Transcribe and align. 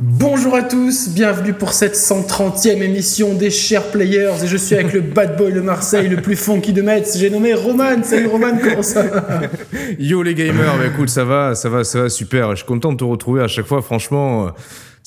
Bonjour 0.00 0.54
à 0.54 0.62
tous, 0.62 1.08
bienvenue 1.08 1.52
pour 1.52 1.72
cette 1.72 1.96
130e 1.96 2.82
émission 2.82 3.34
des 3.34 3.50
Chers 3.50 3.90
Players 3.90 4.44
et 4.44 4.46
je 4.46 4.56
suis 4.56 4.76
avec 4.76 4.92
le 4.92 5.00
bad 5.00 5.36
boy 5.36 5.52
de 5.52 5.60
Marseille, 5.60 6.06
le 6.06 6.22
plus 6.22 6.36
funky 6.36 6.72
de 6.72 6.82
Metz, 6.82 7.18
j'ai 7.18 7.30
nommé 7.30 7.52
Roman. 7.52 8.00
Salut 8.04 8.28
Roman, 8.28 8.56
comment 8.62 8.84
ça 8.84 9.02
va 9.02 9.40
Yo 9.98 10.22
les 10.22 10.36
gamers, 10.36 10.78
bah 10.78 10.86
écoute, 10.86 11.08
ça 11.08 11.24
va, 11.24 11.56
ça 11.56 11.68
va, 11.68 11.82
ça 11.82 12.02
va 12.02 12.08
super. 12.08 12.50
Je 12.52 12.58
suis 12.58 12.64
content 12.64 12.92
de 12.92 12.98
te 12.98 13.02
retrouver 13.02 13.42
à 13.42 13.48
chaque 13.48 13.66
fois, 13.66 13.82
franchement. 13.82 14.52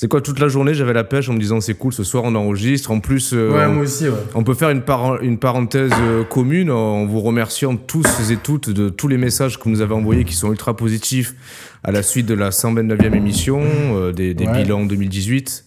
C'est 0.02 0.08
quoi, 0.08 0.20
toute 0.20 0.40
la 0.40 0.48
journée, 0.48 0.74
j'avais 0.74 0.94
la 0.94 1.04
pêche 1.04 1.29
en 1.29 1.34
me 1.34 1.38
disant 1.38 1.62
c'est 1.62 1.76
cool, 1.76 1.94
ce 1.94 2.04
soir 2.04 2.24
on 2.26 2.34
enregistre. 2.34 2.90
En 2.90 2.99
plus, 2.99 3.34
euh, 3.36 3.52
Ouais, 3.52 3.65
on, 3.67 3.74
moi 3.74 3.84
aussi, 3.84 4.06
ouais. 4.10 4.16
on 4.34 4.44
peut 4.44 4.56
faire 4.56 4.72
une, 4.72 4.81
par- 4.81 5.22
une 5.22 5.38
parenthèse 5.38 5.92
euh, 6.02 6.24
commune 6.24 6.72
en 6.72 7.06
vous 7.06 7.20
remerciant 7.22 7.76
tous 7.76 8.08
et 8.31 8.38
toutes 8.38 8.72
de 8.72 8.90
tous 8.90 9.08
les 9.08 9.17
messages 9.17 9.60
que 9.60 9.66
vous 9.66 9.70
nous 9.70 9.81
avez 9.81 9.94
envoyés 9.94 10.24
qui 10.24 10.34
sont 10.34 10.49
ultra 10.49 10.76
positifs 10.76 11.35
à 11.84 11.92
la 11.92 12.02
suite 12.02 12.26
de 12.26 12.34
la 12.34 12.49
129e 12.49 13.13
émission, 13.16 13.62
euh, 13.94 14.12
des, 14.12 14.34
des 14.34 14.48
Ouais. 14.48 14.63
bilans 14.63 14.88
2018. 14.88 15.66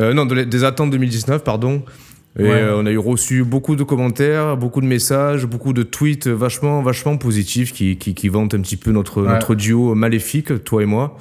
Euh, 0.00 0.12
non, 0.12 0.26
de 0.26 0.42
des 0.44 0.64
attentes 0.64 0.90
2019, 0.90 1.42
pardon. 1.42 1.82
Et 2.38 2.42
Ouais. 2.42 2.50
euh, 2.50 2.76
on 2.76 2.84
a 2.84 2.90
eu 2.90 2.98
reçu 2.98 3.44
beaucoup 3.44 3.76
de 3.76 3.82
commentaires, 3.82 4.58
beaucoup 4.58 4.82
de 4.82 4.86
messages, 4.86 5.46
beaucoup 5.46 5.72
de 5.72 5.84
tweets 5.84 6.26
vachement, 6.28 6.82
vachement 6.82 7.16
positifs 7.16 7.72
qui, 7.72 7.96
qui, 7.96 8.12
qui 8.12 8.28
vantent 8.28 8.52
un 8.52 8.60
petit 8.60 8.76
peu 8.76 8.90
notre, 8.90 9.22
Ouais. 9.22 9.32
notre 9.32 9.54
duo 9.54 9.94
maléfique, 9.94 10.64
toi 10.64 10.82
et 10.82 10.86
moi. 10.86 11.16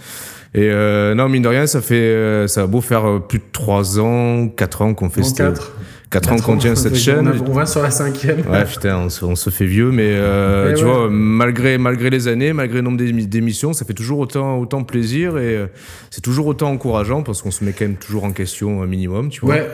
Et 0.57 0.71
euh, 0.71 1.13
non, 1.13 1.29
mine 1.29 1.43
de 1.43 1.49
rien, 1.49 1.67
ça 1.67 1.81
fait, 1.81 1.93
euh, 1.93 2.47
ça 2.47 2.63
a 2.63 2.67
beau 2.67 2.81
faire 2.81 3.07
euh, 3.07 3.19
plus 3.19 3.37
de 3.37 3.43
3 3.51 3.99
ans, 3.99 4.47
4 4.47 4.81
ans 4.81 4.93
qu'on 4.95 5.11
fait 5.11 5.21
cette, 5.21 5.37
quatre. 5.37 5.71
4 6.09 6.31
ans 6.31 6.37
qu'on 6.37 6.57
tient 6.57 6.73
cette 6.73 6.95
chaîne. 6.95 7.31
On, 7.47 7.51
va 7.51 7.67
sur 7.67 7.83
la 7.83 7.91
cinquième. 7.91 8.39
Ouais, 8.49 8.65
putain, 8.65 8.97
on 8.97 9.09
se, 9.09 9.23
on 9.23 9.35
se 9.35 9.51
fait 9.51 9.67
vieux, 9.67 9.91
mais 9.91 10.13
euh, 10.15 10.71
Et 10.71 10.73
tu 10.73 10.83
ouais. 10.83 10.91
vois, 10.91 11.09
malgré, 11.11 11.77
malgré 11.77 12.09
les 12.09 12.27
années, 12.27 12.53
malgré 12.53 12.77
le 12.77 12.85
nombre 12.85 12.97
d'émi- 12.97 13.27
d'émissions, 13.27 13.71
ça 13.73 13.85
fait 13.85 13.93
toujours 13.93 14.17
autant, 14.17 14.57
autant 14.57 14.83
plaisir 14.83 15.37
et 15.37 15.63
c'est 16.09 16.21
toujours 16.21 16.47
autant 16.47 16.71
encourageant 16.71 17.21
parce 17.21 17.43
qu'on 17.43 17.51
se 17.51 17.63
met 17.63 17.73
quand 17.73 17.85
même 17.85 17.97
toujours 17.97 18.23
en 18.23 18.31
question 18.31 18.81
un 18.81 18.87
minimum, 18.87 19.29
tu 19.29 19.41
vois. 19.41 19.53
Ouais. 19.53 19.67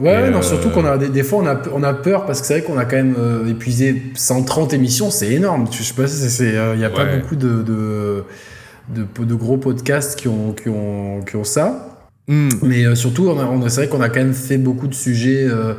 Ouais, 0.00 0.26
Et, 0.26 0.30
non, 0.32 0.38
euh, 0.38 0.42
surtout 0.42 0.70
qu'on 0.70 0.84
a 0.84 0.98
des, 0.98 1.10
des 1.10 1.22
fois 1.22 1.38
on 1.44 1.46
a, 1.46 1.60
on 1.72 1.84
a 1.84 1.94
peur 1.94 2.26
parce 2.26 2.40
que 2.40 2.46
c'est 2.48 2.54
vrai 2.58 2.62
qu'on 2.62 2.78
a 2.78 2.86
quand 2.86 2.96
même 2.96 3.14
épuisé 3.48 4.02
130 4.16 4.72
émissions, 4.72 5.12
c'est 5.12 5.30
énorme. 5.30 5.66
Je 5.70 5.80
sais 5.80 5.94
pas 5.94 6.06
il 6.74 6.80
y 6.80 6.84
a 6.84 6.90
pas 6.90 7.04
beaucoup 7.04 7.36
de, 7.36 7.62
de, 7.62 8.24
de, 8.94 9.24
de 9.24 9.34
gros 9.34 9.56
podcasts 9.56 10.18
qui 10.18 10.28
ont, 10.28 10.52
qui 10.52 10.68
ont, 10.68 11.20
qui 11.28 11.36
ont 11.36 11.44
ça. 11.44 11.98
Hmm. 12.28 12.48
Mais 12.62 12.84
euh, 12.84 12.94
surtout, 12.94 13.28
on 13.28 13.38
a, 13.38 13.44
on 13.46 13.66
c'est 13.68 13.82
vrai 13.86 13.88
qu'on 13.88 14.00
a 14.02 14.08
quand 14.08 14.20
même 14.20 14.34
fait 14.34 14.58
beaucoup 14.58 14.86
de 14.86 14.94
sujets 14.94 15.46
euh, 15.48 15.74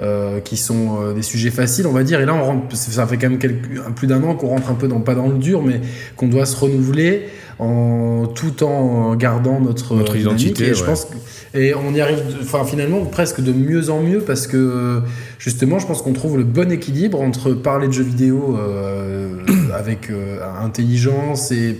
euh, 0.00 0.40
qui 0.40 0.56
sont 0.56 1.00
euh, 1.00 1.12
des 1.14 1.22
sujets 1.22 1.50
faciles, 1.50 1.86
on 1.86 1.92
va 1.92 2.02
dire. 2.02 2.20
Et 2.20 2.26
là, 2.26 2.34
on 2.34 2.42
rentre, 2.44 2.74
ça 2.76 3.06
fait 3.06 3.16
quand 3.18 3.28
même 3.30 3.38
quelques, 3.38 3.68
plus 3.94 4.06
d'un 4.08 4.22
an 4.24 4.34
qu'on 4.34 4.48
rentre 4.48 4.70
un 4.70 4.74
peu 4.74 4.88
dans, 4.88 5.00
pas 5.00 5.14
dans 5.14 5.28
le 5.28 5.38
dur, 5.38 5.62
mais 5.62 5.80
qu'on 6.16 6.26
doit 6.28 6.46
se 6.46 6.56
renouveler 6.56 7.28
en 7.58 8.26
tout 8.26 8.64
en 8.64 9.14
gardant 9.14 9.60
notre, 9.60 9.94
Notre 9.94 10.16
euh, 10.16 10.18
identité, 10.20 10.68
Et 10.68 10.74
je 10.74 10.82
pense 10.82 11.04
que- 11.04 11.16
et 11.54 11.74
on 11.74 11.92
y 11.94 12.00
arrive, 12.00 12.16
de- 12.16 12.42
enfin 12.42 12.64
finalement 12.64 13.04
presque 13.04 13.40
de 13.42 13.52
mieux 13.52 13.90
en 13.90 14.02
mieux 14.02 14.20
parce 14.20 14.46
que 14.46 15.02
justement, 15.38 15.78
je 15.78 15.86
pense 15.86 16.00
qu'on 16.02 16.14
trouve 16.14 16.38
le 16.38 16.44
bon 16.44 16.72
équilibre 16.72 17.20
entre 17.20 17.52
parler 17.52 17.86
de 17.88 17.92
jeux 17.92 18.02
vidéo 18.02 18.56
euh, 18.58 19.36
avec 19.74 20.10
euh, 20.10 20.38
intelligence 20.62 21.50
et 21.52 21.76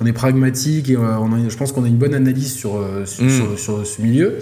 on 0.00 0.06
est 0.06 0.12
pragmatique 0.12 0.90
et 0.90 0.96
euh, 0.96 1.16
on 1.20 1.32
a- 1.32 1.48
je 1.48 1.56
pense 1.56 1.72
qu'on 1.72 1.84
a 1.84 1.88
une 1.88 1.96
bonne 1.96 2.14
analyse 2.14 2.52
sur, 2.54 2.76
euh, 2.76 3.04
sur, 3.06 3.24
Mm. 3.24 3.30
sur- 3.30 3.58
sur 3.58 3.86
ce 3.86 4.02
milieu, 4.02 4.34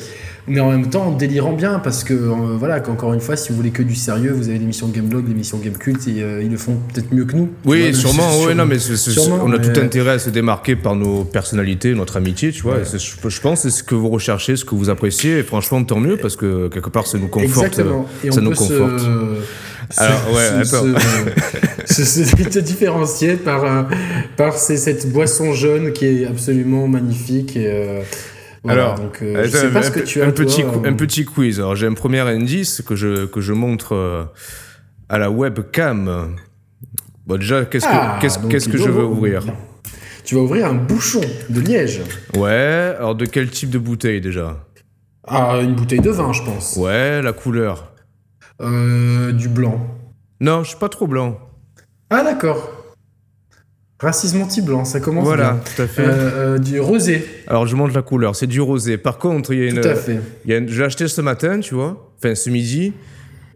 mais 0.48 0.60
en 0.60 0.70
même 0.70 0.88
temps 0.88 1.06
en 1.08 1.12
délirant 1.12 1.52
bien 1.52 1.78
parce 1.78 2.04
que 2.04 2.14
voilà, 2.14 2.80
qu'encore 2.80 3.12
une 3.14 3.20
fois, 3.20 3.36
si 3.36 3.50
vous 3.50 3.56
voulez 3.56 3.70
que 3.70 3.82
du 3.82 3.94
sérieux, 3.94 4.32
vous 4.32 4.48
avez 4.48 4.58
l'émission 4.58 4.88
Gameblog, 4.88 5.26
l'émission 5.28 5.58
Gamecult 5.58 6.06
et 6.08 6.24
ils 6.42 6.50
le 6.50 6.56
font 6.56 6.76
peut-être 6.92 7.12
mieux 7.12 7.24
que 7.24 7.34
nous. 7.36 7.48
Oui, 7.64 7.94
sûrement, 7.94 8.42
ouais, 8.44 8.54
non, 8.54 8.66
mais 8.66 8.76
on 9.42 9.52
a 9.52 9.58
tout 9.58 9.80
intérêt 9.80 10.12
à 10.12 10.18
se 10.18 10.30
démarquer 10.30 10.76
par 10.76 10.94
nos 10.96 11.24
personnalités, 11.24 11.94
notre 11.94 12.16
amitié, 12.16 12.52
tu 12.52 12.62
vois. 12.62 12.76
Je, 12.84 13.40
pense 13.40 13.62
que 13.62 13.70
c'est 13.70 13.76
ce 13.76 13.82
que 13.82 13.94
vous 13.94 14.08
recherchez, 14.08 14.56
ce 14.56 14.64
que 14.64 14.74
vous 14.74 14.90
appréciez, 14.90 15.38
et 15.38 15.42
franchement, 15.42 15.82
tant 15.84 15.98
mieux 16.00 16.16
parce 16.16 16.36
que 16.36 16.68
quelque 16.68 16.90
part, 16.90 17.06
ça 17.06 17.18
nous 17.18 17.28
conforte. 17.28 17.66
Exactement. 17.66 18.06
Ça 18.30 18.40
nous 18.40 18.50
conforte. 18.52 19.02
Alors, 19.96 20.32
ouais, 20.34 20.64
se, 21.86 22.04
se, 22.04 22.24
se- 22.24 22.58
différencier 22.58 23.36
par, 23.36 23.64
euh, 23.64 23.82
par 24.36 24.54
ces- 24.54 24.76
cette 24.76 25.10
boisson 25.12 25.52
jaune 25.52 25.92
qui 25.92 26.06
est 26.06 26.26
absolument 26.26 26.88
magnifique. 26.88 27.56
Et, 27.56 27.66
euh, 27.68 28.00
voilà, 28.64 28.82
Alors, 28.84 28.94
donc, 29.00 29.18
euh, 29.22 29.44
je 29.44 29.50
sais 29.50 29.68
pas 29.70 29.78
un, 29.78 29.82
ce 29.82 29.90
que 29.90 30.00
tu 30.00 30.20
as. 30.22 30.26
un 30.26 30.30
petit, 30.32 30.62
toi, 30.62 30.72
euh, 30.84 30.88
un 30.88 30.94
petit 30.94 31.24
quiz. 31.24 31.58
Alors, 31.60 31.76
j'ai 31.76 31.86
un 31.86 31.94
premier 31.94 32.20
indice 32.20 32.82
que 32.82 32.96
je, 32.96 33.26
que 33.26 33.40
je 33.40 33.52
montre 33.52 34.28
à 35.08 35.18
la 35.18 35.30
webcam. 35.30 36.34
Bon, 37.26 37.36
déjà, 37.36 37.64
qu'est-ce 37.64 37.86
Ah, 37.88 38.18
que, 38.20 38.26
donc 38.40 38.50
qu'est-ce 38.50 38.68
que 38.68 38.78
je 38.78 38.88
veux 38.88 39.04
ouvrir 39.04 39.44
Tu 40.24 40.34
vas 40.34 40.40
ouvrir 40.42 40.66
un 40.66 40.74
bouchon 40.74 41.20
de 41.48 41.60
liège. 41.60 42.00
Ouais, 42.36 42.94
alors 42.98 43.14
de 43.14 43.26
quel 43.26 43.48
type 43.50 43.70
de 43.70 43.78
bouteille 43.78 44.20
déjà? 44.20 44.58
Ah, 45.28 45.58
une 45.62 45.74
bouteille 45.74 46.00
de 46.00 46.10
vin, 46.10 46.32
je 46.32 46.42
pense. 46.42 46.76
Ouais, 46.76 47.20
la 47.22 47.32
couleur. 47.32 47.92
Euh, 48.62 49.32
du 49.32 49.48
blanc. 49.48 49.86
Non, 50.40 50.62
je 50.62 50.68
suis 50.70 50.78
pas 50.78 50.88
trop 50.88 51.06
blanc. 51.06 51.38
Ah, 52.10 52.22
d'accord. 52.24 52.72
Racisme 53.98 54.42
anti-blanc, 54.42 54.84
ça 54.84 55.00
commence 55.00 55.24
Voilà, 55.24 55.52
bien. 55.52 55.60
tout 55.74 55.82
à 55.82 55.86
fait. 55.86 56.02
Euh, 56.02 56.54
euh, 56.56 56.58
du 56.58 56.78
rosé, 56.80 57.24
Alors, 57.46 57.66
je 57.66 57.74
montre 57.76 57.94
la 57.94 58.02
couleur. 58.02 58.36
C'est 58.36 58.46
du 58.46 58.60
rosé. 58.60 58.98
Par 58.98 59.16
contre, 59.18 59.52
il 59.54 59.58
y 59.58 59.62
a 59.62 59.70
une. 59.70 59.80
tout 59.80 59.88
à 59.88 59.94
fait. 59.94 60.20
il 60.44 60.50
y 60.50 60.54
a 60.54 60.58
une- 60.58 60.68
Je 60.68 60.78
l'ai 60.78 60.84
acheté 60.84 61.08
ce 61.08 61.20
matin, 61.22 61.60
tu 61.60 61.74
vois. 61.74 62.12
Enfin, 62.18 62.34
ce 62.34 62.50
midi. 62.50 62.92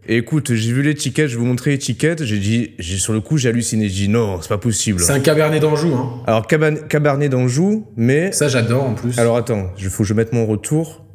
Et 0.07 0.17
écoute, 0.17 0.51
j'ai 0.55 0.73
vu 0.73 0.81
l'étiquette, 0.81 1.27
je 1.27 1.35
vais 1.35 1.39
vous 1.41 1.45
montrer 1.45 1.69
l'étiquette. 1.71 2.23
J'ai 2.25 2.39
dit, 2.39 2.71
j'ai, 2.79 2.97
sur 2.97 3.13
le 3.13 3.21
coup, 3.21 3.37
j'ai 3.37 3.49
halluciné. 3.49 3.87
J'ai 3.87 4.05
dit, 4.05 4.09
non, 4.09 4.39
c'est 4.41 4.49
pas 4.49 4.57
possible. 4.57 4.99
C'est 4.99 5.13
un 5.13 5.19
cabernet 5.19 5.61
d'Anjou, 5.61 5.93
hein. 5.93 6.23
Alors, 6.25 6.47
cabernet 6.47 7.29
d'Anjou, 7.29 7.85
mais. 7.95 8.31
Ça, 8.31 8.47
j'adore 8.47 8.83
en 8.83 8.93
plus. 8.95 9.19
Alors, 9.19 9.37
attends, 9.37 9.71
il 9.77 9.85
faut 9.89 10.01
que 10.01 10.09
je 10.09 10.15
mette 10.15 10.33
mon 10.33 10.47
retour. 10.47 11.05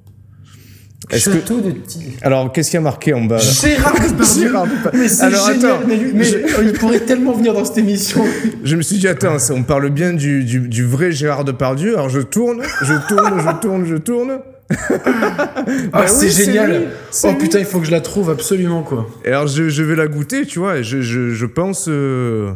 Est-ce 1.11 1.31
que. 1.31 1.37
Château 1.37 1.61
de 1.61 1.71
Tilly. 1.71 2.17
Alors, 2.22 2.53
qu'est-ce 2.53 2.71
qu'il 2.71 2.78
y 2.78 2.81
a 2.81 2.83
marqué 2.83 3.15
en 3.15 3.22
bas 3.25 3.37
là 3.37 3.43
Gérard 3.43 3.94
Depardieu. 3.94 4.43
Gérard 4.49 4.67
Depardieu. 4.67 5.00
Mais 5.00 5.09
c'est 5.09 5.22
Alors, 5.25 5.47
génial, 5.53 5.71
attends, 5.72 5.84
mais, 5.87 5.97
lui- 5.97 6.12
mais 6.15 6.27
il 6.62 6.72
pourrait 6.72 7.00
tellement 7.00 7.33
venir 7.33 7.55
dans 7.55 7.65
cette 7.65 7.78
émission. 7.78 8.25
Je 8.65 8.77
me 8.77 8.83
suis 8.83 8.99
dit, 8.99 9.06
attends, 9.09 9.39
ça, 9.39 9.55
on 9.55 9.62
parle 9.62 9.89
bien 9.91 10.12
du, 10.12 10.43
du, 10.44 10.61
du 10.61 10.84
vrai 10.84 11.12
Gérard 11.12 11.44
Depardieu. 11.44 11.94
Alors, 11.94 12.09
je 12.09 12.21
tourne, 12.21 12.62
je 12.83 12.94
tourne, 13.09 13.41
je 13.41 13.61
tourne, 13.61 13.87
je 13.87 13.97
tourne. 13.97 14.39
Ah, 14.69 15.65
Bah 15.93 16.06
c'est 16.09 16.27
oui, 16.27 16.33
c'est 16.33 16.44
génial. 16.47 16.71
lui, 16.71 16.87
c'est 17.11 17.28
oh 17.28 17.33
lui. 17.33 17.38
putain, 17.38 17.59
il 17.61 17.65
faut 17.65 17.78
que 17.78 17.87
je 17.87 17.93
la 17.93 18.00
trouve 18.00 18.31
absolument 18.31 18.83
quoi. 18.83 19.06
Et 19.25 19.28
alors, 19.28 19.47
je, 19.47 19.69
je 19.69 19.83
vais 19.84 19.94
la 19.94 20.09
goûter, 20.09 20.44
tu 20.44 20.59
vois, 20.59 20.78
et 20.78 20.83
je, 20.84 21.00
je, 21.03 21.31
je 21.34 21.47
pense. 21.47 21.87
euh, 21.88 22.50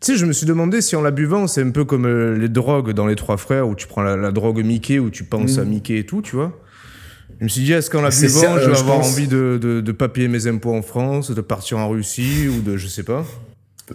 Tu 0.00 0.12
sais, 0.12 0.18
je 0.18 0.24
me 0.26 0.32
suis 0.32 0.46
demandé 0.46 0.80
si 0.80 0.94
en 0.94 1.02
la 1.02 1.10
buvant, 1.10 1.48
c'est 1.48 1.62
un 1.62 1.70
peu 1.70 1.84
comme 1.84 2.06
euh, 2.06 2.36
les 2.38 2.48
drogues 2.48 2.92
dans 2.92 3.06
Les 3.08 3.16
Trois 3.16 3.36
Frères, 3.38 3.66
où 3.68 3.74
tu 3.74 3.88
prends 3.88 4.02
la, 4.02 4.16
la 4.16 4.30
drogue 4.30 4.64
Mickey, 4.64 5.00
où 5.00 5.10
tu 5.10 5.24
penses 5.24 5.56
Mm. 5.56 5.60
à 5.60 5.64
Mickey 5.64 5.98
et 5.98 6.04
tout, 6.06 6.22
tu 6.22 6.36
vois. 6.36 6.52
Je 7.38 7.44
me 7.44 7.48
suis 7.48 7.62
dit, 7.62 7.72
est-ce 7.72 7.88
qu'en 7.90 8.00
la 8.00 8.10
buvant, 8.10 8.40
ça, 8.40 8.58
je 8.58 8.64
euh, 8.64 8.68
vais 8.68 8.74
je 8.74 8.80
avoir 8.80 8.98
pense. 8.98 9.12
envie 9.12 9.28
de, 9.28 9.58
de, 9.62 9.80
de 9.80 9.92
pas 9.92 10.08
payer 10.08 10.28
mes 10.28 10.46
impôts 10.46 10.74
en 10.74 10.82
France, 10.82 11.30
de 11.30 11.40
partir 11.40 11.78
en 11.78 11.88
Russie, 11.88 12.48
ou 12.48 12.60
de. 12.62 12.76
Je 12.76 12.88
sais 12.88 13.04
pas. 13.04 13.24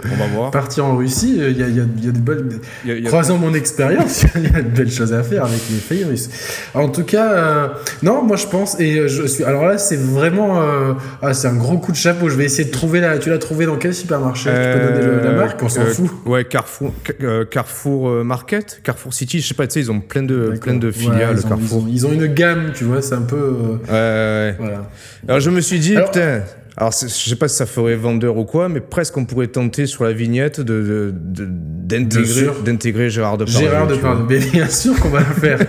On 0.03 0.15
va 0.15 0.27
voir. 0.27 0.51
Partir 0.51 0.85
en 0.85 0.95
Russie, 0.95 1.35
il 1.37 1.41
y 1.57 1.63
a, 1.63 1.67
il 1.67 1.75
y 1.77 1.79
a- 1.79 1.85
il 1.97 2.05
y 2.05 2.09
a 2.09 2.11
des 2.11 2.19
bonnes. 2.19 2.59
Il 2.83 2.89
y 2.89 2.93
a- 2.93 2.97
y 2.97 3.03
Croisant 3.03 3.37
mon 3.37 3.53
expérience, 3.53 4.23
il 4.35 4.43
y 4.43 4.55
a 4.55 4.61
de 4.61 4.69
belles 4.69 4.91
choses 4.91 5.13
à 5.13 5.23
faire 5.23 5.45
avec 5.45 5.59
les 5.69 5.77
pays 5.77 6.03
russes. 6.03 6.29
En 6.73 6.89
tout 6.89 7.03
cas, 7.03 7.31
euh, 7.31 7.67
non, 8.01 8.23
moi 8.23 8.35
je 8.37 8.47
pense, 8.47 8.79
et 8.79 8.97
euh, 8.99 9.07
je 9.07 9.23
suis. 9.27 9.43
Alors 9.43 9.65
là, 9.65 9.77
c'est 9.77 9.97
vraiment. 9.99 10.61
euh, 10.61 10.93
ah, 11.21 11.33
c'est 11.33 11.47
un 11.47 11.55
gros 11.55 11.77
coup 11.77 11.91
de 11.91 11.97
chapeau. 11.97 12.29
Je 12.29 12.35
vais 12.35 12.45
essayer 12.45 12.65
de 12.65 12.71
trouver 12.73 12.99
la. 13.01 13.17
Tu 13.17 13.29
l'as 13.29 13.37
trouvé 13.37 13.65
dans 13.65 13.77
quel 13.77 13.93
supermarché? 13.93 14.49
Tu 14.49 14.55
peux 14.55 14.93
donner 14.93 15.05
le- 15.05 15.19
la 15.21 15.29
Euh, 15.29 15.37
marque, 15.39 15.61
on 15.63 15.69
s'en 15.69 15.81
euh, 15.81 15.85
fout. 15.85 16.09
Ouais, 16.25 16.45
Carrefour, 16.45 16.93
Ca- 17.05 17.13
euh, 17.21 17.45
Carrefour 17.45 18.09
euh, 18.09 18.23
Market, 18.23 18.81
Carrefour 18.83 19.13
City, 19.13 19.39
je 19.41 19.47
sais 19.47 19.53
pas, 19.53 19.67
tu 19.67 19.73
sais, 19.73 19.79
ils 19.81 19.91
ont 19.91 19.99
plein 19.99 20.23
de, 20.23 20.53
plein 20.61 20.73
de 20.75 20.87
Ouais, 20.87 20.93
filiales, 20.93 21.35
ils, 21.39 21.45
ont, 21.45 21.49
Carrefour. 21.49 21.85
ils, 21.89 22.05
ont, 22.05 22.07
ils 22.07 22.07
ont 22.07 22.11
une 22.13 22.33
gamme, 22.33 22.71
tu 22.73 22.83
vois, 22.85 23.01
c'est 23.01 23.15
un 23.15 23.21
peu. 23.21 23.35
euh, 23.35 23.77
Ouais, 23.87 23.89
ouais, 23.89 24.49
ouais. 24.49 24.55
voilà. 24.59 24.89
Alors 25.27 25.39
je 25.39 25.49
me 25.49 25.61
suis 25.61 25.79
dit, 25.79 25.95
Alors- 25.95 26.11
putain, 26.11 26.41
alors 26.75 26.91
je 26.91 27.07
sais 27.07 27.35
pas 27.35 27.47
si 27.47 27.55
ça 27.55 27.65
ferait 27.65 27.95
vendeur 27.95 28.37
ou 28.37 28.45
quoi, 28.45 28.67
mais 28.69 28.79
presque 28.81 29.15
on 29.17 29.25
pourrait 29.25 29.47
tenter 29.47 29.85
sur 29.85 30.03
la 30.03 30.11
vignette 30.13 30.59
de, 30.61 31.13
d'intégrer, 31.13 32.47
d'intégrer 32.65 33.09
Gérard 33.09 33.37
Depardieu. 33.37 33.67
Gérard 33.69 33.87
Depardieu. 33.87 34.25
Mais 34.29 34.39
bien 34.39 34.67
sûr 34.67 34.99
qu'on 34.99 35.09
va 35.09 35.19
le 35.19 35.25
faire. 35.39 35.59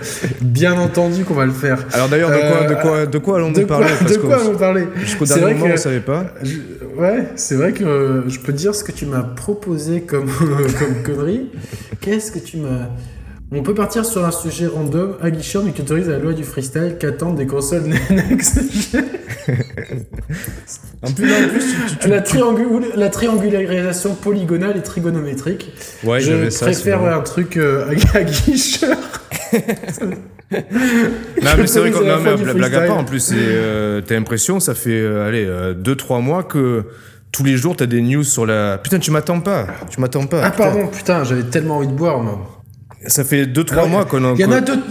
Bien 0.41 0.73
entendu 0.79 1.23
qu'on 1.23 1.33
va 1.35 1.45
le 1.45 1.51
faire. 1.51 1.85
Alors 1.93 2.09
d'ailleurs, 2.09 2.29
de 2.31 2.35
quoi, 2.37 2.45
Euh, 2.45 2.67
de 2.69 2.75
quoi, 2.81 3.05
de 3.05 3.17
quoi 3.19 3.35
allons-nous 3.37 3.53
quoi, 3.65 3.67
parler? 3.67 3.93
Parce 3.99 4.13
de 4.13 4.17
quoi 4.17 4.41
allons 4.41 4.57
parler? 4.57 4.87
Jusqu'au 4.97 5.25
dernier 5.25 5.53
moment, 5.53 5.65
que- 5.67 5.73
on 5.73 5.77
savait 5.77 5.99
pas. 5.99 6.25
Je- 6.43 6.55
Ouais, 6.97 7.27
c'est 7.35 7.55
vrai 7.55 7.73
que 7.73 7.83
euh, 7.83 8.29
je 8.29 8.39
peux 8.39 8.53
te 8.53 8.57
dire 8.57 8.73
ce 8.73 8.81
que 8.81 8.93
tu 8.93 9.05
m'as 9.05 9.21
proposé 9.21 10.01
comme, 10.03 10.27
comme 10.79 11.03
connerie. 11.03 11.51
Qu'est-ce 11.99 12.31
que 12.31 12.39
tu 12.39 12.55
m'as. 12.55 12.87
On 13.51 13.61
peut 13.61 13.73
partir 13.75 14.05
sur 14.05 14.25
un 14.25 14.31
sujet 14.31 14.67
random. 14.67 15.15
Aguichon 15.21 15.71
qui 15.71 15.81
autorise 15.81 16.09
la 16.09 16.17
loi 16.17 16.33
du 16.33 16.43
freestyle 16.43 16.97
qu'attendent 16.99 17.37
des 17.37 17.45
consoles 17.47 17.83
gen. 18.09 19.05
En 21.03 21.11
plus, 21.11 21.31
en 21.31 21.47
plus, 21.49 21.59
tu- 21.89 21.97
tu- 21.99 22.07
la, 22.09 22.21
triangu- 22.21 22.91
la 22.95 23.09
triangularisation 23.09 24.15
polygonale 24.15 24.77
et 24.77 24.81
trigonométrique. 24.81 25.71
Ouais, 26.03 26.19
je 26.19 26.49
ça. 26.49 26.65
préfère 26.65 27.03
un 27.05 27.21
truc 27.21 27.57
euh, 27.57 27.85
aguicheur. 28.15 28.97
Non, 30.51 31.51
mais 31.57 31.67
c'est 31.67 31.79
vrai 31.79 31.91
qu'on 31.91 32.03
non, 32.03 32.17
mais 32.43 32.53
blague 32.53 32.75
à 32.75 32.81
part. 32.81 32.97
En 32.97 33.03
plus, 33.03 33.31
euh, 33.33 34.01
t'as 34.01 34.15
l'impression, 34.15 34.59
ça 34.59 34.73
fait, 34.73 34.89
euh, 34.99 35.27
allez, 35.27 35.45
2-3 35.75 36.21
mois 36.21 36.43
que 36.43 36.83
tous 37.31 37.43
les 37.43 37.57
jours, 37.57 37.75
t'as 37.77 37.85
des 37.85 38.01
news 38.01 38.23
sur 38.23 38.45
la. 38.47 38.79
Putain, 38.79 38.97
tu 38.99 39.11
m'attends 39.11 39.39
pas. 39.41 39.67
Tu 39.89 40.01
m'attends 40.01 40.25
pas. 40.25 40.41
Ah, 40.43 40.49
putain. 40.51 40.63
pardon, 40.63 40.87
putain, 40.87 41.23
j'avais 41.23 41.43
tellement 41.43 41.77
envie 41.77 41.87
de 41.87 41.93
boire, 41.93 42.19
moi. 42.19 42.54
Ça 43.07 43.23
fait 43.23 43.45
2-3 43.45 43.71
Alors, 43.73 43.89
mois 43.89 44.05
qu'on 44.05 44.23
en. 44.23 44.35
Il 44.35 44.41
y 44.41 44.45
en 44.45 44.51
a 44.51 44.61
d'autres. 44.61 44.81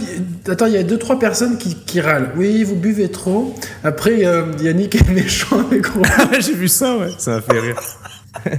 Attends, 0.47 0.67
il 0.67 0.73
y 0.73 0.77
a 0.77 0.83
deux 0.83 0.97
trois 0.97 1.17
personnes 1.19 1.57
qui, 1.57 1.75
qui 1.75 1.99
râlent. 2.01 2.29
Oui, 2.37 2.63
vous 2.63 2.75
buvez 2.75 3.09
trop. 3.09 3.53
Après, 3.83 4.25
euh, 4.25 4.43
Yannick 4.61 4.95
est 4.95 5.09
méchant 5.11 5.59
avec 5.59 5.93
moi. 5.95 6.05
J'ai 6.39 6.53
vu 6.53 6.67
ça, 6.67 6.97
ouais. 6.97 7.09
Ça 7.17 7.31
m'a 7.31 7.41
fait 7.41 7.59
rire. 7.59 7.81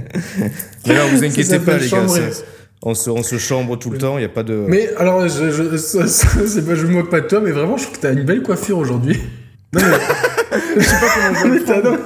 Mais 0.87 0.93
là, 0.93 1.05
vous 1.11 1.23
inquiétez 1.23 1.59
pas, 1.59 1.77
les 1.77 1.87
gars. 1.89 2.07
ça- 2.07 2.43
On 2.83 2.93
se, 2.93 3.09
on 3.09 3.23
se 3.23 3.37
chambre 3.37 3.77
tout 3.77 3.89
le 3.89 3.97
temps, 3.97 4.17
il 4.17 4.21
n'y 4.21 4.25
a 4.25 4.29
pas 4.29 4.43
de. 4.43 4.63
Mais 4.67 4.89
alors, 4.97 5.27
je, 5.27 5.49
je, 5.51 5.77
ça- 5.77 6.07
ça- 6.07 6.27
c'est 6.47 6.65
pas, 6.65 6.75
je 6.75 6.85
me 6.85 6.93
moque 6.93 7.09
pas 7.09 7.21
de 7.21 7.27
toi, 7.27 7.41
mais 7.43 7.51
vraiment, 7.51 7.77
je 7.77 7.83
trouve 7.85 7.97
que 7.97 8.01
t'as 8.01 8.13
une 8.13 8.23
belle 8.23 8.41
coiffure 8.43 8.77
aujourd'hui. 8.77 9.19
Non, 9.73 9.81
mais, 9.83 10.61
je 10.77 10.81
sais 10.81 10.95
pas 10.95 11.07
comment 11.13 11.39
je 11.39 11.47
le 11.59 11.63
prends, 11.63 11.91
non. 11.91 11.97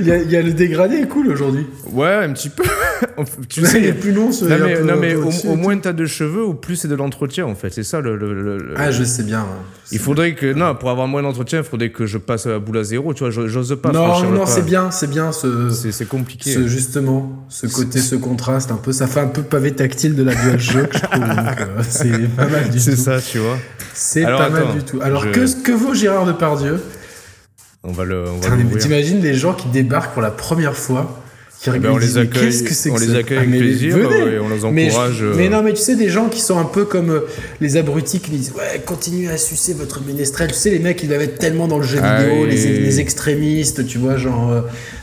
Il 0.00 0.06
y, 0.06 0.12
a, 0.12 0.16
y 0.16 0.36
a 0.36 0.40
le 0.42 0.52
dégradé 0.52 0.96
est 0.96 1.06
cool 1.08 1.28
aujourd'hui. 1.30 1.66
Ouais, 1.92 2.08
un 2.14 2.32
petit 2.32 2.48
peu. 2.48 2.62
tu 3.48 3.60
il 3.60 3.66
sais, 3.66 3.82
est 3.84 3.92
plus 3.92 4.12
long, 4.12 4.32
ce 4.32 4.44
Non 4.44 4.56
mais, 4.64 4.80
non, 4.80 4.92
un 4.94 4.96
mais 4.96 5.14
au, 5.14 5.30
au 5.48 5.56
moins 5.56 5.76
t'as 5.78 5.92
de 5.92 6.06
cheveux, 6.06 6.42
au 6.44 6.54
plus 6.54 6.76
c'est 6.76 6.88
de 6.88 6.94
l'entretien 6.94 7.46
en 7.46 7.54
fait. 7.54 7.70
C'est 7.70 7.82
ça 7.82 8.00
le. 8.00 8.74
Ah, 8.76 8.90
je 8.90 9.04
sais 9.04 9.22
bien. 9.22 9.46
Il 9.90 9.98
faudrait 9.98 10.34
que. 10.34 10.52
Non, 10.52 10.74
pour 10.74 10.90
avoir 10.90 11.06
moins 11.08 11.22
d'entretien, 11.22 11.58
il 11.60 11.64
faudrait 11.64 11.90
que 11.90 12.06
je 12.06 12.18
passe 12.18 12.46
à 12.46 12.50
la 12.50 12.58
boule 12.58 12.78
à 12.78 12.84
zéro. 12.84 13.14
Tu 13.14 13.24
vois, 13.26 13.30
j'ose 13.30 13.76
pas. 13.82 13.90
Non, 13.92 14.22
non, 14.30 14.40
pas. 14.40 14.46
c'est 14.46 14.64
bien, 14.64 14.90
c'est 14.90 15.08
bien 15.08 15.32
ce, 15.32 15.70
C'est 15.70 15.92
c'est 15.92 16.04
compliqué. 16.06 16.52
ce 16.52 16.66
justement, 16.68 17.44
ce 17.48 17.66
côté, 17.66 18.00
ce 18.00 18.14
contraste 18.16 18.70
un 18.70 18.76
peu. 18.76 18.92
Ça 18.92 19.06
fait 19.06 19.20
un 19.20 19.28
peu 19.28 19.42
pavé 19.42 19.72
tactile 19.72 20.14
de 20.14 20.22
la 20.22 20.34
DualShock, 20.34 20.90
je 20.92 20.98
trouve. 21.00 21.22
euh, 21.24 21.82
c'est 21.88 22.28
pas 22.36 22.46
mal 22.46 22.68
du 22.70 22.78
C'est 22.80 22.92
tout. 22.96 23.02
ça, 23.02 23.20
tu 23.20 23.38
vois. 23.38 23.56
C'est 23.94 24.22
pas 24.24 24.50
mal 24.50 24.72
du 24.74 24.82
tout. 24.84 25.00
Alors, 25.02 25.24
je- 25.24 25.30
que, 25.30 25.62
que 25.62 25.72
vaut 25.72 25.94
Gérard 25.94 26.26
Depardieu? 26.26 26.80
On 27.84 27.92
va 27.92 28.04
le. 28.04 28.24
On 28.28 28.38
va. 28.38 28.76
T'imagines 28.78 29.20
les 29.20 29.34
gens 29.34 29.54
qui 29.54 29.68
débarquent 29.68 30.12
pour 30.12 30.22
la 30.22 30.30
première 30.32 30.76
fois, 30.76 31.20
qui 31.60 31.70
Eh 31.74 31.78
ben, 31.80 31.90
on 31.90 31.96
les 31.98 32.18
accueille, 32.18 32.44
qu'est-ce 32.46 32.62
que 32.62 32.72
c'est 32.72 32.90
on 32.90 32.94
que 32.94 33.00
les 33.00 33.16
accueille 33.16 33.38
Ah, 33.38 33.40
avec 33.42 33.50
mais 33.50 33.58
plaisir 33.58 33.96
venez. 33.96 34.34
et 34.34 34.38
on 34.38 34.48
les 34.48 34.70
Mais, 34.72 34.86
encourage. 34.90 35.14
je- 35.18 35.24
euh, 35.26 35.34
mais 35.36 35.48
non, 35.48 35.62
mais 35.62 35.72
tu 35.72 35.82
sais, 35.82 35.96
des 35.96 36.08
gens 36.08 36.28
qui 36.28 36.40
sont 36.40 36.56
un 36.56 36.64
peu 36.64 36.84
comme 36.84 37.10
euh, 37.10 37.20
les 37.60 37.76
abrutis 37.76 38.20
qui 38.20 38.30
disent 38.30 38.52
Ouais, 38.56 38.80
continuez 38.86 39.28
à 39.28 39.36
sucer 39.36 39.74
votre 39.74 40.00
ménestrel. 40.04 40.48
Tu 40.52 40.54
sais, 40.54 40.70
les 40.70 40.78
mecs, 40.78 41.02
ils 41.02 41.08
doivent 41.08 41.22
être 41.22 41.38
tellement 41.38 41.66
dans 41.66 41.78
le 41.78 41.84
jeu 41.84 41.98
Ah 42.00 42.22
vidéo, 42.22 42.44
oui. 42.44 42.50
les, 42.50 42.78
les 42.80 43.00
extrémistes, 43.00 43.86
tu 43.86 43.98
vois, 43.98 44.16
genre. 44.16 44.52
euh, 44.52 44.60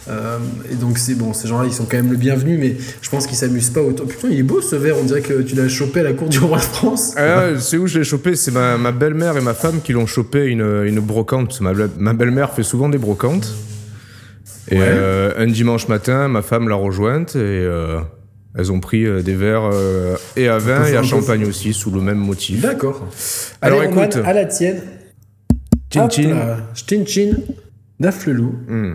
euh, 0.09 0.37
et 0.71 0.75
donc, 0.75 0.97
c'est 0.97 1.15
bon, 1.15 1.33
ces 1.33 1.47
gens-là, 1.49 1.65
ils 1.67 1.73
sont 1.73 1.85
quand 1.85 1.97
même 1.97 2.11
le 2.11 2.17
bienvenu, 2.17 2.57
mais 2.57 2.75
je 3.01 3.09
pense 3.09 3.27
qu'ils 3.27 3.35
s'amusent 3.37 3.71
pas 3.71 3.81
autant. 3.81 4.05
Putain, 4.05 4.29
il 4.31 4.39
est 4.39 4.43
beau 4.43 4.61
ce 4.61 4.75
verre, 4.77 4.95
on 4.97 5.03
dirait 5.03 5.21
que 5.21 5.41
tu 5.41 5.55
l'as 5.55 5.67
chopé 5.67 5.99
à 5.99 6.03
la 6.03 6.13
cour 6.13 6.29
du 6.29 6.39
roi 6.39 6.59
de 6.59 6.63
France. 6.63 7.13
Ah, 7.17 7.47
c'est 7.59 7.77
où 7.77 7.87
je 7.87 7.99
l'ai 7.99 8.05
chopé 8.05 8.35
C'est 8.35 8.51
ma, 8.51 8.77
ma 8.77 8.91
belle-mère 8.93 9.35
et 9.35 9.41
ma 9.41 9.53
femme 9.55 9.81
qui 9.83 9.91
l'ont 9.93 10.05
chopé 10.05 10.45
une, 10.45 10.83
une 10.85 10.99
brocante. 11.01 11.59
Ma, 11.59 11.73
ma 11.97 12.13
belle-mère 12.13 12.53
fait 12.53 12.63
souvent 12.63 12.87
des 12.87 12.97
brocantes. 12.97 13.53
Et 14.71 14.75
Ouais. 14.77 14.81
euh, 14.83 15.33
un 15.37 15.47
dimanche 15.47 15.87
matin, 15.87 16.27
ma 16.27 16.41
femme 16.41 16.67
l'a 16.69 16.75
rejointe 16.75 17.35
et 17.35 17.39
euh, 17.39 17.99
elles 18.57 18.71
ont 18.71 18.79
pris 18.79 19.05
euh, 19.05 19.21
des 19.21 19.35
verres 19.35 19.69
euh, 19.71 20.15
et 20.35 20.47
à 20.47 20.57
vin 20.57 20.85
et 20.85 20.95
à 20.95 21.01
peu- 21.01 21.07
champagne 21.07 21.45
aussi, 21.45 21.71
sous 21.73 21.91
le 21.91 22.01
même 22.01 22.17
motif. 22.17 22.61
D'accord. 22.61 23.07
Alors, 23.61 23.79
Allez, 23.81 23.89
Roman, 23.89 24.03
écoute. 24.05 24.21
à 24.25 24.33
la 24.33 24.45
tienne. 24.45 24.81
Tchin 25.91 26.05
Hop 26.05 26.11
tchin. 26.11 26.29
là. 26.33 26.57
Tchin 26.73 27.03
tchin. 27.05 27.31
Daflelou. 27.99 28.55
Hmm. 28.67 28.93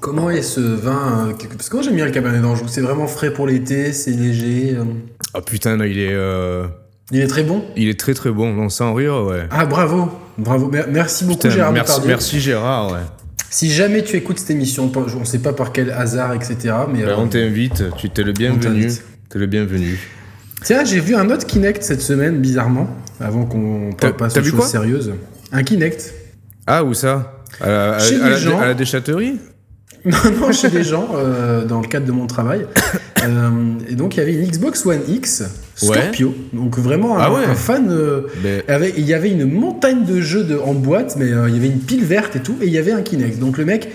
Comment 0.00 0.30
est 0.30 0.42
ce 0.42 0.60
vin 0.60 1.34
Parce 1.56 1.68
que 1.68 1.76
moi 1.76 1.82
j'aime 1.82 1.94
bien 1.96 2.06
le 2.06 2.10
Cabernet 2.10 2.40
d'Anjou. 2.40 2.66
C'est 2.68 2.80
vraiment 2.80 3.06
frais 3.06 3.32
pour 3.32 3.46
l'été, 3.46 3.92
c'est 3.92 4.12
léger. 4.12 4.76
Ah 5.34 5.42
putain, 5.42 5.76
il 5.84 5.98
est, 5.98 6.14
euh, 6.14 6.66
Il 7.12 7.20
est 7.20 7.26
très 7.26 7.42
bon? 7.42 7.64
il 7.76 7.88
est 7.88 7.98
très 7.98 8.14
très 8.14 8.30
bon. 8.30 8.52
Non, 8.52 8.68
sans 8.68 8.94
rire, 8.94 9.14
ouais. 9.24 9.46
Ah 9.50 9.66
bravo, 9.66 10.08
bravo. 10.38 10.68
Mer- 10.70 10.86
Merci 10.90 11.24
beaucoup 11.24 11.38
Putain, 11.38 11.50
Gérard 11.50 11.72
merci, 11.72 12.00
merci 12.06 12.40
Gérard, 12.40 12.92
ouais. 12.92 12.98
Si 13.50 13.68
jamais 13.70 14.04
tu 14.04 14.16
écoutes 14.16 14.38
cette 14.38 14.50
émission, 14.50 14.90
on 14.94 15.18
ne 15.20 15.24
sait 15.24 15.40
pas 15.40 15.52
par 15.52 15.72
quel 15.72 15.90
hasard, 15.90 16.32
etc. 16.34 16.56
Mais 16.92 17.02
Ben, 17.02 17.08
euh, 17.08 17.16
on 17.18 17.26
t'invite, 17.26 17.82
tu 17.96 18.08
t'es 18.10 18.22
le 18.22 18.32
bienvenu. 18.32 18.88
T'es 19.28 19.38
le 19.40 19.46
bienvenu. 19.46 19.98
tiens, 20.62 20.84
j'ai 20.84 21.00
vu 21.00 21.16
un 21.16 21.28
autre 21.30 21.46
Kinect 21.46 21.82
cette 21.82 22.00
semaine, 22.02 22.38
bizarrement, 22.40 22.88
avant 23.20 23.44
qu'on 23.46 23.90
T'as- 23.92 24.08
parle 24.12 24.16
pas 24.16 24.24
t'as 24.28 24.34
sur 24.34 24.42
vu 24.42 24.50
choses 24.50 24.70
sérieuses. 24.70 25.12
Un 25.52 25.64
Kinect. 25.64 26.14
Ah, 26.68 26.84
où 26.84 26.94
ça? 26.94 27.42
À 27.60 27.68
la, 27.68 27.94
à- 27.94 27.98
Chez 27.98 28.20
à 28.20 28.24
les 28.24 28.30
la- 28.30 28.36
gens. 28.36 28.60
à 28.60 28.66
la 28.66 28.74
déchatterie? 28.74 29.38
Non, 30.04 30.16
non, 30.40 30.52
chez 30.52 30.70
des 30.70 30.82
gens, 30.84 31.08
euh, 31.14 31.66
dans 31.66 31.82
le 31.82 31.86
cadre 31.86 32.06
de 32.06 32.12
mon 32.12 32.26
travail. 32.26 32.64
Euh, 33.24 33.50
et 33.88 33.94
donc, 33.94 34.16
il 34.16 34.20
y 34.20 34.22
avait 34.22 34.34
une 34.34 34.46
Xbox 34.46 34.84
One 34.86 35.00
X 35.08 35.42
Scorpio. 35.74 36.34
Donc, 36.52 36.78
vraiment 36.78 37.18
un, 37.18 37.22
Ah 37.22 37.32
ouais. 37.32 37.44
un 37.44 37.54
fan. 37.54 37.88
euh, 37.90 38.22
il 38.96 39.04
y 39.04 39.14
avait 39.14 39.30
une 39.30 39.44
montagne 39.50 40.04
de 40.04 40.20
jeux 40.20 40.44
de, 40.44 40.56
en 40.56 40.74
boîte, 40.74 41.16
mais 41.18 41.30
euh, 41.32 41.48
il 41.48 41.54
y 41.54 41.58
avait 41.58 41.68
une 41.68 41.80
pile 41.80 42.04
verte 42.04 42.36
et 42.36 42.40
tout, 42.40 42.56
et 42.60 42.66
il 42.66 42.72
y 42.72 42.78
avait 42.78 42.92
un 42.92 43.02
Kinect. 43.02 43.38
Donc, 43.38 43.58
le 43.58 43.64
mec 43.64 43.88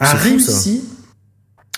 a 0.00 0.14
réussi 0.14 0.84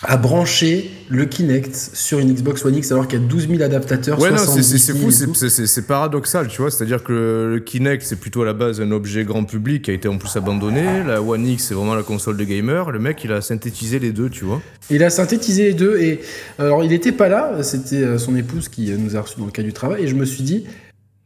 à 0.03 0.17
brancher 0.19 0.91
le 1.09 1.25
Kinect 1.25 1.75
sur 1.75 2.19
une 2.19 2.35
Xbox 2.35 2.63
One 2.65 2.75
X 2.77 2.93
alors 2.93 3.09
qu'il 3.09 3.21
y 3.21 3.25
a 3.25 3.27
12 3.27 3.49
000 3.49 3.63
adaptateurs. 3.63 4.19
Ouais, 4.21 4.31
non, 4.31 4.37
c'est 4.37 4.45
70 4.63 4.65
c'est- 4.65 4.79
c'est 4.79 4.93
000 4.93 5.11
fou, 5.11 5.35
c'est- 5.35 5.87
paradoxal, 5.87 6.49
tu 6.49 6.61
vois. 6.61 6.71
C'est-à-dire 6.71 7.03
que 7.03 7.13
le, 7.13 7.55
le 7.55 7.61
Kinect, 7.61 8.03
c'est 8.03 8.17
plutôt 8.17 8.43
à 8.43 8.45
la 8.45 8.53
base 8.53 8.81
un 8.83 8.91
objet 8.91 9.25
grand 9.25 9.45
public 9.45 9.83
qui 9.85 9.91
a 9.93 9.95
été 9.95 10.09
en 10.09 10.19
plus 10.19 10.35
abandonné. 10.37 10.85
La 11.07 11.23
One 11.23 11.47
X, 11.47 11.67
c'est 11.69 11.75
vraiment 11.75 11.95
la 11.95 12.03
console 12.03 12.37
de 12.37 12.45
gamer. 12.45 12.91
Le 12.91 12.99
mec, 12.99 13.23
il 13.25 13.33
a 13.33 13.41
synthétisé 13.41 13.99
les 13.99 14.13
deux, 14.13 14.29
tu 14.29 14.45
vois. 14.45 14.61
Il 14.91 15.03
a 15.05 15.11
synthétisé 15.11 15.65
les 15.69 15.75
deux 15.75 15.97
et 15.99 16.21
alors 16.59 16.85
il 16.85 16.91
n'était 16.91 17.13
pas 17.13 17.29
là, 17.29 17.63
c'était 17.63 18.03
euh, 18.03 18.19
son 18.19 18.37
épouse 18.37 18.69
qui 18.69 18.93
euh, 18.93 18.97
nous 18.99 19.17
a 19.17 19.21
reçus 19.23 19.39
dans 19.39 19.47
le 19.47 19.53
cas 19.53 19.63
du 19.63 19.73
travail 19.73 20.03
et 20.05 20.09
je 20.09 20.15
me 20.15 20.27
suis 20.27 20.43
dit 20.43 20.65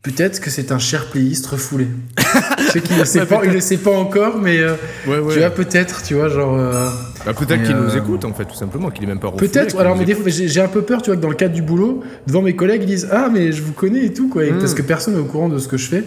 peut-être 0.03 0.41
que 0.41 0.49
c'est 0.51 0.71
un 0.71 0.79
cher 0.79 1.07
playiste 1.11 1.47
refoulé. 1.47 1.89
je 2.59 2.71
sais 2.71 2.81
qu'il 2.81 2.97
ne 2.97 3.05
sait 3.05 3.27
pas, 3.27 3.41
il 3.45 3.51
le 3.53 3.61
sait 3.61 3.79
pas 3.79 3.91
encore, 3.91 4.39
mais 4.39 4.59
euh, 4.59 4.75
Ouais, 5.09 5.17
tu 5.33 5.41
vois 5.41 5.51
peut-être, 5.51 6.03
tu 6.05 6.15
vois 6.15 6.29
genre 6.29 6.57
euh, 6.57 6.89
Bah, 7.29 7.35
peut-être 7.35 7.63
qu'il 7.63 7.77
nous 7.77 7.95
euh, 7.95 7.99
écoute, 7.99 8.25
en 8.25 8.33
fait, 8.33 8.47
tout 8.47 8.55
simplement, 8.55 8.89
qu'il 8.91 9.05
est 9.05 9.07
même 9.07 9.21
pas 9.21 9.31
peut-être. 9.31 9.79
Alors 9.79 9.97
mais 9.97 10.07
des 10.07 10.15
fois 10.15 10.31
j'ai 10.31 10.61
un 10.61 10.69
peu 10.69 10.81
peur, 10.83 11.03
tu 11.03 11.11
vois 11.11 11.17
que 11.17 11.21
dans 11.23 11.29
le 11.29 11.35
cadre 11.35 11.55
du 11.55 11.61
boulot, 11.63 12.01
devant 12.27 12.41
mes 12.41 12.57
collègues 12.57 12.83
ils 12.85 12.87
disent 12.87 13.09
ah 13.13 13.29
mais 13.33 13.53
je 13.53 13.63
vous 13.63 13.73
connais 13.73 14.07
et 14.07 14.13
tout 14.15 14.29
quoi, 14.29 14.45
et 14.45 14.51
Mm. 14.53 14.59
parce 14.59 14.73
que 14.75 14.81
personne 14.83 15.15
n'est 15.15 15.21
au 15.21 15.25
courant 15.27 15.49
de 15.51 15.59
ce 15.59 15.69
que 15.69 15.77
je 15.77 15.89
fais. 15.89 16.05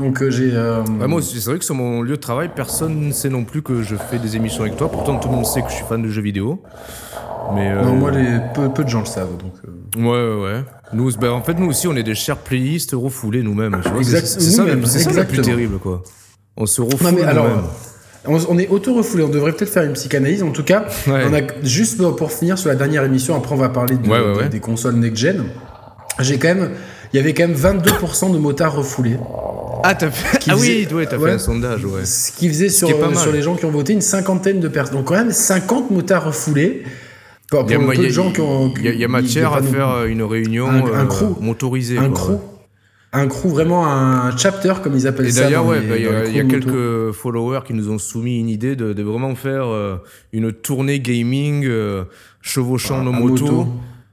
Donc 0.00 0.20
euh, 0.20 0.30
j'ai 0.30 0.50
euh, 0.52 0.82
Ouais, 1.00 1.06
moi 1.06 1.18
aussi, 1.18 1.40
c'est 1.40 1.50
vrai 1.50 1.58
que 1.60 1.64
sur 1.64 1.76
mon 1.76 2.02
lieu 2.02 2.16
de 2.16 2.20
travail, 2.20 2.50
personne 2.54 3.06
ne 3.08 3.12
sait 3.12 3.28
non 3.30 3.44
plus 3.44 3.62
que 3.62 3.82
je 3.82 3.94
fais 3.94 4.18
des 4.18 4.34
émissions 4.34 4.62
avec 4.64 4.76
toi. 4.76 4.90
Pourtant, 4.90 5.18
tout 5.18 5.28
le 5.28 5.34
monde 5.36 5.46
sait 5.46 5.62
que 5.62 5.68
je 5.68 5.74
suis 5.76 5.84
fan 5.84 6.02
de 6.02 6.08
jeux 6.08 6.22
vidéo. 6.22 6.60
Mais 7.54 7.70
euh, 7.70 7.82
non 7.84 7.94
moi 7.94 8.10
les 8.10 8.40
peu, 8.54 8.68
peu 8.70 8.82
de 8.82 8.88
gens 8.88 9.00
le 9.00 9.06
savent 9.06 9.36
donc. 9.36 9.52
Ouais, 9.96 10.42
ouais. 10.42 10.64
Nous, 10.92 11.12
bah, 11.18 11.32
en 11.32 11.42
fait, 11.42 11.54
nous 11.54 11.66
aussi, 11.68 11.86
on 11.86 11.94
est 11.94 12.02
des 12.02 12.14
chers 12.16 12.38
playistes 12.38 12.92
refoulés 12.94 13.42
nous-mêmes. 13.42 13.80
C'est 14.02 14.26
c'est 14.26 14.40
ça, 14.40 14.64
c'est 14.84 14.98
ça 14.98 15.12
le 15.12 15.24
plus 15.24 15.40
terrible, 15.40 15.78
quoi. 15.78 16.02
On 16.56 16.66
se 16.66 16.80
refoule 16.80 17.10
Non 17.10 17.12
mais 17.16 17.22
alors. 17.22 17.46
On, 18.26 18.38
on 18.48 18.58
est 18.58 18.68
auto-refoulé, 18.68 19.22
on 19.24 19.28
devrait 19.28 19.52
peut-être 19.52 19.70
faire 19.72 19.82
une 19.84 19.92
psychanalyse. 19.94 20.42
En 20.42 20.50
tout 20.50 20.64
cas, 20.64 20.86
Ouais. 21.06 21.22
on 21.30 21.34
a 21.34 21.40
juste 21.62 21.98
pour, 22.16 22.32
finir 22.32 22.58
sur 22.58 22.68
la 22.68 22.74
dernière 22.74 23.04
émission, 23.04 23.36
après 23.36 23.54
on 23.54 23.58
va 23.58 23.68
parler 23.68 23.96
de- 23.96 24.08
Ouais, 24.08 24.18
ouais, 24.18 24.32
de- 24.34 24.38
ouais. 24.40 24.48
des 24.48 24.60
consoles 24.60 24.94
next-gen. 24.96 25.44
J'ai 26.20 26.38
quand 26.38 26.48
même, 26.48 26.70
il 27.12 27.16
y 27.16 27.18
avait 27.20 27.34
quand 27.34 27.46
même 27.48 27.56
22% 27.56 28.30
de 28.32 28.38
motards 28.38 28.74
refoulés. 28.76 29.16
Ah, 29.82 29.94
t'as 29.94 30.10
fait... 30.10 30.38
ah 30.50 30.54
faisait- 30.56 30.86
oui, 30.88 30.94
ouais, 30.94 31.06
t'as 31.06 31.18
ouais. 31.18 31.28
fait 31.30 31.34
un 31.34 31.38
sondage, 31.38 31.84
ouais. 31.84 32.04
Ce 32.04 32.32
qui 32.32 32.48
faisait 32.48 32.68
sur, 32.70 32.88
qui 32.88 32.94
euh, 32.94 33.14
sur 33.14 33.32
les 33.32 33.42
gens 33.42 33.54
qui 33.54 33.64
ont 33.66 33.70
voté 33.70 33.92
une 33.92 34.00
cinquantaine 34.00 34.60
de 34.60 34.68
personnes. 34.68 34.96
Donc 34.96 35.06
quand 35.08 35.14
même 35.14 35.30
50 35.32 35.90
motards 35.90 36.24
refoulés. 36.26 36.84
Pour, 37.50 37.64
Il 37.66 37.72
y 37.72 37.74
a, 37.74 37.78
pour 37.78 37.92
il 37.92 37.96
peu 37.98 38.02
y 38.02 38.06
a- 38.06 38.08
de 38.08 38.14
gens 38.14 38.32
qui 38.32 38.40
ont... 38.40 38.72
il 38.78 38.84
y 38.84 38.88
a- 38.88 38.92
il 38.92 38.98
y 39.00 39.04
a 39.04 39.06
qui- 39.06 39.12
matière 39.12 39.52
à 39.52 39.60
faire 39.62 40.04
une 40.06 40.22
réunion 40.22 40.68
Un- 40.68 40.84
un 40.86 41.04
euh, 41.06 41.26
motorisée. 41.40 41.98
un 41.98 42.08
quoi, 42.08 42.14
crew. 42.18 42.38
Un 43.16 43.28
crew, 43.28 43.46
vraiment 43.48 43.86
un 43.86 44.36
chapter, 44.36 44.74
comme 44.82 44.96
ils 44.96 45.06
appellent 45.06 45.26
Et 45.26 45.30
ça. 45.32 45.44
d'ailleurs, 45.44 45.64
ouais, 45.66 45.80
bah, 45.80 45.96
il 45.96 46.04
y 46.04 46.08
a, 46.08 46.24
y 46.44 46.48
quelques 46.48 47.12
followers 47.12 47.60
qui 47.66 47.72
nous 47.72 47.88
ont 47.90 47.98
soumis 47.98 48.40
une 48.40 48.48
idée 48.48 48.74
de, 48.76 48.92
de 48.92 49.02
vraiment 49.02 49.34
faire 49.36 49.66
euh, 49.68 49.96
une 50.32 50.52
tournée 50.52 50.98
gaming 51.00 51.64
euh, 51.66 52.04
chevauchant 52.40 53.02
nos 53.02 53.12
à 53.12 53.18
motos. 53.18 53.44
moto. 53.44 53.66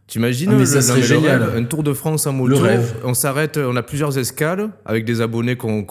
T'imagines 0.08 0.52
Ah, 0.60 0.66
ça 0.66 0.82
serait 0.82 1.02
génial. 1.02 1.42
rêve, 1.42 1.54
Un 1.58 1.64
tour 1.64 1.84
de 1.84 1.94
France 1.94 2.28
en 2.28 2.34
moto. 2.34 2.58
On 3.06 3.14
s'arrête, 3.14 3.58
on 3.58 3.78
a 3.78 3.82
plusieurs 3.82 4.18
escales 4.18 4.70
avec 4.86 5.06
des 5.06 5.22
abonnés 5.22 5.56
qu'on 5.56 5.86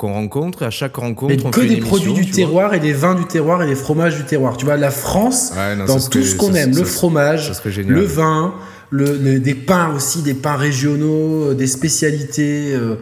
rencontre. 0.00 0.62
Et 0.62 0.64
à 0.64 0.70
chaque 0.70 0.96
rencontre, 0.96 1.34
Mais 1.36 1.44
on 1.44 1.50
que 1.50 1.60
fait 1.60 1.66
une 1.66 1.72
des 1.74 1.78
émission, 1.80 1.96
produits 1.96 2.24
du 2.24 2.30
terroir 2.30 2.72
et 2.72 2.80
des 2.80 2.94
vins 2.94 3.14
du 3.14 3.26
terroir 3.26 3.62
et 3.62 3.66
des 3.66 3.74
fromages 3.74 4.16
du 4.16 4.24
terroir. 4.24 4.56
Tu 4.56 4.64
vois, 4.64 4.78
la 4.78 4.90
France, 4.90 5.52
Ouais, 5.54 5.76
non, 5.76 5.84
dans 5.84 5.94
tout 5.96 6.00
serait- 6.00 6.22
ce 6.24 6.36
qu'on 6.36 6.54
aime, 6.54 6.72
ça- 6.72 6.80
le 6.80 6.86
fromage, 6.86 7.52
le 7.86 8.00
vin, 8.02 8.54
le, 8.90 9.16
le- 9.18 9.40
des 9.40 9.54
pains 9.54 9.92
aussi, 9.94 10.22
des 10.22 10.34
pains 10.34 10.56
régionaux, 10.56 11.50
euh, 11.50 11.54
des 11.54 11.66
spécialités, 11.66 12.74
euh, 12.74 12.96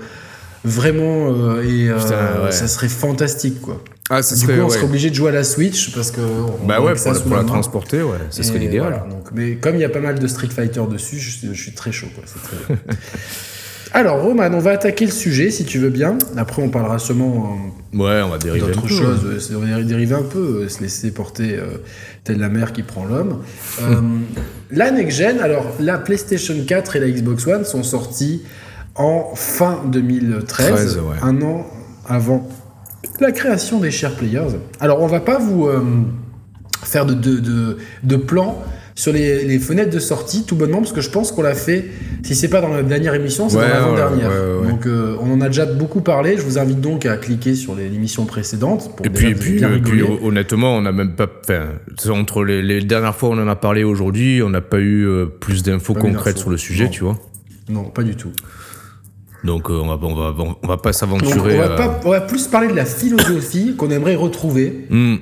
vraiment, 0.65 1.31
euh, 1.33 1.63
et 1.63 1.93
Putain, 1.93 2.45
ouais. 2.45 2.53
ça 2.53 2.67
serait 2.69 2.89
fantastique, 2.89 3.61
quoi. 3.61 3.83
Ah, 4.11 4.23
ça 4.23 4.35
Du 4.35 4.43
serait, 4.43 4.57
coup, 4.57 4.61
on 4.61 4.65
ouais. 4.67 4.71
serait 4.75 4.85
obligé 4.85 5.09
de 5.11 5.15
jouer 5.15 5.31
à 5.31 5.33
la 5.33 5.45
Switch 5.45 5.95
parce 5.95 6.11
que. 6.11 6.21
on 6.21 6.67
Bah 6.67 6.81
ouais, 6.81 6.93
que 6.93 7.03
pour, 7.03 7.13
la- 7.13 7.21
pour 7.21 7.47
transporter, 7.47 8.03
ouais, 8.03 8.19
ça 8.31 8.43
serait 8.43 8.59
l'idéal. 8.59 8.83
voilà, 8.89 9.07
mais 9.35 9.57
comme 9.57 9.77
il 9.77 9.81
y 9.81 9.85
a 9.85 9.89
pas 9.89 10.01
mal 10.01 10.19
de 10.19 10.27
Street 10.27 10.49
Fighter 10.55 10.83
dessus, 10.91 11.19
je, 11.19 11.53
je 11.53 11.63
suis 11.63 11.73
très 11.73 11.91
chaud. 11.93 12.09
Quoi, 12.15 12.25
c'est 12.27 12.43
très. 12.43 12.75
Alors, 13.97 14.21
Roman, 14.21 14.51
on 14.53 14.59
va 14.59 14.73
attaquer 14.73 15.05
le 15.05 15.13
sujet 15.13 15.53
si 15.53 15.65
tu 15.65 15.79
veux 15.79 15.89
bien. 15.89 16.19
Après, 16.37 16.61
on 16.61 16.69
parlera 16.69 16.99
sûrement 16.99 17.57
euh, 17.95 17.97
Ouais, 17.97 18.23
on 18.25 18.31
va 18.31 18.39
dériver 18.39 18.65
un 18.65 18.69
d'autres 18.71 18.89
choses. 18.89 19.53
On 19.55 19.61
va 19.61 19.83
dériver 19.85 20.17
un 20.17 20.25
peu, 20.25 20.65
euh, 20.65 20.69
se 20.69 20.81
laisser 20.81 21.13
porter 21.13 21.57
euh, 21.57 21.79
telle 22.25 22.41
la 22.41 22.49
mer 22.49 22.73
qui 22.73 22.83
prend 22.83 23.05
l'homme. 23.05 23.43
Euh, 23.83 24.01
la 24.71 24.91
next-gen, 24.91 25.41
alors 25.41 25.67
la 25.79 25.99
PlayStation 25.99 26.55
4 26.67 26.97
et 26.97 27.01
la 27.01 27.09
Xbox 27.09 27.47
One 27.47 27.65
sont 27.65 27.83
sorties 27.83 28.43
en 28.95 29.33
fin 29.35 29.83
2013, 29.87 30.47
13, 30.47 30.97
ouais. 30.99 31.17
un 31.23 31.43
an 31.43 31.67
avant 32.07 32.49
la 33.21 33.33
création 33.33 33.81
des 33.81 33.91
Share 33.91 34.15
Players. 34.15 34.57
Alors, 34.81 35.03
on 35.03 35.07
va 35.07 35.21
pas 35.21 35.39
vous 35.39 35.67
euh, 35.67 35.83
faire 36.83 37.05
de, 37.05 37.15
de, 37.15 37.39
de, 37.39 37.79
de 38.03 38.17
plan 38.17 38.63
sur 38.97 39.13
les, 39.13 39.45
les 39.45 39.59
fenêtres 39.59 39.91
de 39.93 39.99
sortie, 39.99 40.45
tout 40.47 40.55
bonnement, 40.55 40.79
parce 40.79 40.93
que 40.93 41.01
je 41.01 41.11
pense 41.11 41.33
qu'on 41.33 41.43
l'a 41.43 41.55
fait, 41.55 41.87
si 42.23 42.37
c'est 42.37 42.49
pas 42.49 42.61
dans 42.61 42.69
la 42.69 42.83
dernière 42.85 43.15
émission, 43.15 43.49
c'est 43.49 43.57
Ouais, 43.57 43.69
dans 43.69 43.75
l'avant-dernière. 43.95 44.31
ouais, 44.31 44.37
ouais, 44.37 44.63
ouais. 44.67 44.71
Donc 44.71 44.87
euh, 44.87 45.17
on 45.21 45.33
en 45.33 45.41
a 45.41 45.49
déjà 45.49 45.67
beaucoup 45.67 46.01
parlé. 46.01 46.37
Je 46.37 46.43
vous 46.43 46.59
invite 46.59 46.81
donc 46.81 47.05
à 47.05 47.17
cliquer 47.17 47.57
sur 47.57 47.75
les- 47.75 47.89
l'émission 47.89 48.25
précédente. 48.25 48.95
Pour 48.97 49.05
Et 49.05 49.11
puis, 49.11 49.31
et 49.31 49.35
puis, 49.35 49.61
honnêtement, 50.23 50.77
on 50.77 50.83
n'a 50.83 50.93
même 50.93 51.15
pas. 51.17 51.27
Entre 52.09 52.45
les, 52.45 52.63
les 52.63 52.83
dernières 52.83 53.17
fois 53.17 53.31
où 53.31 53.33
on 53.33 53.43
en 53.43 53.49
a 53.49 53.57
parlé 53.57 53.83
aujourd'hui, 53.83 54.43
on 54.45 54.51
n'a 54.51 54.61
pas 54.61 54.79
eu 54.79 55.05
euh, 55.07 55.27
plus 55.27 55.63
d'infos 55.65 55.95
concrètes 55.95 56.39
sur 56.39 56.51
le 56.51 56.57
sujet, 56.57 56.85
Non. 56.85 56.91
tu 56.91 57.03
vois. 57.05 57.19
Non, 57.69 57.85
pas 57.85 58.03
du 58.05 58.15
tout. 58.15 58.31
Donc, 59.43 59.71
euh, 59.71 59.75
on, 59.75 59.89
va, 59.89 59.99
on, 60.07 60.15
va, 60.15 60.35
on 60.63 60.67
va 60.67 60.77
pas 60.77 60.93
s'aventurer. 60.93 61.59
on, 61.59 62.11
va 62.11 62.23
on 62.25 62.27
plus 62.29 62.47
parler 62.47 62.69
de 62.69 62.75
la 62.75 62.85
philosophie 62.87 63.75
qu'on 63.77 63.91
aimerait 63.91 64.15
retrouver 64.15 64.87
Hmm. 64.89 65.17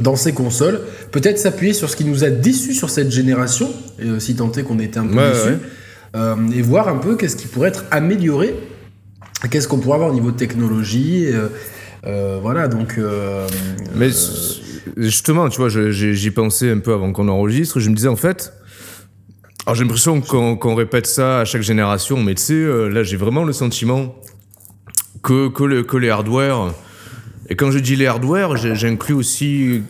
Dans 0.00 0.16
ces 0.16 0.32
consoles. 0.32 0.80
Peut-être 1.12 1.38
s'appuyer 1.38 1.72
sur 1.72 1.88
ce 1.90 1.96
qui 1.96 2.04
nous 2.04 2.24
a 2.24 2.30
déçus 2.30 2.74
sur 2.74 2.90
cette 2.90 3.10
génération, 3.10 3.72
et 3.98 4.06
euh, 4.06 4.18
si 4.20 4.36
tant 4.36 4.52
est 4.52 4.62
qu'on 4.62 4.78
était 4.78 4.98
un 4.98 5.06
peu 5.06 5.16
Ouais, 5.16 5.32
déçus, 5.32 5.48
ouais. 5.48 5.58
euh, 6.16 6.36
et 6.54 6.62
voir 6.62 6.88
un 6.88 6.96
peu 6.98 7.16
qu'est-ce 7.16 7.36
qui 7.36 7.46
pourrait 7.46 7.68
être 7.70 7.84
amélioré, 7.90 8.54
qu'est-ce 9.50 9.66
qu'on 9.68 9.78
pourrait 9.78 9.94
avoir 9.96 10.10
au 10.10 10.14
niveau 10.14 10.30
de 10.30 10.36
technologie. 10.36 11.26
euh, 11.32 11.48
euh, 12.06 12.38
voilà, 12.40 12.68
donc. 12.68 12.98
Mais 13.96 14.10
justement, 14.96 15.48
tu 15.48 15.58
vois, 15.60 15.68
j'y 15.68 16.30
pensais 16.30 16.70
un 16.70 16.78
peu 16.78 16.92
avant 16.92 17.12
qu'on 17.12 17.28
enregistre. 17.28 17.80
Je 17.80 17.90
me 17.90 17.94
disais 17.94 18.08
en 18.08 18.16
fait. 18.16 18.52
Alors 19.66 19.74
j'ai 19.74 19.82
l'impression 19.84 20.20
qu'on 20.22 20.74
répète 20.74 21.06
ça 21.06 21.40
à 21.40 21.44
chaque 21.44 21.60
génération, 21.60 22.22
mais 22.22 22.34
tu 22.34 22.42
sais, 22.42 22.88
là 22.90 23.02
j'ai 23.02 23.16
vraiment 23.18 23.44
le 23.44 23.52
sentiment 23.52 24.14
que, 25.22 25.48
que, 25.48 25.62
le- 25.64 25.82
que 25.82 25.96
les 25.98 26.08
hardware. 26.08 26.72
Et 27.50 27.56
quand 27.56 27.70
je 27.70 27.78
dis 27.78 27.96
les 27.96 28.06
hardware, 28.06 28.56
j'inclus 28.56 29.14
aussi 29.14 29.82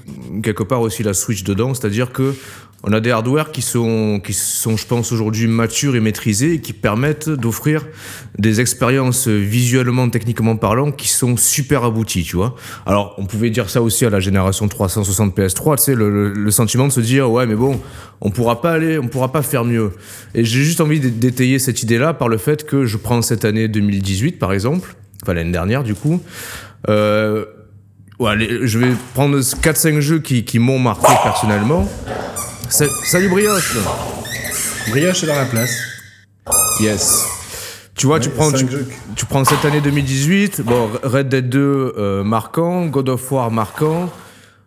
quelque 0.42 0.62
part 0.62 0.80
aussi 0.80 1.02
la 1.02 1.14
Switch 1.14 1.42
dedans, 1.44 1.74
c'est-à-dire 1.74 2.12
que 2.12 2.34
on 2.84 2.92
a 2.92 3.00
des 3.00 3.10
hardware 3.10 3.50
qui 3.50 3.60
sont, 3.60 4.20
qui 4.24 4.32
sont 4.32 4.76
je 4.76 4.86
pense, 4.86 5.10
aujourd'hui 5.10 5.48
matures 5.48 5.96
et 5.96 6.00
maîtrisés 6.00 6.54
et 6.54 6.60
qui 6.60 6.72
permettent 6.72 7.28
d'offrir 7.28 7.84
des 8.38 8.60
expériences 8.60 9.26
visuellement, 9.26 10.08
techniquement 10.08 10.54
parlant, 10.54 10.92
qui 10.92 11.08
sont 11.08 11.36
super 11.36 11.82
abouties, 11.82 12.22
tu 12.22 12.36
vois. 12.36 12.54
Alors, 12.86 13.16
on 13.18 13.26
pouvait 13.26 13.50
dire 13.50 13.68
ça 13.68 13.82
aussi 13.82 14.06
à 14.06 14.10
la 14.10 14.20
génération 14.20 14.68
360 14.68 15.36
PS3, 15.36 15.76
tu 15.78 15.82
sais, 15.82 15.94
le, 15.96 16.08
le- 16.08 16.32
le 16.32 16.50
sentiment 16.52 16.86
de 16.86 16.92
se 16.92 17.00
dire, 17.00 17.28
ouais, 17.28 17.46
mais 17.46 17.56
bon, 17.56 17.80
on 18.20 18.30
pourra 18.30 18.60
pas 18.62 18.70
aller, 18.70 18.96
on 19.00 19.08
pourra 19.08 19.32
pas 19.32 19.42
faire 19.42 19.64
mieux. 19.64 19.90
Et 20.36 20.44
j'ai 20.44 20.62
juste 20.62 20.80
envie 20.80 21.00
d'é- 21.00 21.10
d'étayer 21.10 21.58
cette 21.58 21.82
idée-là 21.82 22.14
par 22.14 22.28
le 22.28 22.38
fait 22.38 22.64
que 22.64 22.84
je 22.84 22.96
prends 22.96 23.22
cette 23.22 23.44
année 23.44 23.66
2018, 23.66 24.38
par 24.38 24.52
exemple, 24.52 24.94
enfin 25.24 25.34
l'année 25.34 25.50
dernière, 25.50 25.82
du 25.82 25.96
coup. 25.96 26.22
Euh, 26.88 27.44
ouais, 28.18 28.36
les- 28.36 28.66
je 28.66 28.78
vais 28.78 28.92
prendre 29.14 29.38
4-5 29.40 30.00
jeux 30.00 30.18
qui, 30.20 30.44
qui 30.44 30.58
m'ont 30.58 30.78
marqué 30.78 31.12
personnellement. 31.22 31.88
Sa- 32.68 32.86
Salut 33.04 33.28
Brioche 33.28 33.76
Brioche 34.90 35.24
est 35.24 35.26
dans 35.26 35.34
la 35.36 35.44
place. 35.46 35.70
Yes. 36.80 37.26
Tu 37.94 38.06
vois, 38.06 38.20
tu, 38.20 38.28
prends, 38.30 38.52
tu, 38.52 39.26
prends 39.26 39.44
cette 39.44 39.64
année 39.64 39.80
2018, 39.80 40.60
bon, 40.60 40.88
Red 41.02 41.28
Dead 41.28 41.48
2 41.48 41.94
euh, 41.98 42.22
marquant, 42.22 42.86
God 42.86 43.08
of 43.08 43.32
War 43.32 43.50
marquant, 43.50 44.08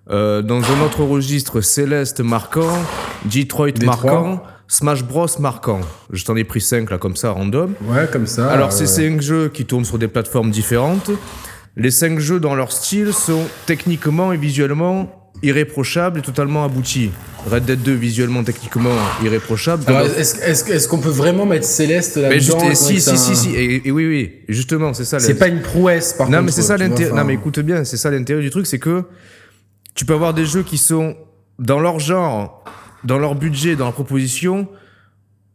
euh, 0.10 0.41
dans 0.41 0.58
un 0.58 0.82
autre 0.86 1.03
registre, 1.03 1.62
Céleste 1.62 2.20
marquant, 2.20 2.77
Detroit 3.24 3.72
Detroit. 3.72 3.86
marquant, 3.86 4.44
Smash 4.68 5.03
Bros 5.06 5.27
marquant. 5.39 5.80
Je 6.12 6.25
t'en 6.25 6.36
ai 6.36 6.44
pris 6.44 6.60
5 6.60 6.89
là 6.89 6.98
comme 6.98 7.15
ça, 7.15 7.32
random. 7.32 7.74
Ouais, 7.84 8.06
comme 8.12 8.27
ça. 8.27 8.51
Alors, 8.51 8.68
euh, 8.68 8.72
c'est 8.72 8.86
5 8.88 9.22
jeux 9.22 9.48
qui 9.48 9.65
tournent 9.65 9.86
sur 9.86 9.98
des 9.98 10.10
plateformes 10.10 10.51
différentes. 10.51 11.10
Les 11.78 11.92
5 11.92 12.20
jeux 12.20 12.40
dans 12.40 12.56
leur 12.56 12.72
style 12.72 13.13
sont 13.13 13.44
techniquement 13.66 14.34
et 14.34 14.38
visuellement 14.38 15.32
irréprochables 15.44 16.20
et 16.20 16.22
totalement 16.22 16.63
aboutis. 16.66 17.12
Red 17.50 17.66
Dead 17.66 17.82
2 17.82 17.94
visuellement, 17.94 18.44
techniquement 18.44 18.92
irréprochable. 19.24 19.84
Alors, 19.88 20.01
of- 20.01 20.18
est-ce 20.20 20.36
est-ce- 20.42 20.70
est-ce 20.72 20.88
qu'on 20.88 21.00
peut 21.00 21.10
vraiment 21.10 21.46
mettre 21.46 21.66
Céleste 21.66 22.18
là-dedans 22.18 22.30
mais 22.30 22.40
juste, 22.42 22.62
et 22.63 22.75
si, 22.75 22.96
si, 22.96 23.01
c'est 23.01 23.16
si, 23.18 23.32
un- 23.32 23.36
si, 23.36 23.50
et, 23.56 23.88
et 23.88 23.92
oui, 23.92 24.06
oui, 24.06 24.32
et 24.48 24.54
justement, 24.54 24.94
c'est 24.94 25.06
ça. 25.06 25.20
C'est 25.20 25.36
pas 25.36 25.48
une 25.48 25.62
prouesse, 25.62 26.13
par 26.13 26.28
non, 26.30 26.34
contre. 26.40 26.46
mais 26.48 26.51
c'est 26.51 26.62
ça 26.62 26.78
l'intérêt. 26.78 27.12
enfin, 27.12 27.22
Non, 27.22 27.25
mais 27.28 27.34
écoute 27.36 27.60
bien, 27.62 27.84
c'est 27.86 27.98
ça 27.98 28.12
l'intérêt 28.12 28.42
du 28.42 28.50
truc, 28.51 28.68
c'est 28.68 28.78
que 28.80 29.06
tu 29.96 30.06
peux 30.06 30.13
avoir 30.13 30.34
des 30.34 30.46
jeux 30.46 30.63
qui 30.63 30.78
sont 30.78 31.16
dans 31.58 31.80
leur 31.80 32.00
genre, 32.00 32.63
dans 33.04 33.18
leur 33.18 33.34
budget, 33.34 33.75
dans 33.75 33.86
leur 33.86 33.94
proposition, 33.94 34.68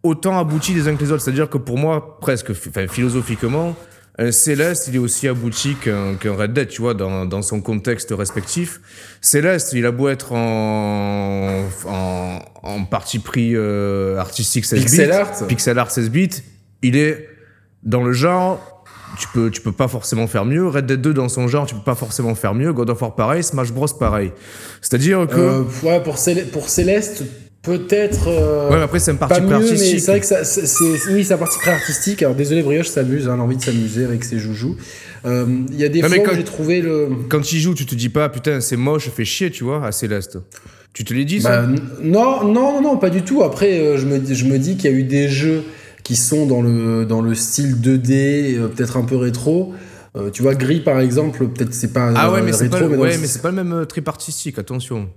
autant 0.03 0.39
aboutis 0.39 0.75
les 0.75 0.89
uns 0.89 0.97
que 0.97 1.05
les 1.05 1.13
autres. 1.13 1.23
C'est-à-dire 1.23 1.49
que 1.51 1.59
pour 1.59 1.79
moi, 1.79 2.19
presque, 2.21 2.51
enfin, 2.51 2.89
philosophiquement, 2.89 3.77
un 4.19 4.33
Céleste, 4.33 4.89
il 4.89 4.97
est 4.97 4.99
aussi 4.99 5.29
abouti 5.29 5.75
qu'un 5.75 6.17
Red 6.25 6.55
Dead, 6.55 6.69
tu 6.69 6.81
vois, 6.81 6.95
dans, 6.95 7.27
dans 7.27 7.43
son 7.43 7.61
contexte 7.61 8.15
respectif. 8.17 8.81
Céleste, 9.21 9.75
il 9.75 9.85
a 9.85 9.91
beau 9.91 10.09
être 10.09 10.33
en, 10.33 11.65
en, 11.87 12.39
en 12.63 12.85
parti 12.85 13.19
pris 13.19 13.53
euh, 13.55 14.17
artistique 14.19 14.65
16 14.65 14.79
bits, 14.79 14.85
Pixel 14.87 15.13
art. 15.13 15.47
pixel 15.47 15.79
art 15.79 15.91
16 15.91 16.11
bits, 16.11 16.43
il 16.83 16.97
est 16.97 17.29
dans 17.83 18.03
le 18.03 18.13
genre, 18.13 18.85
tu 19.19 19.29
peux, 19.35 19.51
tu 19.51 19.61
peux 19.61 19.73
pas 19.73 19.89
forcément 19.89 20.27
faire 20.27 20.47
mieux. 20.47 20.67
Red 20.67 20.87
Dead 20.87 21.01
2 21.01 21.13
dans 21.13 21.29
son 21.29 21.47
genre, 21.47 21.67
tu 21.67 21.75
peux 21.75 21.85
pas 21.85 21.95
forcément 21.95 22.35
faire 22.35 22.55
mieux. 22.55 22.73
God 22.73 22.89
of 22.89 23.03
War 23.03 23.15
pareil, 23.15 23.43
Smash 23.43 23.71
Bros 23.71 23.87
pareil. 23.99 24.33
C'est-à-dire 24.81 25.27
que, 25.27 25.37
euh, 25.37 25.63
ouais, 25.83 26.03
pour, 26.03 26.17
Céleste, 26.17 26.53
pour 26.53 26.71
Céleste, 26.71 27.23
peut-être. 27.67 28.29
euh, 28.29 28.71
ouais, 28.71 28.77
mais 28.77 28.83
après 28.85 28.99
c'est 28.99 29.11
un 29.11 29.17
parti 29.17 29.41
mieux, 29.43 29.49
mais 29.49 29.55
artistique. 29.57 30.01
c'est 30.01 30.11
vrai 30.13 30.21
que 30.21 30.27
ça, 30.27 30.45
c'est, 30.45 30.67
c'est- 30.67 31.13
oui, 31.13 31.25
c'est 31.25 31.35
un 31.35 31.39
parti 31.39 31.59
très 31.59 31.73
artistique. 31.73 32.23
Alors 32.23 32.35
désolé, 32.35 32.63
Brioche 32.63 32.89
s'amuse, 32.89 33.29
hein, 33.29 33.33
elle 33.35 33.41
a 33.41 33.43
envie 33.43 33.57
de 33.59 33.63
s'amuser 33.63 34.05
avec 34.05 34.25
ses 34.25 34.39
joujoux. 34.39 34.77
Euh, 35.27 35.45
Il 35.73 35.79
y 35.79 35.85
a 35.85 35.89
des 35.89 36.01
Non, 36.01 36.09
fois 36.09 36.17
mais 36.17 36.23
où 36.23 36.27
quand- 36.31 36.37
j'ai 36.37 36.45
trouvé 36.45 36.81
le. 36.81 37.09
Quand 37.29 37.41
tu 37.41 37.57
y 37.57 37.61
joues, 37.61 37.75
tu 37.75 37.85
te 37.85 37.95
dis 37.95 38.09
pas, 38.09 38.29
putain, 38.29 38.61
c'est 38.61 38.77
moche, 38.77 39.11
fait 39.11 39.25
chier, 39.25 39.51
tu 39.51 39.65
vois, 39.65 39.85
à 39.85 39.93
Céleste. 39.93 40.39
Tu 40.95 41.05
te 41.05 41.13
l'es 41.13 41.25
dit, 41.27 41.43
ça 41.43 41.63
Bah, 41.63 41.69
n- 41.69 41.81
non, 42.03 42.45
non, 42.45 42.81
non, 42.81 42.97
pas 42.97 43.11
du 43.11 43.23
tout. 43.23 43.43
Après, 43.43 43.79
euh, 43.81 43.99
je 43.99 44.07
me, 44.07 44.19
dis- 44.19 44.35
je 44.35 44.45
me 44.47 44.59
dis 44.59 44.77
qu'il 44.77 44.91
y 44.91 44.95
a 44.95 44.97
eu 44.97 45.03
des 45.03 45.29
jeux 45.29 45.63
qui 46.05 46.17
sont 46.17 46.47
dans 46.47 46.63
le, 46.63 47.05
dans 47.05 47.21
le 47.21 47.35
style 47.35 47.75
2D, 47.81 48.55
euh, 48.57 48.69
peut-être 48.69 48.97
un 48.97 49.03
peu 49.05 49.17
rétro. 49.17 49.75
Euh, 50.17 50.31
tu 50.31 50.43
vois, 50.43 50.55
Gris 50.55 50.81
par 50.81 50.99
exemple, 51.01 51.47
peut-être 51.49 51.75
c'est 51.75 51.93
pas 51.93 52.11
Ah 52.15 52.29
euh, 52.29 52.33
ouais, 52.33 52.43
mais 52.43 52.53
c'est 52.53 52.69
pas, 52.71 52.81
le- 52.81 52.89
mais 52.89 52.97
ouais, 52.97 53.13
le- 53.15 53.19
mais 53.21 53.27
c'est 53.27 53.43
pas 53.43 53.51
le 53.51 53.57
même 53.57 53.73
euh, 53.73 53.85
trip 53.85 54.09
artistique, 54.09 54.59
attention. 54.59 55.09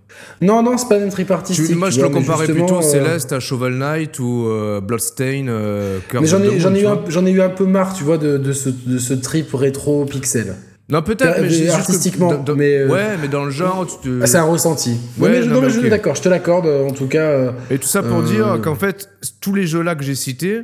Non, 0.41 0.62
non, 0.62 0.77
c'est 0.77 0.89
pas 0.89 0.98
une 0.98 1.10
trip 1.10 1.32
artistique. 1.32 1.68
Tu- 1.68 1.75
moi, 1.75 1.89
je 1.89 1.96
le 2.01 2.08
vois, 2.08 2.10
mais 2.20 2.25
comparais 2.25 2.48
plutôt 2.48 2.79
euh, 2.79 2.82
Céleste 2.82 3.32
à 3.32 3.39
Shovel 3.39 3.75
Knight 3.77 4.20
ou 4.20 4.48
euh, 4.48 4.82
Bloodstain, 4.82 5.48
euh, 5.48 6.00
Mais 6.20 6.25
j'en 6.27 6.41
ai, 6.44 6.60
j'en 6.60 6.74
ai, 6.75 6.82
eu 6.82 6.88
un, 6.88 7.00
j'en 7.08 7.25
ai 7.25 7.32
eu 7.32 7.41
un 7.41 7.50
peu 7.50 7.65
marre, 7.65 7.94
tu 7.94 8.03
vois, 8.03 8.18
de, 8.18 8.38
de, 8.38 8.51
ce, 8.51 8.70
de 8.70 8.98
ce 8.98 9.13
trip 9.13 9.53
rétro 9.53 10.03
pixel. 10.06 10.56
Non, 10.91 11.03
peut-être, 11.03 11.38
Euh, 11.38 11.41
mais 11.44 11.50
j'ai 11.50 11.56
juste 11.65 11.68
que 11.70 11.74
artistiquement, 11.75 12.32
dans- 12.32 12.44
dans- 12.44 12.56
mais, 12.56 12.75
euh, 12.79 12.89
Ouais, 12.89 13.15
mais 13.22 13.27
dans 13.27 13.46
le 13.46 13.51
genre, 13.51 13.86
tu 13.86 14.10
te... 14.10 14.20
Ah, 14.24 14.25
c'est 14.27 14.38
un 14.38 14.44
ressenti. 14.44 14.98
Ouais, 15.20 15.29
mais 15.29 15.44
je, 15.44 15.50
non, 15.50 15.62
non, 15.62 15.68
mais 15.84 15.89
d'accord, 15.89 16.15
je 16.15 16.22
te 16.24 16.29
l'accorde. 16.29 16.65
euh, 16.65 16.88
En 16.88 16.91
tout 16.91 17.06
cas, 17.08 17.22
euh, 17.29 17.51
Et 17.70 17.77
tout 17.77 17.88
ça 17.88 18.01
pour 18.01 18.18
Euh, 18.20 18.24
dire 18.24 18.60
qu'en 18.63 18.74
fait, 18.75 19.08
tous 19.39 19.53
les 19.53 19.68
jeux-là 19.68 19.94
que 19.94 20.03
j'ai 20.03 20.15
cités, 20.15 20.62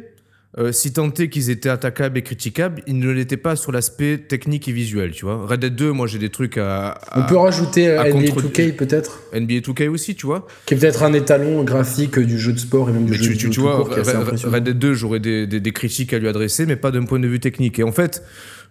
euh, 0.57 0.71
si 0.71 0.93
tant 0.93 1.11
est 1.11 1.27
qu'ils 1.27 1.49
étaient 1.49 1.67
attaquables 1.69 2.17
et 2.17 2.21
critiquables, 2.21 2.81
ils 2.87 2.97
ne 2.97 3.09
l'étaient 3.09 3.35
pas 3.35 3.55
sur 3.57 3.71
l'aspect 3.73 4.17
technique 4.17 4.67
et 4.69 4.71
visuel, 4.71 5.11
tu 5.11 5.25
vois. 5.25 5.45
Red 5.45 5.59
Dead 5.59 5.75
2, 5.75 5.91
moi 5.91 6.07
j'ai 6.07 6.17
des 6.17 6.29
trucs 6.29 6.57
à, 6.57 6.91
à- 6.91 7.19
on 7.19 7.23
peut 7.27 7.35
rajouter 7.37 7.89
euh, 7.89 7.99
à 8.01 8.09
NBA 8.09 8.31
contre- 8.31 8.41
2K 8.47 8.75
peut-être, 8.75 9.19
NBA 9.33 9.55
2K 9.59 9.89
aussi, 9.89 10.15
tu 10.15 10.25
vois. 10.25 10.47
qui 10.65 10.73
est 10.73 10.77
peut-être 10.77 11.03
un 11.03 11.11
étalon 11.13 11.63
graphique 11.63 12.17
du 12.19 12.39
jeu 12.39 12.53
de 12.53 12.59
sport 12.59 12.89
et 12.89 12.93
même 12.93 13.05
du 13.05 13.11
Mais 13.11 13.17
jeu 13.17 13.23
tu, 13.25 13.33
de 13.33 13.37
tu, 13.37 13.49
tu 13.49 13.59
vois, 13.59 13.75
court, 13.75 13.89
Red- 13.89 14.63
Dead 14.63 14.79
2, 14.79 14.93
j'aurais 14.93 15.19
des, 15.19 15.45
des- 15.45 15.59
des 15.59 15.71
critiques 15.73 16.13
à 16.13 16.19
lui 16.19 16.29
adresser, 16.29 16.65
mais 16.65 16.77
pas 16.77 16.91
d'un 16.91 17.03
point 17.03 17.19
de 17.19 17.27
vue 17.27 17.39
technique. 17.41 17.77
Et 17.79 17.83
en 17.83 17.91
fait, 17.91 18.23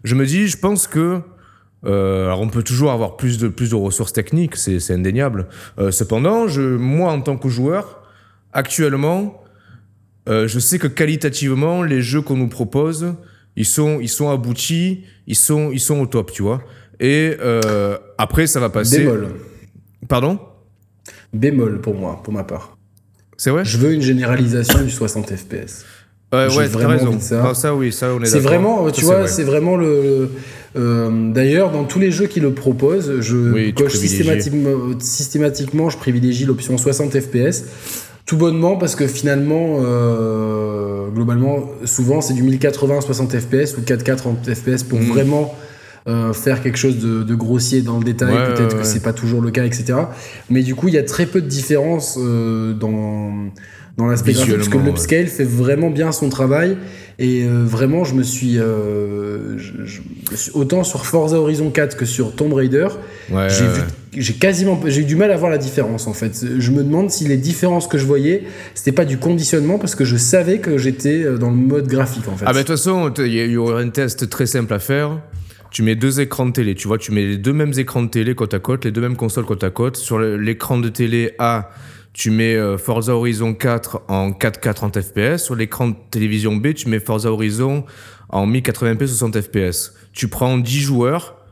je 0.04 0.14
me 0.14 0.24
dis, 0.24 0.48
je 0.48 0.56
pense 0.56 0.86
que. 0.86 1.20
euh, 1.84 2.24
alors 2.26 2.40
on 2.40 2.48
peut 2.48 2.62
toujours 2.62 2.92
avoir 2.92 3.18
plus 3.18 3.36
de, 3.36 3.48
plus 3.48 3.68
de 3.70 3.74
ressources 3.74 4.14
techniques, 4.14 4.56
c'est 4.56 4.80
c'est 4.80 4.94
indéniable. 4.94 5.48
Euh, 5.78 5.90
cependant, 5.90 6.48
je, 6.48 6.62
moi 6.62 7.12
en 7.12 7.20
tant 7.20 7.36
que 7.36 7.50
joueur, 7.50 8.00
actuellement, 8.54 9.43
euh, 10.28 10.48
je 10.48 10.58
sais 10.58 10.78
que 10.78 10.86
qualitativement, 10.86 11.82
les 11.82 12.00
jeux 12.00 12.22
qu'on 12.22 12.36
nous 12.36 12.48
propose, 12.48 13.14
ils 13.56 13.66
sont, 13.66 13.98
ils 14.00 14.08
sont 14.08 14.30
aboutis, 14.30 15.04
ils 15.26 15.36
sont, 15.36 15.70
ils 15.72 15.80
sont 15.80 16.00
au 16.00 16.06
top, 16.06 16.32
tu 16.32 16.42
vois. 16.42 16.62
Et 17.00 17.36
euh, 17.40 17.96
après, 18.18 18.46
ça 18.46 18.60
va 18.60 18.70
passer. 18.70 18.98
Bémol. 19.00 19.28
Pardon? 20.08 20.38
Bémol 21.32 21.80
pour 21.80 21.94
moi, 21.94 22.20
pour 22.22 22.32
ma 22.32 22.44
part. 22.44 22.76
C'est 23.36 23.50
vrai? 23.50 23.64
Je 23.64 23.78
veux 23.78 23.92
une 23.92 24.02
généralisation 24.02 24.80
du 24.82 24.90
60 24.90 25.30
FPS. 25.34 25.84
J'ai 26.32 26.56
ouais, 26.58 26.66
vraiment 26.66 26.90
raison. 26.94 27.06
envie 27.08 27.16
de 27.18 27.22
ça. 27.22 27.42
Non, 27.42 27.54
ça, 27.54 27.74
oui, 27.76 27.92
ça, 27.92 28.12
on 28.12 28.20
est 28.20 28.26
C'est 28.26 28.40
vraiment, 28.40 28.86
Ça, 28.86 28.92
tu 28.92 29.00
c'est 29.00 29.06
vois, 29.06 29.18
vrai. 29.20 29.28
c'est 29.28 29.44
vraiment 29.44 29.76
le. 29.76 30.30
euh, 30.76 31.32
D'ailleurs, 31.32 31.70
dans 31.70 31.84
tous 31.84 32.00
les 32.00 32.10
jeux 32.10 32.26
qui 32.26 32.40
le 32.40 32.52
proposent, 32.52 33.20
je 33.20 33.36
Oui, 33.36 33.72
coche 33.74 33.94
systématiquement, 33.94 34.98
systématiquement, 34.98 35.90
je 35.90 35.96
privilégie 35.98 36.44
l'option 36.44 36.76
60 36.76 37.20
FPS. 37.20 37.64
Tout 38.26 38.36
bonnement 38.38 38.76
parce 38.76 38.96
que 38.96 39.06
finalement, 39.06 39.78
euh, 39.80 41.08
globalement, 41.10 41.70
souvent 41.84 42.20
c'est 42.20 42.32
du 42.34 42.42
1080 42.42 43.00
60 43.02 43.36
FPS 43.38 43.76
ou 43.76 43.82
4K 43.82 44.16
30 44.16 44.54
FPS 44.54 44.82
pour 44.82 44.98
Mhm. 44.98 45.08
vraiment 45.08 45.54
euh, 46.06 46.32
faire 46.34 46.62
quelque 46.62 46.76
chose 46.78 46.98
de, 46.98 47.22
de 47.22 47.34
grossier 47.34 47.80
dans 47.82 47.98
le 47.98 48.04
détail. 48.04 48.34
Ouais, 48.34 48.44
Peut-être 48.54 48.74
ouais, 48.76 48.80
que 48.82 48.86
c'est 48.86 49.02
pas 49.02 49.12
toujours 49.14 49.40
le 49.40 49.50
cas, 49.50 49.64
etc. 49.64 49.94
Mais 50.50 50.62
du 50.62 50.74
coup, 50.74 50.88
il 50.88 50.94
y 50.94 50.98
a 50.98 51.02
très 51.02 51.24
peu 51.26 51.40
de 51.40 51.46
différence 51.48 52.18
euh, 52.20 52.72
dans 52.74 53.32
dans 53.96 54.06
l'aspect 54.06 54.32
graphique 54.32 54.56
parce 54.56 54.68
que 54.68 54.76
l'upscale 54.78 55.26
fait 55.28 55.44
vraiment 55.44 55.88
bien 55.88 56.10
son 56.10 56.28
travail 56.28 56.76
et 57.20 57.44
euh, 57.44 57.62
vraiment 57.64 58.02
je 58.04 58.14
me 58.16 58.24
suis, 58.24 58.58
euh, 58.58 59.56
je- 59.56 59.84
je 59.84 60.50
autant 60.54 60.82
sur 60.82 61.06
Forza 61.06 61.36
Horizon 61.38 61.70
4 61.70 61.96
que 61.96 62.04
sur 62.04 62.34
Tomb 62.34 62.52
Raider 62.54 62.88
Ouais, 63.30 63.48
j'ai 63.50 63.64
ouais. 63.66 63.72
vu 63.72 63.80
j'ai 64.16 64.34
quasiment, 64.34 64.80
j'ai 64.86 65.02
eu 65.02 65.04
du 65.04 65.16
mal 65.16 65.30
à 65.30 65.36
voir 65.36 65.50
la 65.50 65.58
différence 65.58 66.06
en 66.06 66.12
fait. 66.12 66.44
Je 66.58 66.70
me 66.70 66.82
demande 66.82 67.10
si 67.10 67.24
les 67.26 67.36
différences 67.36 67.86
que 67.86 67.98
je 67.98 68.06
voyais, 68.06 68.44
c'était 68.74 68.92
pas 68.92 69.04
du 69.04 69.18
conditionnement 69.18 69.78
parce 69.78 69.94
que 69.94 70.04
je 70.04 70.16
savais 70.16 70.58
que 70.58 70.78
j'étais 70.78 71.22
euh, 71.22 71.38
dans 71.38 71.50
le 71.50 71.56
mode 71.56 71.86
graphique 71.86 72.28
en 72.28 72.36
fait. 72.36 72.44
Ah, 72.46 72.52
bah, 72.52 72.62
de 72.62 72.66
toute 72.66 72.76
façon, 72.76 73.12
il 73.18 73.32
y 73.32 73.56
aurait 73.56 73.82
un 73.82 73.90
test 73.90 74.28
très 74.28 74.46
simple 74.46 74.72
à 74.72 74.78
faire. 74.78 75.20
Tu 75.70 75.82
mets 75.82 75.96
deux 75.96 76.20
écrans 76.20 76.46
de 76.46 76.52
télé, 76.52 76.74
tu 76.74 76.86
vois, 76.86 76.98
tu 76.98 77.10
mets 77.10 77.24
les 77.26 77.36
deux 77.36 77.52
mêmes 77.52 77.72
écrans 77.76 78.02
de 78.02 78.08
télé 78.08 78.34
côte 78.34 78.54
à 78.54 78.60
côte, 78.60 78.84
les 78.84 78.92
deux 78.92 79.00
mêmes 79.00 79.16
consoles 79.16 79.44
côte 79.44 79.64
à 79.64 79.70
côte. 79.70 79.96
Sur 79.96 80.20
l'écran 80.20 80.78
de 80.78 80.88
télé 80.88 81.34
A, 81.40 81.70
tu 82.12 82.30
mets 82.30 82.54
euh, 82.54 82.78
Forza 82.78 83.12
Horizon 83.12 83.54
4 83.54 84.02
en 84.06 84.30
4K 84.30 84.74
30 84.74 85.00
FPS. 85.00 85.42
Sur 85.42 85.56
l'écran 85.56 85.88
de 85.88 85.94
télévision 86.12 86.54
B, 86.54 86.74
tu 86.74 86.88
mets 86.88 87.00
Forza 87.00 87.30
Horizon 87.30 87.84
en 88.28 88.46
1080p 88.46 89.06
60 89.06 89.40
FPS. 89.40 89.94
Tu 90.12 90.28
prends 90.28 90.58
10 90.58 90.80
joueurs, 90.80 91.43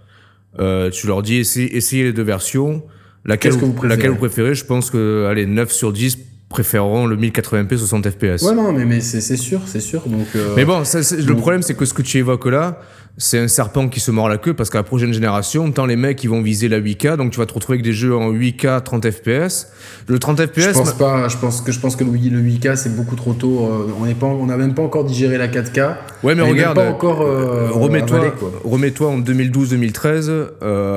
euh, 0.58 0.90
tu 0.90 1.06
leur 1.06 1.22
dis 1.22 1.36
essayez, 1.36 2.04
les 2.04 2.12
deux 2.12 2.22
versions. 2.22 2.82
Laquelle, 3.24 3.52
vous, 3.52 3.74
laquelle 3.84 4.10
vous 4.10 4.16
préférez? 4.16 4.54
Je 4.54 4.64
pense 4.64 4.90
que 4.90 5.26
allez, 5.30 5.46
9 5.46 5.70
sur 5.70 5.92
10 5.92 6.18
préféreront 6.48 7.06
le 7.06 7.16
1080p 7.16 7.76
60 7.78 8.10
FPS. 8.10 8.42
Ouais, 8.42 8.54
non, 8.54 8.72
mais, 8.72 8.84
mais 8.84 9.00
c'est 9.00 9.36
sûr, 9.36 9.60
c'est 9.66 9.80
sûr. 9.80 10.02
Donc, 10.06 10.26
euh, 10.36 10.54
Mais 10.56 10.64
bon, 10.64 10.84
ça, 10.84 11.00
le 11.16 11.34
problème, 11.34 11.62
c'est 11.62 11.74
que 11.74 11.84
ce 11.84 11.94
que 11.94 12.02
tu 12.02 12.18
évoques 12.18 12.46
là, 12.46 12.80
c'est 13.18 13.38
un 13.38 13.48
serpent 13.48 13.88
qui 13.88 14.00
se 14.00 14.10
mord 14.10 14.28
la 14.28 14.38
queue 14.38 14.54
parce 14.54 14.70
qu'à 14.70 14.78
la 14.78 14.84
prochaine 14.84 15.12
génération, 15.12 15.70
tant 15.70 15.84
les 15.84 15.96
mecs 15.96 16.24
ils 16.24 16.30
vont 16.30 16.40
viser 16.40 16.68
la 16.68 16.80
8K, 16.80 17.16
donc 17.16 17.32
tu 17.32 17.38
vas 17.38 17.46
te 17.46 17.52
retrouver 17.52 17.76
avec 17.76 17.84
des 17.84 17.92
jeux 17.92 18.16
en 18.16 18.32
8K 18.32 18.82
30 18.82 19.10
FPS. 19.10 19.68
Le 20.06 20.18
30 20.18 20.46
FPS. 20.46 20.60
Je 20.60 20.70
pense 20.70 20.92
pas. 20.94 21.28
Je 21.28 21.36
pense 21.36 21.60
que 21.60 21.72
je 21.72 21.78
pense 21.78 21.94
que 21.94 22.04
le 22.04 22.10
8K 22.10 22.76
c'est 22.76 22.96
beaucoup 22.96 23.16
trop 23.16 23.34
tôt. 23.34 23.66
Euh, 23.66 23.92
on 24.00 24.06
n'est 24.06 24.14
pas, 24.14 24.26
on 24.26 24.46
n'a 24.46 24.56
même 24.56 24.74
pas 24.74 24.82
encore 24.82 25.04
digéré 25.04 25.36
la 25.36 25.48
4K. 25.48 25.96
Ouais, 26.22 26.34
mais 26.34 26.42
regarde. 26.42 26.76
Pas 26.76 26.88
encore. 26.88 27.20
Euh, 27.20 27.68
remets-toi, 27.70 28.34
remets-toi 28.64 29.08
en 29.08 29.20
2012-2013, 29.20 30.30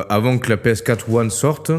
avant 0.10 0.38
que 0.38 0.50
la 0.50 0.58
PS4 0.58 1.00
One 1.12 1.30
sorte. 1.30 1.72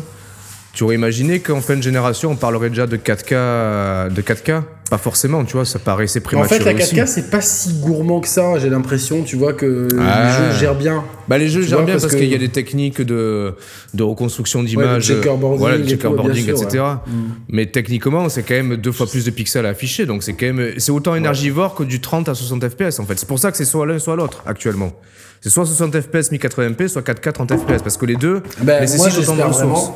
Tu 0.74 0.84
aurais 0.84 0.96
imaginé 0.96 1.40
qu'en 1.40 1.62
fin 1.62 1.74
de 1.74 1.80
génération, 1.80 2.32
on 2.32 2.36
parlerait 2.36 2.68
déjà 2.68 2.86
de 2.86 2.98
4K, 2.98 4.12
de 4.12 4.20
4K 4.20 4.62
Pas 4.88 4.98
forcément, 4.98 5.44
tu 5.44 5.54
vois, 5.54 5.64
ça 5.64 5.80
paraissait 5.80 6.20
prématuré. 6.20 6.60
En 6.60 6.64
fait, 6.64 6.64
la 6.64 6.78
4K, 6.78 7.06
c'est 7.06 7.28
pas 7.28 7.40
si 7.40 7.74
gourmand 7.80 8.20
que 8.20 8.28
ça, 8.28 8.58
j'ai 8.58 8.70
l'impression, 8.70 9.24
tu 9.24 9.34
vois, 9.34 9.52
que 9.52 9.88
les 9.90 9.98
ah. 10.00 10.52
jeux 10.52 10.58
gèrent 10.60 10.76
bien. 10.76 11.02
Bah, 11.26 11.38
les 11.38 11.48
jeux 11.48 11.62
gèrent 11.62 11.82
bien 11.82 11.98
parce, 11.98 12.14
qu'il 12.14 12.28
y 12.28 12.34
a 12.36 12.38
des 12.38 12.50
techniques 12.50 13.02
de, 13.02 13.54
de 13.94 14.02
reconstruction 14.04 14.62
d'image, 14.62 15.10
ouais, 15.10 15.16
checkerboarding, 15.16 15.58
voilà, 15.58 15.84
checkerboarding 15.84 16.50
etc. 16.50 16.84
Mm. 17.04 17.12
Mais 17.48 17.66
techniquement, 17.66 18.28
c'est 18.28 18.44
quand 18.44 18.54
même 18.54 18.76
deux 18.76 18.92
fois 18.92 19.08
plus 19.08 19.24
de 19.24 19.30
pixels 19.30 19.66
à 19.66 19.70
afficher, 19.70 20.06
donc 20.06 20.22
c'est 20.22 20.34
quand 20.34 20.52
même, 20.52 20.74
c'est 20.78 20.92
autant 20.92 21.16
énergivore 21.16 21.74
que 21.74 21.82
du 21.82 22.00
30 22.00 22.28
à 22.28 22.34
60 22.34 22.68
FPS, 22.68 23.00
en 23.00 23.06
fait. 23.06 23.18
C'est 23.18 23.28
pour 23.28 23.40
ça 23.40 23.50
que 23.50 23.56
c'est 23.56 23.64
soit 23.64 23.86
l'un, 23.86 23.98
soit 23.98 24.14
l'autre, 24.14 24.44
actuellement. 24.46 24.92
C'est 25.40 25.50
soit 25.50 25.66
60 25.66 26.00
FPS 26.00 26.30
1080p, 26.30 26.88
soit 26.88 27.02
4K 27.02 27.32
30 27.32 27.56
FPS, 27.56 27.82
parce 27.82 27.96
que 27.96 28.06
les 28.06 28.16
deux 28.16 28.42
ben, 28.60 28.80
nécessitent 28.80 29.18
autant 29.18 29.36
de 29.36 29.42
ressources. 29.42 29.90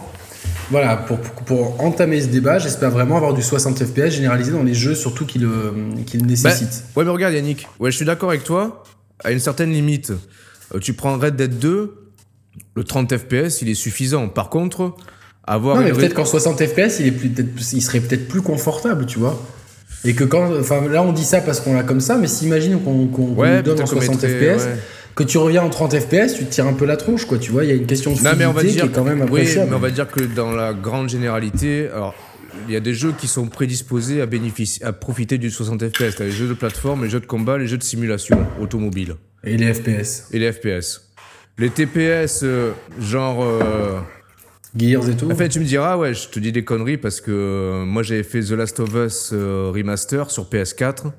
Voilà, 0.71 0.97
pour, 0.97 1.19
pour, 1.19 1.81
entamer 1.83 2.21
ce 2.21 2.29
débat, 2.29 2.59
j'espère 2.59 2.91
vraiment 2.91 3.17
avoir 3.17 3.35
du 3.35 3.43
60 3.43 3.85
FPS 3.85 4.11
généralisé 4.11 4.53
dans 4.53 4.63
les 4.63 4.75
jeux, 4.75 4.95
surtout 4.95 5.27
qui 5.27 5.39
le, 5.39 5.75
qui 6.07 6.17
le 6.17 6.27
nécessitent. 6.27 6.85
Bah, 6.95 7.01
ouais, 7.01 7.05
mais 7.05 7.11
regarde 7.11 7.35
Yannick, 7.35 7.67
ouais, 7.81 7.91
je 7.91 7.97
suis 7.97 8.05
d'accord 8.05 8.29
avec 8.31 8.45
toi, 8.45 8.85
à 9.25 9.33
une 9.33 9.41
certaine 9.41 9.73
limite. 9.73 10.13
Euh, 10.75 10.79
tu 10.79 10.93
prends 10.93 11.19
Red 11.19 11.35
Dead 11.35 11.59
2, 11.59 11.95
le 12.77 12.85
30 12.85 13.17
FPS, 13.17 13.63
il 13.63 13.69
est 13.69 13.75
suffisant. 13.75 14.29
Par 14.29 14.49
contre, 14.49 14.95
avoir. 15.45 15.77
Non, 15.77 15.83
mais 15.83 15.93
peut-être 15.93 16.15
qu'en 16.15 16.25
60 16.25 16.65
FPS, 16.65 17.01
il, 17.01 17.09
est 17.09 17.13
plus, 17.13 17.73
il 17.73 17.83
serait 17.83 18.01
peut-être 18.01 18.29
plus 18.29 18.43
confortable, 18.43 19.07
tu 19.07 19.19
vois. 19.19 19.43
Et 20.05 20.15
que 20.15 20.25
quand. 20.25 20.57
Enfin, 20.59 20.87
là, 20.89 21.03
on 21.03 21.13
dit 21.13 21.25
ça 21.25 21.41
parce 21.41 21.61
qu'on 21.61 21.75
l'a 21.75 21.83
comme 21.83 22.01
ça, 22.01 22.17
mais 22.17 22.27
s'imagine 22.27 22.81
qu'on 22.81 23.07
qu 23.07 23.63
donne 23.63 23.83
en 23.83 23.87
60 23.87 24.21
FPS 24.21 24.69
que 25.15 25.23
tu 25.23 25.39
reviens 25.39 25.63
en 25.63 25.71
30 25.71 25.99
FPS, 25.99 26.35
tu 26.37 26.45
te 26.45 26.51
tires 26.51 26.67
un 26.67 26.73
peu 26.73 26.87
la 26.87 26.97
tronche, 26.97 27.27
quoi. 27.27 27.39
Tu 27.39 27.51
vois, 27.51 27.65
il 27.65 27.69
y 27.69 27.73
a 27.73 27.77
une 27.77 27.87
question 27.87 28.13
de 28.13 28.17
fluidité 28.17 28.81
qui 28.81 28.87
est 28.87 28.89
quand 28.89 29.05
même. 29.05 29.27
Oui, 29.31 29.43
mais 29.57 29.75
on 29.75 29.79
va 29.79 29.91
dire 29.91 30.09
que 30.09 30.21
dans 30.21 30.53
la 30.53 30.73
grande 30.73 31.09
généralité, 31.09 31.89
alors 31.89 32.15
il 32.69 32.75
y 32.75 32.77
a 32.77 32.81
des 32.81 32.95
jeux 32.95 33.13
qui 33.13 33.27
sont 33.27 33.47
prédisposés 33.47 34.21
à 34.21 34.27
bénéficier, 34.27 34.85
à 34.85 34.93
profiter 34.93 35.39
du 35.39 35.51
60 35.51 35.89
FPS. 35.89 36.17
T'as 36.17 36.25
les 36.25 36.31
jeux 36.31 36.49
de 36.49 36.55
plateforme, 36.55 37.05
les 37.05 37.11
jeux 37.11 37.21
de 37.21 37.27
combat, 37.27 37.59
les 37.59 37.67
jeux 37.67 37.79
de 37.79 37.83
simulation 37.83 38.47
automobile. 38.61 39.17
Et 39.45 39.57
les 39.57 39.73
FPS. 39.73 40.29
Et 40.33 40.39
les 40.39 40.53
FPS. 40.53 41.11
Les 41.59 41.71
TPS, 41.71 42.41
euh, 42.43 42.73
genre. 43.01 43.43
Euh, 43.43 43.99
Gears 44.77 45.09
et 45.09 45.17
tout. 45.17 45.31
En 45.31 45.35
fait, 45.35 45.49
tu 45.49 45.59
me 45.59 45.65
diras, 45.65 45.97
ouais, 45.97 46.15
je 46.15 46.29
te 46.29 46.39
dis 46.39 46.53
des 46.53 46.65
conneries 46.65 46.97
parce 46.97 47.21
que 47.21 47.31
euh, 47.31 47.85
moi 47.85 48.03
j'avais 48.05 48.23
fait 48.23 48.41
The 48.41 48.53
Last 48.53 48.79
of 48.81 48.95
Us 48.95 49.33
Remaster 49.33 50.31
sur 50.31 50.45
PS4. 50.49 51.11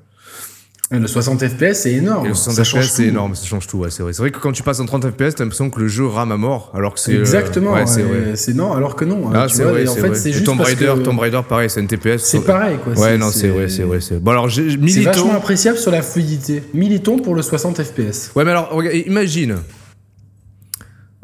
Le 0.98 1.06
60 1.06 1.48
FPS, 1.48 1.72
c'est 1.72 1.92
énorme. 1.92 2.28
le 2.28 2.34
60 2.34 2.66
FPS, 2.66 2.90
c'est 2.90 3.04
énorme, 3.04 3.34
ça 3.34 3.46
change 3.46 3.66
tout, 3.66 3.78
ouais, 3.78 3.90
c'est 3.90 4.02
vrai. 4.02 4.12
C'est 4.12 4.20
vrai 4.20 4.30
que 4.30 4.38
quand 4.38 4.52
tu 4.52 4.62
passes 4.62 4.78
en 4.78 4.84
30 4.84 5.10
FPS, 5.10 5.34
t'as 5.34 5.44
l'impression 5.44 5.70
que 5.70 5.80
le 5.80 5.88
jeu 5.88 6.06
rame 6.06 6.32
à 6.32 6.36
mort, 6.36 6.70
alors 6.74 6.92
que 6.92 7.00
c'est. 7.00 7.14
Exactement, 7.14 7.72
ouais, 7.72 7.86
c'est 8.34 8.54
non, 8.54 8.74
alors 8.74 8.94
que 8.94 9.06
non. 9.06 9.28
Hein, 9.28 9.32
ah, 9.34 9.46
c'est 9.48 9.64
vrai, 9.64 9.88
en 9.88 9.94
fait, 9.94 10.14
c'est 10.14 10.32
juste. 10.32 10.44
Tomb 10.44 10.60
Raider, 10.60 10.92
Tomb 11.02 11.18
Raider, 11.18 11.40
pareil, 11.48 11.70
c'est 11.70 11.80
un 11.80 11.86
TPS. 11.86 12.22
C'est 12.22 12.44
pareil, 12.44 12.76
quoi. 12.82 12.92
Ouais, 12.92 13.16
non, 13.16 13.30
c'est 13.30 13.48
vrai, 13.48 13.68
c'est 13.68 13.84
vrai. 13.84 14.00
Bon, 14.20 14.32
alors, 14.32 14.46
militons. 14.46 14.86
C'est 14.88 15.00
vachement 15.00 15.34
appréciable 15.34 15.78
sur 15.78 15.90
la 15.90 16.02
fluidité. 16.02 16.62
Militons 16.74 17.18
pour 17.18 17.34
le 17.34 17.42
60 17.42 17.82
FPS. 17.82 18.32
Ouais, 18.36 18.44
mais 18.44 18.50
alors, 18.50 18.70
regarde, 18.70 18.96
imagine. 19.06 19.56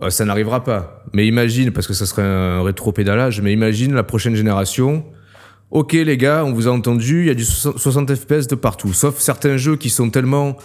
ça 0.09 0.25
n'arrivera 0.25 0.65
pas. 0.65 1.05
Mais 1.13 1.27
imagine, 1.27 1.73
parce 1.73 1.87
que 1.87 1.95
ça 1.95 2.07
serait 2.07 2.23
un 2.23 2.63
rétro-pédalage, 2.63 3.43
mais 3.43 3.53
imagine 3.53 3.95
la 3.95 4.03
prochaine 4.03 4.35
génération 4.35 5.05
Ok 5.71 5.93
les 5.93 6.17
gars, 6.17 6.45
on 6.47 6.53
vous 6.53 6.67
a 6.67 6.71
entendu, 6.71 7.21
il 7.21 7.27
y 7.27 7.31
a 7.31 7.35
du 7.35 7.45
60 7.45 8.15
FPS 8.15 8.47
de 8.47 8.55
partout, 8.55 8.95
sauf 8.95 9.19
certains 9.19 9.59
jeux 9.59 9.77
qui 9.77 9.91
sont 9.91 10.09
tellement 10.09 10.57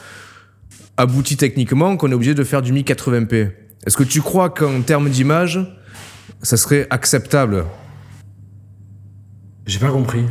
aboutis 0.96 1.36
techniquement 1.36 1.98
qu'on 1.98 2.10
est 2.12 2.14
obligé 2.14 2.34
de 2.34 2.44
faire 2.44 2.62
du 2.62 2.72
1080p. 2.74 3.52
Est-ce 3.86 3.98
que 3.98 4.04
tu 4.04 4.22
crois 4.22 4.50
qu'en 4.50 4.82
termes 4.82 5.10
d'image, 5.10 5.60
ça 6.42 6.56
serait 6.56 6.88
acceptable? 6.90 7.66
J'ai 9.66 9.80
pas 9.80 9.90
compris. 9.90 10.24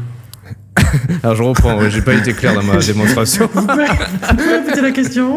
Alors 1.23 1.37
je 1.37 1.43
reprends, 1.43 1.91
j'ai 1.91 2.01
pas 2.01 2.15
été 2.15 2.33
clair 2.33 2.55
dans 2.55 2.63
ma 2.63 2.77
démonstration. 2.79 3.51
vous 3.53 3.67
pouvez 3.67 3.85
répéter 3.85 4.81
la 4.81 4.91
question 4.91 5.37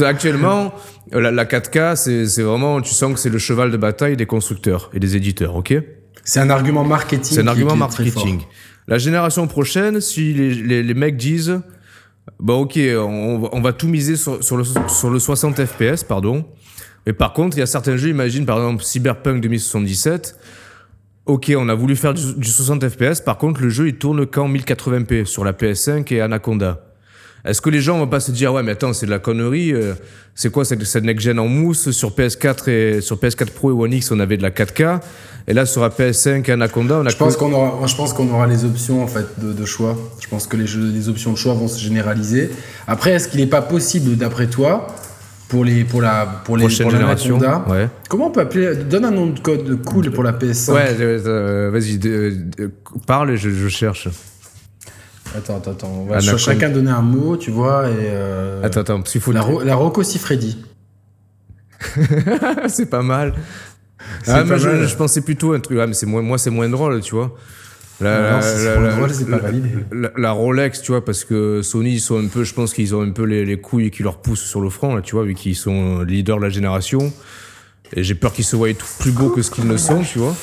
Actuellement, 0.00 0.74
la 1.12 1.44
4K, 1.44 1.94
c'est 2.26 2.42
vraiment, 2.42 2.80
tu 2.80 2.92
sens 2.92 3.12
que 3.12 3.20
c'est 3.20 3.30
le 3.30 3.38
cheval 3.38 3.70
de 3.70 3.76
bataille 3.76 4.16
des 4.16 4.26
constructeurs 4.26 4.90
et 4.94 4.98
des 4.98 5.14
éditeurs, 5.14 5.54
ok? 5.54 5.74
C'est 6.24 6.40
un 6.40 6.50
argument 6.50 6.84
marketing. 6.84 7.34
C'est 7.34 7.40
un 7.40 7.48
argument 7.48 7.76
marketing. 7.76 8.40
La 8.88 8.98
génération 8.98 9.46
prochaine, 9.46 10.00
si 10.00 10.34
les, 10.34 10.82
les, 10.82 10.94
mecs 10.94 11.16
disent, 11.16 11.60
bah 12.40 12.54
ok, 12.54 12.78
on, 12.96 13.48
on 13.52 13.60
va 13.60 13.72
tout 13.72 13.88
miser 13.88 14.16
sur, 14.16 14.42
sur, 14.42 14.56
le, 14.56 14.64
sur 14.64 15.10
le 15.10 15.18
60 15.18 15.64
FPS, 15.64 16.04
pardon. 16.04 16.44
Mais 17.06 17.12
par 17.12 17.32
contre, 17.32 17.56
il 17.56 17.60
y 17.60 17.62
a 17.62 17.66
certains 17.66 17.96
jeux, 17.96 18.08
imagine 18.08 18.46
par 18.46 18.58
exemple 18.58 18.82
Cyberpunk 18.82 19.40
2077. 19.40 20.36
Ok, 21.26 21.52
on 21.56 21.68
a 21.68 21.74
voulu 21.74 21.94
faire 21.94 22.14
du, 22.14 22.34
du 22.34 22.48
60 22.48 22.88
FPS, 22.88 23.20
par 23.20 23.38
contre, 23.38 23.62
le 23.62 23.68
jeu 23.68 23.88
il 23.88 23.94
tourne 23.94 24.26
qu'en 24.26 24.48
1080p 24.48 25.24
sur 25.24 25.44
la 25.44 25.52
PS5 25.52 26.12
et 26.12 26.20
Anaconda. 26.20 26.80
Est-ce 27.44 27.60
que 27.60 27.70
les 27.70 27.80
gens 27.80 27.98
vont 27.98 28.06
pas 28.06 28.20
se 28.20 28.30
dire 28.30 28.52
ouais 28.52 28.62
mais 28.62 28.72
attends 28.72 28.92
c'est 28.92 29.06
de 29.06 29.10
la 29.10 29.18
connerie 29.18 29.72
euh, 29.72 29.94
c'est 30.36 30.52
quoi 30.52 30.64
cette, 30.64 30.84
cette 30.84 31.02
next 31.02 31.24
gen 31.24 31.40
en 31.40 31.48
mousse? 31.48 31.90
Sur 31.90 32.12
PS4 32.12 32.70
et 32.70 33.00
sur 33.00 33.16
PS4 33.16 33.50
Pro 33.50 33.70
et 33.70 33.74
One 33.74 33.92
X 33.92 34.12
on 34.12 34.20
avait 34.20 34.36
de 34.36 34.42
la 34.42 34.50
4K 34.50 35.00
et 35.46 35.52
là 35.52 35.66
sur 35.66 35.82
la 35.82 35.88
PS5 35.88 36.50
Anaconda 36.50 37.00
on 37.02 37.06
a 37.06 37.08
je 37.08 37.16
pense 37.16 37.36
qu'on 37.36 37.52
aura 37.52 37.86
je 37.86 37.96
pense 37.96 38.12
qu'on 38.12 38.28
aura 38.30 38.46
les 38.46 38.64
options 38.64 39.02
en 39.02 39.06
fait 39.06 39.26
de, 39.38 39.64
choix 39.64 39.96
je 40.20 40.28
pense 40.28 40.46
que 40.46 40.56
les, 40.56 40.66
jeux, 40.66 40.90
les 40.92 41.08
options 41.08 41.32
de 41.32 41.38
choix 41.38 41.54
vont 41.54 41.68
se 41.68 41.80
généraliser 41.80 42.50
après 42.86 43.12
est-ce 43.12 43.28
qu'il 43.28 43.40
n'est 43.40 43.46
pas 43.46 43.62
possible 43.62 44.16
d'après 44.16 44.46
toi 44.46 44.86
pour 45.48 45.64
les 45.64 45.84
pour 45.84 46.00
la 46.00 46.26
pour 46.44 46.56
les 46.56 46.64
prochaine 46.64 46.90
génération 46.90 47.38
ouais. 47.68 47.88
comment 48.08 48.28
on 48.28 48.30
peut 48.30 48.40
appeler 48.40 48.74
donne 48.76 49.04
un 49.04 49.10
nom 49.10 49.26
de 49.26 49.38
code 49.38 49.82
cool 49.84 50.10
pour 50.10 50.24
la 50.24 50.32
PS5 50.32 50.72
ouais 50.72 50.96
euh, 50.98 51.70
vas-y 51.72 51.98
parle 53.06 53.32
et 53.32 53.36
je, 53.36 53.50
je 53.50 53.68
cherche 53.68 54.08
Attends, 55.34 55.56
attends, 55.56 55.70
attends. 55.70 55.88
On 55.88 56.04
va 56.04 56.20
chacun 56.20 56.68
donner 56.68 56.90
un 56.90 57.00
mot, 57.00 57.36
tu 57.36 57.50
vois, 57.50 57.88
et. 57.88 57.94
Euh, 57.96 58.62
attends, 58.62 58.80
attends, 58.80 59.00
parce 59.00 59.12
qu'il 59.12 59.20
faut. 59.20 59.32
La, 59.32 59.44
la 59.64 59.74
Rocco 59.74 60.02
Siffredi. 60.02 60.58
c'est 62.68 62.90
pas 62.90 63.02
mal. 63.02 63.34
Ah, 64.26 64.44
mais 64.44 64.58
je, 64.58 64.96
pensais 64.96 65.20
plutôt 65.20 65.52
un 65.52 65.60
truc. 65.60 65.78
Ah, 65.80 65.86
mais 65.86 65.94
c'est 65.94 66.06
moins, 66.06 66.22
moi, 66.22 66.38
c'est 66.38 66.50
moins 66.50 66.68
drôle, 66.68 67.00
tu 67.00 67.14
vois. 67.14 67.36
La, 68.00 68.40
la, 70.16 70.32
Rolex, 70.32 70.82
tu 70.82 70.90
vois, 70.90 71.04
parce 71.04 71.24
que 71.24 71.62
Sony, 71.62 71.92
ils 71.92 72.00
sont 72.00 72.18
un 72.18 72.26
peu, 72.26 72.42
je 72.42 72.52
pense 72.52 72.74
qu'ils 72.74 72.94
ont 72.96 73.02
un 73.02 73.10
peu 73.10 73.22
les, 73.24 73.44
les, 73.44 73.60
couilles 73.60 73.92
qui 73.92 74.02
leur 74.02 74.20
poussent 74.20 74.44
sur 74.44 74.60
le 74.60 74.70
front, 74.70 74.96
là, 74.96 75.02
tu 75.02 75.14
vois, 75.14 75.24
vu 75.24 75.34
qu'ils 75.34 75.54
sont 75.54 76.00
leaders 76.02 76.38
de 76.38 76.42
la 76.42 76.48
génération. 76.48 77.12
Et 77.94 78.02
j'ai 78.02 78.14
peur 78.14 78.32
qu'ils 78.32 78.44
se 78.44 78.56
voient 78.56 78.68
plus 78.98 79.12
beaux 79.12 79.28
que 79.28 79.42
ce 79.42 79.50
qu'ils 79.50 79.68
ne 79.68 79.76
sont, 79.76 80.02
tu 80.02 80.18
vois. 80.18 80.34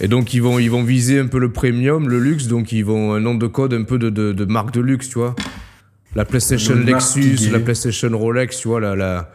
Et 0.00 0.08
donc 0.08 0.34
ils 0.34 0.42
vont, 0.42 0.58
ils 0.58 0.70
vont 0.70 0.82
viser 0.82 1.18
un 1.18 1.26
peu 1.26 1.38
le 1.38 1.52
premium, 1.52 2.08
le 2.08 2.18
luxe, 2.18 2.46
donc 2.46 2.72
ils 2.72 2.84
vont 2.84 3.14
un 3.14 3.20
nom 3.20 3.34
de 3.34 3.46
code 3.46 3.74
un 3.74 3.84
peu 3.84 3.98
de, 3.98 4.10
de, 4.10 4.32
de 4.32 4.44
marque 4.44 4.72
de 4.72 4.80
luxe, 4.80 5.08
tu 5.08 5.18
vois. 5.18 5.36
La 6.14 6.24
PlayStation 6.24 6.74
Lexus, 6.74 7.50
la 7.50 7.60
PlayStation 7.60 8.16
Rolex, 8.16 8.58
tu 8.58 8.68
vois, 8.68 8.80
la, 8.80 8.94
la, 8.96 9.30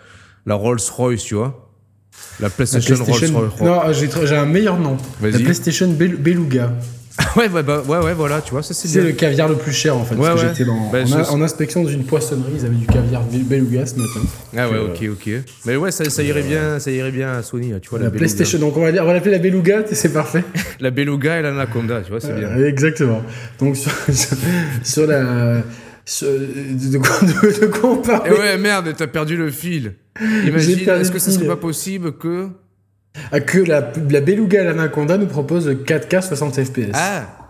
la 0.46 0.56
Rolls-Royce, 0.56 1.24
tu 1.24 1.36
vois. 1.36 1.67
La 2.40 2.50
PlayStation, 2.50 2.96
Rolls-Royce. 3.04 3.62
Non, 3.62 3.82
j'ai 4.26 4.36
un 4.36 4.46
meilleur 4.46 4.80
nom. 4.80 4.98
La 5.22 5.38
PlayStation 5.40 5.88
Beluga. 5.90 6.72
ouais, 7.36 7.50
ouais, 7.50 7.64
bah, 7.64 7.82
ouais, 7.88 7.98
ouais, 7.98 8.14
voilà, 8.14 8.42
tu 8.42 8.52
vois, 8.52 8.62
ça 8.62 8.76
c'est 8.76 9.02
le 9.02 9.12
caviar 9.12 9.48
le 9.50 9.56
plus 9.56 9.72
cher 9.74 9.98
en 9.98 10.04
fait. 10.06 10.14
Ouais, 10.14 10.28
parce 10.28 10.40
que 10.42 10.46
ouais. 10.46 10.54
j'étais 10.56 10.66
dans- 10.70 10.92
Bah, 10.92 11.00
en, 11.02 11.06
je- 11.08 11.16
a- 11.16 11.32
en 11.32 11.42
inspection 11.42 11.82
dans 11.82 11.90
une 11.90 12.04
poissonnerie, 12.04 12.52
ils 12.60 12.64
avaient 12.64 12.76
du 12.76 12.86
caviar 12.86 13.24
beluga 13.24 13.88
ce 13.88 13.96
matin. 13.96 14.20
Ah 14.56 14.70
ouais, 14.70 14.76
Euh, 14.76 14.88
ok, 14.90 15.04
ok. 15.14 15.34
Mais 15.66 15.76
ouais, 15.78 15.90
ça, 15.90 16.08
ça 16.12 16.22
irait 16.22 16.44
bien, 16.44 16.78
ça 16.78 16.92
irait 16.92 17.10
bien 17.10 17.34
à 17.34 17.42
Sony, 17.42 17.74
tu 17.82 17.90
vois, 17.90 17.98
la, 17.98 18.06
La. 18.06 18.12
PlayStation, 18.12 18.60
donc 18.60 18.78
on 18.78 18.82
va, 18.82 18.92
dire- 18.92 19.02
on 19.02 19.08
va 19.08 19.14
l'appeler 19.14 19.32
la 19.32 19.40
beluga, 19.40 19.82
c'est 19.92 20.14
parfait. 20.14 20.44
La 20.80 20.92
Beluga 20.92 21.40
et 21.40 21.42
l'Anaconda, 21.42 22.02
tu 22.02 22.12
vois, 22.12 22.20
c'est 22.20 22.38
bien. 22.38 22.50
Euh, 22.50 22.70
exactement. 22.70 23.24
Donc 23.60 23.78
sur, 23.78 23.92
sur, 24.14 24.38
sur 24.84 25.08
la. 25.08 25.64
De, 26.22 26.98
quoi, 26.98 27.20
de, 27.22 27.60
de 27.62 27.66
quoi 27.68 27.90
on 27.92 27.98
parle 27.98 28.28
Et 28.28 28.32
Eh 28.36 28.40
ouais, 28.40 28.58
merde, 28.58 28.94
t'as 28.98 29.08
perdu 29.08 29.36
le 29.38 29.52
fil. 29.52 29.96
Imagine, 30.46 30.80
est-ce 30.90 31.12
que 31.12 31.20
ça 31.20 31.32
serait 31.32 31.48
pas 31.48 31.56
possible 31.58 32.14
que. 32.18 32.50
Ah, 33.32 33.40
Que 33.40 33.58
la, 33.60 33.92
la 34.10 34.22
beluga 34.22 34.62
et 34.62 34.64
l'anaconda 34.64 35.18
nous 35.18 35.26
proposent 35.28 35.68
4K 35.70 36.22
60 36.28 36.64
FPS. 36.64 36.92
Ah 36.94 37.50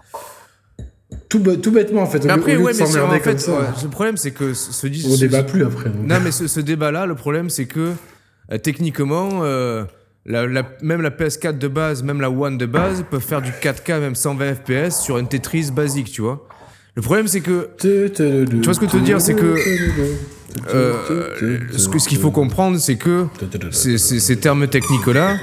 Tout, 1.30 1.40
bêtement 1.40 2.02
en 2.04 2.06
fait. 2.06 2.24
Mais 2.26 2.32
après, 2.32 2.56
ouais, 2.56 2.64
mais 2.68 2.74
c'est- 2.74 2.86
s'emmerder 2.86 3.18
en 3.18 3.20
fait, 3.20 3.30
comme 3.32 3.38
ça. 3.38 3.52
ouais, 3.52 3.66
le 3.84 3.90
problème, 3.90 4.18
c'est 4.18 4.32
que 4.32 4.54
ce 4.54 4.72
ce 4.72 4.88
dis- 4.88 5.06
On 5.12 5.18
débat 5.18 5.44
plus 5.44 5.64
après. 5.66 5.90
donc. 5.90 6.06
Non, 6.08 6.20
mais 6.24 6.32
ce, 6.32 6.48
ce 6.48 6.60
débat-là, 6.62 7.06
le 7.06 7.16
problème, 7.16 7.50
c'est 7.50 7.66
que 7.66 7.92
euh, 8.52 8.58
techniquement, 8.58 9.42
euh, 9.44 9.84
la- 10.26 10.48
la- 10.48 10.64
même 10.82 11.02
la 11.02 11.12
PS4 11.12 11.58
de 11.58 11.68
base, 11.68 12.02
même 12.02 12.22
la 12.22 12.30
One 12.32 12.58
de 12.58 12.66
base, 12.66 13.04
peuvent 13.10 13.22
faire 13.22 13.42
du 13.42 13.52
4K, 13.52 14.00
même 14.00 14.16
120 14.16 14.56
FPS 14.56 15.02
sur 15.02 15.18
une 15.18 15.28
Tetris 15.28 15.70
basique, 15.72 16.12
tu 16.12 16.22
vois. 16.22 16.48
Le 16.98 17.02
problème, 17.04 17.28
c'est 17.28 17.42
que 17.42 17.70
Tu 17.80 17.86
vois 18.64 18.74
ce 18.74 18.80
que 18.80 18.88
je 18.88 18.92
veux 18.94 19.00
te 19.02 19.06
dire, 19.06 19.22
c'est 19.22 19.36
que, 19.36 19.54
euh, 20.74 20.94
ce 21.78 21.88
que- 21.90 22.00
ce 22.00 22.08
qu'il 22.10 22.18
faut 22.18 22.32
comprendre, 22.32 22.80
c'est 22.80 22.96
que 22.96 23.26
ces, 23.70 24.00
ces- 24.00 24.20
ces 24.20 24.38
termes 24.38 24.68
techniques-là, 24.68 25.38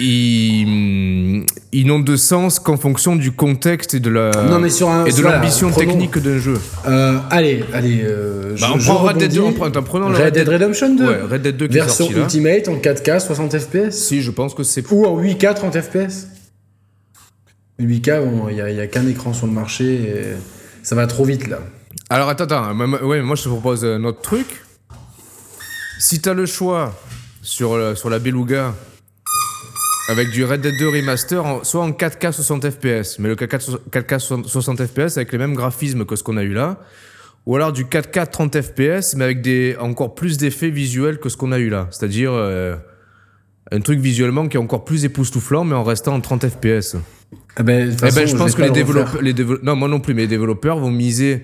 ils, 0.00 1.44
ils 1.72 1.86
n'ont 1.86 2.00
de 2.00 2.16
sens 2.16 2.58
qu'en 2.58 2.76
fonction 2.76 3.14
du 3.14 3.30
contexte 3.30 3.94
et 3.94 4.00
de 4.00 4.10
la 4.10 4.30
Non, 4.50 4.58
mais 4.58 4.68
sur 4.68 4.88
un- 4.90 5.04
et 5.04 5.12
de 5.12 5.22
l'ambition 5.22 5.70
technique 5.70 6.18
d'un 6.18 6.38
jeu. 6.38 6.58
Euh, 6.88 7.18
allez, 7.30 7.62
allez. 7.72 8.00
euh, 8.02 8.56
Bah, 8.60 8.66
je- 8.78 8.90
on 8.90 8.94
prend 8.94 9.04
Red 9.06 9.18
Dead 9.18 9.32
2, 9.32 9.40
rebondis. 9.42 9.56
on 9.62 9.70
prend- 9.70 9.82
prenons 9.82 10.08
le 10.08 10.16
Red 10.16 10.34
Dead 10.34 10.48
Redemption 10.48 10.94
2. 10.96 11.06
Ouais, 11.06 11.20
Red 11.30 11.42
Dead 11.42 11.56
2 11.56 11.68
qui 11.68 11.76
est 11.76 11.80
Version 11.82 12.10
là. 12.10 12.18
Ultimate 12.22 12.68
en 12.68 12.76
4K 12.80 13.20
60 13.20 13.56
FPS. 13.56 13.90
Si, 13.92 14.22
je 14.22 14.30
pense 14.32 14.54
que 14.54 14.64
c'est 14.64 14.84
Ou 14.90 15.06
en 15.06 15.16
8K 15.20 15.54
30 15.54 15.80
FPS. 15.80 16.26
8K, 17.80 18.24
bon, 18.24 18.48
il 18.48 18.54
n'y 18.54 18.60
a, 18.60 18.82
a 18.82 18.86
qu'un 18.86 19.06
écran 19.06 19.32
sur 19.32 19.46
le 19.46 19.52
marché. 19.52 20.14
ça 20.82 20.94
va 20.94 21.06
trop 21.06 21.24
vite 21.24 21.46
là. 21.48 21.58
Alors 22.08 22.28
attends, 22.28 22.44
attends, 22.44 22.74
moi- 22.74 23.02
ouais, 23.04 23.20
moi 23.22 23.36
je 23.36 23.42
te 23.44 23.48
propose 23.48 23.84
un 23.84 24.02
autre 24.04 24.20
truc. 24.22 24.46
Si 25.98 26.20
t'as 26.20 26.34
le 26.34 26.46
choix 26.46 26.94
sur, 27.42 27.76
le- 27.76 27.94
sur 27.94 28.10
la 28.10 28.18
Beluga 28.18 28.74
avec 30.08 30.30
du 30.30 30.44
Red 30.44 30.60
Dead 30.60 30.74
2 30.78 30.88
Remaster, 30.88 31.42
soit 31.64 31.82
en 31.82 31.90
4K 31.90 32.32
60 32.32 32.70
FPS, 32.70 33.18
mais 33.18 33.28
le 33.28 33.34
4K, 33.34 33.60
so- 33.60 33.80
4K 33.90 34.18
60 34.46 34.86
FPS 34.86 35.16
avec 35.16 35.32
les 35.32 35.38
mêmes 35.38 35.54
graphismes 35.54 36.04
que 36.04 36.14
ce 36.16 36.22
qu'on 36.22 36.36
a 36.36 36.42
eu 36.44 36.52
là, 36.52 36.78
ou 37.44 37.56
alors 37.56 37.72
du 37.72 37.84
4K 37.86 38.26
30 38.30 38.60
FPS, 38.62 39.14
mais 39.16 39.24
avec 39.24 39.42
des, 39.42 39.76
encore 39.80 40.14
plus 40.14 40.36
d'effets 40.38 40.70
visuels 40.70 41.18
que 41.18 41.28
ce 41.28 41.36
qu'on 41.36 41.50
a 41.52 41.58
eu 41.58 41.68
là. 41.70 41.88
C'est-à-dire 41.90 42.32
euh, 42.32 42.76
un 43.72 43.80
truc 43.80 43.98
visuellement 43.98 44.46
qui 44.48 44.56
est 44.56 44.60
encore 44.60 44.84
plus 44.84 45.04
époustouflant, 45.04 45.64
mais 45.64 45.74
en 45.74 45.82
restant 45.84 46.14
en 46.14 46.20
30 46.20 46.46
FPS. 46.48 46.96
Ah 47.56 47.62
ben, 47.62 47.90
Eh 48.06 48.10
ben, 48.12 48.26
je 48.26 48.36
pense 48.36 48.54
que 48.54 48.62
les 48.62 48.70
développeurs, 48.70 49.22
les 49.22 49.32
dévelop- 49.32 49.62
non, 49.62 49.76
moi 49.76 49.88
non 49.88 50.00
plus, 50.00 50.14
mais 50.14 50.22
les 50.22 50.28
développeurs 50.28 50.78
vont 50.78 50.90
miser 50.90 51.42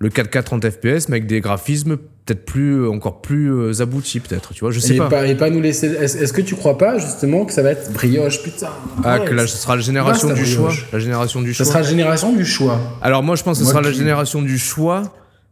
le 0.00 0.08
4K 0.10 0.42
30 0.42 0.68
FPS, 0.70 1.08
mais 1.08 1.16
avec 1.16 1.26
des 1.26 1.40
graphismes 1.40 1.96
peut-être 1.96 2.44
plus, 2.44 2.82
euh, 2.82 2.90
encore 2.90 3.20
plus 3.22 3.50
euh, 3.52 3.80
aboutis, 3.82 4.20
peut-être, 4.20 4.52
tu 4.54 4.60
vois, 4.60 4.70
je 4.72 4.80
sais 4.80 4.94
Et 4.94 4.98
pas. 4.98 5.08
pas, 5.08 5.26
et 5.26 5.34
pas 5.36 5.50
nous 5.50 5.60
laisser. 5.60 5.86
Est-ce 5.88 6.32
que 6.32 6.40
tu 6.42 6.54
crois 6.56 6.76
pas 6.78 6.98
justement 6.98 7.44
que 7.44 7.52
ça 7.52 7.62
va 7.62 7.70
être 7.70 7.92
brioche 7.92 8.42
Putain? 8.42 8.68
Ah, 9.04 9.18
ouais, 9.20 9.24
que 9.26 9.34
là, 9.34 9.46
ce 9.46 9.56
sera 9.56 9.76
la 9.76 9.82
génération 9.82 10.28
Basta, 10.28 10.42
du 10.42 10.48
choix. 10.48 10.72
La 10.92 10.98
génération 10.98 11.40
du 11.42 11.54
Ça 11.54 11.64
choix. 11.64 11.72
sera 11.72 11.82
la 11.82 11.88
génération 11.88 12.32
du 12.32 12.44
choix. 12.44 12.80
Alors, 13.02 13.22
moi, 13.22 13.36
je 13.36 13.42
pense 13.42 13.58
que 13.58 13.64
ce 13.64 13.70
sera 13.70 13.80
la 13.82 13.90
qui- 13.90 13.98
génération 13.98 14.42
du 14.42 14.58
choix, 14.58 15.02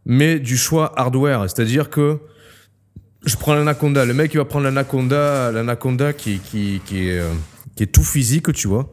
mais 0.05 0.39
du 0.39 0.57
choix 0.57 0.91
hardware. 0.99 1.43
C'est-à-dire 1.49 1.89
que 1.89 2.17
je 3.25 3.35
prends 3.37 3.55
l'Anaconda. 3.55 4.03
Le 4.05 4.13
mec, 4.13 4.33
il 4.33 4.37
va 4.37 4.45
prendre 4.45 4.65
l'Anaconda, 4.65 5.51
l'Anaconda 5.51 6.11
qui, 6.13 6.39
qui, 6.39 6.81
qui, 6.85 7.07
est, 7.09 7.19
euh, 7.19 7.29
qui 7.75 7.83
est 7.83 7.87
tout 7.87 8.03
physique, 8.03 8.51
tu 8.53 8.67
vois. 8.67 8.91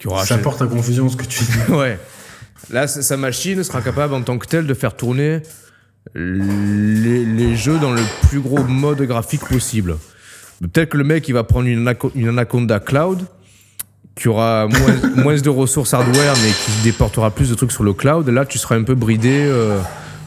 Qui 0.00 0.08
aura 0.08 0.26
ça 0.26 0.38
porte 0.38 0.60
à 0.62 0.66
confusion 0.66 1.08
ce 1.08 1.16
que 1.16 1.24
tu 1.24 1.44
dis. 1.44 1.50
Ouais. 1.72 1.98
Là, 2.70 2.86
sa 2.88 3.16
machine 3.16 3.62
sera 3.62 3.80
capable 3.82 4.14
en 4.14 4.22
tant 4.22 4.36
que 4.38 4.46
telle 4.46 4.66
de 4.66 4.74
faire 4.74 4.94
tourner 4.96 5.40
les, 6.14 7.24
les 7.24 7.56
jeux 7.56 7.78
dans 7.78 7.92
le 7.92 8.02
plus 8.28 8.40
gros 8.40 8.62
mode 8.64 9.02
graphique 9.02 9.44
possible. 9.46 9.96
Peut-être 10.60 10.90
que 10.90 10.98
le 10.98 11.04
mec, 11.04 11.28
il 11.28 11.32
va 11.32 11.44
prendre 11.44 11.66
une, 11.68 11.84
Anaco- 11.88 12.10
une 12.14 12.28
Anaconda 12.28 12.80
Cloud, 12.80 13.24
qui 14.14 14.28
aura 14.28 14.66
moins, 14.68 15.14
moins 15.24 15.36
de 15.40 15.48
ressources 15.48 15.94
hardware, 15.94 16.34
mais 16.42 16.50
qui 16.50 16.82
déportera 16.84 17.30
plus 17.30 17.48
de 17.50 17.54
trucs 17.54 17.72
sur 17.72 17.82
le 17.84 17.92
cloud. 17.94 18.28
Là, 18.28 18.44
tu 18.44 18.58
seras 18.58 18.76
un 18.76 18.82
peu 18.82 18.94
bridé 18.94 19.44
euh, 19.46 19.80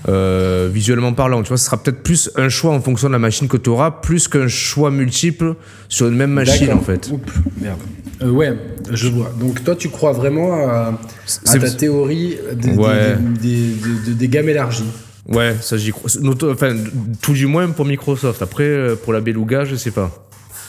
euh, 0.09 0.69
visuellement 0.73 1.13
parlant. 1.13 1.43
Tu 1.43 1.49
vois, 1.49 1.57
ce 1.57 1.65
sera 1.65 1.81
peut-être 1.81 2.01
plus 2.01 2.31
un 2.35 2.49
choix 2.49 2.73
en 2.73 2.81
fonction 2.81 3.07
de 3.07 3.13
la 3.13 3.19
machine 3.19 3.47
que 3.47 3.57
tu 3.57 3.69
auras, 3.69 3.91
plus 3.91 4.27
qu'un 4.27 4.47
choix 4.47 4.89
multiple 4.89 5.55
sur 5.87 6.07
une 6.07 6.15
même 6.15 6.31
machine, 6.31 6.71
en 6.73 6.81
fait. 6.81 7.09
Oups, 7.11 7.31
merde. 7.61 7.79
Euh, 8.23 8.29
ouais, 8.31 8.53
je 8.91 9.07
vois. 9.09 9.31
Donc 9.39 9.63
toi, 9.63 9.75
tu 9.75 9.89
crois 9.89 10.11
vraiment 10.13 10.53
à, 10.53 10.99
à 11.47 11.57
ta 11.59 11.69
théorie 11.69 12.37
des, 12.53 12.71
des- 12.71 12.77
Ouais. 12.77 13.15
des, 13.41 13.49
des- 13.49 13.99
des- 14.07 14.13
des 14.13 14.27
gammes 14.27 14.49
élargies. 14.49 14.83
Ouais, 15.27 15.55
ça 15.61 15.77
j'y 15.77 15.91
crois. 15.91 16.09
Enfin, 16.51 16.75
tout 17.21 17.33
du 17.33 17.45
moins 17.47 17.67
pour 17.69 17.85
Microsoft. 17.85 18.41
Après, 18.41 18.63
euh, 18.63 18.95
pour 18.95 19.13
la 19.13 19.21
Beluga, 19.21 19.63
je 19.65 19.75
sais 19.75 19.91
pas. 19.91 20.11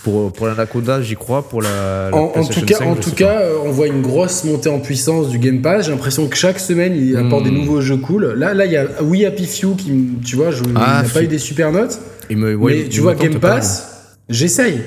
Pour, 0.04 0.32
pour 0.32 0.46
l'Anaconda, 0.46 1.00
j'y 1.00 1.16
crois. 1.16 1.48
Pour 1.48 1.62
la, 1.62 2.10
la 2.10 2.16
En, 2.16 2.44
tout 2.44 2.60
cas, 2.66 2.76
5, 2.76 2.86
en 2.86 2.94
tout 2.94 3.12
cas 3.12 3.40
euh, 3.40 3.56
on 3.64 3.70
voit 3.70 3.86
une 3.86 4.02
grosse 4.02 4.44
montée 4.44 4.68
en 4.68 4.78
puissance 4.78 5.30
du 5.30 5.38
Game 5.38 5.62
Pass. 5.62 5.86
J'ai 5.86 5.92
l'impression 5.92 6.28
que 6.28 6.36
chaque 6.36 6.60
semaine, 6.60 6.94
il 6.94 7.16
apporte 7.16 7.42
Hmm. 7.42 7.50
des 7.50 7.50
nouveaux 7.52 7.80
jeux 7.80 7.96
cool. 7.96 8.34
Là, 8.36 8.52
là, 8.52 8.66
il 8.66 8.72
y 8.72 8.76
a 8.76 8.86
We 9.02 9.24
Happy 9.24 9.46
Few 9.46 9.74
qui, 9.76 10.08
tu 10.24 10.36
vois, 10.36 10.50
je, 10.50 10.62
Ah, 10.76 11.00
il 11.02 11.06
n'a 11.06 11.08
pas 11.12 11.22
eu 11.22 11.26
des 11.26 11.38
super 11.38 11.72
notes. 11.72 11.98
me- 12.30 12.54
ouais, 12.54 12.82
mais 12.82 12.88
tu 12.88 13.00
vois, 13.00 13.14
Game 13.14 13.40
pas, 13.40 13.56
Pass, 13.56 14.16
j'essaye. 14.28 14.80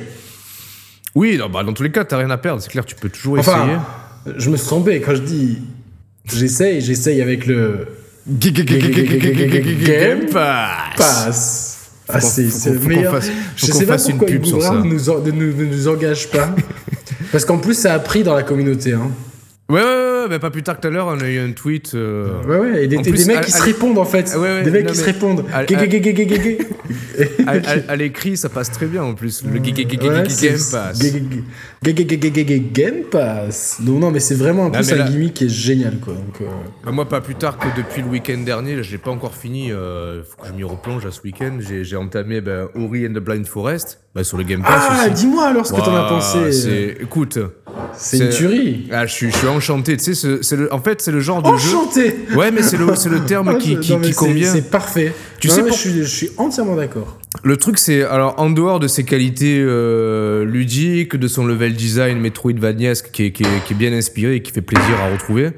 Oui, 1.18 1.36
non, 1.38 1.50
bah, 1.50 1.64
dans 1.64 1.74
tous 1.74 1.82
les 1.82 1.92
cas, 1.92 2.06
t'as 2.06 2.18
rien 2.18 2.30
à 2.30 2.38
perdre. 2.38 2.62
C'est 2.62 2.70
clair, 2.70 2.86
tu 2.86 2.94
peux 2.94 3.10
toujours 3.10 3.40
essayer. 3.40 3.56
Enfin, 3.56 3.82
je 4.38 4.50
me 4.52 4.56
suis 4.58 4.68
trompé 4.68 5.02
quand 5.02 5.16
je 5.16 5.22
dis 5.24 5.58
j'essaye, 6.32 6.80
j'essaye 6.80 7.22
avec 7.24 7.48
le 7.48 7.88
Game 9.88 10.26
Pass. 10.32 11.74
Ah, 12.10 12.22
c'est 12.22 12.44
le 12.70 12.80
meilleur. 12.80 13.14
fasse- 13.16 13.32
je 13.56 13.66
sais 13.66 13.86
pas 13.86 13.94
fasse 13.94 14.10
une 14.10 14.18
pourquoi 14.18 14.36
pub 14.36 14.46
sur 14.46 14.62
ça. 14.62 14.74
nous 14.84 15.10
en- 15.10 15.20
nous- 15.20 15.32
ne 15.54 15.66
nous 15.66 15.88
engage 15.88 16.30
pas. 16.30 16.54
Parce 17.32 17.44
qu'en 17.46 17.58
plus, 17.58 17.74
ça 17.74 17.94
a 17.96 18.00
pris 18.00 18.24
dans 18.24 18.34
la 18.36 18.44
communauté. 18.44 18.94
Hein. 18.94 19.10
Ouais, 19.70 19.82
ouais, 19.82 19.86
ouais, 19.86 20.07
mais 20.30 20.40
pas 20.40 20.50
plus 20.50 20.64
tard 20.64 20.76
que 20.78 20.82
tout 20.82 20.88
à 20.88 20.92
l'heure, 20.92 21.08
on 21.08 21.20
a 21.20 21.28
eu 21.30 21.40
un 21.40 21.52
tweet. 21.52 21.92
euh, 21.96 22.42
Ouais, 22.48 22.58
ouais, 22.58 22.84
et 22.84 22.88
des, 22.88 22.98
plus, 22.98 23.12
des 23.12 23.26
mecs 23.26 23.38
à- 23.38 23.42
qui 23.42 23.52
se 23.52 23.62
à- 23.62 23.64
répondent 23.66 23.98
en 23.98 24.06
fait. 24.06 24.34
Ouais, 24.36 24.40
ouais, 24.42 24.64
des 24.64 24.72
mecs 24.72 24.86
non, 24.86 24.92
qui 24.92 24.98
se 24.98 25.04
répondent. 25.06 25.44
à- 27.48 27.92
à- 27.92 27.96
l'écrit, 27.96 28.38
ça 28.38 28.50
passe 28.50 28.72
très 28.72 28.86
bien 28.86 29.04
en 29.04 29.14
plus. 29.14 29.44
Le 29.44 29.60
Game 29.98 30.12
Ouais, 30.14 30.24
Pass. 30.24 30.42
Game 32.72 33.04
Pass. 33.10 33.82
Donc, 33.82 34.00
non, 34.00 34.12
mais 34.12 34.20
c'est 34.20 34.36
vraiment 34.36 34.64
en 34.64 34.72
Ah, 34.74 34.80
plus 34.80 34.94
un 34.94 35.06
gimmick 35.06 35.34
qui 35.34 35.46
est 35.46 35.50
génial. 35.50 35.98
Quoi. 36.00 36.14
Euh, 36.14 36.46
Bah, 36.86 36.92
moi, 36.92 37.08
pas 37.08 37.22
plus 37.22 37.36
tard 37.36 37.58
que 37.58 37.68
depuis 37.78 38.02
le 38.02 38.08
week-end 38.08 38.38
dernier, 38.46 38.76
l'ai 38.92 38.98
pas 38.98 39.12
encore 39.12 39.34
fini. 39.36 39.72
euh, 39.72 40.24
faut 40.24 40.42
que 40.42 40.48
je 40.48 40.54
m'y 40.54 40.64
replonge 40.64 41.06
à 41.06 41.12
ce 41.12 41.22
week-end. 41.22 41.58
J'ai 41.60 41.84
j'ai 41.84 41.96
entamé 41.96 42.42
ben, 42.42 42.68
Ori 42.76 43.06
and 43.08 43.12
the 43.14 43.20
Blind 43.20 43.46
Forest 43.46 44.00
bah, 44.16 44.24
sur 44.24 44.38
le 44.38 44.44
Game 44.44 44.62
Pass 44.62 44.84
Ah, 44.90 45.10
dis-moi 45.10 45.48
alors 45.48 45.66
ce 45.66 45.74
que 45.74 45.78
t'en 45.82 45.96
as 45.96 46.08
pensé. 46.08 46.96
Écoute, 47.02 47.40
C'est 47.98 48.18
une 48.20 48.30
tuerie. 48.30 48.88
ah, 48.92 49.06
je, 49.06 49.14
suis, 49.14 49.32
je 49.32 49.38
suis 49.38 49.48
enchanté. 49.48 49.98
Tu 49.98 50.04
sais, 50.04 50.14
c'est- 50.14 50.44
c'est 50.44 50.56
le- 50.56 50.74
en 50.74 50.80
fait, 50.82 51.02
c'est 51.02 51.12
le 51.12 51.20
genre 51.20 51.42
de 51.42 51.58
jeu. 51.58 51.76
Enchanté. 51.76 52.16
Ouais, 52.36 52.52
mais 52.52 52.62
c'est 52.62 52.78
le, 52.78 52.86
le 52.86 53.26
terme 53.26 53.58
qui, 53.60 53.80
qui, 53.80 53.94
non, 53.94 54.02
convient. 54.16 54.52
C'est 54.52 54.70
parfait. 54.70 55.14
Tu 55.40 55.48
Non, 55.48 55.54
sais 55.54 55.62
pour- 55.64 55.72
je, 55.74 55.78
suis, 55.78 55.92
je 55.94 56.04
suis 56.04 56.30
entièrement 56.38 56.76
d'accord. 56.76 57.18
Le 57.44 57.58
truc, 57.58 57.78
c'est 57.80 58.04
alors 58.04 58.36
en 58.40 58.50
dehors 58.50 58.80
de 58.80 58.88
ses 58.88 59.04
qualités 59.04 59.60
euh, 59.62 60.46
ludiques, 60.46 61.16
de 61.16 61.28
son 61.28 61.46
level 61.46 61.74
design 61.76 62.20
Metroidvaniesque 62.20 63.12
qui 63.12 63.26
est, 63.26 63.32
qui, 63.32 63.44
est, 63.44 63.64
qui 63.66 63.74
est 63.74 63.78
bien 63.78 63.94
inspiré 63.94 64.36
et 64.36 64.42
qui 64.42 64.52
fait 64.52 64.62
plaisir 64.62 65.00
à 65.02 65.12
retrouver. 65.12 65.52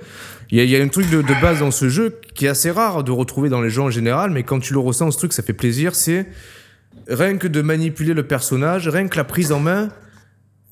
Il 0.51 0.57
y 0.57 0.61
a, 0.61 0.63
il 0.63 0.69
y 0.69 0.75
a 0.75 0.81
un 0.83 0.87
truc 0.87 1.09
de, 1.09 1.21
de 1.21 1.41
base 1.41 1.59
dans 1.59 1.71
ce 1.71 1.89
jeu 1.89 2.15
qui 2.33 2.45
est 2.45 2.49
assez 2.49 2.71
rare 2.71 3.03
de 3.03 3.11
retrouver 3.11 3.49
dans 3.49 3.61
les 3.61 3.69
jeux 3.69 3.83
en 3.83 3.91
général, 3.91 4.31
mais 4.31 4.43
quand 4.43 4.59
tu 4.59 4.73
le 4.73 4.79
ressens, 4.79 5.11
ce 5.11 5.17
truc, 5.17 5.31
ça 5.33 5.43
fait 5.43 5.53
plaisir. 5.53 5.93
C'est 5.93 6.25
rien 7.07 7.37
que 7.37 7.47
de 7.47 7.61
manipuler 7.61 8.13
le 8.13 8.23
personnage, 8.23 8.87
rien 8.87 9.07
que 9.07 9.17
la 9.17 9.23
prise 9.23 9.51
en 9.51 9.59
main, 9.59 9.89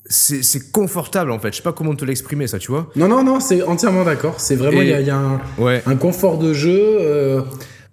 c'est 0.08 0.70
confortable 0.72 1.30
en 1.30 1.38
fait. 1.38 1.52
Je 1.52 1.56
sais 1.58 1.62
pas 1.62 1.72
comment 1.72 1.94
te 1.94 2.04
l'exprimer, 2.04 2.46
ça, 2.46 2.58
tu 2.58 2.70
vois. 2.70 2.90
Non, 2.96 3.08
non, 3.08 3.22
non, 3.22 3.40
c'est 3.40 3.62
entièrement 3.62 4.04
d'accord. 4.04 4.40
C'est 4.40 4.56
vraiment, 4.56 4.80
Et- 4.80 4.84
il 4.86 4.90
y 4.90 4.94
a, 4.94 5.00
il 5.00 5.06
y 5.06 5.10
a 5.10 5.16
un, 5.18 5.40
Ouais. 5.58 5.82
un 5.86 5.96
confort 5.96 6.38
de 6.38 6.52
jeu. 6.54 6.78
euh, 6.78 7.40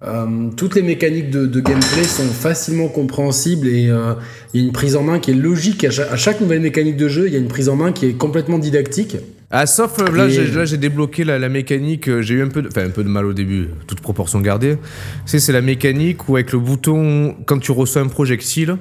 euh, 0.04 0.50
toutes 0.56 0.76
les 0.76 0.82
mécaniques 0.84 1.30
de, 1.32 1.46
de 1.48 1.60
gameplay 1.62 2.04
sont 2.04 2.28
facilement 2.28 2.90
compréhensibles 2.90 3.68
et 3.68 3.90
euh, 3.90 4.14
il 4.54 4.62
y 4.62 4.64
a 4.64 4.68
une 4.68 4.74
prise 4.74 4.96
en 4.96 5.04
main 5.04 5.20
qui 5.20 5.32
est 5.32 5.36
logique. 5.36 5.84
À 5.84 5.90
chaque, 5.90 6.12
à 6.12 6.16
chaque 6.18 6.42
nouvelle 6.42 6.60
mécanique 6.62 6.98
de 6.98 7.08
jeu, 7.08 7.28
il 7.28 7.34
y 7.34 7.36
a 7.36 7.40
une 7.40 7.48
prise 7.48 7.70
en 7.70 7.76
main 7.76 7.92
qui 7.92 8.06
est 8.08 8.14
complètement 8.14 8.60
didactique. 8.60 9.18
Ah, 9.52 9.66
sauf 9.66 9.98
là, 10.12 10.28
Et- 10.28 10.32
j'ai, 10.32 10.48
là, 10.52 10.66
j'ai 10.66 10.78
débloqué 10.78 11.24
la, 11.24 11.40
la 11.40 11.50
mécanique. 11.50 12.10
J'ai 12.22 12.36
eu 12.36 12.42
un 12.44 12.50
peu, 12.50 12.62
de, 12.62 12.68
un 12.80 12.90
peu 12.90 13.04
de 13.04 13.10
mal 13.10 13.26
au 13.26 13.34
début, 13.34 13.70
toute 13.88 14.02
proportion 14.02 14.42
gardée. 14.42 14.78
C'est 15.26 15.52
la 15.52 15.62
mécanique 15.62 16.28
où 16.30 16.36
avec 16.36 16.52
le 16.52 16.60
bouton, 16.60 17.36
quand 17.46 17.58
tu 17.60 17.72
reçois 17.72 18.02
un 18.02 18.08
projectile, 18.08 18.78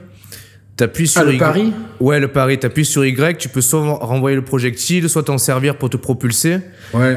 T'appuies 0.76 1.06
sur 1.08 1.20
Ah, 1.20 1.24
le 1.24 1.34
Y. 1.34 1.38
pari 1.38 1.72
Ouais, 2.00 2.18
le 2.18 2.28
pari. 2.28 2.58
T'appuies 2.58 2.84
sur 2.84 3.04
Y, 3.04 3.38
tu 3.38 3.48
peux 3.48 3.60
soit 3.60 3.80
renvoyer 3.80 4.34
le 4.36 4.42
projectile, 4.44 5.08
soit 5.08 5.22
t'en 5.22 5.38
servir 5.38 5.76
pour 5.78 5.88
te 5.90 5.96
propulser. 5.96 6.58
Ouais. 6.92 7.16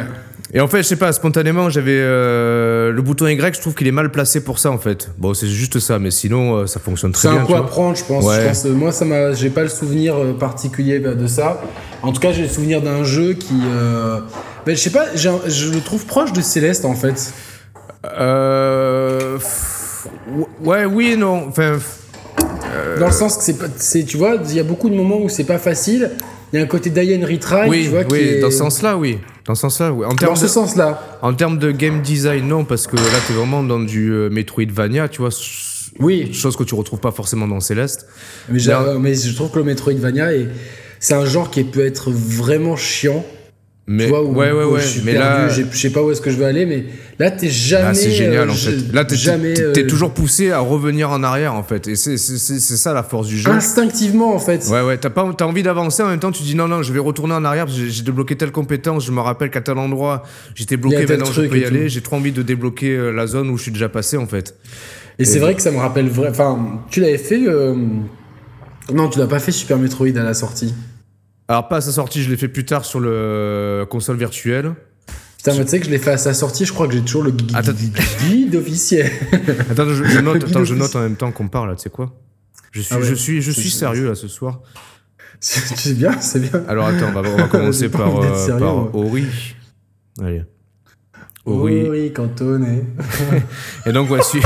Et 0.54 0.62
en 0.62 0.67
fait, 0.67 0.78
je 0.78 0.84
sais 0.84 0.96
pas, 0.96 1.12
spontanément, 1.12 1.70
j'avais 1.70 1.98
euh, 2.00 2.91
le 2.93 3.02
bouton 3.02 3.28
Y, 3.28 3.56
je 3.56 3.60
trouve 3.60 3.74
qu'il 3.76 3.86
est 3.88 3.91
mal 3.91 4.12
placé 4.12 4.41
pour 4.43 4.60
ça 4.60 4.72
en 4.72 4.78
fait. 4.78 5.10
Bon, 5.17 5.34
c'est 5.34 5.48
juste 5.48 5.80
ça, 5.80 6.00
mais 6.00 6.10
sinon, 6.12 6.56
euh, 6.56 6.67
ça 6.67 6.80
fonctionne 6.80 7.12
très 7.12 7.28
C'est 7.28 7.34
bien. 7.34 7.41
un 7.41 7.46
tu 7.46 7.52
coup 7.52 7.58
à 7.58 7.65
prendre, 7.65 7.98
je 7.98 8.04
pense. 8.06 8.24
Ouais. 8.24 8.41
Je 8.43 8.48
pense, 8.48 8.65
euh, 8.65 8.72
moi, 8.74 8.91
ça 8.93 9.04
m'a, 9.04 9.34
j'ai 9.34 9.50
pas 9.50 9.63
le 9.63 9.70
souvenir 9.70 10.15
euh, 10.15 10.34
particulier 10.34 11.00
de 11.00 11.28
ça. 11.28 11.62
En 12.02 12.13
tout 12.13 12.22
cas, 12.22 12.32
j'ai 12.32 12.43
le 12.43 12.48
souvenir 12.50 12.82
d'un 12.82 13.04
jeu 13.04 13.34
qui, 13.34 13.56
bah, 13.56 14.24
je 14.67 14.76
sais 14.76 14.91
pas, 14.91 15.06
un- 15.15 15.50
je 15.50 15.72
le 15.74 15.82
trouve 15.82 16.06
proche 16.06 16.32
de 16.32 16.41
Céleste 16.41 16.86
en 16.86 16.93
fait. 16.96 17.34
Euh... 18.20 19.38
Ouais, 20.63 20.86
oui 20.86 21.15
non. 21.17 21.46
Enfin, 21.50 21.78
Dans 23.00 23.08
le 23.08 23.12
sens 23.12 23.38
que 23.38 23.43
c'est, 23.43 23.58
pas- 23.58 23.65
c'est, 23.78 24.04
tu 24.04 24.17
vois, 24.17 24.38
il 24.50 24.56
y 24.56 24.60
a 24.60 24.63
beaucoup 24.63 24.89
de 24.89 24.95
moments 24.95 25.19
où 25.21 25.30
c'est 25.30 25.43
pas 25.43 25.58
facile. 25.60 26.12
Il 26.54 26.58
y 26.58 26.62
a 26.62 26.63
un 26.63 26.67
côté 26.67 26.89
die 26.89 27.13
and 27.15 27.26
retry, 27.28 27.67
oui, 27.69 27.84
tu 27.84 27.89
vois, 27.89 28.04
qui 28.06 28.15
est 28.15 28.39
dans 28.39 28.50
ce 28.50 28.58
sens-là, 28.58 28.97
oui. 28.97 29.19
Dans 29.45 29.54
ce 29.56 29.62
sens-là, 29.62 29.91
oui. 29.91 30.06
En 30.06 30.13
dans 30.13 30.36
ce 30.36 30.43
de, 30.43 30.47
sens-là. 30.47 31.19
en 31.21 31.34
termes 31.34 31.60
de 31.60 31.71
game 31.71 32.02
design, 32.02 32.47
non, 32.47 32.63
parce 32.63 32.88
que 32.88 32.95
là, 32.95 33.02
t'es 33.28 33.34
vraiment 33.34 33.63
dans 33.63 33.80
du 33.80 34.12
euh, 34.12 34.30
Metroidvania, 34.30 35.10
tu 35.10 35.21
vois. 35.21 35.30
Oui, 36.00 36.32
Chose 36.34 36.56
que 36.56 36.63
tu 36.63 36.76
retrouves 36.76 37.00
pas 37.00 37.12
forcément 37.12 37.47
dans 37.47 37.60
Céleste. 37.60 38.08
mais, 38.50 38.60
mais 39.00 39.15
je 39.15 39.36
trouve 39.36 39.52
que 39.52 39.58
le 39.58 39.65
Metroidvania 39.65 40.34
est, 40.34 40.47
c'est 41.00 41.15
un 41.15 41.26
genre 41.26 41.50
qui 41.50 41.63
peut 41.63 41.86
être 41.86 42.12
vraiment 42.12 42.76
chiant. 42.76 43.26
Mais 43.89 44.04
tu 44.04 44.10
vois, 44.10 44.21
où, 44.21 44.34
ouais, 44.36 44.52
ouais, 44.52 44.65
où 44.65 44.73
ouais. 44.73 44.82
je 44.82 44.86
suis 44.86 45.02
mais 45.06 45.13
perdu, 45.13 45.47
là, 45.62 45.69
je 45.71 45.78
sais 45.78 45.89
pas 45.91 46.04
où 46.04 46.12
est-ce 46.12 46.19
que 46.19 46.30
je 46.30 46.36
vais 46.36 46.43
aller, 46.43 46.65
mais 46.65 46.84
là, 47.19 47.32
t'es 47.32 47.47
jamais. 47.47 47.84
là, 47.86 47.93
c'est 47.93 48.12
génial 48.12 48.50
euh, 48.50 48.52
en 48.52 48.56
je- 48.56 48.69
fait. 48.71 48.93
Là, 48.93 49.06
t'es, 49.06 49.15
jamais. 49.15 49.54
t'es- 49.54 49.62
euh, 49.86 49.88
toujours 49.88 50.12
poussé 50.13 50.52
à 50.52 50.60
revenir 50.60 51.10
en 51.10 51.23
arrière 51.23 51.54
en 51.54 51.63
fait. 51.63 51.88
Et 51.88 51.95
c'est, 51.95 52.17
c'est, 52.17 52.38
c'est, 52.38 52.60
c'est 52.60 52.76
ça 52.76 52.93
la 52.93 53.02
force 53.04 53.28
du 53.28 53.38
jeu. 53.38 53.50
Instinctivement, 53.50 54.36
en 54.36 54.39
fait. 54.39 54.67
Ouais, 54.69 54.82
ouais, 54.82 54.97
t'as, 54.97 55.10
pas, 55.10 55.26
t'as 55.38 55.45
envie 55.45 55.63
d'avancer, 55.63 56.04
en 56.04 56.10
même 56.10 56.19
temps 56.19 56.32
tu 56.34 56.43
dis 56.43 56.54
non, 56.54 56.67
non, 56.67 56.84
je 56.84 56.91
vais 56.91 57.00
retourner 57.00 57.34
en 57.34 57.45
arrière, 57.45 57.63
parce 57.65 57.78
que 57.78 57.88
j'ai, 57.88 58.04
débloqué 58.04 58.36
telle 58.36 58.52
compétence, 58.52 59.06
je 59.06 59.12
me 59.13 59.21
rappelle 59.21 59.50
qu'à 59.52 59.62
tel 59.62 59.78
endroit 59.78 60.23
j'étais 60.54 60.76
bloqué, 60.76 61.06
maintenant 61.06 61.32
je 61.32 61.43
peux 61.43 61.58
y 61.58 61.63
aller, 61.63 61.88
j'ai 61.88 62.02
trop 62.02 62.17
envie 62.17 62.34
de 62.34 62.41
débloquer 62.41 62.89
euh, 62.89 63.12
la 63.12 63.26
zone 63.26 63.50
où 63.50 63.58
je 63.58 63.63
suis 63.63 63.71
déjà 63.71 63.88
passé 63.88 64.17
en 64.17 64.28
fait. 64.28 64.56
Et 65.17 65.23
c'est 65.23 65.39
vrai 65.39 65.56
que 65.56 65.62
ça 65.62 65.71
me 65.71 65.78
rappelle 65.78 66.10
vrai. 66.10 66.28
Enfin, 66.30 66.82
tu 66.91 67.00
l'avais 67.00 67.17
fait. 67.17 67.41
euh, 67.47 67.73
Non, 68.93 69.08
tu 69.08 69.17
l'as 69.17 69.28
pas 69.28 69.39
fait 69.39 69.54
Super 69.54 69.78
Metroid 69.78 70.08
à 70.17 70.23
la 70.23 70.34
sortie. 70.34 70.73
Alors 71.48 71.68
pas 71.68 71.78
à 71.78 71.82
sa 71.82 71.92
sortie, 71.92 72.24
je 72.24 72.30
l'ai 72.30 72.38
fait 72.38 72.48
plus 72.50 72.66
tard 72.66 72.84
sur 72.86 73.00
le 73.00 73.86
console 73.90 74.18
virtuelle. 74.18 74.74
Putain, 75.38 75.54
mais 75.56 75.64
tu 75.66 75.72
sais 75.72 75.80
que 75.80 75.86
je 75.86 75.92
l'ai 75.92 75.98
fait 76.00 76.12
à 76.12 76.18
sa 76.18 76.34
sortie, 76.34 76.66
je 76.66 76.74
crois 76.74 76.88
que 76.88 76.94
j'ai 76.94 77.02
toujours 77.02 77.24
le 77.24 77.34
Attends. 77.54 77.72
guide 78.28 78.56
officiel. 78.56 79.10
Attends, 79.72 79.88
je, 79.90 80.04
je 80.04 80.20
note, 80.20 80.44
attends, 80.44 80.64
je 80.66 80.74
note 80.76 80.94
en 80.96 81.00
même 81.02 81.16
temps 81.16 81.32
qu'on 81.32 81.48
parle 81.48 81.76
tu 81.78 81.84
sais 81.84 81.90
quoi? 81.90 82.14
Je 82.72 82.82
suis, 82.82 82.94
Ah 82.96 83.00
ouais. 83.00 83.06
je 83.06 83.14
suis, 83.16 83.42
je 83.42 83.52
suis 83.52 83.70
sérieux 83.72 84.08
là 84.10 84.16
ce 84.16 84.28
soir. 84.28 84.60
c'est 85.40 85.94
bien, 85.98 86.20
c'est 86.20 86.40
bien. 86.40 86.64
Alors 86.68 86.88
attends, 86.88 87.08
on 87.16 87.22
va, 87.22 87.30
on 87.30 87.38
va 87.38 87.44
commencer 87.48 87.88
par, 87.90 88.20
euh, 88.20 88.36
sérieux, 88.46 88.60
par 88.60 88.76
moi. 88.76 88.90
Ori. 88.94 89.26
Allez. 90.22 90.44
Ori. 91.46 91.88
Oui, 91.90 92.12
cantonné. 92.14 92.84
Et 93.86 93.92
donc, 93.94 94.10
ouais, 94.10 94.22
Su- 94.24 94.42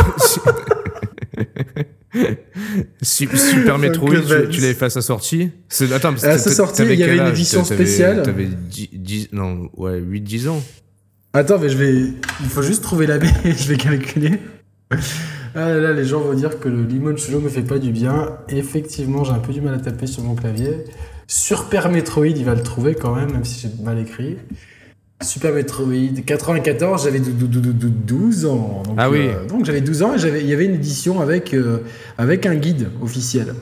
Super 3.02 3.78
Metroid, 3.80 4.10
tu, 4.12 4.50
tu 4.50 4.62
l'avais 4.62 4.74
fait 4.74 4.86
à 4.86 4.90
sa 4.90 5.02
sortie? 5.02 5.52
Attends, 5.94 6.14
À 6.24 6.38
sa 6.38 6.52
sortie, 6.52 6.84
il 6.84 7.00
y 7.00 7.04
avait 7.04 7.18
une 7.18 7.28
édition 7.28 7.64
spéciale. 7.64 8.24
T'avais 8.24 8.46
10, 8.48 8.90
10 8.94 9.30
non, 9.34 9.70
ouais, 9.78 10.00
8-10 10.00 10.50
ans. 10.50 10.64
Attends, 11.34 11.60
mais 11.60 11.70
je 11.70 11.78
vais. 11.78 11.94
Il 12.42 12.50
faut 12.50 12.62
juste 12.62 12.84
trouver 12.84 13.08
la 13.08 13.18
baie, 13.20 13.32
je 13.46 13.68
vais 13.70 13.78
calculer. 13.78 14.40
Ah 15.54 15.70
là 15.70 15.80
là, 15.80 15.94
les 15.94 16.06
gens 16.06 16.20
vont 16.22 16.34
dire 16.34 16.60
que 16.60 16.70
le 16.70 16.84
limoncello 16.84 17.40
me 17.40 17.50
fait 17.50 17.62
pas 17.62 17.80
du 17.80 17.92
bien. 17.92 18.38
Effectivement, 18.50 19.24
j'ai 19.24 19.32
un 19.32 19.40
peu 19.40 19.54
du 19.54 19.62
mal 19.62 19.74
à 19.74 19.80
taper 19.80 20.08
sur 20.08 20.24
mon 20.24 20.36
clavier. 20.36 20.86
Super 21.28 21.90
Metroid, 21.90 22.28
il 22.28 22.44
va 22.44 22.56
le 22.56 22.64
trouver 22.64 22.96
quand 22.96 23.16
même, 23.16 23.32
même 23.32 23.46
si 23.46 23.62
j'ai 23.62 23.84
mal 23.84 24.00
écrit. 24.00 24.38
Super 25.22 25.54
Metroid 25.54 26.22
94, 26.26 27.04
j'avais 27.04 27.20
dou- 27.20 27.32
dou- 27.32 27.48
dou- 27.48 27.60
dou- 27.60 27.74
dou- 27.74 27.90
12 27.90 28.46
ans. 28.46 28.84
Donc, 28.86 28.96
Ah 28.98 29.10
oui. 29.10 29.20
euh, 29.28 29.46
donc 29.48 29.66
j'avais 29.66 29.82
12 29.82 30.02
ans 30.04 30.14
et 30.16 30.40
il 30.42 30.48
y 30.48 30.54
avait 30.54 30.66
une 30.66 30.76
édition 30.76 31.22
avec, 31.22 31.54
euh, 31.54 31.80
avec 32.18 32.46
un 32.46 32.56
guide 32.56 32.90
officiel. 33.02 33.54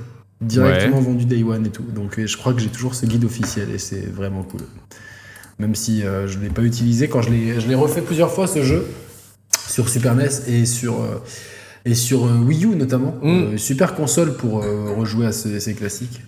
Directement 0.42 1.02
vendu 1.02 1.26
Day 1.26 1.44
One 1.44 1.66
et 1.66 1.70
tout. 1.70 1.84
Donc 1.84 2.18
euh, 2.18 2.26
je 2.26 2.38
crois 2.38 2.54
que 2.54 2.62
j'ai 2.62 2.70
toujours 2.70 2.96
ce 2.96 3.06
guide 3.06 3.26
officiel 3.26 3.68
et 3.76 3.78
c'est 3.78 4.08
vraiment 4.10 4.44
cool. 4.44 4.62
Même 5.60 5.76
si 5.76 6.04
euh, 6.04 6.28
je 6.28 6.38
ne 6.38 6.44
l'ai 6.44 6.50
pas 6.50 6.62
utilisé 6.62 7.10
quand 7.10 7.22
je 7.22 7.30
l'ai 7.30 7.76
refait 7.76 8.02
plusieurs 8.02 8.32
fois 8.32 8.48
ce 8.48 8.64
jeu 8.64 8.86
sur 9.68 9.90
Super 9.90 10.16
NES 10.16 10.30
et 10.48 10.66
sur, 10.66 10.96
et 11.84 11.94
sur 11.94 12.24
Wii 12.46 12.64
U 12.66 12.76
notamment. 12.78 13.16
Mm. 13.22 13.58
Super 13.58 13.96
console 13.96 14.34
pour 14.38 14.64
rejouer 14.96 15.26
à 15.26 15.34
ce- 15.34 15.60
ces 15.60 15.74
classiques. 15.74 16.22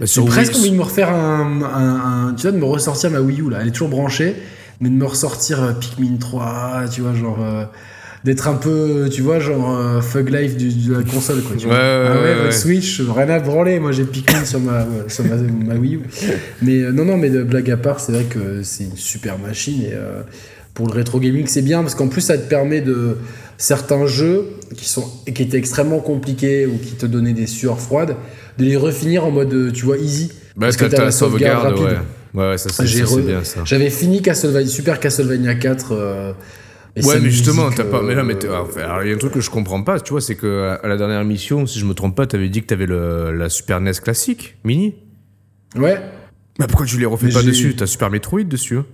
Bah, 0.00 0.06
J'ai 0.06 0.24
presque 0.24 0.56
envie 0.56 0.70
de 0.70 0.76
me 0.76 0.82
refaire 0.82 1.10
un, 1.10 1.60
un- 1.62 2.28
un- 2.30 2.34
Tu 2.34 2.42
vois, 2.42 2.52
de 2.52 2.56
me 2.56 2.64
ressortir 2.64 3.10
ma 3.10 3.20
Wii 3.20 3.42
U 3.42 3.50
là. 3.50 3.58
Elle 3.60 3.68
est 3.68 3.72
toujours 3.72 3.90
branchée, 3.90 4.34
mais 4.82 4.90
de 4.90 4.94
me 4.94 5.06
ressortir 5.06 5.62
euh, 5.62 5.72
Pikmin 5.72 6.16
3, 6.18 6.82
tu 6.92 7.00
vois, 7.00 7.14
genre. 7.14 7.38
euh, 7.42 7.64
D'être 8.24 8.46
un 8.46 8.54
peu, 8.54 9.08
tu 9.10 9.20
vois, 9.20 9.40
genre 9.40 9.76
euh, 9.76 10.00
Fug 10.00 10.28
Life 10.30 10.56
du- 10.56 10.68
de 10.90 10.94
la 10.94 11.02
console, 11.02 11.42
quoi. 11.42 11.56
Tu 11.58 11.66
vois. 11.66 11.74
Ouais, 11.74 11.80
ouais, 11.80 12.06
ah 12.08 12.14
ouais, 12.14 12.34
ouais, 12.36 12.44
ouais. 12.44 12.52
Switch, 12.52 13.00
rien 13.00 13.28
à 13.30 13.40
branler. 13.40 13.80
Moi, 13.80 13.90
j'ai 13.90 14.04
Pikmin 14.04 14.44
sur 14.44 14.60
ma, 14.60 14.86
sur 15.08 15.24
ma, 15.24 15.34
ma 15.34 15.74
Wii 15.74 15.96
U. 15.96 16.00
Mais 16.62 16.82
euh, 16.82 16.92
non, 16.92 17.04
non, 17.04 17.16
mais 17.16 17.30
de 17.30 17.42
blague 17.42 17.68
à 17.72 17.76
part, 17.76 17.98
c'est 17.98 18.12
vrai 18.12 18.22
que 18.22 18.62
c'est 18.62 18.84
une 18.84 18.96
super 18.96 19.40
machine. 19.40 19.82
Et 19.82 19.90
euh, 19.94 20.22
pour 20.72 20.86
le 20.86 20.92
rétro 20.92 21.18
gaming, 21.18 21.48
c'est 21.48 21.62
bien 21.62 21.82
parce 21.82 21.96
qu'en 21.96 22.06
plus, 22.06 22.20
ça 22.20 22.38
te 22.38 22.48
permet 22.48 22.80
de. 22.80 23.16
Certains 23.58 24.06
jeux 24.06 24.46
qui, 24.76 24.88
sont, 24.88 25.04
qui 25.34 25.42
étaient 25.42 25.58
extrêmement 25.58 25.98
compliqués 25.98 26.66
ou 26.66 26.78
qui 26.78 26.92
te 26.92 27.06
donnaient 27.06 27.32
des 27.32 27.48
sueurs 27.48 27.80
froides, 27.80 28.14
de 28.56 28.64
les 28.64 28.76
refinir 28.76 29.24
en 29.24 29.32
mode, 29.32 29.52
euh, 29.52 29.72
tu 29.72 29.84
vois, 29.84 29.98
easy. 29.98 30.28
Bah, 30.56 30.66
parce 30.66 30.76
que 30.76 30.84
t'as 30.84 30.98
la 31.06 31.10
sauvegarde, 31.10 31.66
rapide. 31.80 31.98
Ouais. 32.34 32.50
Ouais, 32.50 32.58
ça 32.58 32.68
c'est 32.70 32.86
ça, 32.86 32.86
c'est 32.86 33.02
re- 33.04 33.26
bien 33.26 33.44
ça. 33.44 33.62
J'avais 33.64 33.90
fini 33.90 34.22
Castlevania, 34.22 34.66
Super 34.68 35.00
Castlevania 35.00 35.54
4. 35.54 35.92
euh, 35.92 36.32
et 36.94 37.02
Ouais, 37.04 37.20
mais 37.20 37.30
justement, 37.30 37.70
t'as 37.70 37.84
pas. 37.84 38.02
Mais 38.02 38.14
là, 38.14 38.22
mais 38.22 38.36
alors, 38.44 39.02
il 39.02 39.08
y 39.08 39.12
a 39.12 39.14
un 39.14 39.18
truc 39.18 39.32
que 39.32 39.40
je 39.40 39.48
comprends 39.50 39.82
pas, 39.82 39.98
tu 40.00 40.10
vois, 40.12 40.20
c'est 40.20 40.34
que 40.34 40.76
à 40.82 40.86
la 40.88 40.96
dernière 40.98 41.20
émission, 41.22 41.66
si 41.66 41.78
je 41.78 41.86
me 41.86 41.94
trompe 41.94 42.14
pas, 42.16 42.26
t'avais 42.26 42.48
dit 42.50 42.60
que 42.60 42.66
t'avais 42.66 42.86
le, 42.86 43.32
la 43.34 43.48
Super 43.48 43.80
NES 43.80 43.92
classique, 44.02 44.56
mini. 44.64 44.94
Ouais, 45.76 45.98
Mais 46.58 46.66
pourquoi 46.66 46.84
tu 46.84 46.98
les 46.98 47.06
refais 47.06 47.26
Mais 47.28 47.32
pas 47.32 47.42
dessus? 47.42 47.74
T'as 47.74 47.86
Super 47.86 48.10
Metroid 48.10 48.44
dessus 48.44 48.76
hein 48.76 48.86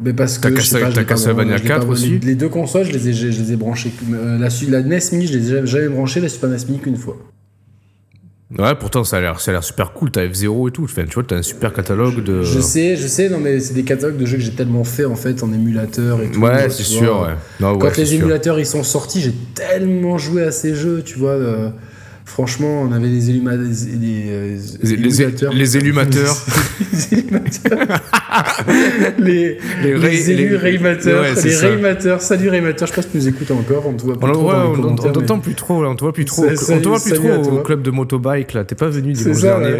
mais 0.00 0.12
parce 0.12 0.40
T'as 0.40 0.50
que. 0.50 0.56
t'as 0.56 1.04
Castlevania 1.04 1.32
vraiment- 1.34 1.56
je 1.56 1.62
l'ai 1.62 1.68
pas 1.68 1.74
4 1.74 1.86
vraiment- 1.86 1.92
aussi? 1.92 2.18
Les 2.20 2.34
deux 2.34 2.48
consoles, 2.48 2.84
je 2.86 2.90
les 2.92 3.08
ai, 3.10 3.12
je 3.12 3.26
les 3.28 3.52
ai 3.52 3.56
branchées. 3.56 3.92
Euh, 4.12 4.38
la, 4.38 4.48
la 4.70 4.82
NES 4.82 4.98
Mini, 5.12 5.26
je 5.28 5.38
les 5.38 5.52
ai 5.54 5.66
jamais 5.66 5.88
branchées, 5.88 6.20
la 6.20 6.28
Super 6.28 6.50
NES 6.50 6.56
Mini 6.68 6.78
qu'une 6.80 6.96
fois. 6.96 7.16
Ouais, 8.58 8.74
pourtant 8.74 9.02
ça 9.04 9.16
a 9.16 9.20
l'air, 9.20 9.40
ça 9.40 9.50
a 9.50 9.54
l'air 9.54 9.64
super 9.64 9.92
cool. 9.92 10.10
T'as 10.10 10.24
F0 10.26 10.68
et 10.68 10.72
tout. 10.72 10.84
Enfin, 10.84 11.04
tu 11.04 11.14
vois, 11.14 11.24
t'as 11.26 11.36
un 11.36 11.42
super 11.42 11.72
catalogue 11.72 12.22
de. 12.22 12.42
Je 12.42 12.60
sais, 12.60 12.96
je 12.96 13.06
sais, 13.06 13.28
non 13.28 13.38
mais 13.38 13.58
c'est 13.60 13.74
des 13.74 13.82
catalogues 13.84 14.16
de 14.16 14.26
jeux 14.26 14.36
que 14.36 14.42
j'ai 14.42 14.52
tellement 14.52 14.84
fait 14.84 15.04
en 15.04 15.16
fait 15.16 15.42
en 15.42 15.52
émulateur 15.52 16.22
et 16.22 16.30
tout. 16.30 16.40
Ouais, 16.40 16.68
c'est 16.70 16.82
sûr. 16.84 17.22
Ouais. 17.22 17.34
Non, 17.60 17.76
Quand 17.78 17.86
ouais, 17.88 17.92
les 17.96 18.06
sûr. 18.06 18.20
émulateurs 18.20 18.58
ils 18.60 18.66
sont 18.66 18.82
sortis, 18.84 19.20
j'ai 19.20 19.34
tellement 19.54 20.18
joué 20.18 20.42
à 20.44 20.52
ces 20.52 20.74
jeux, 20.74 21.02
tu 21.04 21.18
vois. 21.18 21.30
euh, 21.30 21.70
franchement, 22.24 22.82
on 22.82 22.92
avait 22.92 23.08
Les, 24.82 24.96
les, 24.96 25.12
émulateurs. 25.12 25.52
les 25.54 25.76
élumateurs. 25.76 26.36
les 29.18 29.58
les, 29.82 29.98
Les 29.98 30.30
élus 30.30 30.48
les- 30.50 30.56
ouais, 31.20 31.34
c'est 31.36 31.48
les 31.48 31.54
ça. 31.54 31.68
Raymateurs. 31.68 32.20
Salut 32.20 32.48
Raymateurs, 32.48 32.88
je 32.88 32.92
pas 32.92 33.02
si 33.02 33.08
tu 33.08 33.16
nous 33.18 33.28
écoutes 33.28 33.50
encore, 33.50 33.86
on 33.86 33.92
te 33.94 34.02
voit 34.02 34.14
On, 34.14 34.18
plus 34.18 34.32
trop 34.32 34.48
ouais, 34.48 34.54
on, 34.56 34.84
on, 34.84 34.94
t'entend 34.96 35.36
mais- 35.36 35.42
plus 35.42 35.54
trop, 35.54 35.82
là, 35.82 35.90
on 35.90 35.94
te 35.94 36.00
voit 36.00 36.12
plus 36.12 36.24
trop. 36.24 36.42
Salut, 36.54 36.78
on 36.78 36.80
te 36.80 36.88
voit 36.88 37.00
plus 37.00 37.12
trop 37.12 37.52
au 37.52 37.62
club 37.62 37.82
de 37.82 37.90
motobike, 37.90 38.52
là. 38.54 38.64
T'es 38.64 38.74
pas 38.74 38.88
venu 38.88 39.12
dimanche 39.12 39.40
dernier. 39.40 39.78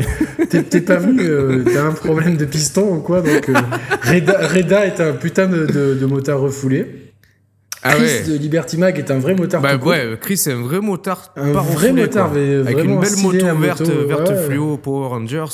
T'es- 0.51 0.63
T'es 0.63 0.81
pas 0.81 0.97
venu, 0.97 1.23
euh, 1.23 1.63
t'as 1.73 1.85
un 1.85 1.93
problème 1.93 2.37
de 2.37 2.45
piston 2.45 2.97
ou 2.97 3.01
quoi 3.01 3.21
Donc, 3.23 3.49
euh, 3.49 3.55
Reda, 4.03 4.47
Reda 4.49 4.87
est 4.87 5.01
un 5.01 5.13
putain 5.13 5.47
de, 5.47 5.67
de, 5.67 5.95
de 6.01 6.07
motard 6.07 6.41
refoulé. 6.41 6.87
Ah 7.87 7.95
Chris 7.97 8.03
ouais. 8.05 8.23
de 8.33 8.39
Liberty 8.39 8.79
Mag 8.79 8.99
est 8.99 9.11
un 9.11 9.19
vrai 9.19 9.35
motard. 9.35 9.61
Bah 9.61 9.77
ouais, 9.77 10.17
Chris 10.21 10.39
c'est 10.39 10.53
un 10.53 10.63
vrai 10.63 10.81
motard. 10.81 11.33
Un 11.37 11.53
vrai 11.53 11.93
motard, 11.93 12.31
mais 12.33 12.57
Avec 12.57 12.83
une 12.83 12.99
belle 12.99 13.17
moto 13.23 13.47
verte, 13.61 13.83
verte 13.83 14.33
fluo 14.47 14.77
Power 14.79 15.09
Rangers 15.09 15.45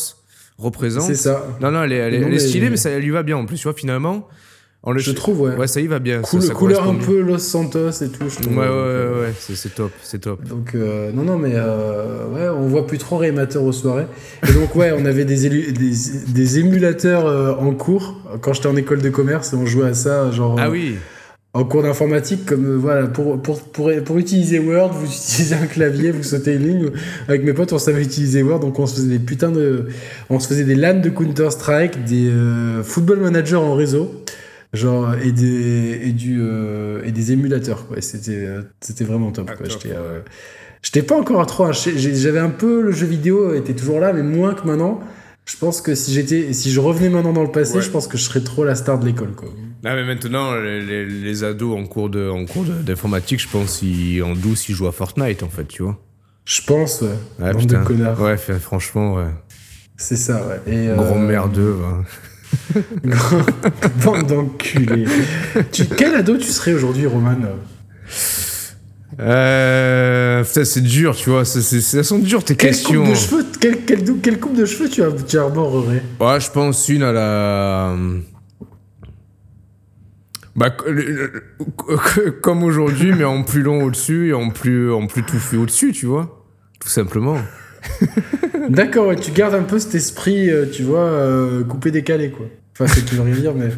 représente. 0.58 1.04
C'est 1.06 1.14
ça. 1.16 1.46
Non, 1.60 1.70
non, 1.70 1.82
elle 1.84 1.92
est, 1.92 1.96
elle 1.96 2.14
est, 2.14 2.18
Non, 2.20 2.26
elle 2.28 2.32
est 2.34 2.36
mais- 2.36 2.38
stylée, 2.38 2.70
mais 2.70 2.76
ça 2.76 2.90
elle 2.90 3.02
lui 3.02 3.10
va 3.10 3.22
bien 3.22 3.36
en 3.36 3.46
plus, 3.46 3.56
tu 3.56 3.64
vois, 3.64 3.72
finalement. 3.74 4.28
On 4.82 4.92
le 4.92 4.98
Je 4.98 5.10
trouve, 5.10 5.42
ouais. 5.42 5.56
Ouais, 5.56 5.66
ça 5.66 5.80
y 5.82 5.86
va 5.86 5.98
bien. 5.98 6.22
Cool- 6.22 6.40
ça 6.40 6.54
couleur 6.54 6.88
un 6.88 6.94
peu 6.94 7.20
Los 7.20 7.36
Santos 7.38 7.90
et 7.90 8.08
tout. 8.08 8.24
je. 8.28 8.48
Ouais, 8.48 8.56
ouais, 8.56 8.66
ouais, 8.66 9.20
ouais, 9.26 9.34
c'est 9.38 9.74
top, 9.74 9.90
c'est 10.02 10.20
top. 10.20 10.42
Donc, 10.48 10.74
euh, 10.74 11.10
non, 11.12 11.22
non, 11.22 11.36
mais 11.36 11.52
euh, 11.54 12.26
ouais, 12.28 12.48
on 12.48 12.66
voit 12.66 12.86
plus 12.86 12.96
trop 12.96 13.18
Raymateur 13.18 13.62
aux 13.62 13.72
soirées. 13.72 14.06
Et 14.48 14.52
donc, 14.54 14.74
ouais, 14.76 14.94
on 14.96 15.04
avait 15.04 15.26
des, 15.26 15.46
élu- 15.50 15.72
des, 15.72 16.32
des 16.32 16.58
émulateurs 16.60 17.26
euh, 17.26 17.52
en 17.56 17.72
cours. 17.74 18.16
Quand 18.40 18.54
j'étais 18.54 18.68
en 18.68 18.76
école 18.76 19.02
de 19.02 19.10
commerce, 19.10 19.52
et 19.52 19.56
on 19.56 19.66
jouait 19.66 19.88
à 19.88 19.94
ça, 19.94 20.30
genre. 20.30 20.56
Ah 20.58 20.68
euh, 20.68 20.70
oui. 20.70 20.96
En 21.52 21.64
cours 21.64 21.82
d'informatique, 21.82 22.46
comme 22.46 22.64
euh, 22.64 22.76
voilà, 22.76 23.08
pour, 23.08 23.42
pour, 23.42 23.60
pour, 23.60 23.90
pour 24.04 24.18
utiliser 24.18 24.60
Word, 24.60 24.92
vous 24.92 25.06
utilisez 25.12 25.54
un 25.54 25.66
clavier, 25.66 26.12
vous 26.12 26.22
sautez 26.22 26.54
une 26.54 26.66
ligne. 26.66 26.90
Avec 27.26 27.42
mes 27.42 27.52
potes, 27.52 27.72
on 27.72 27.78
savait 27.78 28.02
utiliser 28.02 28.42
Word, 28.42 28.60
donc 28.60 28.78
on 28.78 28.86
se 28.86 28.94
faisait 28.96 29.08
des 29.08 29.18
putains 29.18 29.50
de. 29.50 29.88
On 30.28 30.38
se 30.38 30.46
faisait 30.46 30.64
des 30.64 30.76
LAN 30.76 31.00
de 31.00 31.10
Counter-Strike, 31.10 32.04
des 32.04 32.28
euh, 32.28 32.84
Football 32.84 33.18
Manager 33.20 33.62
en 33.62 33.74
réseau, 33.74 34.22
genre, 34.72 35.14
et 35.22 35.32
des, 35.32 36.00
et 36.04 36.12
du, 36.12 36.38
euh, 36.40 37.02
et 37.04 37.12
des 37.12 37.32
émulateurs, 37.32 37.86
quoi. 37.86 38.00
C'était, 38.00 38.46
euh, 38.46 38.62
c'était 38.80 39.04
vraiment 39.04 39.32
top, 39.32 39.48
Ah, 39.50 39.56
quoi. 39.56 39.68
J'étais, 39.68 39.92
euh, 39.92 40.20
J'étais 40.82 41.02
pas 41.02 41.16
encore 41.16 41.44
trop. 41.46 41.70
J'avais 41.72 42.38
un 42.38 42.48
peu 42.48 42.80
le 42.80 42.92
jeu 42.92 43.06
vidéo 43.06 43.54
était 43.54 43.74
toujours 43.74 44.00
là, 44.00 44.12
mais 44.12 44.22
moins 44.22 44.54
que 44.54 44.66
maintenant. 44.66 45.00
Je 45.44 45.56
pense 45.56 45.80
que 45.82 45.94
si 45.94 46.12
j'étais, 46.12 46.52
si 46.52 46.70
je 46.70 46.80
revenais 46.80 47.08
maintenant 47.08 47.32
dans 47.32 47.42
le 47.42 47.50
passé, 47.50 47.80
je 47.80 47.90
pense 47.90 48.06
que 48.06 48.16
je 48.16 48.22
serais 48.22 48.40
trop 48.40 48.64
la 48.64 48.74
star 48.74 48.98
de 48.98 49.04
l'école, 49.04 49.32
quoi. 49.32 49.48
Ah 49.84 49.94
mais 49.94 50.04
maintenant, 50.04 50.54
les, 50.56 51.06
les, 51.06 51.44
ados 51.44 51.78
en 51.78 51.86
cours 51.86 52.10
de, 52.10 52.28
en 52.28 52.44
cours 52.44 52.64
d'informatique, 52.64 53.40
je 53.40 53.48
pense, 53.48 53.80
ils, 53.82 54.22
en 54.22 54.34
douce, 54.34 54.68
ils 54.68 54.74
jouent 54.74 54.88
à 54.88 54.92
Fortnite, 54.92 55.42
en 55.42 55.48
fait, 55.48 55.66
tu 55.66 55.82
vois. 55.82 55.98
Je 56.44 56.60
pense, 56.62 57.00
ouais. 57.00 57.08
ouais 57.38 57.52
Bande 57.54 57.66
de 57.66 57.76
connards. 57.78 58.20
Ouais, 58.20 58.36
franchement, 58.36 59.14
ouais. 59.14 59.30
C'est 59.96 60.16
ça, 60.16 60.46
ouais. 60.46 60.60
Et, 60.72 60.88
Gros 60.88 61.16
euh... 61.16 61.26
merdeux, 61.26 61.76
ouais. 62.74 63.12
Bande 64.04 64.26
d'enculés. 64.26 65.06
tu... 65.72 65.86
Quel 65.86 66.14
ado 66.14 66.36
tu 66.36 66.48
serais 66.48 66.74
aujourd'hui, 66.74 67.06
Roman? 67.06 67.36
Euh, 69.18 70.44
c'est 70.44 70.80
dur, 70.82 71.16
tu 71.16 71.30
vois. 71.30 71.44
C'est, 71.44 71.62
c'est, 71.62 71.80
ça 71.80 72.02
sont 72.02 72.18
dures 72.18 72.44
tes 72.44 72.56
quelle 72.56 72.70
questions. 72.70 73.04
Coupe 73.04 73.10
de 73.10 73.14
cheveux, 73.14 73.46
quelle, 73.60 73.84
quelle, 73.84 74.04
quelle, 74.20 74.40
coupe 74.40 74.56
de 74.56 74.64
cheveux 74.64 74.88
tu, 74.88 75.02
as, 75.02 75.10
tu 75.26 75.38
arborerais 75.38 76.02
Ouais, 76.20 76.40
je 76.40 76.50
pense 76.50 76.88
une 76.88 77.02
à 77.02 77.12
la. 77.12 77.96
Bah, 80.60 80.68
comme 82.42 82.62
aujourd'hui, 82.64 83.12
mais 83.16 83.24
en 83.24 83.44
plus 83.44 83.62
long 83.62 83.82
au-dessus 83.82 84.28
et 84.28 84.32
en 84.34 84.50
plus, 84.50 84.92
en 84.92 85.06
plus 85.06 85.22
touffu 85.22 85.56
au-dessus, 85.56 85.92
tu 85.92 86.04
vois. 86.04 86.44
Tout 86.78 86.90
simplement. 86.90 87.38
D'accord, 88.68 89.06
ouais, 89.06 89.16
tu 89.16 89.30
gardes 89.30 89.54
un 89.54 89.62
peu 89.62 89.78
cet 89.78 89.94
esprit, 89.94 90.50
euh, 90.50 90.66
tu 90.70 90.82
vois, 90.82 91.00
euh, 91.00 91.64
coupé 91.64 91.90
décalé, 91.90 92.30
quoi. 92.30 92.44
Enfin, 92.74 92.92
c'est 92.92 93.00
ce 93.00 93.06
que 93.06 93.16
je 93.16 93.22
veux 93.22 93.40
dire, 93.40 93.54
mais. 93.54 93.70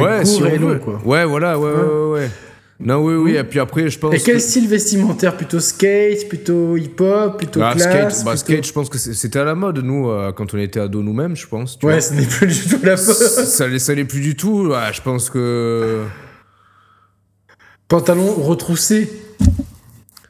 ouais, 0.00 0.24
si 0.24 0.42
on 0.42 0.78
quoi. 0.78 0.98
Ouais, 1.04 1.26
voilà, 1.26 1.58
ouais, 1.58 1.70
ouais, 1.70 1.82
ouais. 1.82 2.20
ouais. 2.20 2.30
Non, 2.80 3.04
oui, 3.04 3.14
oui, 3.14 3.36
et 3.36 3.44
puis 3.44 3.60
après, 3.60 3.88
je 3.88 3.98
pense. 3.98 4.14
Et 4.14 4.18
quel 4.18 4.40
style 4.40 4.68
vestimentaire? 4.68 5.36
Plutôt 5.36 5.60
skate, 5.60 6.28
plutôt 6.28 6.76
hip-hop, 6.76 7.38
plutôt 7.38 7.60
bah, 7.60 7.72
classe 7.72 8.20
skate, 8.20 8.24
bah, 8.24 8.36
skate, 8.36 8.66
je 8.66 8.72
pense 8.72 8.88
que 8.88 8.98
c'était 8.98 9.38
à 9.38 9.44
la 9.44 9.54
mode, 9.54 9.78
nous, 9.78 10.10
euh, 10.10 10.32
quand 10.32 10.54
on 10.54 10.58
était 10.58 10.80
ados 10.80 11.04
nous-mêmes, 11.04 11.36
je 11.36 11.46
pense. 11.46 11.78
ouais, 11.82 12.00
ce 12.00 12.14
n'est 12.14 12.26
plus 12.26 12.48
du 12.48 12.68
tout 12.68 12.80
la 12.82 12.96
mode. 12.96 12.98
Ça, 12.98 13.68
l'est 13.68 14.04
plus 14.04 14.20
du 14.20 14.34
tout, 14.36 14.68
ouais, 14.68 14.92
je 14.92 15.02
pense 15.02 15.30
que. 15.30 16.04
Pantalon 17.86 18.32
retroussé 18.32 19.10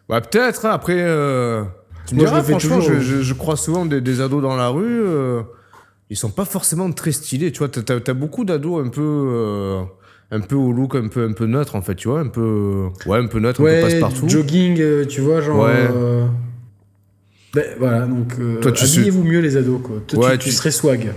Bah, 0.09 0.21
peut-être, 0.21 0.67
hein, 0.67 0.71
après. 0.73 0.99
Euh... 0.99 1.65
Tu 2.07 2.15
me 2.15 2.21
diras, 2.21 2.43
franchement, 2.43 2.83
je, 2.83 3.01
je, 3.01 3.23
je, 3.23 3.35
crois 3.35 3.57
souvent 3.57 3.87
des, 3.87 4.03
des, 4.03 4.21
ados 4.21 4.43
dans 4.43 4.57
la 4.57 4.69
rue, 4.69 5.03
euh, 5.03 5.41
ils 6.11 6.17
sont 6.19 6.31
pas 6.31 6.45
forcément 6.45 6.93
très 6.93 7.13
stylés, 7.13 7.51
tu 7.51 7.61
vois. 7.61 7.69
T'as 7.69 7.95
as, 7.95 8.15
beaucoup 8.15 8.45
d'ados 8.45 8.85
un 8.85 8.91
peu. 8.91 9.87
Un 10.31 10.41
peu 10.41 10.57
au 10.57 10.73
look 10.73 10.95
un 10.97 11.09
peu 11.09 11.25
un 11.29 11.33
peu 11.33 11.47
neutre 11.47 11.77
en 11.77 11.83
fait 11.83 11.95
tu 11.95 12.09
vois 12.09 12.21
un 12.21 12.29
peu 12.29 12.87
ouais 13.07 13.19
un 13.19 13.27
peu 13.27 13.39
neutre 13.39 13.61
un 13.61 13.65
peu 13.65 13.81
passe 13.83 13.95
partout 13.95 14.29
jogging 14.29 14.81
euh, 14.81 15.05
tu 15.05 15.21
vois 15.21 15.41
genre 15.41 15.65
ouais. 15.65 15.89
Euh, 15.95 16.25
ben, 17.53 17.65
voilà 17.79 18.01
donc 18.01 18.33
euh, 18.41 18.61
habillez-vous 18.65 19.23
mieux 19.23 19.41
les 19.41 19.57
ados 19.57 19.81
quoi. 19.83 19.97
Toi, 20.07 20.31
ouais, 20.31 20.39
tu, 20.39 20.49
tu, 20.49 20.53
serais 20.53 20.71
swag. 20.71 21.13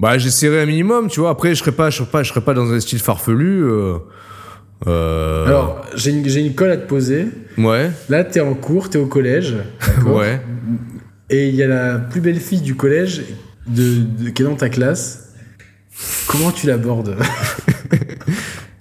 Bah 0.00 0.18
j'essaierai 0.18 0.62
un 0.62 0.66
minimum 0.66 1.08
tu 1.08 1.20
vois. 1.20 1.30
Après 1.30 1.54
je 1.54 1.60
serais 1.60 1.72
pas 1.72 1.90
je 1.90 1.98
serais 1.98 2.10
pas 2.10 2.22
je 2.22 2.30
serais 2.30 2.40
pas 2.40 2.54
dans 2.54 2.72
un 2.72 2.80
style 2.80 2.98
farfelu 2.98 3.62
euh... 3.62 3.98
alors 5.46 5.84
j'ai 5.94 6.10
une, 6.10 6.26
une 6.26 6.54
colle 6.54 6.70
à 6.70 6.76
te 6.78 6.88
poser. 6.88 7.26
Ouais. 7.58 7.90
Là 8.08 8.24
t'es 8.24 8.40
en 8.40 8.54
cours 8.54 8.88
t'es 8.88 8.98
au 8.98 9.06
collège 9.06 9.54
ouais. 10.06 10.40
Et 11.28 11.48
il 11.48 11.54
y 11.54 11.62
a 11.62 11.68
la 11.68 11.98
plus 11.98 12.20
belle 12.20 12.40
fille 12.40 12.62
du 12.62 12.74
collège 12.74 13.22
de, 13.68 14.00
de, 14.24 14.30
qui 14.30 14.42
est 14.42 14.44
dans 14.44 14.56
ta 14.56 14.70
classe 14.70 15.29
comment 16.26 16.50
tu 16.50 16.66
l'abordes 16.66 17.16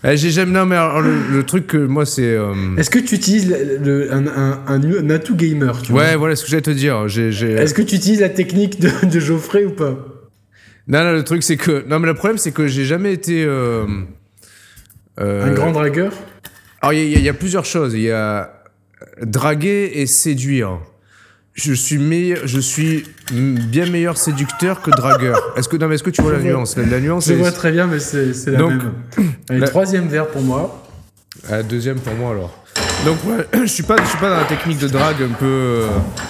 Eh, 0.05 0.15
j'ai 0.15 0.29
jamais. 0.29 0.53
Non, 0.53 0.65
mais 0.65 0.77
le, 1.29 1.43
truc 1.43 1.67
que 1.67 1.77
moi, 1.77 2.05
c'est. 2.05 2.21
Euh, 2.21 2.53
Est-ce 2.77 2.89
que 2.89 2.99
tu 2.99 3.15
utilises 3.15 3.49
le, 3.49 4.13
un, 4.13 4.27
un, 4.27 4.59
un, 4.67 5.09
atout 5.09 5.35
gamer 5.35 5.81
tu 5.81 5.91
Ouais, 5.91 6.15
voilà 6.15 6.37
ce 6.37 6.45
que 6.45 6.49
j'allais 6.49 6.61
te 6.61 6.69
dire. 6.69 7.05
Est-ce 7.05 7.73
que 7.73 7.81
tu 7.81 7.95
utilises 7.95 8.21
la 8.21 8.29
technique 8.29 8.79
de, 8.79 8.89
de 9.05 9.19
Geoffrey 9.19 9.65
ou 9.65 9.71
pas? 9.71 9.97
Non, 10.87 11.03
non, 11.03 11.11
le 11.11 11.23
truc, 11.23 11.43
c'est 11.43 11.57
que. 11.57 11.85
Non, 11.87 11.99
mais 11.99 12.07
le 12.07 12.13
problème, 12.13 12.37
c'est 12.37 12.51
que 12.51 12.65
j'ai 12.67 12.85
jamais 12.85 13.11
été. 13.11 13.43
Euh, 13.43 13.85
euh... 15.19 15.45
Un 15.45 15.51
grand 15.51 15.71
dragueur? 15.73 16.13
Alors, 16.81 16.93
il 16.93 17.17
y, 17.17 17.21
y, 17.21 17.29
a 17.29 17.33
plusieurs 17.33 17.65
choses. 17.65 17.93
Il 17.93 18.01
y 18.01 18.11
a 18.11 18.53
draguer 19.21 19.91
et 19.95 20.05
séduire 20.05 20.79
je 21.59 21.73
suis 21.73 21.97
meilleur, 21.97 22.39
je 22.45 22.59
suis 22.59 23.03
bien 23.31 23.85
meilleur 23.85 24.17
séducteur 24.17 24.81
que 24.81 24.91
dragueur. 24.91 25.53
Est-ce 25.57 25.67
que 25.67 25.77
non, 25.77 25.91
est-ce 25.91 26.03
que 26.03 26.09
tu 26.09 26.21
vois 26.21 26.31
la 26.31 26.39
nuance? 26.39 26.77
La, 26.77 26.99
nuance. 26.99 27.27
Je 27.27 27.33
vois 27.33 27.51
très 27.51 27.71
bien, 27.71 27.87
mais 27.87 27.99
c'est 27.99 28.33
la 28.47 28.59
même. 28.59 28.93
Allez, 29.49 29.67
troisième 29.67 30.07
verre 30.07 30.27
pour 30.27 30.41
moi. 30.41 30.85
Ah, 31.49 31.63
deuxième 31.63 31.99
pour 31.99 32.13
moi 32.15 32.31
alors. 32.31 32.63
Donc 33.05 33.17
ouais, 33.25 33.45
je 33.61 33.67
suis 33.67 33.83
pas, 33.83 33.95
je 34.01 34.07
suis 34.07 34.17
pas 34.17 34.29
dans 34.29 34.37
la 34.37 34.45
technique 34.45 34.79
de 34.79 34.87
drague 34.87 35.21
un 35.21 35.33
peu, 35.33 35.83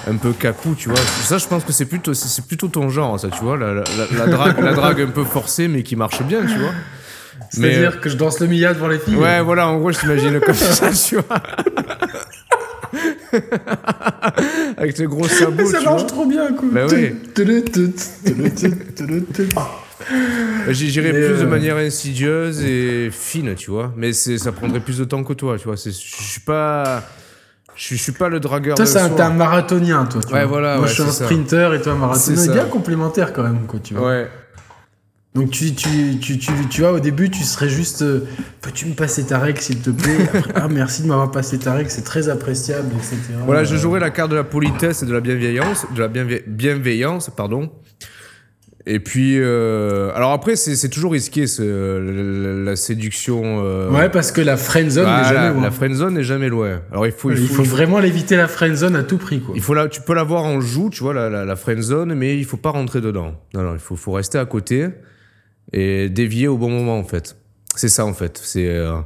un 0.10 0.15
peu 0.15 0.34
cacou, 0.34 0.76
tu 0.76 0.89
vois. 0.89 1.00
Ça, 1.24 1.38
je 1.38 1.48
pense 1.48 1.63
que 1.63 1.72
c'est 1.72 1.86
plutôt, 1.86 2.13
c'est 2.13 2.46
plutôt 2.46 2.68
ton 2.68 2.89
genre, 2.89 3.20
ça, 3.20 3.30
tu 3.30 3.44
vois, 3.44 3.58
la, 3.58 3.74
la, 3.74 4.28
drague, 4.28 4.60
la 4.60 4.74
drague 4.74 5.02
un 5.02 5.08
peu 5.08 5.24
forcée, 5.24 5.68
mais 5.68 5.84
qui 5.84 5.96
marche 5.96 6.22
bien, 6.24 6.42
tu 6.42 6.58
vois. 6.58 6.74
C'est-à-dire 7.52 7.94
euh, 7.96 8.00
que 8.00 8.10
je 8.10 8.18
danse 8.18 8.39
le 8.39 8.48
mia 8.48 8.74
devant 8.74 8.88
les 8.88 9.00
filles. 9.00 9.15
Ouais, 9.15 9.42
voilà, 9.42 9.68
en 9.68 9.78
gros, 9.78 9.92
je 9.92 10.00
t'imagine 10.00 10.39
comme 10.39 10.54
ça, 10.54 10.92
tu 10.92 11.15
vois. 11.15 11.42
Avec 14.78 14.93
tes 14.95 15.06
gros 15.06 15.28
sabots. 15.28 15.65
ça 15.65 15.82
marche 15.82 16.08
trop 16.08 16.25
bien, 16.25 16.54
quoi. 16.54 16.67
Bah 16.71 16.86
oui. 16.89 17.15
J'irais 20.69 21.12
plus 21.12 21.39
de 21.39 21.43
euh, 21.43 21.47
manière 21.47 21.78
insidieuse 21.78 22.63
et 22.63 23.10
fine, 23.12 23.56
tu 23.56 23.71
vois. 23.71 23.93
Mais 23.95 24.13
ça 24.13 24.52
prendrait 24.52 24.80
plus 24.80 24.97
de 24.97 25.04
temps 25.04 25.23
que 25.23 25.34
toi, 25.34 25.58
tu 25.58 25.65
vois. 25.65 25.75
Je 25.75 25.89
suis 25.89 26.41
pas. 26.41 27.04
Je 27.75 27.95
suis 27.95 28.12
pas 28.12 28.28
le 28.28 28.39
dragueur. 28.41 28.75
Toi, 28.75 28.86
c'est 28.86 28.99
un, 28.99 29.30
marathonien, 29.30 30.06
toi. 30.06 30.21
Tu 30.21 30.34
ouais, 30.34 30.45
voilà. 30.45 30.78
Moi, 30.78 30.88
je 30.88 30.93
suis 30.93 31.04
un 31.04 31.12
sprinter 31.12 31.73
et 31.73 31.82
toi, 31.82 31.93
un 31.93 31.97
marathonien. 31.97 32.38
C'est 32.38 32.52
bien 32.52 32.65
complémentaire 32.65 33.32
quand 33.32 33.43
même, 33.43 33.65
quoi, 33.67 33.80
tu 33.82 33.93
vois. 33.93 34.10
Ouais. 34.10 34.28
Donc 35.39 35.52
tu, 35.52 35.73
tu, 35.73 36.19
tu, 36.19 36.38
tu, 36.38 36.52
tu 36.69 36.82
vois, 36.82 36.91
au 36.91 36.99
début, 36.99 37.30
tu 37.30 37.43
serais 37.43 37.69
juste 37.69 38.02
euh, 38.02 38.28
Peux-tu 38.60 38.88
me 38.88 38.93
passer 38.93 39.25
ta 39.25 39.39
règle, 39.39 39.62
s'il 39.62 39.80
te 39.80 39.89
plaît 39.89 40.17
Ah, 40.54 40.67
merci 40.67 41.02
de 41.02 41.08
m'avoir 41.08 41.32
passé 41.32 41.58
ta 41.58 41.75
règle, 41.75 41.89
c'est 41.89 42.04
très 42.04 42.28
appréciable, 42.28 42.89
etc. 42.97 43.15
Voilà, 43.45 43.63
je 43.63 43.78
jouerai 43.78 44.02
la 44.02 44.10
carte 44.10 44.32
de 44.32 44.36
la 44.36 44.43
politesse 44.43 45.02
et 45.02 45.06
de 45.06 45.13
la 45.13 45.21
bienveillance, 45.21 45.86
de 45.95 46.02
la 46.02 46.10
bienveillance, 46.10 47.30
pardon. 47.30 47.71
Et 48.86 48.99
puis, 48.99 49.38
euh, 49.39 50.12
alors 50.13 50.34
après, 50.34 50.58
c'est 50.58 50.89
toujours 50.89 51.13
risqué 51.13 51.47
ce, 51.47 52.65
la, 52.65 52.75
séduction. 52.75 53.63
Euh... 53.63 53.89
Ouais, 53.91 54.10
parce 54.10 54.34
que 54.34 54.41
la 54.41 54.58
friendzone 54.58 55.06
n'est 55.06 55.23
jamais 55.23 55.54
loin. 55.54 55.63
La 55.63 55.71
friendzone 55.71 56.13
n'est 56.15 56.23
jamais 56.23 56.49
loin. 56.49 56.82
Alors 56.91 57.06
il 57.06 57.13
faut, 57.13 57.32
il, 57.32 57.47
faut, 57.47 57.63
vraiment 57.63 57.99
l'éviter 57.99 58.36
la 58.36 58.49
friendzone 58.49 58.97
à 58.97 59.04
tout 59.04 59.17
prix, 59.17 59.39
quoi. 59.39 59.54
Il 59.56 59.62
faut 59.62 59.73
la, 59.73 59.88
tu 59.88 60.02
peux 60.02 60.13
l'avoir 60.13 60.43
en 60.43 60.60
joue, 60.60 60.89
tu 60.89 61.02
vois, 61.02 61.13
la, 61.13 61.30
la, 61.30 61.45
la 61.45 61.56
friendzone, 61.56 62.13
mais 62.13 62.38
il 62.38 62.43
faut 62.43 62.58
pas 62.58 62.71
rentrer 62.71 62.99
dedans. 62.99 63.36
Non, 63.54 63.62
non, 63.62 63.73
il 63.73 63.80
faut, 63.80 63.95
faut 63.95 64.12
rester 64.12 64.38
à 64.38 64.45
côté 64.45 64.89
et 65.73 66.10
dévier 66.10 66.47
au 66.47 66.58
bon 66.58 66.69
moment 66.69 66.97
en 66.97 67.03
fait. 67.03 67.38
C'est 67.75 67.89
ça 67.89 68.05
en 68.05 68.13
fait. 68.13 68.39
C'est 68.43 68.67
euh, 68.67 68.97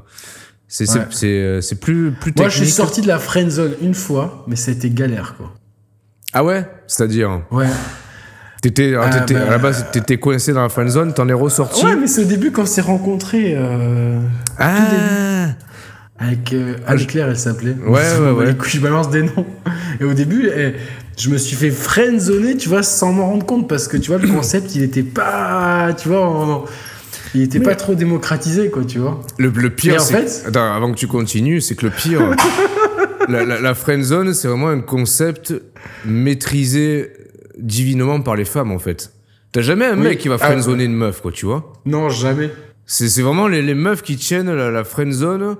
c'est 0.67 0.87
euh, 1.25 1.61
c'est 1.61 1.79
plus 1.79 2.11
plus 2.11 2.33
technique. 2.33 2.37
Moi 2.37 2.49
je 2.49 2.63
suis 2.63 2.71
sorti 2.71 3.01
de 3.01 3.07
la 3.07 3.19
friend 3.19 3.49
zone 3.49 3.73
une 3.81 3.93
fois, 3.93 4.43
mais 4.47 4.55
ça 4.55 4.71
a 4.71 4.73
été 4.73 4.89
galère 4.89 5.35
quoi. 5.37 5.53
Ah 6.33 6.43
ouais, 6.43 6.65
c'est-à-dire? 6.87 7.41
Ouais. 7.51 7.67
T'étais, 8.63 8.93
ah, 8.95 9.09
bah, 9.09 9.45
à 9.45 9.49
la 9.49 9.57
base, 9.57 9.85
t'étais 9.91 10.17
coincé 10.17 10.53
dans 10.53 10.61
la 10.61 10.69
friend 10.69 10.89
zone, 10.89 11.13
t'en 11.13 11.27
es 11.27 11.33
ressorti? 11.33 11.85
Ouais, 11.85 11.97
mais 11.97 12.07
c'est 12.07 12.21
au 12.21 12.25
début 12.25 12.51
quand 12.51 12.61
on 12.61 12.65
s'est 12.65 12.81
rencontrés. 12.81 13.55
Euh, 13.57 14.19
ah. 14.57 15.49
Avec 16.17 16.53
euh, 16.53 16.75
Anne-Claire, 16.87 17.27
elle 17.27 17.37
s'appelait. 17.37 17.75
Ouais, 17.85 18.01
ouais, 18.19 18.31
ouais. 18.45 18.55
je 18.63 18.79
balance 18.79 19.09
des 19.09 19.23
noms. 19.23 19.45
Et 19.99 20.05
au 20.05 20.13
début, 20.13 20.49
je 21.17 21.29
me 21.29 21.37
suis 21.37 21.55
fait 21.55 21.71
friendzoner, 21.71 22.57
tu 22.57 22.69
vois, 22.69 22.83
sans 22.83 23.11
m'en 23.11 23.27
rendre 23.27 23.45
compte, 23.45 23.69
parce 23.69 23.87
que 23.87 23.97
tu 23.97 24.11
vois, 24.11 24.19
le 24.19 24.27
concept, 24.33 24.75
il 24.75 24.83
était 24.83 25.03
pas, 25.03 25.93
tu 25.93 26.09
vois, 26.09 26.65
il 27.33 27.41
était 27.41 27.59
pas 27.59 27.75
trop 27.75 27.95
démocratisé, 27.95 28.69
quoi, 28.69 28.83
tu 28.83 28.99
vois. 28.99 29.21
Le, 29.37 29.51
pire, 29.69 30.01
en 30.01 30.05
fait... 30.05 30.43
Attends, 30.47 30.73
avant 30.73 30.91
que 30.91 30.97
tu 30.97 31.07
continues, 31.07 31.61
c'est 31.61 31.75
que 31.75 31.85
le 31.85 31.91
pire, 31.91 32.21
la, 33.29 33.43
la, 33.43 33.59
la 33.59 33.73
friendzone, 33.73 34.33
c'est 34.33 34.47
vraiment 34.47 34.69
un 34.69 34.81
concept 34.81 35.53
maîtrisé 36.05 37.11
divinement 37.57 38.21
par 38.21 38.35
les 38.35 38.45
femmes, 38.45 38.71
en 38.71 38.79
fait. 38.79 39.11
T'as 39.51 39.61
jamais 39.61 39.85
un 39.85 39.95
mec 39.95 40.17
qui 40.17 40.29
va 40.29 40.37
ah, 40.41 40.45
friendzoner 40.45 40.85
une 40.85 40.95
meuf, 40.95 41.21
quoi, 41.21 41.31
tu 41.31 41.45
vois 41.45 41.73
Non, 41.85 42.09
jamais. 42.09 42.49
C'est 42.85 43.21
vraiment 43.21 43.47
les, 43.47 43.61
les, 43.61 43.75
meufs 43.75 44.01
qui 44.01 44.17
tiennent 44.17 44.53
la, 44.53 44.71
la 44.71 44.83
friendzone 44.83 45.57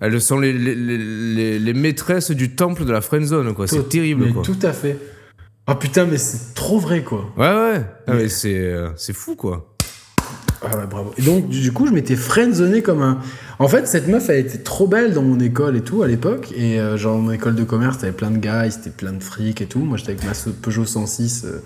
elles 0.00 0.20
sont 0.20 0.38
les, 0.38 0.52
les, 0.52 0.74
les, 0.74 1.58
les, 1.58 1.72
maîtresses 1.72 2.30
du 2.30 2.54
temple 2.56 2.84
de 2.84 2.92
la 2.92 3.00
friendzone, 3.00 3.54
quoi. 3.54 3.66
C'est 3.66 3.88
terrible, 3.88 4.32
quoi. 4.32 4.42
Tout 4.42 4.58
à 4.62 4.72
fait. 4.72 4.98
Ah 5.66 5.76
putain, 5.76 6.04
mais 6.04 6.18
c'est 6.18 6.54
trop 6.54 6.78
vrai, 6.78 7.02
quoi. 7.02 7.32
Ouais, 7.36 7.46
ouais. 7.46 7.86
Ah, 8.06 8.14
mais 8.14 8.28
c'est, 8.28 8.58
euh, 8.58 8.90
c'est 8.96 9.14
fou, 9.14 9.34
quoi. 9.36 9.74
Ah 10.62 10.76
ouais, 10.76 10.86
bravo. 10.86 11.12
Et 11.16 11.22
donc, 11.22 11.48
du 11.48 11.72
coup, 11.72 11.86
je 11.86 11.92
m'étais 11.92 12.16
friendzoné 12.16 12.82
comme 12.82 13.02
un. 13.02 13.18
En 13.58 13.68
fait, 13.68 13.86
cette 13.86 14.08
meuf, 14.08 14.28
elle 14.28 14.40
était 14.40 14.58
trop 14.58 14.86
belle 14.86 15.12
dans 15.12 15.22
mon 15.22 15.38
école 15.38 15.76
et 15.76 15.82
tout 15.82 16.02
à 16.02 16.08
l'époque. 16.08 16.52
Et 16.56 16.80
euh, 16.80 16.96
genre, 16.96 17.18
mon 17.18 17.30
école 17.30 17.54
de 17.54 17.64
commerce, 17.64 17.98
t'avais 17.98 18.12
plein 18.12 18.30
de 18.30 18.38
gars, 18.38 18.68
c'était 18.70 18.90
plein 18.90 19.12
de 19.12 19.22
fric 19.22 19.60
et 19.60 19.66
tout. 19.66 19.80
Moi, 19.80 19.96
j'étais 19.96 20.12
avec 20.12 20.24
ma 20.24 20.32
Peugeot 20.62 20.84
106. 20.84 21.44
Euh, 21.44 21.62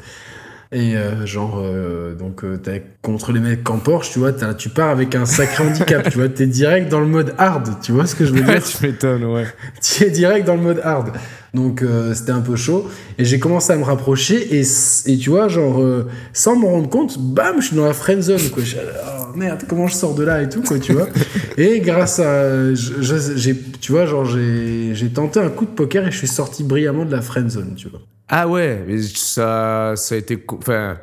Et 0.70 0.96
euh, 0.96 1.24
genre, 1.24 1.60
euh, 1.64 2.14
donc, 2.14 2.44
euh, 2.44 2.58
t'as- 2.58 2.80
contre 3.00 3.32
les 3.32 3.40
mecs 3.40 3.68
en 3.70 3.78
Porsche, 3.78 4.10
tu 4.12 4.18
vois, 4.18 4.32
t'as- 4.34 4.52
tu 4.52 4.68
pars 4.68 4.90
avec 4.90 5.14
un 5.14 5.24
sacré 5.24 5.64
handicap, 5.66 6.10
tu 6.10 6.18
vois, 6.18 6.28
t'es 6.28 6.46
direct 6.46 6.90
dans 6.90 7.00
le 7.00 7.06
mode 7.06 7.34
hard, 7.38 7.80
tu 7.80 7.92
vois 7.92 8.06
ce 8.06 8.14
que 8.14 8.26
je 8.26 8.34
veux 8.34 8.42
dire 8.42 8.62
tu 8.62 8.84
m'étonnes, 8.86 9.24
ouais. 9.24 9.46
Tu 9.82 10.04
es 10.04 10.10
direct 10.10 10.46
dans 10.46 10.56
le 10.56 10.60
mode 10.62 10.80
hard. 10.84 11.12
Donc 11.54 11.82
euh, 11.82 12.12
c'était 12.14 12.32
un 12.32 12.40
peu 12.40 12.56
chaud. 12.56 12.88
Et 13.18 13.24
j'ai 13.24 13.38
commencé 13.38 13.72
à 13.72 13.76
me 13.76 13.84
rapprocher 13.84 14.56
et, 14.58 14.62
et 15.06 15.16
tu 15.16 15.30
vois, 15.30 15.48
genre, 15.48 15.80
euh, 15.80 16.06
sans 16.32 16.56
me 16.58 16.66
rendre 16.66 16.88
compte, 16.90 17.18
bam, 17.18 17.56
je 17.60 17.68
suis 17.68 17.76
dans 17.76 17.86
la 17.86 17.94
friend 17.94 18.20
zone, 18.22 18.50
quoi. 18.52 18.62
Je 18.62 18.68
suis 18.68 18.76
là, 18.76 19.28
oh, 19.32 19.36
merde, 19.36 19.62
comment 19.68 19.86
je 19.86 19.94
sors 19.94 20.14
de 20.14 20.24
là 20.24 20.42
et 20.42 20.48
tout, 20.48 20.62
quoi, 20.62 20.78
tu 20.78 20.92
vois. 20.92 21.08
et 21.56 21.80
grâce 21.80 22.18
à. 22.18 22.74
je- 22.74 23.52
tu 23.80 23.92
vois, 23.92 24.04
genre, 24.06 24.24
j'ai, 24.26 25.08
tenté 25.14 25.40
un 25.40 25.48
coup 25.48 25.64
de 25.64 25.70
poker 25.70 26.06
et 26.06 26.10
je 26.10 26.18
suis 26.18 26.26
sorti 26.28 26.64
brillamment 26.64 27.04
de 27.06 27.12
la 27.12 27.22
friend 27.22 27.48
zone, 27.50 27.74
tu 27.76 27.88
vois. 27.88 28.00
Ah 28.28 28.46
ouais, 28.46 28.84
mais 28.86 29.00
ça, 29.02 29.94
ça 29.96 30.14
a 30.14 30.18
été. 30.18 30.44
Enfin. 30.48 30.98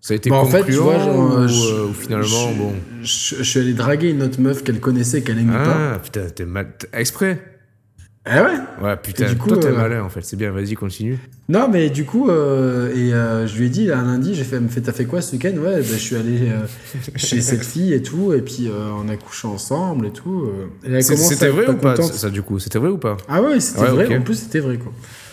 Ça 0.00 0.14
a 0.14 0.16
été 0.18 0.30
Bah, 0.30 0.36
en 0.36 0.44
fait, 0.44 0.64
tu 0.64 0.70
vois, 0.74 1.00
genre, 1.00 1.16
ou, 1.18 1.32
euh, 1.32 1.38
euh, 1.40 1.48
je- 1.48 1.82
ou 1.90 1.92
finalement, 1.92 2.26
je, 2.52 2.58
bon. 2.58 2.72
Je, 3.02 3.34
je 3.38 3.42
suis 3.42 3.58
allé 3.58 3.72
draguer 3.72 4.10
une 4.10 4.22
autre 4.22 4.40
meuf 4.40 4.62
qu'elle 4.62 4.78
connaissait, 4.78 5.22
qu'elle 5.22 5.40
aimait 5.40 5.52
pas. 5.52 5.94
Ah, 5.94 5.98
putain, 5.98 6.28
t'es 6.32 6.44
mal. 6.44 6.68
Exprès 6.92 7.42
Ah 8.28 8.42
ouais 8.42 8.84
Ouais, 8.84 8.96
putain, 8.96 9.26
Et 9.26 9.28
du 9.30 9.36
coup, 9.36 9.48
toi 9.48 9.58
t'es 9.58 9.68
euh, 9.68 9.76
malin 9.76 10.02
en 10.02 10.08
fait, 10.08 10.20
c'est 10.22 10.36
bien, 10.36 10.50
vas-y, 10.50 10.74
continue. 10.74 11.16
Non, 11.48 11.68
mais 11.68 11.90
du 11.90 12.04
coup, 12.04 12.28
euh, 12.28 12.92
et 12.92 13.14
euh, 13.14 13.46
je 13.46 13.56
lui 13.56 13.66
ai 13.66 13.68
dit 13.68 13.90
un 13.92 14.02
lundi, 14.04 14.34
j'ai 14.34 14.42
fait, 14.42 14.58
fait, 14.68 14.80
t'as 14.80 14.92
fait 14.92 15.04
quoi 15.04 15.22
ce 15.22 15.32
week-end? 15.32 15.52
Ouais, 15.58 15.76
bah, 15.78 15.82
je 15.92 15.94
suis 15.94 16.16
allé 16.16 16.40
euh, 16.50 16.66
chez 17.16 17.40
cette 17.40 17.64
fille 17.64 17.92
et 17.94 18.02
tout, 18.02 18.32
et 18.32 18.42
puis 18.42 18.68
on 18.70 19.08
a 19.08 19.16
couché 19.16 19.46
ensemble 19.46 20.06
et 20.06 20.10
tout. 20.10 20.50
C'était 21.00 21.48
vrai 21.48 21.68
ou 21.68 21.76
pas 21.76 21.96
ça 22.02 22.28
du 22.30 22.42
coup? 22.42 22.58
C'était 22.58 22.78
vrai 22.80 22.88
ou 22.90 22.98
pas? 22.98 23.16
Ah 23.28 23.40
ouais, 23.42 23.60
c'était 23.60 23.82
Ouais, 23.82 23.90
vrai. 23.90 24.06
ok. 24.06 24.12
En 24.18 24.22
plus, 24.22 24.34
c'était 24.34 24.60
vrai 24.60 24.76
quoi. 24.78 24.92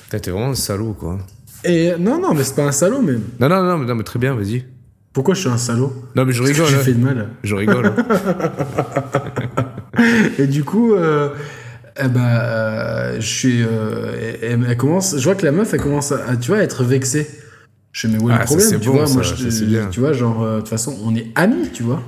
T'es 0.09 0.29
vraiment 0.29 0.49
un 0.51 0.55
salaud 0.55 0.93
quoi. 0.93 1.17
Et 1.65 1.93
non, 1.97 2.21
non, 2.21 2.35
mais 2.35 2.43
c'est 2.43 2.55
pas 2.55 2.65
un 2.67 2.71
salaud, 2.71 3.01
mais 3.01 3.13
Non, 3.39 3.49
non, 3.49 3.63
non, 3.63 3.77
mais, 3.79 3.85
non, 3.87 3.95
mais 3.95 4.03
très 4.03 4.19
bien, 4.19 4.35
vas-y. 4.35 4.65
pourquoi 5.13 5.33
je 5.33 5.39
suis 5.39 5.49
un 5.49 5.57
salaud? 5.57 5.91
Non, 6.15 6.25
mais 6.25 6.31
je 6.33 6.43
Parce 6.43 6.51
que 6.51 6.61
rigole. 6.61 6.75
hein. 6.79 6.83
fait 6.83 6.93
de 6.93 7.03
mal. 7.03 7.29
Je 7.43 7.55
rigole. 7.55 7.85
hein. 7.87 7.95
Et 10.39 10.45
du 10.47 10.63
coup, 10.63 10.93
eh 11.99 12.07
ben, 12.07 12.21
euh, 12.21 13.15
je 13.19 13.27
suis, 13.27 13.61
euh, 13.63 14.37
elle, 14.41 14.65
elle 14.67 14.77
commence, 14.77 15.15
je 15.17 15.23
vois 15.23 15.35
que 15.35 15.45
la 15.45 15.51
meuf, 15.51 15.73
elle 15.73 15.81
commence 15.81 16.11
à, 16.11 16.35
tu 16.37 16.49
vois, 16.49 16.57
à 16.59 16.63
être 16.63 16.83
vexée. 16.83 17.27
Je 17.91 18.07
me 18.07 18.13
mais 18.13 18.23
où 18.23 18.29
est 18.29 18.33
Ah, 18.33 18.37
le 18.37 18.41
ça, 18.41 18.45
problème, 18.45 18.69
c'est 18.69 18.79
tu 18.79 18.87
bon, 18.87 18.93
vois, 18.93 19.09
moi, 19.09 19.23
ça, 19.23 19.35
je, 19.35 19.49
ça, 19.49 19.65
bien. 19.65 19.87
tu 19.89 19.99
vois, 19.99 20.13
genre, 20.13 20.41
euh, 20.43 20.55
de 20.55 20.59
toute 20.61 20.69
façon, 20.69 20.97
on 21.03 21.15
est 21.15 21.27
amis, 21.35 21.69
tu 21.71 21.83
vois. 21.83 22.01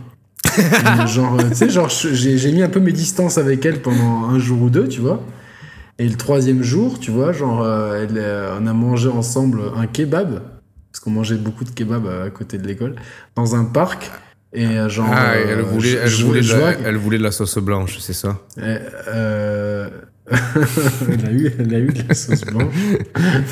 Genre, 1.07 1.37
tu 1.49 1.55
sais, 1.55 1.69
genre, 1.69 1.89
j'ai 1.89 2.37
j'ai 2.37 2.51
mis 2.51 2.61
un 2.63 2.69
peu 2.69 2.79
mes 2.79 2.93
distances 2.93 3.37
avec 3.37 3.65
elle 3.65 3.81
pendant 3.81 4.29
un 4.29 4.39
jour 4.39 4.61
ou 4.61 4.69
deux, 4.69 4.87
tu 4.87 5.01
vois. 5.01 5.21
Et 5.99 6.07
le 6.07 6.15
troisième 6.15 6.61
jour, 6.63 6.99
tu 6.99 7.11
vois, 7.11 7.33
genre, 7.33 7.65
elle, 7.95 8.23
on 8.61 8.65
a 8.67 8.73
mangé 8.73 9.09
ensemble 9.09 9.59
un 9.75 9.85
kebab, 9.87 10.41
parce 10.91 10.99
qu'on 11.03 11.09
mangeait 11.11 11.35
beaucoup 11.35 11.63
de 11.65 11.71
kebab 11.71 12.07
à 12.07 12.29
côté 12.29 12.57
de 12.57 12.65
l'école, 12.67 12.95
dans 13.35 13.55
un 13.55 13.65
parc. 13.65 14.11
Et 14.57 14.65
euh, 14.65 14.87
genre, 14.89 15.09
Ah, 15.11 15.33
euh, 15.33 15.45
elle 15.51 15.61
voulait, 15.61 15.89
je- 15.89 15.97
elle, 15.97 16.07
je- 16.09 16.23
voulait 16.25 16.41
la, 16.41 16.71
elle 16.85 16.95
voulait 16.95 17.17
de 17.17 17.23
la 17.23 17.31
sauce 17.31 17.57
blanche, 17.57 17.97
c'est 17.99 18.13
ça? 18.13 18.39
Euh, 18.57 18.79
euh, 19.09 19.89
elle, 20.31 21.25
a 21.25 21.31
eu, 21.31 21.51
elle 21.59 21.75
a 21.75 21.79
eu 21.79 21.87
de 21.87 22.07
la 22.07 22.15
sauce 22.15 22.41
blanche, 22.41 22.73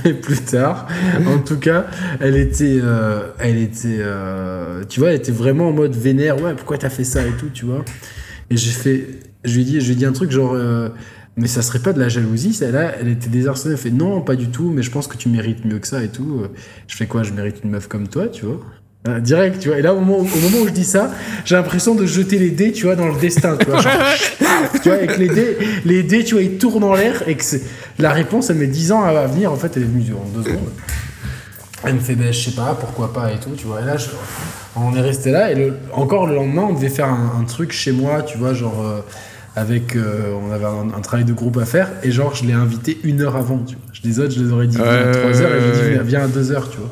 mais 0.05 0.13
plus 0.13 0.39
tard. 0.39 0.87
En 1.27 1.39
tout 1.39 1.57
cas, 1.59 1.85
elle 2.19 2.37
était, 2.37 2.79
euh, 2.81 3.27
elle 3.37 3.57
était, 3.57 3.97
euh, 3.99 4.83
tu 4.87 4.99
vois, 5.01 5.09
elle 5.09 5.17
était 5.17 5.31
vraiment 5.33 5.67
en 5.67 5.73
mode 5.73 5.95
vénère. 5.95 6.41
Ouais, 6.41 6.53
pourquoi 6.55 6.77
t'as 6.77 6.89
fait 6.89 7.03
ça 7.03 7.21
et 7.25 7.31
tout, 7.31 7.49
tu 7.53 7.65
vois. 7.65 7.83
Et 8.49 8.57
j'ai 8.57 8.71
fait, 8.71 9.05
je 9.43 9.53
lui 9.55 9.61
ai 9.61 9.65
dit, 9.65 9.81
je 9.81 9.85
lui 9.87 9.93
ai 9.93 9.95
dit 9.97 10.05
un 10.05 10.13
truc 10.13 10.31
genre, 10.31 10.53
euh, 10.53 10.89
mais 11.35 11.47
ça 11.47 11.61
serait 11.61 11.79
pas 11.79 11.93
de 11.93 11.99
la 11.99 12.09
jalousie, 12.09 12.53
celle-là. 12.53 12.93
Elle 12.99 13.09
était 13.09 13.29
désarçonnée. 13.29 13.73
Elle 13.73 13.79
fait 13.81 13.91
non, 13.91 14.21
pas 14.21 14.35
du 14.35 14.47
tout, 14.49 14.71
mais 14.71 14.83
je 14.83 14.89
pense 14.91 15.07
que 15.07 15.17
tu 15.17 15.27
mérites 15.29 15.65
mieux 15.65 15.79
que 15.79 15.87
ça 15.87 16.01
et 16.03 16.07
tout. 16.09 16.43
Je 16.87 16.95
fais 16.95 17.07
quoi? 17.07 17.23
Je 17.23 17.33
mérite 17.33 17.57
une 17.63 17.71
meuf 17.71 17.87
comme 17.87 18.07
toi, 18.07 18.27
tu 18.29 18.45
vois. 18.45 18.59
Euh, 19.05 19.19
direct, 19.19 19.59
tu 19.59 19.67
vois. 19.67 19.77
Et 19.79 19.81
là, 19.81 19.93
au 19.93 19.99
moment, 19.99 20.19
au 20.19 20.23
moment 20.39 20.57
où 20.63 20.67
je 20.67 20.71
dis 20.71 20.85
ça, 20.85 21.11
j'ai 21.43 21.55
l'impression 21.55 21.93
de 21.93 22.05
jeter 22.05 22.39
les 22.39 22.51
dés, 22.51 22.71
tu 22.71 22.85
vois, 22.85 22.95
dans 22.95 23.09
le 23.09 23.19
destin, 23.19 23.57
tu 23.59 23.65
vois. 23.69 23.81
Genre, 23.81 23.91
tu 24.81 24.87
vois, 24.89 24.93
avec 24.93 25.17
les 25.17 25.27
dés, 25.27 25.57
les 25.83 26.03
dés, 26.03 26.23
tu 26.23 26.35
vois, 26.35 26.43
ils 26.43 26.57
tournent 26.57 26.85
en 26.85 26.93
l'air 26.93 27.21
et 27.27 27.35
que 27.35 27.43
c'est- 27.43 27.63
la 27.99 28.11
réponse, 28.13 28.49
elle 28.49 28.55
met 28.57 28.67
10 28.67 28.93
ans 28.93 29.03
à 29.03 29.25
venir. 29.27 29.51
En 29.51 29.57
fait, 29.57 29.75
elle 29.75 29.83
est 29.83 29.87
venue 29.87 30.05
en 30.13 30.25
deux 30.37 30.43
secondes. 30.49 30.69
Elle 31.83 31.95
me 31.95 31.99
fait, 31.99 32.15
ben, 32.15 32.31
je 32.31 32.39
sais 32.49 32.55
pas, 32.55 32.77
pourquoi 32.79 33.11
pas 33.11 33.31
et 33.33 33.37
tout, 33.39 33.51
tu 33.57 33.65
vois. 33.65 33.81
Et 33.81 33.85
là, 33.85 33.97
je- 33.97 34.07
on 34.77 34.95
est 34.95 35.01
resté 35.01 35.31
là 35.31 35.51
et 35.51 35.55
le- 35.55 35.73
encore 35.91 36.25
le 36.25 36.35
lendemain, 36.35 36.67
on 36.69 36.73
devait 36.73 36.87
faire 36.87 37.07
un, 37.09 37.33
un 37.41 37.43
truc 37.43 37.73
chez 37.73 37.91
moi, 37.91 38.21
tu 38.21 38.37
vois, 38.37 38.53
genre 38.53 38.81
euh, 38.85 39.01
avec, 39.57 39.97
euh, 39.97 40.33
on 40.41 40.51
avait 40.53 40.63
un, 40.65 40.97
un 40.97 41.01
travail 41.01 41.25
de 41.25 41.33
groupe 41.33 41.57
à 41.57 41.65
faire 41.65 41.89
et 42.03 42.11
genre, 42.11 42.33
je 42.35 42.45
l'ai 42.45 42.53
invité 42.53 42.97
une 43.03 43.21
heure 43.21 43.35
avant, 43.35 43.57
tu 43.67 43.75
vois. 43.75 43.83
Les 44.05 44.19
autres, 44.19 44.33
je 44.33 44.43
les 44.43 44.51
aurais 44.51 44.67
dit 44.67 44.77
viens 44.77 44.85
à 44.85 45.05
Ouais, 45.05 45.11
3 45.11 45.41
heures 45.41 45.55
et 45.55 45.59
je 45.59 45.65
lui 45.65 45.69
ai 45.69 45.73
dit 45.73 45.79
ouais, 45.81 45.89
viens- 45.93 46.03
viens 46.03 46.23
à 46.23 46.27
2 46.27 46.51
heures, 46.53 46.69
tu 46.69 46.77
vois. 46.77 46.89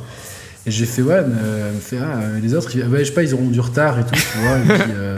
Et 0.67 0.71
j'ai 0.71 0.85
fait, 0.85 1.01
ouais, 1.01 1.21
mais, 1.27 1.35
euh, 1.43 1.73
me 1.73 1.79
fait, 1.79 1.97
ah, 1.99 2.19
euh, 2.19 2.39
les 2.39 2.53
autres, 2.53 2.69
ils, 2.75 2.85
ouais, 2.85 2.99
je 2.99 3.05
sais 3.05 3.11
pas, 3.13 3.23
ils 3.23 3.33
auront 3.33 3.47
du 3.47 3.59
retard 3.59 3.97
et 3.99 4.03
tout, 4.03 4.13
tu 4.13 4.37
vois. 4.39 4.57
Et, 4.59 4.79
puis, 4.79 4.91
euh, 4.95 5.17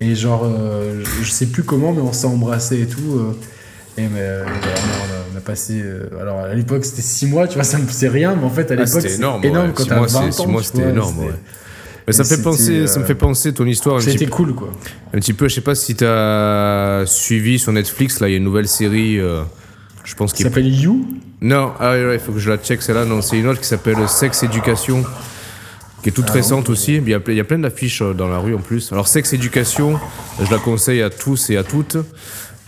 et 0.00 0.14
genre, 0.14 0.42
euh, 0.44 1.02
je, 1.04 1.24
je 1.24 1.30
sais 1.30 1.46
plus 1.46 1.62
comment, 1.64 1.92
mais 1.92 2.00
on 2.00 2.12
s'est 2.14 2.26
embrassé 2.26 2.80
et 2.82 2.86
tout. 2.86 3.18
euh, 3.18 3.32
et 3.98 4.02
mais, 4.08 4.20
euh, 4.20 4.44
on, 4.46 4.48
a, 4.48 5.34
on 5.34 5.36
a 5.38 5.40
passé. 5.40 5.80
euh, 5.84 6.08
alors 6.20 6.40
à 6.40 6.54
l'époque, 6.54 6.84
c'était 6.84 7.02
6 7.02 7.26
mois, 7.26 7.46
tu 7.46 7.54
vois, 7.54 7.64
ça 7.64 7.78
me 7.78 7.84
c'est 7.88 8.08
rien, 8.08 8.34
mais 8.36 8.44
en 8.44 8.50
fait, 8.50 8.70
à 8.70 8.74
Ah, 8.74 8.84
l'époque, 8.84 9.02
c'était 9.02 9.14
énorme, 9.16 9.44
énorme, 9.44 9.66
ouais. 9.68 9.72
quand 9.74 9.82
Six 9.84 9.88
t'as 9.90 9.96
mois, 9.96 10.06
20 10.08 10.40
ans. 10.40 10.48
mois, 10.48 10.62
c'était 10.62 10.88
énorme, 10.88 11.18
ouais. 11.20 11.34
Mais 12.06 12.12
ça, 12.12 12.22
me 12.22 12.28
fait 12.28 12.42
penser, 12.42 12.86
ça 12.86 12.98
me 12.98 13.04
euh, 13.04 13.06
fait 13.06 13.14
penser 13.14 13.54
ton 13.54 13.66
histoire 13.66 14.00
C'était 14.02 14.26
cool, 14.26 14.54
quoi. 14.54 14.70
un 15.14 15.18
petit 15.18 15.32
peu. 15.32 15.48
Je 15.48 15.54
sais 15.54 15.60
pas 15.62 15.74
si 15.74 15.94
t'as 15.94 17.06
suivi 17.06 17.58
sur 17.58 17.72
Netflix, 17.72 18.20
là, 18.20 18.28
il 18.28 18.32
y 18.32 18.34
a 18.34 18.36
une 18.38 18.44
nouvelle 18.44 18.68
série. 18.68 19.18
euh, 19.18 19.42
je 20.04 20.14
pense 20.14 20.32
Qui 20.34 20.42
s'appelle 20.42 20.66
You? 20.68 21.06
Non, 21.46 21.72
ah 21.78 21.92
ouais, 21.92 22.14
il 22.14 22.20
faut 22.20 22.32
que 22.32 22.38
je 22.38 22.48
la 22.50 22.56
check 22.56 22.80
celle-là. 22.80 23.04
Non, 23.04 23.20
c'est 23.20 23.38
une 23.38 23.46
autre 23.48 23.60
qui 23.60 23.66
s'appelle 23.66 24.08
Sex 24.08 24.42
Éducation, 24.44 25.04
qui 26.02 26.08
est 26.08 26.12
toute 26.12 26.26
Ah, 26.30 26.32
récente 26.32 26.70
aussi. 26.70 26.96
Il 26.96 27.08
y, 27.08 27.12
a, 27.12 27.18
ple- 27.18 27.32
il 27.32 27.36
y 27.36 27.40
a 27.40 27.44
plein 27.44 27.58
d'affiches 27.58 28.00
euh, 28.00 28.14
dans 28.14 28.28
la 28.28 28.38
rue 28.38 28.54
en 28.54 28.58
plus. 28.60 28.90
Alors, 28.92 29.08
Sex 29.08 29.32
Éducation, 29.34 29.98
je 30.42 30.50
la 30.50 30.58
conseille 30.58 31.02
à 31.02 31.10
tous 31.10 31.50
et 31.50 31.56
à 31.58 31.62
toutes. 31.62 31.98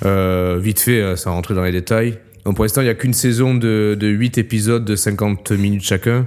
Euh, 0.04 0.58
vite 0.60 0.80
fait, 0.80 1.00
euh, 1.00 1.16
sans 1.16 1.32
rentrer 1.32 1.54
dans 1.54 1.62
les 1.62 1.72
détails. 1.72 2.18
Donc, 2.44 2.56
pour 2.56 2.64
l'instant, 2.64 2.82
il 2.82 2.84
n'y 2.84 2.90
a 2.90 2.94
qu'une 2.94 3.14
saison 3.14 3.54
de, 3.54 3.96
de 3.98 4.06
8 4.08 4.36
épisodes 4.36 4.84
de 4.84 4.94
50 4.94 5.52
minutes 5.52 5.84
chacun. 5.84 6.26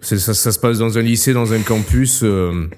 Ça, 0.00 0.18
ça 0.18 0.52
se 0.52 0.58
passe 0.58 0.78
dans 0.78 0.98
un 0.98 1.02
lycée, 1.02 1.32
dans 1.32 1.52
un 1.52 1.60
campus. 1.60 2.20
euh, 2.24 2.68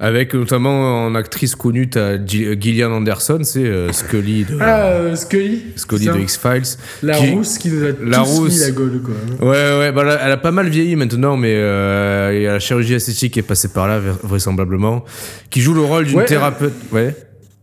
avec 0.00 0.34
notamment 0.34 1.04
en 1.06 1.14
actrice 1.14 1.54
connue, 1.54 1.88
t'as 1.88 2.16
Gi- 2.24 2.60
Gillian 2.60 2.92
Anderson, 2.92 3.38
c'est 3.42 3.64
euh, 3.64 3.92
Scully 3.92 4.44
de, 4.44 4.58
Ah, 4.60 4.86
euh, 4.86 5.14
Scully. 5.16 5.62
De 5.88 6.18
X-Files. 6.20 6.78
La 7.02 7.16
qui- 7.16 7.30
rousse 7.30 7.58
qui 7.58 7.68
nous 7.70 7.84
a 7.84 7.88
La 8.04 8.18
tous 8.18 8.24
rousse. 8.24 8.52
mis 8.54 8.58
la 8.60 8.70
gueule, 8.72 9.00
quoi. 9.04 9.48
Ouais, 9.48 9.78
ouais, 9.78 9.92
bah 9.92 10.02
là, 10.04 10.18
elle 10.24 10.32
a 10.32 10.36
pas 10.36 10.50
mal 10.50 10.68
vieilli 10.68 10.96
maintenant, 10.96 11.36
mais 11.36 11.54
euh, 11.54 12.32
il 12.34 12.42
y 12.42 12.46
a 12.46 12.52
la 12.54 12.58
chirurgie 12.58 12.94
esthétique 12.94 13.34
qui 13.34 13.38
est 13.38 13.42
passée 13.42 13.68
par 13.68 13.86
là, 13.86 14.00
vra- 14.00 14.18
vraisemblablement, 14.24 15.04
qui 15.50 15.60
joue 15.60 15.74
le 15.74 15.82
rôle 15.82 16.06
d'une 16.06 16.16
Ouais, 16.18 16.24
thérapeute. 16.24 16.74
Ouais. 16.92 17.14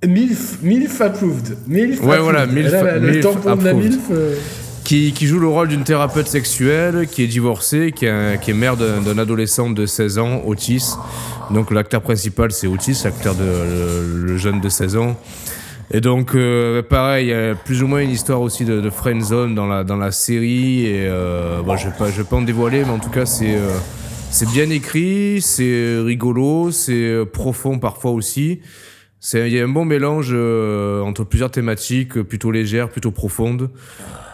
Milf, 0.08 0.58
Milf 0.64 1.00
approved. 1.02 1.58
Milf 1.68 2.00
Ouais, 2.02 2.16
approved. 2.16 2.22
voilà, 2.24 2.48
Milf- 2.48 2.72
la- 2.72 2.98
le 2.98 3.12
Milf 3.12 3.22
tampon 3.22 3.56
de 3.58 3.64
la 3.66 3.70
approved. 3.72 3.92
Milf. 3.92 4.00
euh, 4.12 4.36
Qui, 4.84 5.12
qui 5.14 5.28
joue 5.28 5.38
le 5.40 5.48
rôle 5.48 5.68
d'une 5.68 5.84
thérapeute 5.84 6.28
sexuelle, 6.28 7.08
qui 7.10 7.24
est 7.24 7.28
divorcée, 7.28 7.92
qui 7.96 8.08
est, 8.08 8.42
qui 8.42 8.50
est 8.50 8.54
mère 8.56 8.78
d'un 8.78 9.00
d'un 9.00 9.20
adolescent 9.20 9.70
de 9.70 9.86
16 9.86 10.18
ans, 10.18 10.42
autiste. 10.44 10.98
Donc 11.54 11.72
l'acteur 11.72 12.02
principal, 12.02 12.52
c'est 12.52 12.68
Otis, 12.68 13.02
l'acteur 13.04 13.36
de 13.36 13.44
le, 13.44 14.24
le 14.24 14.38
jeune 14.38 14.62
de 14.62 14.70
16 14.70 14.98
ans. 14.98 15.18
Et 15.94 16.00
donc, 16.00 16.36
euh, 16.36 16.82
pareil, 16.82 17.28
il 17.28 17.30
y 17.30 17.34
a 17.34 17.54
plus 17.54 17.84
ou 17.84 17.88
moins 17.88 18.00
une 18.00 18.12
histoire 18.12 18.40
aussi 18.40 18.64
de, 18.64 18.80
de 18.80 18.90
friend 18.90 19.22
zone 19.22 19.56
dans 19.56 19.68
la, 19.68 19.84
dans 19.84 19.98
la 19.98 20.12
série. 20.12 20.86
Et 20.86 21.06
euh, 21.06 21.62
bon, 21.62 21.76
je 21.76 21.90
vais 21.90 21.96
pas, 21.98 22.10
je 22.10 22.18
vais 22.22 22.24
pas 22.24 22.38
en 22.38 22.42
dévoiler, 22.44 22.84
mais 22.86 22.92
en 22.92 23.00
tout 23.00 23.10
cas, 23.10 23.26
c'est 23.26 23.56
euh, 23.56 23.78
c'est 24.34 24.48
bien 24.48 24.70
écrit, 24.70 25.42
c'est 25.42 25.98
rigolo, 26.00 26.72
c'est 26.72 26.94
euh, 26.94 27.26
profond 27.26 27.80
parfois 27.80 28.12
aussi. 28.12 28.62
C'est 29.20 29.50
il 29.50 29.54
y 29.54 29.60
a 29.60 29.64
un 29.66 29.68
bon 29.68 29.84
mélange 29.84 30.30
euh, 30.32 31.02
entre 31.02 31.26
plusieurs 31.26 31.52
thématiques, 31.52 32.22
plutôt 32.24 32.50
légères, 32.50 32.90
plutôt 32.90 33.12
profondes. 33.12 33.70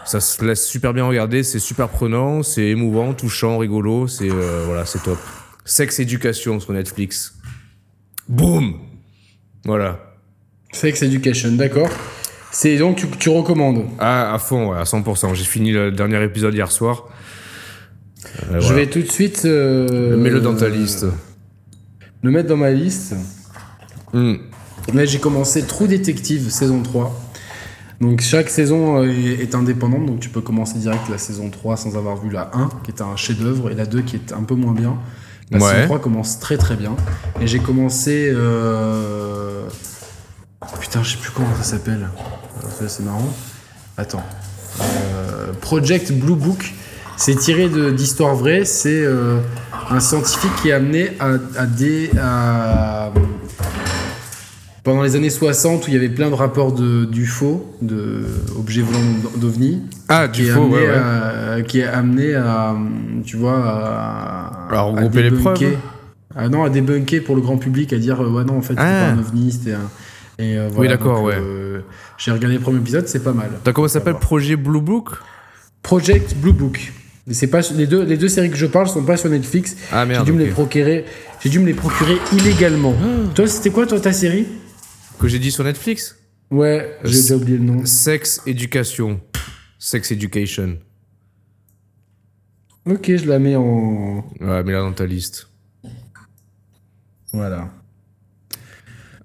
Ça 0.04 0.20
se 0.20 0.42
laisse 0.44 0.64
super 0.64 0.94
bien 0.94 1.04
regarder, 1.04 1.42
c'est 1.42 1.58
super 1.58 1.88
prenant, 1.88 2.44
c'est 2.44 2.68
émouvant, 2.68 3.12
touchant, 3.12 3.58
rigolo, 3.58 4.06
c'est 4.06 4.30
euh, 4.30 4.62
voilà, 4.66 4.86
c'est 4.86 5.02
top. 5.02 5.18
Sex 5.68 6.00
Education 6.00 6.58
sur 6.60 6.72
Netflix. 6.72 7.34
Boum. 8.28 8.74
Voilà. 9.64 10.00
Sex 10.72 11.02
Education, 11.02 11.52
d'accord. 11.52 11.90
C'est 12.50 12.78
donc 12.78 12.96
tu, 12.96 13.06
tu 13.18 13.28
recommandes. 13.28 13.84
Ah, 13.98 14.32
à 14.34 14.38
fond, 14.38 14.70
ouais, 14.72 14.78
à 14.78 14.84
100%. 14.84 15.34
J'ai 15.34 15.44
fini 15.44 15.70
le 15.70 15.92
dernier 15.92 16.22
épisode 16.24 16.54
hier 16.54 16.70
soir. 16.72 17.04
Euh, 18.50 18.54
Je 18.54 18.66
voilà. 18.66 18.74
vais 18.76 18.86
tout 18.86 19.00
de 19.02 19.10
suite. 19.10 19.42
euh, 19.44 20.16
Mets-le 20.16 20.40
dans 20.40 20.54
ta 20.56 20.68
liste. 20.68 21.04
Le 22.22 22.30
mettre 22.30 22.48
dans 22.48 22.56
ma 22.56 22.70
liste. 22.70 23.14
Hmm. 24.14 24.36
Là, 24.94 25.04
j'ai 25.04 25.18
commencé 25.18 25.66
True 25.66 25.86
Detective 25.86 26.48
saison 26.50 26.82
3. 26.82 27.14
Donc, 28.00 28.22
chaque 28.22 28.48
saison 28.48 29.02
euh, 29.02 29.08
est, 29.10 29.42
est 29.42 29.54
indépendante. 29.54 30.06
Donc, 30.06 30.20
tu 30.20 30.30
peux 30.30 30.40
commencer 30.40 30.78
direct 30.78 31.08
la 31.10 31.18
saison 31.18 31.50
3 31.50 31.76
sans 31.76 31.96
avoir 31.98 32.16
vu 32.16 32.30
la 32.30 32.50
1, 32.54 32.70
qui 32.84 32.90
est 32.92 33.02
un 33.02 33.14
chef-d'œuvre, 33.16 33.70
et 33.70 33.74
la 33.74 33.84
2 33.84 34.00
qui 34.00 34.16
est 34.16 34.32
un 34.32 34.44
peu 34.44 34.54
moins 34.54 34.72
bien. 34.72 34.96
La 35.50 35.58
Ouais. 35.58 35.72
saison 35.72 35.84
3 35.86 35.98
commence 36.00 36.38
très 36.40 36.56
très 36.58 36.76
bien. 36.76 36.94
Et 37.40 37.46
j'ai 37.46 37.58
commencé. 37.58 38.30
euh, 38.34 39.62
Putain, 40.80 41.02
je 41.02 41.10
sais 41.12 41.16
plus 41.16 41.30
comment 41.30 41.54
ça 41.56 41.62
s'appelle. 41.62 42.08
Euh, 42.64 42.86
C'est 42.88 43.02
marrant. 43.04 43.32
Attends. 43.96 44.22
Euh, 44.80 45.52
Project 45.60 46.12
Blue 46.12 46.34
Book, 46.34 46.72
c'est 47.16 47.34
tiré 47.36 47.68
d'histoires 47.92 48.34
vraies. 48.34 48.64
C'est 48.64 49.02
euh, 49.02 49.38
un 49.90 50.00
scientifique 50.00 50.50
qui 50.62 50.68
est 50.68 50.72
amené 50.72 51.12
à, 51.20 51.30
à- 52.20 53.10
pendant 54.88 55.02
les 55.02 55.16
années 55.16 55.28
60, 55.28 55.86
où 55.86 55.90
il 55.90 55.92
y 55.92 55.96
avait 55.98 56.08
plein 56.08 56.30
de 56.30 56.34
rapports 56.34 56.72
de- 56.72 57.04
d'UFO, 57.04 57.74
de 57.82 58.24
objets 58.58 58.80
volants 58.80 59.04
d'OVNI, 59.36 59.82
Ah, 60.08 60.26
du 60.28 60.46
faux, 60.46 60.62
amené 60.62 60.76
ouais, 60.76 60.88
ouais. 60.88 60.94
à- 61.58 61.60
qui 61.62 61.80
est 61.80 61.84
amené 61.84 62.34
à, 62.34 62.74
tu 63.22 63.36
vois, 63.36 63.58
à, 63.58 64.74
À 64.74 64.80
regrouper 64.80 65.24
les 65.24 65.30
preuves. 65.30 65.58
Ah 66.34 66.48
non, 66.48 66.64
à 66.64 66.70
débunker 66.70 67.20
pour 67.22 67.36
le 67.36 67.42
grand 67.42 67.58
public, 67.58 67.92
à 67.92 67.98
dire, 67.98 68.22
euh, 68.22 68.30
ouais, 68.30 68.44
non, 68.44 68.56
en 68.56 68.62
fait, 68.62 68.68
c'était 68.72 68.80
Ah. 68.82 69.08
pas 69.08 69.12
un 69.12 69.18
ovni, 69.18 69.52
c'était 69.52 69.74
un. 69.74 69.90
Et, 70.38 70.56
euh, 70.56 70.68
voilà, 70.72 70.92
d'accord, 70.92 71.16
donc, 71.18 71.26
ouais. 71.26 71.34
euh, 71.38 71.80
J'ai 72.16 72.30
regardé 72.30 72.56
le 72.56 72.62
premier 72.62 72.78
épisode, 72.78 73.06
c'est 73.08 73.22
pas 73.22 73.32
mal. 73.34 73.50
T'as 73.62 73.72
comment 73.72 73.88
ça 73.88 73.94
s'appelle. 73.94 74.14
Projet 74.14 74.56
Blue 74.56 74.80
Book? 74.80 75.10
Project 75.82 76.34
Blue 76.36 76.54
Book. 76.54 76.92
Pas 77.50 77.60
les 77.76 77.86
deux 77.86 78.04
les 78.04 78.16
deux 78.16 78.28
séries 78.28 78.48
que 78.48 78.56
je 78.56 78.64
parle 78.64 78.88
sont 78.88 79.02
pas 79.02 79.18
sur 79.18 79.28
Netflix. 79.28 79.76
Ah 79.92 80.06
J'ai 80.10 80.22
dû 80.24 80.32
me 80.32 80.38
les 80.38 80.46
ok. 80.46 80.52
procurer. 80.52 81.04
J'ai 81.40 81.50
dû 81.50 81.58
me 81.60 81.66
les 81.66 81.74
procurer 81.74 82.16
illégalement. 82.32 82.94
Toi, 83.34 83.46
c'était 83.46 83.68
quoi 83.68 83.86
toi 83.86 84.00
ta 84.00 84.12
série? 84.12 84.46
Que 85.18 85.28
j'ai 85.28 85.38
dit 85.38 85.50
sur 85.50 85.64
Netflix 85.64 86.16
Ouais, 86.50 86.96
j'ai 87.04 87.20
déjà 87.20 87.36
oublié 87.36 87.58
le 87.58 87.64
nom. 87.64 87.84
Sex 87.84 88.40
Education. 88.46 89.20
Sex 89.78 90.12
Education. 90.12 90.78
Ok, 92.86 93.04
je 93.16 93.26
la 93.26 93.38
mets 93.38 93.56
en 93.56 94.24
Ouais, 94.40 94.62
mets-la 94.62 94.80
dans 94.80 94.92
ta 94.92 95.04
liste. 95.06 95.48
voilà. 97.32 97.68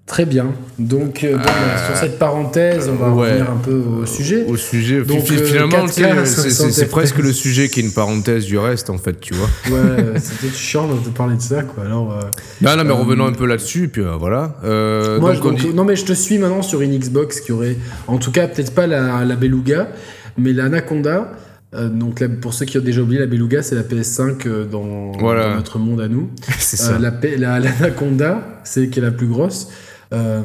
Très 0.06 0.26
bien. 0.26 0.52
Donc, 0.78 1.24
euh, 1.24 1.32
bon, 1.38 1.42
bah, 1.42 1.86
sur 1.86 1.96
cette 1.96 2.18
parenthèse, 2.18 2.90
on 2.90 2.96
va 2.96 3.08
ouais. 3.08 3.28
revenir 3.32 3.50
un 3.50 3.56
peu 3.56 3.72
au 4.02 4.04
sujet. 4.04 4.44
Au 4.46 4.56
sujet, 4.58 5.00
Donc, 5.00 5.16
euh, 5.30 5.44
finalement, 5.46 5.86
4K, 5.86 5.86
tu 5.86 5.92
sais, 6.02 6.24
c'est- 6.26 6.26
c'est 6.42 6.50
60 6.50 6.72
c'est 6.72 6.86
presque 6.90 7.18
le 7.18 7.32
sujet 7.32 7.70
qui 7.70 7.80
est 7.80 7.84
une 7.84 7.92
parenthèse 7.92 8.44
du 8.44 8.58
reste, 8.58 8.90
en 8.90 8.98
fait, 8.98 9.18
tu 9.18 9.32
vois. 9.32 9.48
Ouais, 9.70 10.18
c'était 10.20 10.54
chiant 10.54 10.86
de 10.88 11.08
parler 11.08 11.36
de 11.36 11.40
ça, 11.40 11.62
quoi. 11.62 11.84
Alors, 11.86 12.12
euh, 12.12 12.20
Non, 12.60 12.76
non, 12.76 12.84
mais 12.84 12.90
Euh, 12.90 12.94
revenons 12.94 13.24
un 13.26 13.32
peu 13.32 13.46
là-dessus, 13.46 13.88
puis 13.88 14.02
euh, 14.02 14.16
voilà. 14.18 14.56
Euh, 14.62 15.18
Moi, 15.20 15.32
donc, 15.32 15.42
je- 15.42 15.48
on 15.48 15.50
donc, 15.52 15.60
dit- 15.60 15.74
non 15.74 15.84
mais 15.84 15.96
je 15.96 16.04
te 16.04 16.12
suis 16.12 16.36
maintenant 16.36 16.60
sur 16.60 16.82
une 16.82 16.98
Xbox 16.98 17.40
qui 17.40 17.52
aurait, 17.52 17.76
en 18.06 18.18
tout 18.18 18.30
cas 18.30 18.46
peut-être 18.46 18.74
pas 18.74 18.86
la, 18.86 19.24
la 19.24 19.36
Beluga, 19.36 19.88
mais 20.36 20.52
l'Anaconda. 20.52 21.32
euh, 21.74 21.88
donc 21.88 22.22
pour 22.40 22.54
ceux 22.54 22.66
qui 22.66 22.78
ont 22.78 22.82
déjà 22.82 23.00
oublié, 23.00 23.18
la 23.20 23.26
Beluga 23.26 23.60
c'est 23.62 23.74
la 23.74 23.82
PS5 23.82 24.46
euh, 24.46 24.64
dans, 24.64 25.10
Voilà. 25.18 25.48
dans 25.48 25.54
notre 25.56 25.78
monde 25.80 26.00
à 26.02 26.06
nous. 26.08 26.30
c'est 26.60 26.78
Euh, 26.80 26.84
ça. 26.84 26.98
la 27.00 27.10
la- 27.38 27.58
l'Anaconda, 27.58 28.60
c'est 28.64 28.88
qui 28.90 28.98
est 29.00 29.02
la 29.02 29.10
plus 29.10 29.26
grosse. 29.26 29.68
Euh, 30.14 30.40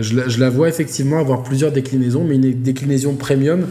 je, 0.00 0.14
la, 0.16 0.28
je 0.28 0.38
la 0.38 0.50
vois 0.50 0.68
effectivement 0.68 1.18
avoir 1.18 1.42
plusieurs 1.42 1.72
déclinaisons, 1.72 2.24
mais 2.24 2.36
une 2.36 2.62
déclinaison 2.62 3.14
premium 3.14 3.66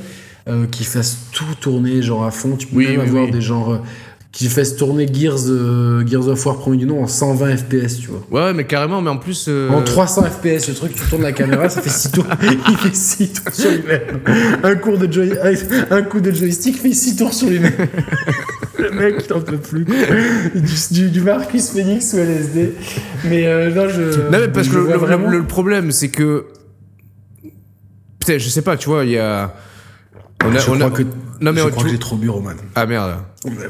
euh, 0.48 0.66
qui 0.68 0.84
fasse 0.84 1.18
tout 1.32 1.46
tourner 1.62 2.02
genre 2.02 2.26
à 2.26 2.32
fond. 2.32 2.56
Tu 2.58 2.68
peux 2.68 2.78
Oui, 2.78 2.88
même 2.88 3.00
oui, 3.02 3.08
avoir 3.08 3.26
oui. 3.26 3.32
des 3.32 3.42
genres 3.42 3.82
qui 4.36 4.50
fassent 4.50 4.76
tourner 4.76 5.08
Gears, 5.12 5.48
euh, 5.48 6.06
Gears 6.06 6.28
of 6.28 6.46
War 6.46 6.58
premier 6.58 6.76
du 6.76 6.86
nom 6.86 7.02
en 7.02 7.08
120 7.08 7.56
FPS, 7.56 8.00
tu 8.02 8.10
vois. 8.10 8.48
Ouais, 8.48 8.54
mais 8.54 8.66
carrément, 8.66 9.02
mais 9.02 9.10
en 9.10 9.16
plus. 9.16 9.46
euh, 9.48 9.70
En 9.70 9.82
300 9.82 10.24
FPS, 10.24 10.68
le 10.68 10.74
truc, 10.74 10.94
tu 10.94 11.04
tournes 11.10 11.22
la 11.22 11.32
caméra, 11.32 11.70
ça 11.70 11.82
fait 11.82 11.90
6 11.90 12.12
tours. 12.12 12.26
Il 12.70 12.78
fait 12.78 12.94
6 12.94 13.30
tours 13.32 13.54
sur 13.54 13.72
lui-même. 13.72 14.20
Un, 14.62 14.76
cours 14.76 14.98
de 14.98 15.10
joy- 15.10 15.38
un 15.90 16.02
coup 16.04 16.20
de 16.20 16.32
joystick 16.32 16.78
fait 16.82 16.92
6 16.92 17.16
tours 17.16 17.34
sur 17.34 17.48
lui-même. 17.50 17.72
Le 18.78 18.92
mec, 18.92 19.16
il 19.20 19.28
t'en 19.28 19.40
peut 19.40 19.56
plus. 19.58 19.86
Du, 20.92 21.22
Marcus 21.22 21.70
Phoenix 21.70 22.12
ou 22.14 22.18
LSD. 22.18 22.74
Mais 23.30 23.48
euh, 23.48 23.74
non, 23.74 23.88
je. 23.88 24.02
Non, 24.30 24.32
mais 24.42 24.50
parce 24.50 24.68
que 24.68 24.76
le, 24.76 24.98
vraiment. 24.98 25.30
le 25.30 25.44
problème, 25.48 25.92
c'est 25.92 26.10
que. 26.10 26.48
Putain, 28.20 28.38
je 28.38 28.50
sais 28.50 28.62
pas, 28.62 28.76
tu 28.76 28.90
vois, 28.90 29.06
il 29.06 29.12
y 29.12 29.18
a. 29.18 29.56
On 30.44 30.54
a, 30.54 30.60
je 30.60 30.70
on 30.70 30.74
crois 30.76 30.88
a- 30.88 30.90
que, 30.92 31.04
Non, 31.42 31.52
mais 31.54 31.62
je 31.62 31.66
on- 31.66 31.70
crois 31.70 31.84
tu- 31.84 31.88
que 31.88 31.92
j'ai 31.94 32.00
trop 32.00 32.16
bu, 32.16 32.30
Roman. 32.30 32.52
Ah 32.76 32.86
merde. 32.86 33.16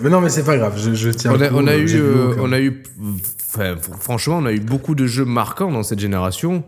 Mais 0.02 0.10
non, 0.10 0.22
mais 0.22 0.30
c'est 0.30 0.44
pas 0.44 0.58
grave, 0.58 0.74
je, 0.78 0.94
je 0.94 1.10
tiens. 1.10 1.32
On 1.34 1.42
a, 1.42 1.48
coup, 1.50 1.56
on 1.58 1.68
a 1.68 1.72
euh, 1.74 1.78
eu, 1.80 1.96
euh, 1.96 2.34
on 2.40 2.52
a 2.52 2.60
eu, 2.60 2.84
enfin, 3.54 3.74
fr- 3.76 4.00
franchement, 4.00 4.38
on 4.42 4.46
a 4.46 4.52
eu 4.52 4.60
beaucoup 4.60 4.96
de 4.96 5.06
jeux 5.08 5.26
marquants 5.26 5.72
dans 5.72 5.84
cette 5.84 6.00
génération. 6.00 6.64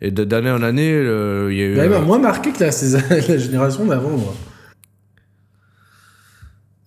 Et 0.00 0.10
d'année 0.10 0.50
en 0.50 0.62
année, 0.62 0.92
euh, 0.92 1.48
il 1.52 1.58
y 1.58 1.62
a 1.62 1.66
eu. 1.66 1.74
Même 1.76 1.92
euh, 1.92 2.00
moins 2.00 2.18
marqué 2.18 2.50
que 2.52 2.64
la, 3.28 3.38
génération 3.38 3.84
d'avant, 3.86 4.10
moi. 4.10 4.34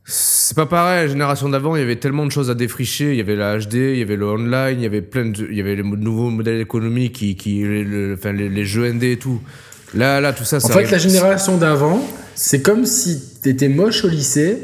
C'est 0.08 0.56
pas 0.56 0.68
pareil, 0.68 1.06
la 1.06 1.08
génération 1.08 1.50
d'avant, 1.50 1.76
il 1.76 1.80
y 1.80 1.82
avait 1.82 1.96
tellement 1.96 2.26
de 2.28 2.32
choses 2.32 2.52
à 2.52 2.54
défricher. 2.56 3.12
Il 3.12 3.18
y 3.18 3.22
avait 3.22 3.36
la 3.36 3.58
HD, 3.58 3.74
il 3.74 3.98
y 3.98 4.02
avait 4.04 4.16
le 4.18 4.28
online, 4.28 4.76
il 4.78 4.84
y 4.84 4.86
avait 4.86 5.02
plein 5.02 5.26
de, 5.26 5.48
il 5.50 5.58
y 5.58 5.62
avait 5.62 5.76
les 5.76 5.82
nouveaux 5.84 6.30
modèles 6.30 6.62
économiques 6.62 7.14
qui, 7.14 7.36
qui 7.36 7.62
le- 7.64 7.84
le- 7.84 8.14
enfin, 8.14 8.32
les, 8.32 8.50
les 8.50 8.66
jeux 8.66 8.88
ND 8.92 9.04
et 9.04 9.18
tout. 9.18 9.42
Là, 9.96 10.22
là, 10.22 10.34
tout 10.34 10.44
ça, 10.44 10.58
En 10.58 10.60
ça 10.60 10.74
fait, 10.74 10.92
la 10.92 10.98
génération 11.00 11.58
d'avant, 11.58 12.06
c'est 12.36 12.62
comme 12.62 12.86
si 12.86 13.20
t'étais 13.42 13.70
moche 13.70 14.04
au 14.06 14.10
lycée, 14.10 14.58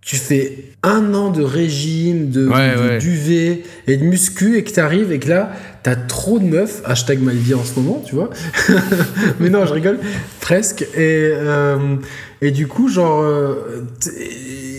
tu 0.00 0.16
fais 0.16 0.64
un 0.82 1.14
an 1.14 1.30
de 1.30 1.42
régime, 1.44 2.30
de, 2.30 2.48
Ouais, 2.48 2.74
de 2.74 2.80
ouais. 2.80 2.98
duvet 2.98 3.62
et 3.86 3.96
de 3.96 4.02
muscu 4.04 4.56
et 4.58 4.64
que 4.64 4.72
t'arrives 4.72 5.12
et 5.12 5.20
que 5.20 5.28
là, 5.28 5.52
t'as 5.84 5.94
trop 5.94 6.40
de 6.40 6.44
meufs, 6.44 6.82
hashtag 6.84 7.20
Malvia 7.22 7.56
en 7.56 7.62
ce 7.64 7.78
moment, 7.78 8.02
tu 8.04 8.16
vois. 8.16 8.30
Mais 9.40 9.48
non, 9.48 9.64
je 9.64 9.72
rigole, 9.72 9.98
presque. 10.40 10.82
Et, 10.82 10.86
euh, 10.98 11.96
et 12.40 12.50
du 12.50 12.66
coup, 12.66 12.88
genre, 12.88 13.22
euh, 13.22 13.84
t'es- 14.00 14.10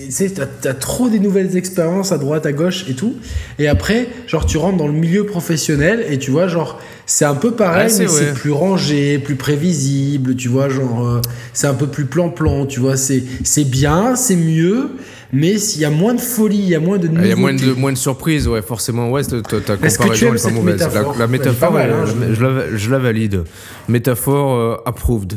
tu 0.07 0.11
sais, 0.11 0.29
t'as, 0.29 0.45
t'as 0.45 0.73
trop 0.73 1.07
des 1.09 1.19
nouvelles 1.19 1.55
expériences 1.55 2.11
à 2.11 2.17
droite, 2.17 2.45
à 2.45 2.51
gauche 2.51 2.85
et 2.89 2.93
tout. 2.93 3.15
Et 3.59 3.69
après, 3.69 4.07
genre, 4.27 4.45
tu 4.45 4.57
rentres 4.57 4.77
dans 4.77 4.87
le 4.87 4.93
milieu 4.93 5.25
professionnel 5.25 6.05
et 6.09 6.19
tu 6.19 6.31
vois, 6.31 6.47
genre, 6.47 6.81
c'est 7.05 7.25
un 7.25 7.35
peu 7.35 7.51
pareil, 7.51 7.91
Ouais, 7.91 7.99
mais 7.99 8.07
c'est 8.07 8.33
plus 8.33 8.51
rangé, 8.51 9.19
plus 9.19 9.35
prévisible, 9.35 10.35
tu 10.35 10.47
vois, 10.47 10.69
genre, 10.69 11.07
euh, 11.07 11.21
c'est 11.53 11.67
un 11.67 11.73
peu 11.73 11.87
plus 11.87 12.05
plan-plan, 12.05 12.65
tu 12.65 12.79
vois, 12.79 12.95
c'est, 12.97 13.23
c'est 13.43 13.65
bien, 13.65 14.15
c'est 14.15 14.35
mieux, 14.35 14.89
mais 15.31 15.57
s'il 15.57 15.81
y 15.81 15.85
a 15.85 15.89
moins 15.89 16.13
de 16.13 16.21
folie, 16.21 16.59
il 16.59 16.69
y 16.69 16.75
a 16.75 16.79
moins 16.79 16.97
de 16.97 17.07
Ah, 17.15 17.19
Il 17.23 17.27
y 17.27 17.31
a 17.31 17.35
moins 17.35 17.53
de, 17.53 17.73
moins 17.73 17.91
de 17.91 17.97
surprises, 17.97 18.47
ouais, 18.47 18.61
forcément. 18.61 19.09
Ouais, 19.11 19.23
ta, 19.23 19.37
comparaison 19.41 20.27
est 20.27 20.31
pas 20.31 20.37
cette 20.37 20.53
mauvaise. 20.53 20.73
métaphore 20.75 21.13
La, 21.13 21.19
la 21.19 21.27
métaphore, 21.27 21.71
mal, 21.73 21.89
hein, 21.91 22.05
je, 22.05 22.33
je 22.35 22.43
la, 22.45 22.77
je 22.77 22.91
la 22.91 22.99
valide. 22.99 23.43
Métaphore 23.89 24.55
euh, 24.55 24.75
approved. 24.85 25.33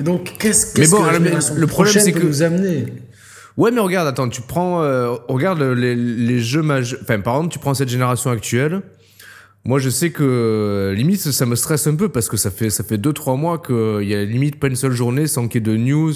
Et 0.00 0.02
Donc, 0.02 0.32
qu'est-ce, 0.38 0.66
Mais 0.68 0.72
qu'est-ce 0.80 0.90
bon, 0.90 1.02
que 1.02 1.10
la 1.12 1.18
le- 1.54 1.66
problème, 1.66 1.94
c'est 1.94 2.12
que- 2.12 2.26
nous 2.26 2.42
amener 2.42 2.86
Ouais, 3.58 3.70
mais 3.70 3.80
regarde, 3.80 4.08
attends, 4.08 4.30
tu 4.30 4.40
prends, 4.40 4.82
euh, 4.82 5.12
regarde 5.28 5.60
les, 5.60 5.94
les 5.94 6.40
jeux 6.40 6.62
majeurs. 6.62 6.98
Enfin, 7.02 7.20
par 7.20 7.34
exemple, 7.36 7.52
tu 7.52 7.58
prends 7.58 7.74
cette 7.74 7.90
génération 7.90 8.30
actuelle. 8.30 8.80
Moi, 9.64 9.78
je 9.78 9.90
sais 9.90 10.10
que 10.10 10.24
euh, 10.24 10.94
limite, 10.94 11.20
ça 11.20 11.46
me 11.46 11.54
stresse 11.54 11.86
un 11.86 11.94
peu 11.94 12.08
parce 12.08 12.28
que 12.28 12.36
ça 12.36 12.50
fait 12.50 12.68
ça 12.68 12.82
fait 12.82 12.98
deux 12.98 13.12
trois 13.12 13.36
mois 13.36 13.58
qu'il 13.58 14.08
y 14.08 14.14
a 14.14 14.24
limite 14.24 14.58
pas 14.58 14.66
une 14.66 14.76
seule 14.76 14.92
journée 14.92 15.26
sans 15.28 15.46
qu'il 15.46 15.66
y 15.66 15.70
ait 15.70 15.72
de 15.72 15.76
news, 15.76 16.12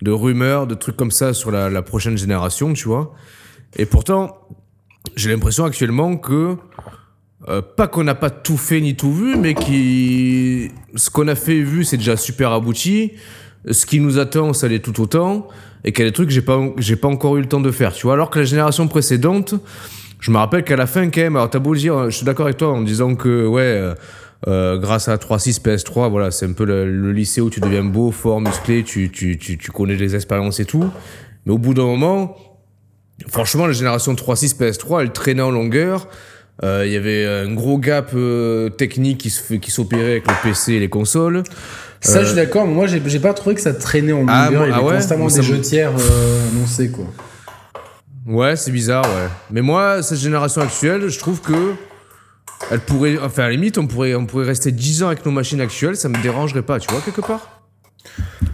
de 0.00 0.10
rumeurs, 0.10 0.66
de 0.66 0.74
trucs 0.74 0.96
comme 0.96 1.10
ça 1.10 1.34
sur 1.34 1.50
la, 1.50 1.68
la 1.68 1.82
prochaine 1.82 2.16
génération, 2.16 2.72
tu 2.72 2.88
vois. 2.88 3.14
Et 3.76 3.84
pourtant, 3.84 4.38
j'ai 5.16 5.30
l'impression 5.30 5.64
actuellement 5.64 6.16
que 6.16 6.56
euh, 7.48 7.62
pas 7.62 7.86
qu'on 7.88 8.04
n'a 8.04 8.14
pas 8.14 8.30
tout 8.30 8.56
fait 8.56 8.80
ni 8.80 8.96
tout 8.96 9.12
vu, 9.12 9.36
mais 9.36 9.54
qui 9.54 10.70
ce 10.94 11.10
qu'on 11.10 11.28
a 11.28 11.34
fait 11.34 11.56
et 11.56 11.62
vu, 11.62 11.84
c'est 11.84 11.96
déjà 11.96 12.16
super 12.16 12.52
abouti. 12.52 13.12
Ce 13.70 13.86
qui 13.86 14.00
nous 14.00 14.18
attend, 14.18 14.52
ça 14.52 14.66
l'est 14.68 14.80
tout 14.80 15.00
autant. 15.00 15.48
Et 15.84 15.92
qu'il 15.92 16.04
y 16.04 16.08
a 16.08 16.10
des 16.10 16.14
trucs 16.14 16.28
que 16.28 16.34
j'ai 16.34 16.42
pas, 16.42 16.58
j'ai 16.78 16.96
pas 16.96 17.08
encore 17.08 17.36
eu 17.36 17.40
le 17.40 17.46
temps 17.46 17.60
de 17.60 17.70
faire, 17.70 17.92
tu 17.92 18.06
vois. 18.06 18.14
Alors 18.14 18.30
que 18.30 18.40
la 18.40 18.44
génération 18.44 18.88
précédente, 18.88 19.54
je 20.20 20.30
me 20.30 20.36
rappelle 20.38 20.64
qu'à 20.64 20.76
la 20.76 20.86
fin, 20.86 21.08
quand 21.10 21.20
même, 21.20 21.36
alors 21.36 21.50
t'as 21.50 21.58
beau 21.58 21.74
dire, 21.74 22.10
je 22.10 22.16
suis 22.16 22.24
d'accord 22.26 22.46
avec 22.46 22.56
toi 22.58 22.68
en 22.72 22.82
disant 22.82 23.14
que, 23.14 23.46
ouais, 23.46 23.62
euh, 23.62 23.94
euh, 24.46 24.78
grâce 24.78 25.08
à 25.08 25.16
3.6 25.16 25.60
PS3, 25.62 26.10
voilà, 26.10 26.30
c'est 26.30 26.46
un 26.46 26.52
peu 26.52 26.64
le, 26.64 26.90
le 26.90 27.12
lycée 27.12 27.40
où 27.40 27.50
tu 27.50 27.60
deviens 27.60 27.84
beau, 27.84 28.10
fort, 28.10 28.40
musclé, 28.40 28.82
tu, 28.84 29.10
tu, 29.10 29.36
tu, 29.38 29.58
tu 29.58 29.70
connais 29.72 29.94
les 29.96 30.14
expériences 30.14 30.60
et 30.60 30.64
tout. 30.64 30.88
Mais 31.46 31.52
au 31.52 31.58
bout 31.58 31.74
d'un 31.74 31.84
moment, 31.86 32.36
franchement, 33.28 33.66
la 33.66 33.72
génération 33.72 34.12
3.6 34.14 34.56
PS3, 34.58 35.02
elle 35.02 35.12
traînait 35.12 35.42
en 35.42 35.50
longueur. 35.50 36.08
Euh, 36.64 36.82
Il 36.86 36.92
y 36.92 36.96
avait 36.96 37.24
un 37.24 37.52
gros 37.54 37.78
gap 37.78 38.10
euh, 38.14 38.68
technique 38.68 39.18
qui 39.18 39.30
se 39.30 39.54
qui 39.54 39.70
s'opérait 39.70 40.10
avec 40.12 40.26
le 40.26 40.34
PC 40.42 40.72
et 40.74 40.80
les 40.80 40.88
consoles. 40.88 41.44
Ça, 42.00 42.18
Euh, 42.18 42.22
je 42.22 42.26
suis 42.26 42.36
d'accord, 42.36 42.66
mais 42.66 42.74
moi, 42.74 42.86
j'ai, 42.86 43.00
j'ai 43.06 43.20
pas 43.20 43.32
trouvé 43.34 43.54
que 43.54 43.60
ça 43.60 43.72
traînait 43.74 44.12
en 44.12 44.24
Ah, 44.28 44.46
longueur. 44.46 44.60
moi- 44.60 44.66
il 44.66 44.70
y 44.70 44.72
ah 44.72 44.76
avait 44.78 44.86
ouais? 44.88 44.94
constamment 44.96 45.26
des 45.28 45.42
jeux 45.42 45.60
tiers 45.60 45.90
euh, 45.96 46.48
annoncés, 46.50 46.90
quoi. 46.90 47.06
Ouais, 48.28 48.56
c'est 48.56 48.70
bizarre, 48.70 49.04
ouais. 49.04 49.28
Mais 49.50 49.62
moi, 49.62 50.02
cette 50.02 50.18
génération 50.18 50.60
actuelle, 50.60 51.08
je 51.08 51.18
trouve 51.18 51.40
que 51.40 51.74
elle 52.70 52.80
pourrait, 52.80 53.18
enfin, 53.22 53.44
à 53.44 53.46
la 53.46 53.52
limite, 53.52 53.78
on 53.78 53.86
pourrait, 53.86 54.14
on 54.14 54.26
pourrait 54.26 54.44
rester 54.46 54.70
10 54.72 55.02
ans 55.02 55.06
avec 55.06 55.24
nos 55.24 55.30
machines 55.32 55.60
actuelles, 55.60 55.96
ça 55.96 56.08
me 56.08 56.20
dérangerait 56.22 56.62
pas, 56.62 56.78
tu 56.78 56.90
vois, 56.92 57.00
quelque 57.00 57.20
part. 57.22 57.62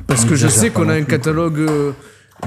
Parce 0.06 0.24
que 0.24 0.34
je 0.36 0.46
sais 0.46 0.70
qu'on 0.70 0.88
a 0.88 0.94
un 0.94 1.02
catalogue 1.02 1.58
euh, 1.58 1.92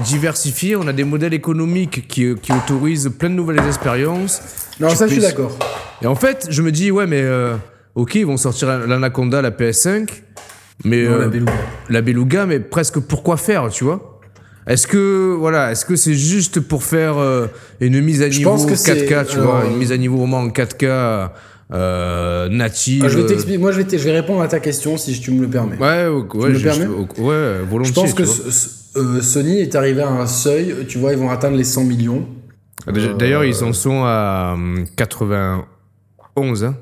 diversifié, 0.04 0.76
on 0.76 0.86
a 0.86 0.92
des 0.92 1.04
modèles 1.04 1.34
économiques 1.34 2.06
qui, 2.08 2.34
qui 2.36 2.52
autorisent 2.52 3.10
plein 3.18 3.28
de 3.28 3.34
nouvelles 3.34 3.60
expériences. 3.66 4.40
Non, 4.80 4.88
Tu 4.88 4.96
ça, 4.96 5.06
je 5.06 5.12
suis 5.12 5.20
peux- 5.20 5.26
d'accord. 5.26 5.58
Et 6.00 6.06
en 6.06 6.14
fait, 6.14 6.46
je 6.50 6.62
me 6.62 6.70
dis, 6.72 6.90
ouais, 6.90 7.06
mais 7.06 7.20
euh, 7.20 7.56
ok, 7.94 8.14
ils 8.14 8.24
vont 8.26 8.36
sortir 8.36 8.68
l'Anaconda, 8.86 9.42
la 9.42 9.50
PS5, 9.50 10.08
mais 10.84 11.04
Non, 11.04 11.10
la 11.18 11.24
euh, 11.24 11.28
Beluga. 11.28 11.52
la 11.90 12.00
Beluga, 12.02 12.46
mais 12.46 12.60
presque 12.60 13.00
pourquoi 13.00 13.36
faire, 13.36 13.68
tu 13.68 13.84
vois? 13.84 14.07
Est-ce 14.68 14.86
que 14.86 15.34
voilà, 15.38 15.72
est-ce 15.72 15.84
que 15.84 15.96
c'est 15.96 16.14
juste 16.14 16.60
pour 16.60 16.82
faire 16.84 17.16
euh, 17.18 17.46
une 17.80 18.00
mise 18.02 18.22
à 18.22 18.28
niveau 18.28 18.50
pense 18.50 18.66
que 18.66 18.74
4K, 18.74 18.76
c'est, 18.76 19.24
tu 19.32 19.38
vois, 19.38 19.62
euh, 19.64 19.70
une 19.70 19.78
mise 19.78 19.90
à 19.92 19.96
niveau 19.96 20.18
vraiment 20.18 20.38
en 20.38 20.48
4K 20.48 21.30
euh, 21.70 22.48
native 22.48 23.02
Ah, 23.04 23.08
je 23.08 23.18
vais 23.18 23.34
euh. 23.34 23.58
Moi, 23.58 23.72
je 23.72 23.76
vais, 23.78 23.84
te- 23.84 23.96
je 23.98 24.04
vais 24.04 24.12
répondre 24.12 24.40
à 24.42 24.48
ta 24.48 24.60
question 24.60 24.96
si 24.96 25.18
tu 25.20 25.30
me 25.30 25.42
le 25.42 25.48
permets. 25.48 25.76
Ouais, 25.78 26.06
ouais, 26.08 26.48
me 26.50 26.54
je- 26.54 26.64
permets 26.64 26.84
je- 26.84 26.90
ok, 26.90 27.18
ouais, 27.18 27.58
volontiers. 27.68 27.94
Je 27.94 28.14
pense 28.14 28.14
que 28.14 28.98
euh, 28.98 29.20
Sony 29.22 29.60
est 29.60 29.74
arrivé 29.74 30.02
à 30.02 30.08
un 30.08 30.26
seuil, 30.26 30.74
tu 30.88 30.98
vois, 30.98 31.12
ils 31.12 31.18
vont 31.18 31.30
atteindre 31.30 31.56
les 31.56 31.64
100 31.64 31.84
millions. 31.84 32.26
Ah, 32.86 32.92
D'ailleurs, 33.18 33.44
ils 33.44 33.62
en 33.64 33.72
sont 33.72 34.02
à 34.04 34.52
hum, 34.54 34.84
91. 34.96 35.64
Hein. 36.64 36.76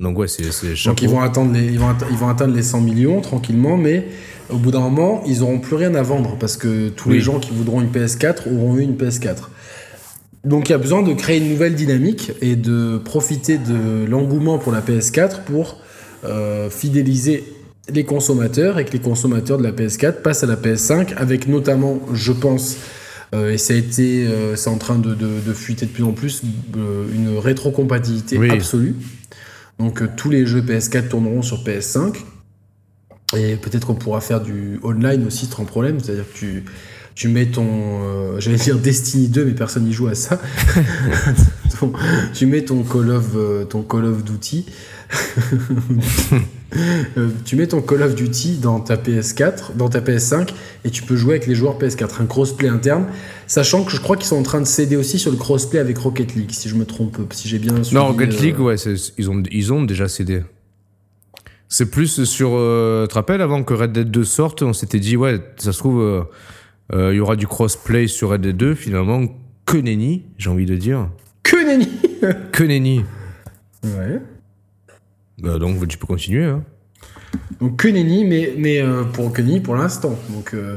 Donc, 0.00 0.18
ouais, 0.18 0.28
c'est. 0.28 0.42
Donc 0.86 1.02
ils 1.02 1.08
vont, 1.08 1.20
atteindre 1.20 1.52
les, 1.52 1.64
ils, 1.64 1.78
vont 1.78 1.90
atte- 1.90 2.06
ils 2.10 2.16
vont 2.16 2.28
atteindre 2.28 2.54
les 2.54 2.62
100 2.62 2.80
millions 2.80 3.20
tranquillement, 3.20 3.76
mais 3.76 4.06
au 4.50 4.56
bout 4.56 4.70
d'un 4.70 4.80
moment, 4.80 5.22
ils 5.26 5.42
auront 5.42 5.58
plus 5.58 5.76
rien 5.76 5.94
à 5.94 6.02
vendre 6.02 6.36
parce 6.38 6.56
que 6.56 6.88
tous 6.88 7.10
les 7.10 7.20
gens 7.20 7.38
qui 7.38 7.50
voudront 7.52 7.80
une 7.80 7.90
PS4 7.90 8.48
auront 8.52 8.76
eu 8.76 8.82
une 8.82 8.96
PS4. 8.96 9.48
Donc 10.44 10.68
il 10.68 10.72
y 10.72 10.74
a 10.74 10.78
besoin 10.78 11.02
de 11.02 11.12
créer 11.12 11.38
une 11.38 11.50
nouvelle 11.50 11.74
dynamique 11.74 12.32
et 12.40 12.56
de 12.56 12.98
profiter 12.98 13.58
de 13.58 14.06
l'engouement 14.08 14.58
pour 14.58 14.72
la 14.72 14.80
PS4 14.80 15.42
pour 15.44 15.78
euh, 16.24 16.70
fidéliser 16.70 17.44
les 17.92 18.04
consommateurs 18.04 18.78
et 18.78 18.84
que 18.84 18.92
les 18.92 19.00
consommateurs 19.00 19.58
de 19.58 19.62
la 19.62 19.72
PS4 19.72 20.22
passent 20.22 20.44
à 20.44 20.46
la 20.46 20.56
PS5 20.56 21.14
avec 21.16 21.48
notamment, 21.48 21.98
je 22.12 22.32
pense, 22.32 22.76
euh, 23.34 23.52
et 23.52 23.58
ça 23.58 23.74
a 23.74 23.76
été, 23.76 24.26
euh, 24.26 24.56
c'est 24.56 24.70
en 24.70 24.78
train 24.78 24.98
de, 24.98 25.14
de- 25.14 25.40
de 25.46 25.52
fuiter 25.52 25.86
de 25.86 25.90
plus 25.90 26.04
en 26.04 26.12
plus, 26.12 26.42
une 26.74 27.36
rétrocompatibilité 27.38 28.38
Oui. 28.38 28.50
absolue. 28.50 28.94
Donc 29.78 30.02
tous 30.16 30.30
les 30.30 30.44
jeux 30.46 30.60
PS4 30.62 31.08
tourneront 31.08 31.42
sur 31.42 31.62
PS5. 31.64 32.14
Et 33.36 33.56
peut-être 33.56 33.86
qu'on 33.86 33.94
pourra 33.94 34.20
faire 34.20 34.40
du 34.40 34.80
online 34.82 35.26
aussi 35.26 35.46
sans 35.46 35.64
problème. 35.64 36.00
C'est-à-dire 36.00 36.24
que 36.32 36.36
tu, 36.38 36.64
tu 37.14 37.28
mets 37.28 37.46
ton. 37.46 37.66
euh, 37.68 38.40
J'allais 38.40 38.56
dire 38.56 38.78
Destiny 38.78 39.28
2, 39.28 39.44
mais 39.44 39.52
personne 39.52 39.84
n'y 39.84 39.92
joue 39.92 40.08
à 40.08 40.14
ça. 40.14 40.40
Ton- 41.78 41.92
tu 42.34 42.46
mets 42.46 42.62
ton 42.62 42.82
Call 42.82 43.10
of, 43.10 43.26
euh, 43.36 43.64
ton 43.64 43.82
Call 43.82 44.04
of 44.06 44.24
Duty. 44.24 44.66
Euh, 47.16 47.28
tu 47.46 47.56
mets 47.56 47.66
ton 47.66 47.80
Call 47.80 48.02
of 48.02 48.14
Duty 48.14 48.58
dans 48.58 48.78
ta 48.78 48.96
PS4, 48.96 49.74
dans 49.74 49.88
ta 49.88 50.00
PS5, 50.02 50.50
et 50.84 50.90
tu 50.90 51.02
peux 51.02 51.16
jouer 51.16 51.36
avec 51.36 51.46
les 51.46 51.54
joueurs 51.54 51.78
PS4. 51.78 52.20
Un 52.20 52.26
crossplay 52.26 52.68
interne. 52.68 53.06
Sachant 53.46 53.84
que 53.84 53.90
je 53.90 53.98
crois 54.00 54.16
qu'ils 54.18 54.26
sont 54.26 54.36
en 54.36 54.42
train 54.42 54.60
de 54.60 54.66
céder 54.66 54.94
aussi 54.96 55.18
sur 55.18 55.30
le 55.30 55.38
crossplay 55.38 55.78
avec 55.78 55.96
Rocket 55.96 56.34
League, 56.34 56.50
si 56.52 56.68
je 56.68 56.74
me 56.74 56.84
trompe, 56.84 57.16
si 57.32 57.48
j'ai 57.48 57.58
bien 57.58 57.72
suivi. 57.82 57.94
Non, 57.94 58.08
Rocket 58.08 58.34
euh, 58.34 58.42
League, 58.42 58.60
ouais, 58.60 58.74
ils 59.16 59.30
ont, 59.30 59.42
ils 59.50 59.72
ont 59.72 59.82
déjà 59.82 60.08
cédé. 60.08 60.42
C'est 61.68 61.90
plus 61.90 62.24
sur. 62.24 62.50
Euh, 62.54 63.04
tu 63.04 63.08
te 63.10 63.14
rappelles, 63.14 63.42
avant 63.42 63.62
que 63.62 63.74
Red 63.74 63.92
Dead 63.92 64.10
2 64.10 64.24
sorte, 64.24 64.62
on 64.62 64.72
s'était 64.72 65.00
dit, 65.00 65.16
ouais, 65.16 65.40
ça 65.58 65.72
se 65.72 65.78
trouve, 65.78 66.00
euh, 66.00 66.22
euh, 66.94 67.12
il 67.12 67.16
y 67.16 67.20
aura 67.20 67.36
du 67.36 67.46
crossplay 67.46 68.06
sur 68.06 68.30
Red 68.30 68.40
Dead 68.40 68.56
2. 68.56 68.74
Finalement, 68.74 69.22
que 69.66 69.76
nenni, 69.76 70.24
j'ai 70.38 70.48
envie 70.50 70.66
de 70.66 70.76
dire. 70.76 71.08
Que 71.42 71.56
nenni 71.64 71.88
Que 72.52 72.64
nenni. 72.64 73.04
Ouais. 73.84 74.20
Bah, 75.42 75.58
donc, 75.58 75.86
tu 75.88 75.98
peux 75.98 76.06
continuer. 76.06 76.44
Hein. 76.44 76.62
Donc 77.60 77.76
que 77.76 77.88
nenni, 77.88 78.24
mais, 78.24 78.54
mais 78.56 78.80
euh, 78.80 79.02
pour 79.04 79.32
que 79.32 79.42
nenni 79.42 79.60
pour 79.60 79.76
l'instant. 79.76 80.18
Donc 80.30 80.54
euh, 80.54 80.76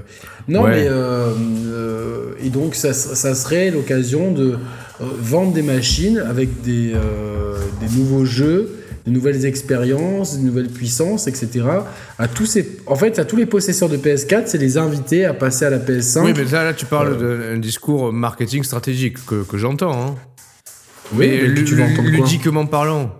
non, 0.49 0.63
Ouais. 0.63 0.71
mais 0.71 0.87
euh, 0.89 2.33
et 2.43 2.49
donc 2.49 2.75
ça, 2.75 2.93
ça 2.93 3.33
serait 3.35 3.71
l'occasion 3.71 4.31
de 4.33 4.57
vendre 4.99 5.53
des 5.53 5.61
machines 5.61 6.17
avec 6.17 6.61
des, 6.61 6.93
des 7.79 7.95
nouveaux 7.97 8.25
jeux, 8.25 8.80
des 9.05 9.11
nouvelles 9.11 9.45
expériences, 9.45 10.37
des 10.37 10.43
nouvelles 10.43 10.69
puissances, 10.69 11.27
etc. 11.27 11.65
À 12.19 12.27
tous 12.27 12.45
ces, 12.45 12.79
en 12.85 12.95
fait, 12.95 13.19
à 13.19 13.25
tous 13.25 13.35
les 13.35 13.45
possesseurs 13.45 13.89
de 13.89 13.97
PS4, 13.97 14.43
c'est 14.45 14.57
les 14.57 14.77
inviter 14.77 15.25
à 15.25 15.33
passer 15.33 15.65
à 15.65 15.69
la 15.69 15.79
PS5. 15.79 16.23
Oui, 16.23 16.33
mais 16.35 16.45
là, 16.45 16.63
là 16.63 16.73
tu 16.73 16.85
parles 16.85 17.17
d'un 17.17 17.57
discours 17.57 18.13
marketing 18.13 18.63
stratégique 18.63 19.25
que, 19.25 19.43
que 19.43 19.57
j'entends. 19.57 19.93
Hein. 19.93 20.15
Oui, 21.13 21.29
mais 21.55 21.63
tu 21.63 21.75
quoi 21.75 21.85
ludiquement 22.03 22.65
parlant. 22.65 23.15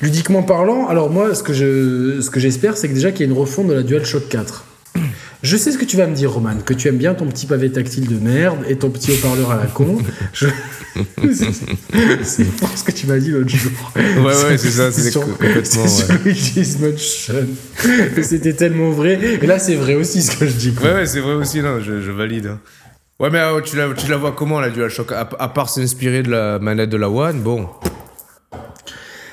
Ludiquement 0.00 0.42
parlant, 0.42 0.88
alors 0.88 1.10
moi, 1.10 1.34
ce 1.34 1.42
que 1.42 1.52
je, 1.52 2.20
ce 2.20 2.30
que 2.30 2.40
j'espère, 2.40 2.76
c'est 2.76 2.88
que 2.88 2.94
déjà 2.94 3.12
qu'il 3.12 3.26
y 3.26 3.28
a 3.28 3.32
une 3.32 3.38
refonte 3.38 3.68
de 3.68 3.74
la 3.74 3.82
DualShock 3.82 4.28
4. 4.28 4.64
Je 5.52 5.58
sais 5.58 5.70
ce 5.70 5.76
que 5.76 5.84
tu 5.84 5.98
vas 5.98 6.06
me 6.06 6.14
dire, 6.14 6.32
Roman, 6.32 6.56
que 6.64 6.72
tu 6.72 6.88
aimes 6.88 6.96
bien 6.96 7.12
ton 7.12 7.26
petit 7.26 7.44
pavé 7.44 7.70
tactile 7.70 8.08
de 8.08 8.16
merde 8.18 8.60
et 8.70 8.76
ton 8.76 8.88
petit 8.88 9.12
haut-parleur 9.12 9.50
à 9.50 9.56
la 9.58 9.66
con. 9.66 9.98
Je- 10.32 10.46
c'est 11.30 12.44
ce 12.74 12.82
que 12.82 12.90
tu 12.90 13.06
m'as 13.06 13.18
dit 13.18 13.32
l'autre 13.32 13.50
jour. 13.50 13.70
Ouais, 13.94 14.02
ouais, 14.24 14.56
c'est 14.56 14.70
ça, 14.70 14.90
c'est 14.90 15.10
sur, 15.10 15.20
complètement, 15.20 15.86
c'est. 15.86 16.06
C'était 18.22 18.54
tellement 18.54 18.92
vrai. 18.92 19.18
Et 19.42 19.46
là, 19.46 19.58
c'est 19.58 19.74
vrai 19.74 19.94
aussi 19.94 20.22
ce 20.22 20.34
que 20.38 20.46
je 20.46 20.52
dis. 20.54 20.72
quoi. 20.72 20.88
Ouais, 20.88 20.94
ouais, 20.94 21.06
c'est 21.06 21.20
vrai 21.20 21.34
aussi, 21.34 21.60
non, 21.60 21.80
je, 21.80 22.00
je 22.00 22.10
valide. 22.10 22.46
hein. 22.46 22.58
Ouais, 23.20 23.28
mais 23.28 23.40
euh, 23.40 23.60
tu, 23.60 23.76
la, 23.76 23.92
tu 23.92 24.10
la 24.10 24.16
vois 24.16 24.32
comment, 24.32 24.58
la 24.58 24.70
DualShock 24.70 25.12
à, 25.12 25.28
à 25.38 25.48
part 25.48 25.68
s'inspirer 25.68 26.22
de 26.22 26.30
la 26.30 26.58
manette 26.60 26.88
de 26.88 26.96
la 26.96 27.10
One, 27.10 27.40
bon. 27.42 27.68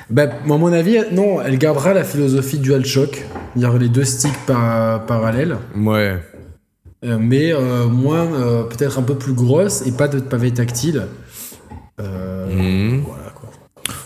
Bah, 0.10 0.24
à 0.24 0.48
mon 0.48 0.72
avis, 0.74 0.98
non, 1.12 1.42
elle 1.42 1.58
gardera 1.58 1.94
la 1.94 2.04
philosophie 2.04 2.58
DualShock. 2.58 3.26
Il 3.56 3.62
y 3.62 3.66
aura 3.66 3.78
les 3.78 3.90
deux 3.90 4.04
sticks 4.06 4.46
par- 4.48 5.06
parallèles. 5.06 5.58
Ouais. 5.76 6.18
Euh, 7.06 7.18
mais 7.20 7.54
euh, 7.54 7.86
moins, 7.88 8.26
euh, 8.34 8.64
peut-être 8.64 9.00
un 9.00 9.04
peu 9.04 9.16
plus 9.16 9.34
grosse 9.34 9.86
et 9.88 9.92
pas 9.92 10.08
de 10.08 10.20
pavé 10.20 10.52
tactile. 10.52 11.04
Mhm. 12.00 13.04
Voilà 13.06 13.30
quoi. 13.36 13.50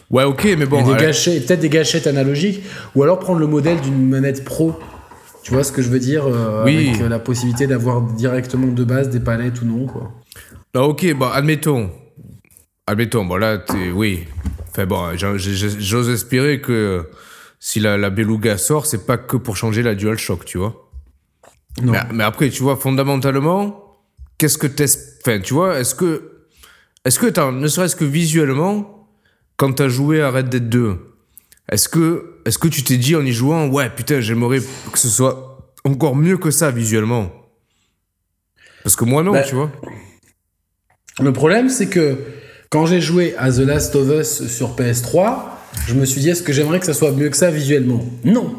Ouais, 0.10 0.24
ok, 0.24 0.48
mais 0.58 0.66
bon. 0.66 0.80
et 0.80 0.84
des 0.94 1.00
gâchettes, 1.00 1.46
peut-être 1.48 1.60
des 1.60 1.70
gâchettes 1.70 2.08
analogiques, 2.08 2.64
ou 2.96 3.04
alors 3.04 3.20
prendre 3.20 3.40
le 3.40 3.48
modèle 3.48 3.80
d'une 3.82 4.08
manette 4.10 4.44
pro. 4.44 4.74
Tu 5.44 5.52
vois 5.54 5.64
ce 5.64 5.72
que 5.72 5.82
je 5.82 5.90
veux 5.90 6.00
dire 6.00 6.26
Oui. 6.66 6.90
Avec 6.90 7.10
la 7.10 7.20
possibilité 7.20 7.68
d'avoir 7.68 8.02
directement 8.02 8.68
de 8.68 8.84
base 8.84 9.10
des 9.10 9.20
palettes 9.20 9.62
ou 9.62 9.66
non 9.66 9.86
quoi. 9.88 10.12
ah, 10.76 10.82
ok, 10.84 11.14
bon, 11.16 11.28
admettons. 11.28 11.90
Admettons, 12.88 13.26
bon, 13.26 13.36
là, 13.38 13.58
t'es. 13.60 13.92
Oui. 13.94 14.26
Enfin, 14.76 14.86
bon, 14.88 15.16
j'ose 15.16 16.10
espérer 16.10 16.60
que 16.60 17.08
si 17.60 17.80
la, 17.80 17.96
la 17.96 18.10
Beluga 18.10 18.58
sort, 18.58 18.88
c'est 18.88 19.06
pas 19.06 19.18
que 19.18 19.38
pour 19.38 19.56
changer 19.56 19.84
la 19.84 19.94
DualShock, 19.94 20.46
tu 20.46 20.58
vois. 20.58 20.90
Non. 21.82 21.92
Mais, 21.92 22.00
mais 22.12 22.24
après, 22.24 22.50
tu 22.50 22.64
vois, 22.64 22.76
fondamentalement, 22.76 24.00
qu'est-ce 24.40 24.58
que 24.58 24.66
t'es. 24.68 24.86
Enfin, 25.22 25.40
tu 25.40 25.54
vois, 25.54 25.80
est-ce 25.80 25.94
que. 25.96 26.48
Est-ce 27.06 27.20
que, 27.20 27.28
t'as- 27.28 27.52
ne 27.52 27.68
serait-ce 27.68 27.96
que 27.96 28.06
visuellement, 28.06 29.10
quand 29.58 29.74
t'as 29.74 29.90
joué 29.90 30.22
à 30.22 30.32
Red 30.32 30.50
Dead 30.50 30.70
2, 30.70 30.98
est-ce 31.70 31.88
que, 31.90 32.40
est-ce 32.46 32.58
que 32.58 32.68
tu 32.68 32.84
t'es 32.84 32.98
dit 32.98 33.16
en 33.16 33.24
y 33.26 33.32
jouant, 33.34 33.68
ouais, 33.68 33.90
putain, 33.90 34.22
j'aimerais 34.22 34.60
que 34.92 34.98
ce 34.98 35.10
soit 35.10 35.70
encore 35.84 36.16
mieux 36.16 36.38
que 36.38 36.50
ça 36.50 36.72
visuellement? 36.72 37.32
Parce 38.84 38.96
que 38.96 39.06
moi, 39.06 39.22
non, 39.22 39.34
Bah, 39.34 39.44
tu 39.44 39.54
vois. 39.56 39.72
Le 41.22 41.32
problème, 41.32 41.70
c'est 41.70 41.90
que 41.90 42.18
quand 42.74 42.88
j'ai 42.88 43.02
joué 43.02 43.36
à 43.38 43.52
The 43.52 43.60
Last 43.60 43.96
of 43.96 44.10
Us 44.20 44.48
sur 44.48 44.76
PS3, 44.76 45.36
je 45.88 45.94
me 45.94 46.06
suis 46.06 46.22
dit 46.22 46.30
est-ce 46.32 46.42
que 46.42 46.52
j'aimerais 46.52 46.80
que 46.80 46.88
ça 46.88 46.94
soit 46.96 47.12
mieux 47.12 47.30
que 47.30 47.38
ça 47.38 47.52
visuellement? 47.52 48.04
Non. 48.26 48.52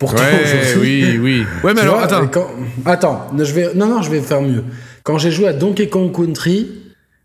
Pourtant, 0.00 0.20
Ouais, 0.22 0.42
aujourd'hui, 0.42 1.04
oui, 1.12 1.18
oui. 1.18 1.46
Ouais, 1.62 1.72
mais 1.72 1.82
alors, 1.82 1.94
vois, 1.94 2.04
attends. 2.04 2.26
quand- 2.26 2.50
Attends, 2.84 3.28
non, 3.32 3.44
je 3.44 3.52
vais... 3.54 3.72
non, 3.74 3.86
non, 3.86 4.02
je 4.02 4.10
vais 4.10 4.20
faire 4.20 4.42
mieux. 4.42 4.64
Quand 5.04 5.16
j'ai 5.16 5.30
joué 5.30 5.46
à 5.46 5.52
Donkey 5.52 5.88
Kong 5.88 6.10
Country 6.12 6.72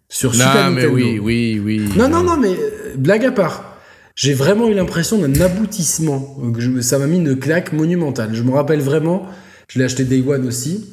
sur 0.10 0.36
Super 0.36 0.54
Non, 0.70 0.76
mais 0.76 0.82
Nintendo. 0.84 0.94
oui, 0.96 1.20
oui, 1.20 1.60
oui. 1.66 1.90
Non, 1.98 2.08
non, 2.08 2.22
non, 2.22 2.38
mais 2.38 2.50
euh, 2.52 2.94
blague 2.98 3.26
à 3.26 3.32
part. 3.32 3.78
J'ai 4.16 4.36
vraiment 4.36 4.68
eu 4.68 4.76
l'impression 4.76 5.18
d'un 5.18 5.42
aboutissement. 5.42 6.38
Ça 6.82 7.00
m'a 7.00 7.08
mis 7.08 7.18
une 7.18 7.36
claque 7.40 7.74
monumentale. 7.74 8.30
Je 8.34 8.44
me 8.44 8.52
rappelle 8.52 8.82
vraiment, 8.82 9.26
je 9.70 9.80
l'ai 9.80 9.86
acheté 9.86 10.04
Day 10.04 10.24
One 10.28 10.48
aussi. 10.48 10.86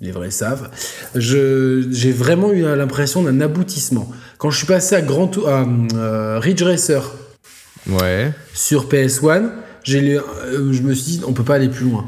Les 0.00 0.12
vrais 0.12 0.30
savent. 0.30 0.70
J'ai 1.14 2.12
vraiment 2.12 2.52
eu 2.52 2.62
l'impression 2.62 3.22
d'un 3.22 3.40
aboutissement. 3.40 4.10
Quand 4.38 4.50
je 4.50 4.56
suis 4.58 4.66
passé 4.66 4.94
à, 4.94 5.02
Grand 5.02 5.26
Tou- 5.28 5.46
à 5.46 5.66
euh, 5.94 6.38
Ridge 6.38 6.62
Racer 6.62 7.02
Ouais. 7.88 8.32
sur 8.54 8.88
PS1, 8.88 9.50
j'ai 9.84 10.00
lu- 10.00 10.18
euh, 10.18 10.72
je 10.72 10.82
me 10.82 10.94
suis 10.94 11.12
dit, 11.18 11.22
on 11.26 11.32
peut 11.32 11.42
pas 11.44 11.56
aller 11.56 11.68
plus 11.68 11.84
loin. 11.84 12.06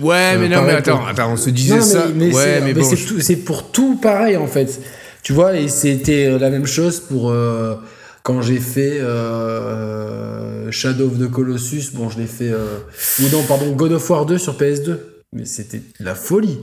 Ouais, 0.00 0.34
Euh, 0.34 0.38
mais 0.40 0.48
non, 0.48 0.62
mais 0.62 0.72
attends, 0.72 0.98
pour- 0.98 1.08
attends, 1.08 1.32
on 1.32 1.36
se 1.36 1.50
disait 1.50 1.74
Non, 1.74 1.80
mais- 1.80 1.92
ça. 1.92 2.06
mais 2.14 2.26
ouais, 2.26 2.32
c'est- 2.32 2.60
mais 2.60 2.66
mais 2.74 2.80
bon. 2.80 2.84
c'est 2.88 2.96
je- 2.96 3.06
tout- 3.08 3.20
c'est 3.20 3.36
pour 3.36 3.70
tout 3.72 3.96
pareil 3.96 4.36
en 4.36 4.46
fait. 4.46 4.80
Tu 5.22 5.32
vois, 5.32 5.56
et 5.56 5.68
c'était 5.68 6.38
la 6.38 6.48
même 6.50 6.66
chose 6.66 6.98
pour 7.00 7.30
euh, 7.30 7.74
quand 8.22 8.40
j'ai 8.40 8.58
fait 8.58 8.98
euh, 9.00 10.70
Shadow 10.70 11.06
of 11.08 11.18
the 11.18 11.30
Colossus. 11.30 11.90
Bon, 11.92 12.08
je 12.08 12.18
l'ai 12.18 12.26
fait. 12.26 12.50
euh, 12.50 12.78
ou 13.20 13.28
non, 13.30 13.42
pardon, 13.42 13.72
God 13.72 13.92
of 13.92 14.08
War 14.10 14.26
2 14.26 14.38
sur 14.38 14.56
PS2. 14.56 14.98
Mais 15.32 15.44
c'était 15.44 15.82
la 16.00 16.14
folie. 16.14 16.58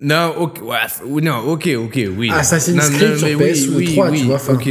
Non, 0.00 0.32
ok, 0.38 0.60
ouais, 0.64 1.20
non, 1.22 1.38
ok, 1.38 1.68
ok, 1.76 2.00
oui. 2.16 2.30
Assassin's 2.32 2.76
Non, 2.76 2.96
Creed 2.96 3.10
non, 3.10 3.16
sur 3.16 3.26
mais 3.38 3.52
PS3, 3.52 4.16
tu 4.16 4.24
vois, 4.26 4.36
enfin. 4.36 4.54
Ok. 4.54 4.68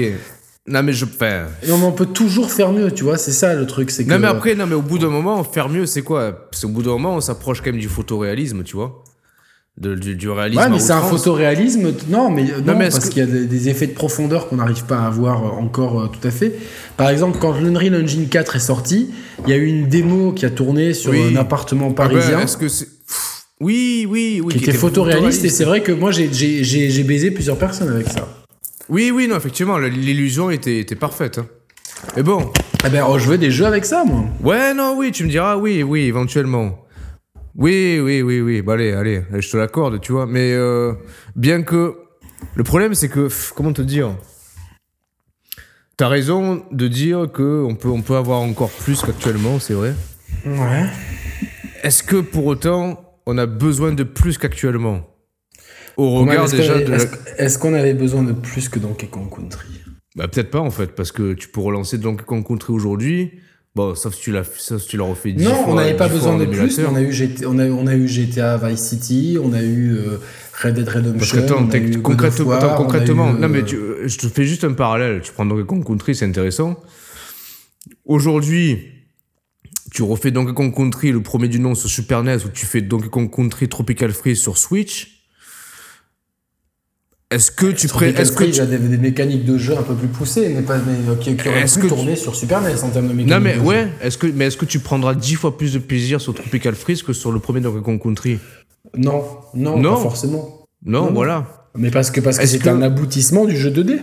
Non, 0.70 0.84
mais 0.84 0.94
je. 0.94 1.06
enfin, 1.06 1.44
Non, 1.68 1.78
mais 1.78 1.86
on 1.86 1.92
peut 1.92 2.06
toujours 2.06 2.52
faire 2.52 2.72
mieux, 2.72 2.92
tu 2.92 3.04
vois. 3.04 3.18
C'est 3.18 3.32
ça 3.32 3.54
le 3.54 3.66
truc, 3.68 3.90
c'est 3.92 4.06
que. 4.06 4.10
Non, 4.10 4.20
mais 4.20 4.28
après, 4.28 4.56
non, 4.56 4.66
mais 4.68 4.76
au 4.76 4.82
bout 4.82 5.00
d'un 5.00 5.10
moment, 5.10 5.44
faire 5.44 5.68
mieux, 5.70 5.86
c'est 5.86 6.02
quoi? 6.02 6.48
C'est 6.52 6.66
au 6.66 6.70
bout 6.70 6.82
d'un 6.84 6.92
moment, 6.92 7.16
on 7.16 7.22
s'approche 7.22 7.60
quand 7.62 7.72
même 7.72 7.80
du 7.80 7.90
photoréalisme, 7.90 8.64
tu 8.64 8.76
vois? 8.76 9.04
De- 9.78 9.96
du, 9.96 10.16
du 10.16 10.30
réalisme. 10.30 10.60
Ouais, 10.62 10.70
mais 10.70 10.80
c'est 10.80 10.92
un 10.94 11.02
photoréalisme. 11.02 11.94
Non, 12.10 12.32
mais 12.32 12.44
non, 12.66 12.76
mais 12.78 12.88
est-ce 12.88 12.98
parce 12.98 13.10
qu'il 13.10 13.20
y 13.20 13.22
a 13.22 13.28
des, 13.30 13.46
des 13.46 13.70
effets 13.70 13.88
de 13.88 13.94
profondeur 13.94 14.48
qu'on 14.50 14.56
n'arrive 14.56 14.86
pas 14.86 14.98
à 15.00 15.08
avoir 15.08 15.44
euh, 15.46 15.50
encore 15.62 16.02
euh, 16.02 16.08
tout 16.08 16.26
à 16.28 16.32
fait. 16.32 16.54
Par 16.98 17.10
exemple, 17.10 17.38
quand 17.40 17.52
l'Unreal 17.60 18.02
Engine 18.04 18.28
4 18.28 18.56
est 18.56 18.60
sorti, 18.60 19.12
il 19.46 19.50
y 19.52 19.54
a 19.54 19.58
eu 19.58 19.68
une 19.68 19.88
démo 19.88 20.32
qui 20.32 20.46
a 20.46 20.50
tourné 20.50 20.94
sur 20.96 21.12
Oui. 21.12 21.22
un 21.32 21.36
appartement 21.36 21.88
Ah 21.88 21.90
ben, 21.90 21.96
parisien. 21.96 22.40
Est-ce 22.40 22.58
que 22.58 22.68
c'est. 22.70 22.88
Oui, 23.60 24.06
oui, 24.08 24.40
oui. 24.44 24.54
qui 24.54 24.60
était 24.64 24.74
photoréaliste 24.74 25.44
et 25.46 25.50
c'est 25.50 25.66
vrai 25.66 25.82
que 25.82 25.92
moi 25.92 26.12
j'ai- 26.12 26.32
j'ai 26.32 26.64
j'ai- 26.64 26.90
j'ai 26.92 27.04
baisé 27.04 27.32
plusieurs 27.32 27.58
personnes 27.58 27.90
avec 27.90 28.08
ça. 28.08 28.28
Oui, 28.90 29.12
oui, 29.12 29.28
non, 29.28 29.36
effectivement, 29.36 29.78
l'illusion 29.80 30.50
était, 30.52 30.80
était 30.80 30.96
parfaite. 30.96 31.40
hein. 31.40 31.48
Mais 32.16 32.24
bon. 32.24 32.52
Ah 32.84 32.90
ben 32.90 33.04
oh, 33.10 33.18
je 33.18 33.28
veux 33.28 33.38
des 33.40 33.50
jeux 33.52 33.66
avec 33.66 33.84
ça 33.86 34.04
moi. 34.06 34.26
Ouais, 34.44 34.74
non, 34.76 34.96
oui, 34.98 35.12
tu 35.12 35.24
me 35.24 35.30
diras, 35.30 35.58
oui, 35.58 35.82
oui, 35.82 36.02
éventuellement. 36.02 36.86
Oui, 37.56 38.00
oui, 38.00 38.22
oui, 38.22 38.40
oui. 38.40 38.62
Bah, 38.62 38.74
allez, 38.74 38.92
allez, 38.92 39.24
je 39.40 39.50
te 39.50 39.58
l'accorde, 39.58 40.00
tu 40.00 40.12
vois. 40.12 40.28
Mais 40.28 40.52
euh, 40.54 40.94
bien 41.36 41.64
que. 41.64 41.96
Le 42.54 42.64
problème, 42.64 42.94
c'est 42.94 43.10
que. 43.10 43.22
pff, 43.22 43.52
Comment 43.56 43.74
te 43.74 43.82
dire? 43.82 44.12
T'as 45.98 46.08
raison 46.08 46.64
de 46.72 46.88
dire 46.88 47.26
qu'on 47.34 47.76
peut, 47.76 47.90
on 47.90 48.04
peut 48.04 48.16
avoir 48.16 48.42
encore 48.42 48.70
plus 48.70 49.02
qu'actuellement, 49.02 49.60
c'est 49.60 49.74
vrai. 49.74 49.96
Ouais. 50.46 50.86
Est-ce 51.82 52.04
que 52.04 52.18
pour 52.18 52.46
autant, 52.46 53.07
on 53.28 53.38
a 53.38 53.46
besoin 53.46 53.92
de 53.94 54.04
plus 54.04 54.38
qu'actuellement 54.40 55.08
Au 55.98 56.16
regard 56.22 56.46
est-ce 56.46 56.56
déjà 56.56 56.74
qu'on- 56.80 56.90
de. 56.90 56.94
est-ce- 57.38 57.60
qu'on 57.60 57.74
avait 57.76 57.94
besoin 57.94 58.24
de 58.24 58.32
plus 58.34 58.70
que 58.70 58.80
Donkey 58.80 59.08
Kong 59.08 59.30
Country? 59.30 59.68
Bah, 60.16 60.28
peut-être 60.28 60.50
pas 60.50 60.60
en 60.62 60.72
fait, 60.72 60.94
parce 60.96 61.12
que 61.12 61.34
tu 61.34 61.48
peux 61.50 61.60
relancer 61.62 61.98
Donkey 62.00 62.24
Kong 62.26 62.44
Country 62.48 62.74
aujourd'hui. 62.74 63.32
Bon, 63.76 63.94
sauf 63.94 64.16
si 64.16 64.22
tu 64.22 64.32
l'as, 64.32 64.44
si 64.44 64.88
tu 64.88 64.98
l'as 64.98 65.04
refait 65.04 65.34
10 65.34 65.44
Non, 65.44 65.54
fois, 65.54 65.74
on 65.74 65.76
n'avait 65.76 65.94
pas 65.96 66.06
10 66.10 66.18
fois 66.18 66.32
besoin 66.36 66.38
de 66.40 66.46
plus. 66.46 66.80
On 66.80 66.96
a, 66.96 67.02
eu 67.02 67.12
GT 67.12 67.46
on, 67.46 67.60
a, 67.60 67.66
on 67.68 67.86
a 67.86 67.94
eu 67.96 68.08
GTA 68.08 68.58
Vice 68.58 68.80
City, 68.82 69.38
on 69.40 69.54
a 69.54 69.62
eu 69.62 69.92
euh, 69.94 70.18
Red 70.64 70.74
Dead 70.74 70.88
Redemption. 70.90 71.20
Parce 71.20 71.32
que 71.32 71.38
attends, 71.38 72.02
concrètement, 72.02 72.46
War, 72.48 72.64
attends, 72.64 72.76
concrètement, 72.76 73.36
eu, 73.36 73.40
non 73.40 73.50
mais 73.50 73.60
euh, 73.60 73.64
tu- 73.66 74.10
je 74.10 74.18
te 74.18 74.28
fais 74.30 74.46
juste 74.46 74.64
un 74.64 74.74
parallèle. 74.74 75.22
Tu 75.22 75.32
prends 75.32 75.46
Donkey 75.46 75.66
Kong 75.68 75.86
Country, 75.86 76.16
c'est 76.16 76.26
intéressant. 76.26 76.80
Aujourd'hui, 78.06 78.80
tu 79.98 80.04
refais 80.04 80.30
Donkey 80.30 80.54
Kong 80.54 80.72
Country, 80.76 81.12
le 81.12 81.24
premier 81.24 81.48
du 81.48 81.60
nom 81.60 81.74
sur 81.74 81.90
Super 81.90 82.22
NES, 82.24 82.36
ou 82.46 82.50
tu 82.54 82.68
fais 82.68 82.82
Donkey 82.82 83.10
Kong 83.10 83.34
Country 83.36 83.68
Tropical 83.68 84.12
Freeze 84.12 84.38
sur 84.40 84.56
Switch. 84.60 85.24
Est-ce 87.32 87.50
que 87.50 87.66
tu 87.72 87.88
pré- 87.88 88.10
est-ce 88.10 88.32
que 88.32 88.44
tu- 88.44 88.50
il 88.52 88.56
y 88.58 88.60
a 88.60 88.68
des, 88.68 88.78
des 88.78 88.98
mécaniques 89.00 89.44
de 89.44 89.58
jeu 89.58 89.76
un 89.76 89.82
peu 89.82 89.96
plus 89.96 90.08
poussées, 90.08 90.50
mais, 90.50 90.62
pas, 90.62 90.78
mais 90.78 91.10
euh, 91.10 91.16
qui, 91.16 91.36
qui 91.36 91.50
auraient 91.50 91.66
pu 91.66 91.80
que 91.80 91.88
tourner 91.88 92.16
sur 92.16 92.36
Super 92.36 92.62
NES 92.62 92.84
en 92.84 92.90
termes 92.90 93.08
de 93.08 93.14
mécaniques 93.14 93.28
non 93.34 93.40
mais 93.42 93.56
de 93.56 93.60
ouais, 93.62 93.88
est-ce 94.02 94.20
que 94.20 94.28
mais 94.28 94.46
est-ce 94.46 94.56
que 94.58 94.66
tu 94.66 94.78
prendras 94.80 95.16
10 95.16 95.34
fois 95.34 95.58
plus 95.58 95.74
de 95.74 95.80
plaisir 95.80 96.22
sur 96.22 96.36
Tropical 96.36 96.76
Freeze 96.76 97.02
que 97.02 97.12
sur 97.12 97.32
le 97.32 97.40
premier 97.40 97.62
Donkey 97.62 97.82
Kong 97.82 98.00
Country? 98.00 98.38
Non, 98.96 99.26
non, 99.56 99.80
Non. 99.80 99.96
pas 99.96 100.02
forcément. 100.02 100.68
Non, 100.86 101.00
Non, 101.02 101.06
non. 101.08 101.14
voilà. 101.16 101.70
Mais 101.76 101.90
parce 101.90 102.12
que 102.12 102.22
parce 102.22 102.38
que 102.38 102.46
c'est 102.46 102.60
que- 102.60 102.70
un 102.70 102.84
aboutissement 102.84 103.46
du 103.46 103.58
jeu 103.58 103.72
2D. 103.72 104.00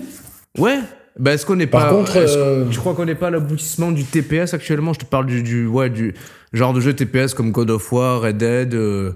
Ouais. 0.59 0.81
Bah, 1.19 1.33
est-ce 1.35 1.47
qu'on 1.47 1.57
n'est 1.57 1.67
Par 1.69 1.89
pas. 1.89 1.95
contre, 1.95 2.17
est-ce- 2.17 2.37
euh, 2.37 2.65
Tu 2.71 2.79
crois 2.81 2.95
qu'on 2.95 3.05
n'est 3.05 3.15
pas 3.15 3.29
à 3.29 3.31
l'aboutissement 3.31 3.93
du 3.93 4.05
TPS 4.05 4.53
actuellement? 4.55 4.93
Je 4.93 5.01
te 5.01 5.05
parle 5.05 5.27
du, 5.27 5.43
du, 5.43 5.67
ouais, 5.67 5.89
du 5.91 6.15
genre 6.53 6.73
de 6.73 6.81
jeu 6.81 6.93
TPS 6.93 7.35
comme 7.35 7.53
God 7.53 7.71
of 7.71 7.93
War, 7.93 8.23
Red 8.23 8.39
Dead. 8.39 8.75
euh, 8.75 9.13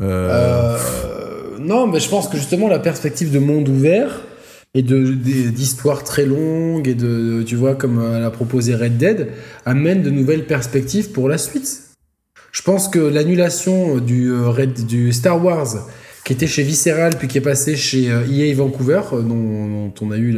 euh, 0.00 0.76
Euh, 0.76 1.58
non, 1.58 1.86
mais 1.86 2.00
je 2.00 2.08
pense 2.08 2.28
que 2.28 2.36
justement 2.36 2.68
la 2.68 2.78
perspective 2.78 3.30
de 3.32 3.38
monde 3.38 3.68
ouvert 3.68 4.20
et 4.74 4.82
de 4.82 5.12
d'histoires 5.14 6.04
très 6.04 6.24
longues 6.26 6.86
et 6.88 6.94
de 6.94 7.42
tu 7.42 7.56
vois 7.56 7.74
comme 7.74 8.00
l'a 8.20 8.30
proposé 8.30 8.74
Red 8.74 8.98
Dead 8.98 9.28
amène 9.66 10.02
de 10.02 10.10
nouvelles 10.10 10.46
perspectives 10.46 11.10
pour 11.10 11.28
la 11.28 11.38
suite. 11.38 11.82
Je 12.52 12.62
pense 12.62 12.88
que 12.88 12.98
l'annulation 12.98 13.96
du 13.98 14.32
Red 14.32 14.86
du 14.86 15.12
Star 15.12 15.42
Wars 15.44 15.74
qui 16.24 16.32
était 16.34 16.46
chez 16.46 16.62
Visceral 16.62 17.16
puis 17.18 17.28
qui 17.28 17.38
est 17.38 17.42
passé 17.42 17.76
chez 17.76 18.10
euh, 18.10 18.20
EA 18.30 18.54
Vancouver 18.54 19.00
euh, 19.12 19.22
dont, 19.22 19.66
dont 19.68 19.92
on 20.02 20.10
a 20.10 20.16
eu 20.16 20.36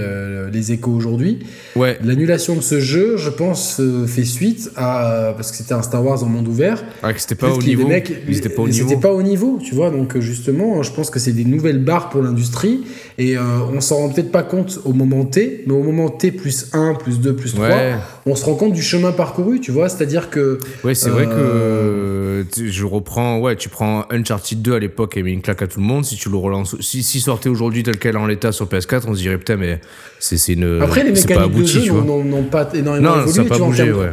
les 0.52 0.72
échos 0.72 0.92
aujourd'hui. 0.92 1.40
Ouais. 1.76 1.98
L'annulation 2.04 2.54
de 2.56 2.60
ce 2.60 2.80
jeu, 2.80 3.16
je 3.16 3.30
pense, 3.30 3.78
euh, 3.80 4.06
fait 4.06 4.24
suite 4.24 4.70
à 4.76 5.32
parce 5.36 5.50
que 5.50 5.56
c'était 5.56 5.74
un 5.74 5.82
Star 5.82 6.04
Wars 6.04 6.22
en 6.22 6.26
monde 6.26 6.46
ouvert 6.48 6.82
Ah, 7.02 7.12
que 7.12 7.20
c'était 7.20 7.34
pas 7.34 7.50
au 7.50 7.60
niveau. 7.62 7.88
étaient 7.90 8.48
pas 8.48 8.62
au 8.62 8.66
c'était 8.70 8.84
niveau. 8.84 9.00
pas 9.00 9.12
au 9.12 9.22
niveau, 9.22 9.58
tu 9.62 9.74
vois. 9.74 9.90
Donc 9.90 10.18
justement, 10.20 10.82
je 10.82 10.92
pense 10.92 11.10
que 11.10 11.18
c'est 11.18 11.32
des 11.32 11.44
nouvelles 11.44 11.82
barres 11.82 12.08
pour 12.10 12.22
l'industrie 12.22 12.82
et 13.18 13.36
euh, 13.36 13.40
on 13.72 13.80
s'en 13.80 13.96
rend 13.96 14.08
peut-être 14.10 14.30
pas 14.32 14.42
compte 14.42 14.78
au 14.84 14.92
moment 14.92 15.24
T, 15.24 15.64
mais 15.66 15.72
au 15.74 15.82
moment 15.82 16.08
T 16.08 16.30
plus 16.32 16.68
1, 16.72 16.94
plus 16.94 17.20
2, 17.20 17.34
plus 17.34 17.54
3, 17.54 17.68
Ouais. 17.68 17.94
On 18.26 18.34
se 18.36 18.44
rend 18.44 18.54
compte 18.54 18.72
du 18.72 18.82
chemin 18.82 19.12
parcouru, 19.12 19.60
tu 19.60 19.72
vois. 19.72 19.88
C'est-à-dire 19.88 20.30
que 20.30 20.58
Ouais, 20.84 20.94
c'est 20.94 21.10
vrai 21.10 21.26
que 21.26 21.30
Euh, 21.32 22.44
je 22.56 22.84
reprends. 22.84 23.38
Ouais, 23.38 23.56
tu 23.56 23.68
prends 23.68 24.04
Uncharted 24.10 24.62
2 24.62 24.74
à 24.74 24.78
l'époque, 24.78 25.16
et 25.16 25.22
mis 25.22 25.32
une 25.32 25.42
claque 25.42 25.62
à 25.62 25.66
tout 25.66 25.80
le 25.80 25.86
monde. 25.86 26.04
Si 26.04 26.16
tu 26.16 26.28
le 26.30 26.36
relances, 26.36 26.76
si, 26.80 27.02
si 27.02 27.20
sortait 27.20 27.48
aujourd'hui 27.48 27.82
tel 27.82 27.98
quel 27.98 28.16
en 28.16 28.26
l'état 28.26 28.52
sur 28.52 28.66
PS4, 28.66 29.02
on 29.08 29.14
se 29.14 29.18
dirait 29.20 29.38
putain, 29.38 29.56
mais 29.56 29.80
c'est 30.18 30.52
une. 30.52 30.80
après 30.82 31.04
les 31.04 31.14
c'est 31.16 31.28
pas 31.28 31.46
mécaniques 31.46 31.52
de 31.54 31.58
abouti, 31.60 31.86
jeu 31.86 31.92
n'ont- 31.92 32.42
pas 32.44 32.68
énormément 32.74 33.10
Non, 33.16 33.22
évolué. 33.22 33.32
ça 33.32 33.44
pas 33.44 33.56
tu 33.56 33.62
bougé, 33.62 33.92
ouais. 33.92 34.10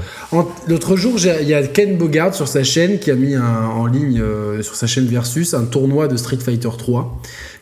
L'autre 0.68 0.96
jour, 0.96 1.16
il 1.42 1.48
y 1.48 1.54
a 1.54 1.64
Ken 1.68 1.98
Bogard 1.98 2.34
sur 2.36 2.48
sa 2.48 2.64
chaîne 2.64 3.00
qui 3.00 3.12
a 3.12 3.16
mis 3.16 3.36
un- 3.36 3.66
en 3.66 3.86
ligne 3.86 4.20
euh, 4.22 4.62
sur 4.62 4.76
sa 4.76 4.88
chaîne 4.88 5.06
Versus 5.06 5.54
un 5.54 5.66
tournoi 5.66 6.08
de 6.08 6.18
Street 6.18 6.38
Fighter 6.38 6.70
3 6.78 7.20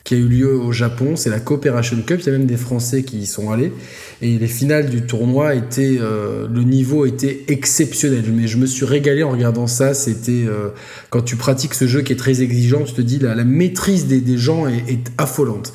qui 0.07 0.13
a 0.13 0.17
eu 0.17 0.29
lieu 0.29 0.55
au 0.55 0.71
Japon. 0.71 1.17
C'est 1.17 1.29
la 1.29 1.41
Cooperation 1.41 1.97
Cup. 1.97 2.21
Il 2.21 2.27
y 2.27 2.29
a 2.29 2.31
même 2.31 2.45
des 2.45 2.55
Français 2.55 3.03
qui 3.03 3.17
y 3.17 3.25
sont 3.25 3.51
allés. 3.51 3.73
Et 4.21 4.37
les 4.37 4.47
finales 4.47 4.89
du 4.89 5.01
tournoi 5.01 5.53
étaient, 5.53 5.97
euh, 5.99 6.47
le 6.47 6.63
niveau 6.63 7.05
était 7.05 7.43
exceptionnel. 7.49 8.23
Mais 8.33 8.47
je 8.47 8.57
me 8.57 8.67
suis 8.67 8.85
régalé 8.85 9.23
en 9.23 9.31
regardant 9.31 9.67
ça. 9.67 9.93
C'était 9.93 10.45
euh, 10.47 10.69
quand 11.09 11.23
tu 11.23 11.35
pratiques 11.35 11.73
ce 11.73 11.87
jeu 11.87 12.03
qui 12.03 12.13
est 12.13 12.17
très 12.17 12.41
exigeant, 12.41 12.83
tu 12.83 12.93
te 12.93 13.01
dis 13.01 13.19
la, 13.19 13.35
maîtrise 13.43 14.07
des, 14.07 14.21
des 14.21 14.37
gens 14.37 14.65
est, 14.65 14.89
est 14.89 15.11
affolante. 15.17 15.73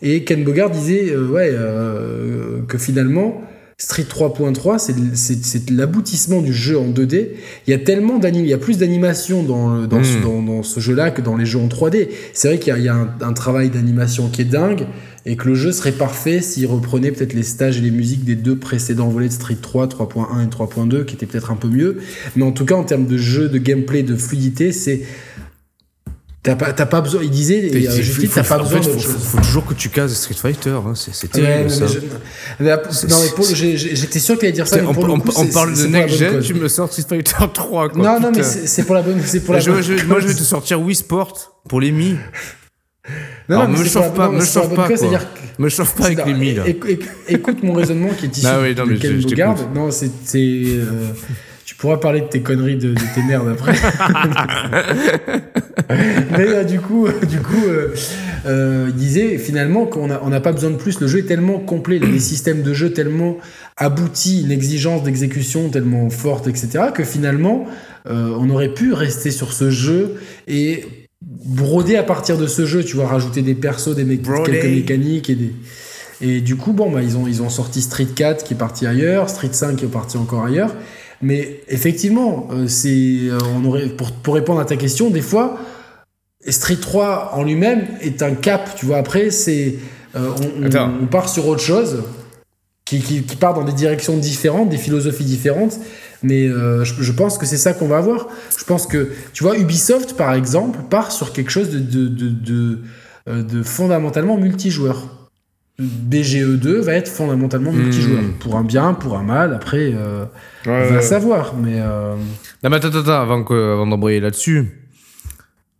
Et 0.00 0.24
Ken 0.24 0.42
Bogard 0.44 0.70
disait 0.70 1.10
euh, 1.10 1.28
ouais 1.28 1.50
euh, 1.52 2.60
que 2.66 2.76
finalement 2.76 3.42
Street 3.82 4.04
3.3 4.08 4.78
c'est 5.14 5.70
l'aboutissement 5.70 6.40
du 6.40 6.52
jeu 6.52 6.78
en 6.78 6.88
2D. 6.88 7.30
Il 7.66 7.70
y 7.70 7.74
a 7.74 7.78
tellement 7.78 8.18
d'anim, 8.18 8.44
il 8.44 8.48
y 8.48 8.52
a 8.52 8.58
plus 8.58 8.78
d'animation 8.78 9.42
dans, 9.42 9.74
le- 9.74 9.86
dans, 9.88 10.04
ce, 10.04 10.18
dans, 10.22 10.40
dans 10.40 10.62
ce 10.62 10.78
jeu-là 10.78 11.10
que 11.10 11.20
dans 11.20 11.36
les 11.36 11.46
jeux 11.46 11.58
en 11.58 11.66
3D. 11.66 12.08
C'est 12.32 12.46
vrai 12.48 12.58
qu'il 12.60 12.68
y 12.72 12.76
a, 12.76 12.78
il 12.78 12.84
y 12.84 12.88
a 12.88 12.94
un, 12.94 13.10
un 13.20 13.32
travail 13.32 13.70
d'animation 13.70 14.28
qui 14.28 14.42
est 14.42 14.44
dingue 14.46 14.86
et 15.26 15.34
que 15.36 15.48
le 15.48 15.54
jeu 15.56 15.72
serait 15.72 15.92
parfait 15.92 16.40
s'il 16.40 16.66
reprenait 16.66 17.10
peut-être 17.10 17.32
les 17.32 17.42
stages 17.42 17.78
et 17.78 17.80
les 17.80 17.90
musiques 17.90 18.24
des 18.24 18.34
deux 18.36 18.56
précédents 18.56 19.08
volets 19.08 19.28
de 19.28 19.32
Street 19.32 19.56
3, 19.60 19.88
3.1 19.88 20.44
et 20.44 20.48
3.2 20.48 21.04
qui 21.04 21.16
étaient 21.16 21.26
peut-être 21.26 21.50
un 21.50 21.56
peu 21.56 21.68
mieux. 21.68 21.98
Mais 22.36 22.44
en 22.44 22.52
tout 22.52 22.64
cas 22.64 22.76
en 22.76 22.84
termes 22.84 23.06
de 23.06 23.18
jeu, 23.18 23.48
de 23.48 23.58
gameplay, 23.58 24.04
de 24.04 24.14
fluidité, 24.14 24.70
c'est 24.70 25.02
T'as 26.44 26.56
pas, 26.56 26.72
t'as 26.72 26.86
pas 26.86 27.00
besoin, 27.00 27.22
il 27.22 27.30
disait, 27.30 27.58
et, 27.68 27.72
euh, 27.72 27.78
Il 27.98 28.02
Justice, 28.02 28.28
faut- 28.30 28.34
t'as 28.40 28.42
pas 28.42 28.58
besoin 28.58 28.80
d'autre 28.80 28.90
faut, 28.94 28.98
chose. 28.98 29.22
faut 29.30 29.38
toujours 29.38 29.64
que 29.64 29.74
tu 29.74 29.90
cases 29.90 30.12
Street 30.14 30.34
Fighter. 30.34 30.70
Hein. 30.70 30.92
C'est 30.96 31.12
Ouais, 31.36 31.40
terrible 31.40 31.70
mais 31.70 31.76
ça. 31.76 31.86
je- 31.86 31.98
mais 32.58 32.72
C'est- 32.90 33.08
non, 33.08 33.16
mais 33.22 33.30
Paul, 33.36 33.44
j'étais 33.54 34.18
sûr 34.18 34.34
qu'il 34.36 34.46
allait 34.46 34.52
dire 34.52 34.66
ça, 34.66 34.78
mais 34.78 34.82
on, 34.88 34.92
pour 34.92 35.06
le 35.06 35.12
on- 35.12 35.20
coup, 35.20 35.30
on 35.36 35.46
parle 35.46 35.72
de 35.76 35.86
next 35.86 36.16
gen, 36.16 36.40
tu 36.40 36.54
me 36.54 36.66
sors 36.66 36.90
Street 36.92 37.04
Fighter 37.08 37.36
3 37.54 37.90
quoi. 37.90 38.02
Non, 38.02 38.18
non, 38.18 38.30
mais 38.32 38.38
putain. 38.38 38.48
c'est 38.64 38.82
pour 38.84 38.96
la 38.96 39.02
bonne, 39.02 39.20
c'est 39.24 39.38
pour 39.40 39.54
la 39.54 39.60
je, 39.60 39.70
bonne 39.70 39.82
je- 39.82 40.04
moi 40.04 40.18
je 40.18 40.26
vais 40.26 40.34
te 40.34 40.42
sortir 40.42 40.80
Wii 40.82 40.96
Sport 40.96 41.60
pour 41.68 41.80
les 41.80 41.92
Mi. 41.92 42.16
Non, 43.48 43.56
Alors, 43.58 43.68
non, 43.68 43.74
mais 43.74 43.84
me 43.84 43.88
chauffe 43.88 44.14
pas, 44.14 44.26
non, 44.26 44.32
me 44.32 44.44
chauffe 44.44 44.74
pas, 44.74 44.88
quoi. 44.88 45.20
Me 45.58 45.68
chauffe 45.68 45.94
pas 45.94 46.06
avec 46.06 46.26
les 46.26 46.34
Mi 46.34 46.54
là. 46.54 46.64
éc- 46.66 46.84
éc- 46.86 47.08
Écoute 47.28 47.62
mon 47.62 47.74
raisonnement 47.74 48.10
qui 48.18 48.26
est 48.26 48.36
issu 48.36 48.46
Ah 48.48 48.58
oui, 48.60 48.74
non, 48.74 48.86
de 48.86 48.94
Ken 48.96 49.12
je- 49.12 49.20
je 49.20 49.28
Bogard. 49.28 49.56
Non, 49.72 49.90
c'est. 49.92 50.10
Tu 51.72 51.78
pourras 51.78 51.96
parler 51.96 52.20
de 52.20 52.26
tes 52.26 52.42
conneries 52.42 52.76
de, 52.76 52.90
de 52.92 53.00
tes 53.14 53.22
merdes 53.26 53.48
après. 53.48 53.72
Mais 56.36 56.48
euh, 56.48 56.64
du 56.64 56.80
coup, 56.80 57.06
euh, 57.06 57.12
du 57.26 57.38
coup 57.38 57.64
euh, 57.66 57.94
euh, 58.46 58.86
il 58.90 58.94
disait 58.94 59.38
finalement 59.38 59.86
qu'on 59.86 60.08
n'a 60.08 60.20
on 60.22 60.28
n'a 60.28 60.40
pas 60.40 60.52
besoin 60.52 60.68
de 60.70 60.76
plus. 60.76 61.00
Le 61.00 61.06
jeu 61.06 61.20
est 61.20 61.26
tellement 61.26 61.58
complet, 61.58 61.98
les 61.98 62.18
systèmes 62.20 62.62
de 62.62 62.74
jeu 62.74 62.92
tellement 62.92 63.38
aboutis, 63.78 64.42
une 64.42 64.52
exigence 64.52 65.02
d'exécution 65.02 65.70
tellement 65.70 66.10
forte, 66.10 66.46
etc., 66.46 66.84
que 66.94 67.04
finalement, 67.04 67.64
euh, 68.06 68.34
on 68.38 68.50
aurait 68.50 68.74
pu 68.74 68.92
rester 68.92 69.30
sur 69.30 69.54
ce 69.54 69.70
jeu 69.70 70.16
et 70.46 70.84
broder 71.22 71.96
à 71.96 72.02
partir 72.02 72.36
de 72.36 72.46
ce 72.46 72.66
jeu, 72.66 72.84
tu 72.84 72.96
vois, 72.96 73.06
rajouter 73.06 73.40
des 73.40 73.54
persos, 73.54 73.94
des 73.96 74.04
mé- 74.04 74.20
quelques 74.44 74.64
mécaniques 74.76 75.30
et 75.30 75.36
des. 75.36 75.52
Et 76.20 76.40
du 76.42 76.54
coup, 76.56 76.72
bon, 76.72 76.90
bah, 76.90 77.00
ils, 77.02 77.16
ont, 77.16 77.26
ils 77.26 77.42
ont 77.42 77.48
sorti 77.48 77.80
Street 77.82 78.06
4 78.14 78.44
qui 78.44 78.54
est 78.54 78.56
parti 78.56 78.86
ailleurs, 78.86 79.28
Street 79.30 79.48
5 79.50 79.76
qui 79.76 79.84
est 79.86 79.88
parti 79.88 80.16
encore 80.18 80.44
ailleurs. 80.44 80.74
Mais 81.22 81.60
effectivement, 81.68 82.48
euh, 82.52 82.66
c'est, 82.66 82.88
euh, 83.28 83.38
on 83.56 83.64
aurait, 83.64 83.86
pour, 83.86 84.10
pour 84.12 84.34
répondre 84.34 84.60
à 84.60 84.64
ta 84.64 84.76
question, 84.76 85.08
des 85.10 85.20
fois, 85.22 85.58
Street 86.48 86.76
3 86.80 87.32
en 87.34 87.44
lui-même 87.44 87.86
est 88.00 88.22
un 88.22 88.34
cap, 88.34 88.74
tu 88.74 88.86
vois. 88.86 88.96
Après, 88.98 89.30
c'est, 89.30 89.76
euh, 90.16 90.30
on, 90.58 90.62
on- 90.62 90.66
Attends. 90.66 90.90
on 91.00 91.06
part 91.06 91.28
sur 91.28 91.46
autre 91.46 91.62
chose 91.62 92.02
qui, 92.84 93.00
qui, 93.00 93.22
qui 93.22 93.36
part 93.36 93.54
dans 93.54 93.62
des 93.64 93.72
directions 93.72 94.16
différentes, 94.16 94.68
des 94.68 94.76
philosophies 94.78 95.24
différentes. 95.24 95.78
Mais 96.24 96.46
euh, 96.46 96.84
je, 96.84 97.00
je 97.02 97.12
pense 97.12 97.38
que 97.38 97.46
c'est 97.46 97.56
ça 97.56 97.72
qu'on 97.72 97.86
va 97.88 97.98
avoir. 97.98 98.26
Je 98.58 98.64
pense 98.64 98.86
que, 98.88 99.12
tu 99.32 99.44
vois, 99.44 99.56
Ubisoft, 99.56 100.14
par 100.16 100.34
exemple, 100.34 100.80
part 100.90 101.12
sur 101.12 101.32
quelque 101.32 101.50
chose 101.50 101.70
de, 101.70 101.78
de, 101.78 102.08
de, 102.08 102.28
de, 103.28 103.42
de 103.42 103.62
fondamentalement 103.62 104.36
multijoueur. 104.36 105.21
BGE2 105.80 106.80
va 106.80 106.94
être 106.94 107.08
fondamentalement 107.08 107.72
Hmm. 107.72 107.82
multijoueur. 107.82 108.22
Pour 108.40 108.56
un 108.56 108.62
bien, 108.64 108.94
pour 108.94 109.16
un 109.16 109.22
mal, 109.22 109.54
après, 109.54 109.92
euh, 109.94 110.24
on 110.66 110.70
va 110.94 111.00
savoir. 111.02 111.56
Mais 111.56 111.80
euh, 111.80 112.14
Non, 112.62 112.70
mais 112.70 112.76
attends, 112.76 112.88
attends, 112.94 113.20
avant, 113.20 113.42
que- 113.42 113.72
avant 113.72 113.86
d'embrayer 113.86 114.20
là-dessus, 114.20 114.58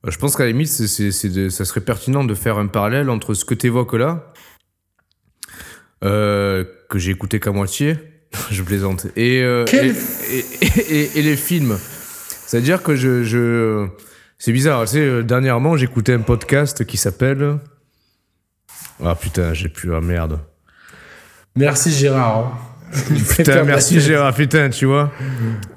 euh, 0.07 0.11
je 0.11 0.19
pense 0.19 0.35
qu'à 0.35 0.45
la 0.45 0.51
limite, 0.51 0.69
c'est, 0.69 0.89
c'est, 0.89 1.13
c'est 1.13 1.29
de- 1.29 1.49
ça 1.51 1.65
serait 1.65 1.83
pertinent 1.83 2.25
de 2.25 2.35
faire 2.35 2.59
un 2.59 2.67
parallèle 2.67 3.11
entre 3.11 3.35
ce 3.35 3.45
que 3.45 3.55
tu 3.55 3.67
évoques 3.69 3.93
là, 3.95 4.33
euh, 6.05 6.65
que 6.89 6.99
j'ai 6.99 7.13
écouté 7.13 7.39
qu'à 7.39 7.53
moitié, 7.53 7.97
je 8.51 8.63
plaisante, 8.63 9.07
et, 9.17 9.45
Quel- 9.67 9.95
et, 10.31 10.45
et- 10.63 10.97
et- 10.97 11.19
et 11.19 11.23
les 11.23 11.37
films. 11.37 11.77
C'est-à-dire 12.47 12.83
que 12.83 12.97
je. 12.97 13.23
je 13.25 13.87
c'est 14.39 14.53
bizarre, 14.53 14.83
tu 14.87 14.93
sais, 14.95 15.23
dernièrement, 15.23 15.77
j'écoutais 15.77 16.15
un 16.15 16.21
podcast 16.21 16.85
qui 16.85 16.97
s'appelle. 16.97 17.59
Ah 19.05 19.15
putain, 19.15 19.53
j'ai 19.55 19.69
plus. 19.69 19.95
Ah 19.95 20.01
merde. 20.01 20.39
merci 21.57 21.91
Gérard. 21.93 22.39
hein. 22.39 22.59
Putain, 23.37 23.65
merci 23.65 24.01
Gérard, 24.03 24.35
putain, 24.35 24.69
tu 24.69 24.85
vois. 24.85 25.11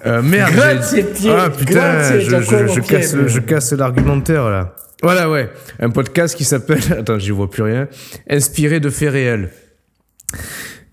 Euh, 0.05 0.21
merde. 0.21 0.51
Ah 0.59 1.49
putain, 1.49 2.19
je, 2.19 2.29
Giacomo 2.29 2.67
je, 2.67 2.73
je 2.73 2.81
casse, 2.81 3.15
je 3.27 3.39
casse 3.39 3.71
l'argumentaire 3.71 4.49
là. 4.49 4.75
Voilà, 5.01 5.29
ouais. 5.29 5.49
Un 5.79 5.91
podcast 5.91 6.35
qui 6.35 6.43
s'appelle. 6.43 6.81
Attends, 6.99 7.17
j'y 7.19 7.31
vois 7.31 7.49
plus 7.49 7.63
rien. 7.63 7.87
Inspiré 8.29 8.81
de 8.81 8.89
faits 8.89 9.11
réels. 9.11 9.49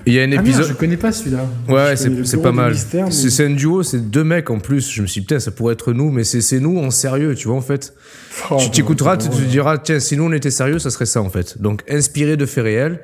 Il 0.06 0.14
y 0.14 0.18
a 0.18 0.22
un 0.22 0.24
Ah 0.24 0.28
merde, 0.28 0.46
épisode. 0.46 0.66
je 0.68 0.72
connais 0.74 0.96
pas 0.96 1.12
celui-là. 1.12 1.46
Ouais, 1.68 1.96
c'est 1.96 2.24
c'est 2.26 2.42
pas 2.42 2.52
mal. 2.52 2.74
Mais- 2.92 3.10
C'est 3.10 3.30
c'est 3.30 3.46
un 3.46 3.50
duo, 3.50 3.82
c'est 3.82 4.10
deux 4.10 4.24
mecs 4.24 4.50
en 4.50 4.58
plus. 4.58 4.90
Je 4.90 5.02
me 5.02 5.06
suis 5.06 5.20
dit, 5.20 5.26
putain, 5.26 5.40
ça 5.40 5.50
pourrait 5.50 5.74
être 5.74 5.92
nous, 5.92 6.10
mais 6.10 6.24
c'est 6.24 6.40
c'est 6.40 6.60
nous 6.60 6.78
en 6.78 6.90
sérieux, 6.90 7.34
tu 7.34 7.48
vois, 7.48 7.56
en 7.56 7.60
fait. 7.60 7.94
Oh, 8.50 8.56
tu 8.60 8.70
t'écouteras, 8.70 9.16
tu 9.16 9.28
te 9.28 9.36
diras, 9.42 9.78
tiens, 9.78 10.00
si 10.00 10.16
nous 10.16 10.24
on 10.24 10.32
était 10.32 10.50
sérieux, 10.50 10.78
ça 10.78 10.90
serait 10.90 11.06
ça 11.06 11.20
en 11.22 11.30
fait. 11.30 11.60
Donc, 11.60 11.82
inspiré 11.88 12.36
de 12.36 12.46
faits 12.46 12.64
réels. 12.64 13.00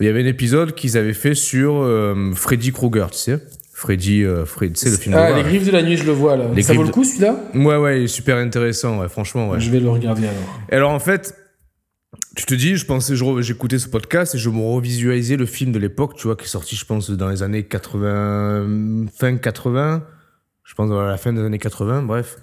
Il 0.00 0.06
y 0.06 0.08
avait 0.08 0.22
un 0.22 0.26
épisode 0.26 0.74
qu'ils 0.74 0.96
avaient 0.96 1.12
fait 1.12 1.34
sur 1.34 1.82
euh, 1.82 2.32
Freddy 2.34 2.72
Krueger, 2.72 3.10
tu 3.10 3.18
sais. 3.18 3.38
Freddy, 3.74 4.22
euh, 4.24 4.44
Fred, 4.46 4.76
sais, 4.76 4.90
le 4.90 4.96
film 4.96 5.14
Ah, 5.18 5.32
les 5.36 5.42
griffes 5.42 5.66
de 5.66 5.72
la 5.72 5.82
nuit, 5.82 5.96
je 5.96 6.04
le 6.04 6.12
vois 6.12 6.36
là. 6.36 6.44
Les 6.54 6.62
ça 6.62 6.72
vaut 6.72 6.84
le 6.84 6.90
coup 6.90 7.02
celui-là? 7.04 7.34
Ouais, 7.54 7.76
ouais, 7.76 8.00
il 8.00 8.04
est 8.04 8.06
super 8.06 8.36
intéressant, 8.36 9.00
ouais, 9.00 9.08
franchement, 9.08 9.50
ouais. 9.50 9.58
Je 9.60 9.70
vais 9.70 9.80
le 9.80 9.88
regarder 9.90 10.22
alors. 10.22 10.60
Et 10.70 10.74
alors 10.76 10.90
en 10.92 11.00
fait, 11.00 11.34
tu 12.34 12.46
te 12.46 12.54
dis, 12.54 12.76
je 12.76 12.86
pensais, 12.86 13.14
j'écoutais 13.40 13.78
ce 13.78 13.88
podcast 13.88 14.34
et 14.34 14.38
je 14.38 14.48
me 14.48 14.60
revisualisais 14.60 15.36
le 15.36 15.46
film 15.46 15.72
de 15.72 15.78
l'époque, 15.78 16.16
tu 16.16 16.26
vois, 16.26 16.36
qui 16.36 16.44
est 16.44 16.48
sorti, 16.48 16.76
je 16.76 16.84
pense, 16.84 17.10
dans 17.10 17.28
les 17.28 17.42
années 17.42 17.64
80, 17.64 19.06
fin 19.14 19.36
80, 19.36 20.04
je 20.64 20.74
pense 20.74 20.88
dans 20.88 21.02
la 21.02 21.16
fin 21.18 21.32
des 21.32 21.42
années 21.42 21.58
80, 21.58 22.02
bref, 22.02 22.38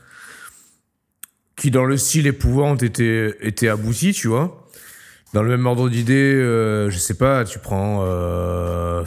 qui 1.56 1.72
dans 1.72 1.86
le 1.86 1.98
style 1.98 2.28
épouvante 2.28 2.84
était, 2.84 3.36
était 3.42 3.68
abouti, 3.68 4.14
tu 4.14 4.28
vois. 4.28 4.68
Dans 5.34 5.44
le 5.44 5.50
même 5.50 5.66
ordre 5.66 5.90
d'idée, 5.90 6.34
euh, 6.36 6.90
je 6.90 6.98
sais 6.98 7.18
pas, 7.18 7.44
tu 7.44 7.60
prends... 7.60 8.04
euh, 8.04 9.04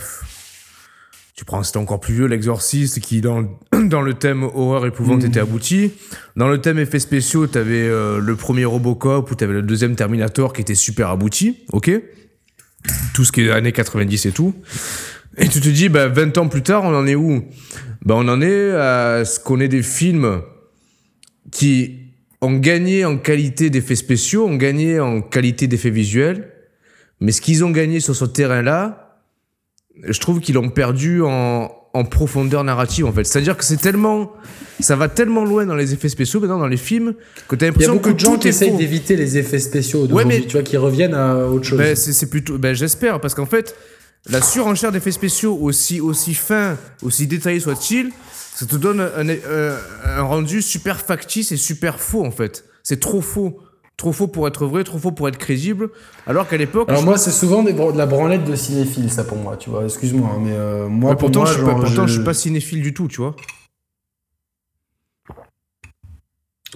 tu 1.43 1.47
prends, 1.47 1.65
c'était 1.65 1.79
encore 1.79 1.99
plus 1.99 2.15
vieux, 2.15 2.27
l'exorciste, 2.27 3.01
qui 3.01 3.21
dans, 3.21 3.43
dans 3.73 4.01
le 4.01 4.15
thème 4.15 4.45
horreur 4.45 4.87
épouvante 4.87 5.25
était 5.25 5.41
abouti. 5.41 5.91
Dans 6.37 6.47
le 6.47 6.61
thème 6.61 6.79
effets 6.79 7.01
spéciaux, 7.01 7.49
t'avais 7.49 7.83
euh, 7.83 8.21
le 8.21 8.37
premier 8.37 8.65
Robocop 8.65 9.29
ou 9.29 9.35
t'avais 9.35 9.55
le 9.55 9.63
deuxième 9.63 9.97
Terminator 9.97 10.53
qui 10.53 10.61
était 10.61 10.77
super 10.77 11.09
abouti, 11.09 11.65
ok? 11.73 11.91
Tout 13.13 13.25
ce 13.25 13.33
qui 13.33 13.41
est 13.41 13.51
années 13.51 13.73
90 13.73 14.27
et 14.27 14.31
tout. 14.31 14.55
Et 15.37 15.49
tu 15.49 15.61
te 15.61 15.69
dis, 15.69 15.89
bah, 15.89 16.07
20 16.07 16.39
ans 16.39 16.47
plus 16.47 16.63
tard, 16.63 16.85
on 16.85 16.95
en 16.95 17.09
est 17.09 17.17
où? 17.17 17.43
Bah, 18.05 18.15
On 18.17 18.29
en 18.29 18.41
est 18.41 18.71
à 18.71 19.25
ce 19.25 19.41
qu'on 19.41 19.59
ait 19.59 19.67
des 19.67 19.83
films 19.83 20.43
qui 21.51 22.13
ont 22.41 22.57
gagné 22.57 23.05
en 23.05 23.19
qualité 23.19 23.69
d'effets 23.69 23.97
spéciaux, 23.97 24.47
ont 24.47 24.55
gagné 24.55 25.01
en 25.01 25.21
qualité 25.21 25.67
d'effets 25.67 25.91
visuels, 25.91 26.53
mais 27.19 27.33
ce 27.33 27.41
qu'ils 27.41 27.65
ont 27.65 27.73
gagné 27.73 27.99
sur 27.99 28.15
ce 28.15 28.27
terrain-là, 28.27 29.02
je 30.03 30.19
trouve 30.21 30.41
qu'ils 30.41 30.55
l'ont 30.57 30.71
perdu 30.71 31.23
en, 31.23 31.71
en 31.95 32.05
profondeur 32.05 32.65
narrative 32.65 33.07
en 33.07 33.13
fait. 33.13 33.25
C'est-à-dire 33.25 33.57
que 33.57 33.65
c'est 33.65 33.77
tellement, 33.77 34.33
ça 34.81 34.97
va 34.97 35.09
tellement 35.09 35.45
loin 35.45 35.67
dans 35.67 35.75
les 35.77 35.93
effets 35.95 36.09
spéciaux 36.09 36.41
maintenant 36.41 36.59
dans 36.59 36.67
les 36.67 36.77
films 36.77 37.15
que 37.49 37.57
t'as 37.57 37.67
l'impression 37.67 37.93
beaucoup 37.95 38.09
que 38.11 38.15
de 38.15 38.19
gens 38.19 38.37
qui 38.39 38.49
essayent 38.49 38.77
d'éviter 38.77 39.17
les 39.17 39.39
effets 39.39 39.59
spéciaux 39.59 40.07
d'aujourd'hui, 40.07 40.41
mais- 40.41 40.47
tu 40.47 40.53
vois, 40.53 40.63
qui 40.63 40.77
reviennent 40.77 41.15
à 41.15 41.37
autre 41.47 41.65
chose. 41.65 41.79
Ben, 41.79 41.95
c'est 41.97 42.13
c'est 42.13 42.31
plutôt, 42.31 42.59
ben, 42.59 42.75
j'espère, 42.75 43.21
parce 43.21 43.35
qu'en 43.35 43.47
fait, 43.47 43.77
la 44.31 44.41
surenchère 44.41 44.93
d'effets 44.93 45.11
spéciaux, 45.13 45.57
aussi, 45.61 46.01
aussi 46.01 46.35
fin, 46.35 46.77
aussi 47.03 47.27
détaillé 47.27 47.61
soit-il, 47.61 48.11
ça 48.55 48.67
te 48.67 48.77
donne 48.77 49.01
un, 49.01 49.29
un- 49.29 49.77
un 50.19 50.23
rendu 50.23 50.63
super 50.63 51.01
factice 51.01 51.53
et 51.53 51.57
super 51.57 51.99
faux, 52.01 52.25
en 52.25 52.31
fait. 52.31 52.65
C'est 52.83 53.01
trop 53.01 53.21
faux. 53.21 53.59
Trop 54.03 54.11
faux 54.11 54.27
pour 54.27 54.49
être 54.49 54.67
vrai, 54.67 54.83
trop 54.83 54.99
faux 54.99 55.13
pour 55.13 55.29
être 55.29 55.39
crédible. 55.39 55.91
Alors 56.27 56.49
qu'à 56.49 56.57
l'époque. 56.57 56.89
Alors 56.89 57.05
moi, 57.05 57.17
c'est 57.19 57.31
souvent 57.31 57.63
des 57.63 57.73
de 57.73 57.97
la 57.97 58.05
branlette 58.07 58.43
de 58.43 58.57
cinéphile, 58.57 59.13
ça 59.13 59.23
pour 59.23 59.39
moi, 59.39 59.57
tu 59.57 59.71
vois. 59.71 59.85
Excuse-moi, 59.85 60.29
hein, 60.29 60.41
mais 60.43 60.51
euh, 60.51 60.89
moi, 60.89 61.11
Ouais, 61.11 61.17
pour 61.17 61.31
pourtant, 61.31 61.43
moi, 61.43 61.47
je 61.49 61.53
suis 61.53 61.63
pas, 61.63 61.71
genre, 61.71 61.81
pourtant, 61.83 62.03
je 62.09 62.09
je- 62.09 62.15
suis 62.17 62.25
pas 62.25 62.35
cinéphile 62.35 62.83
du 62.83 62.93
tout, 62.95 63.07
tu 63.07 63.19
vois. 63.19 63.37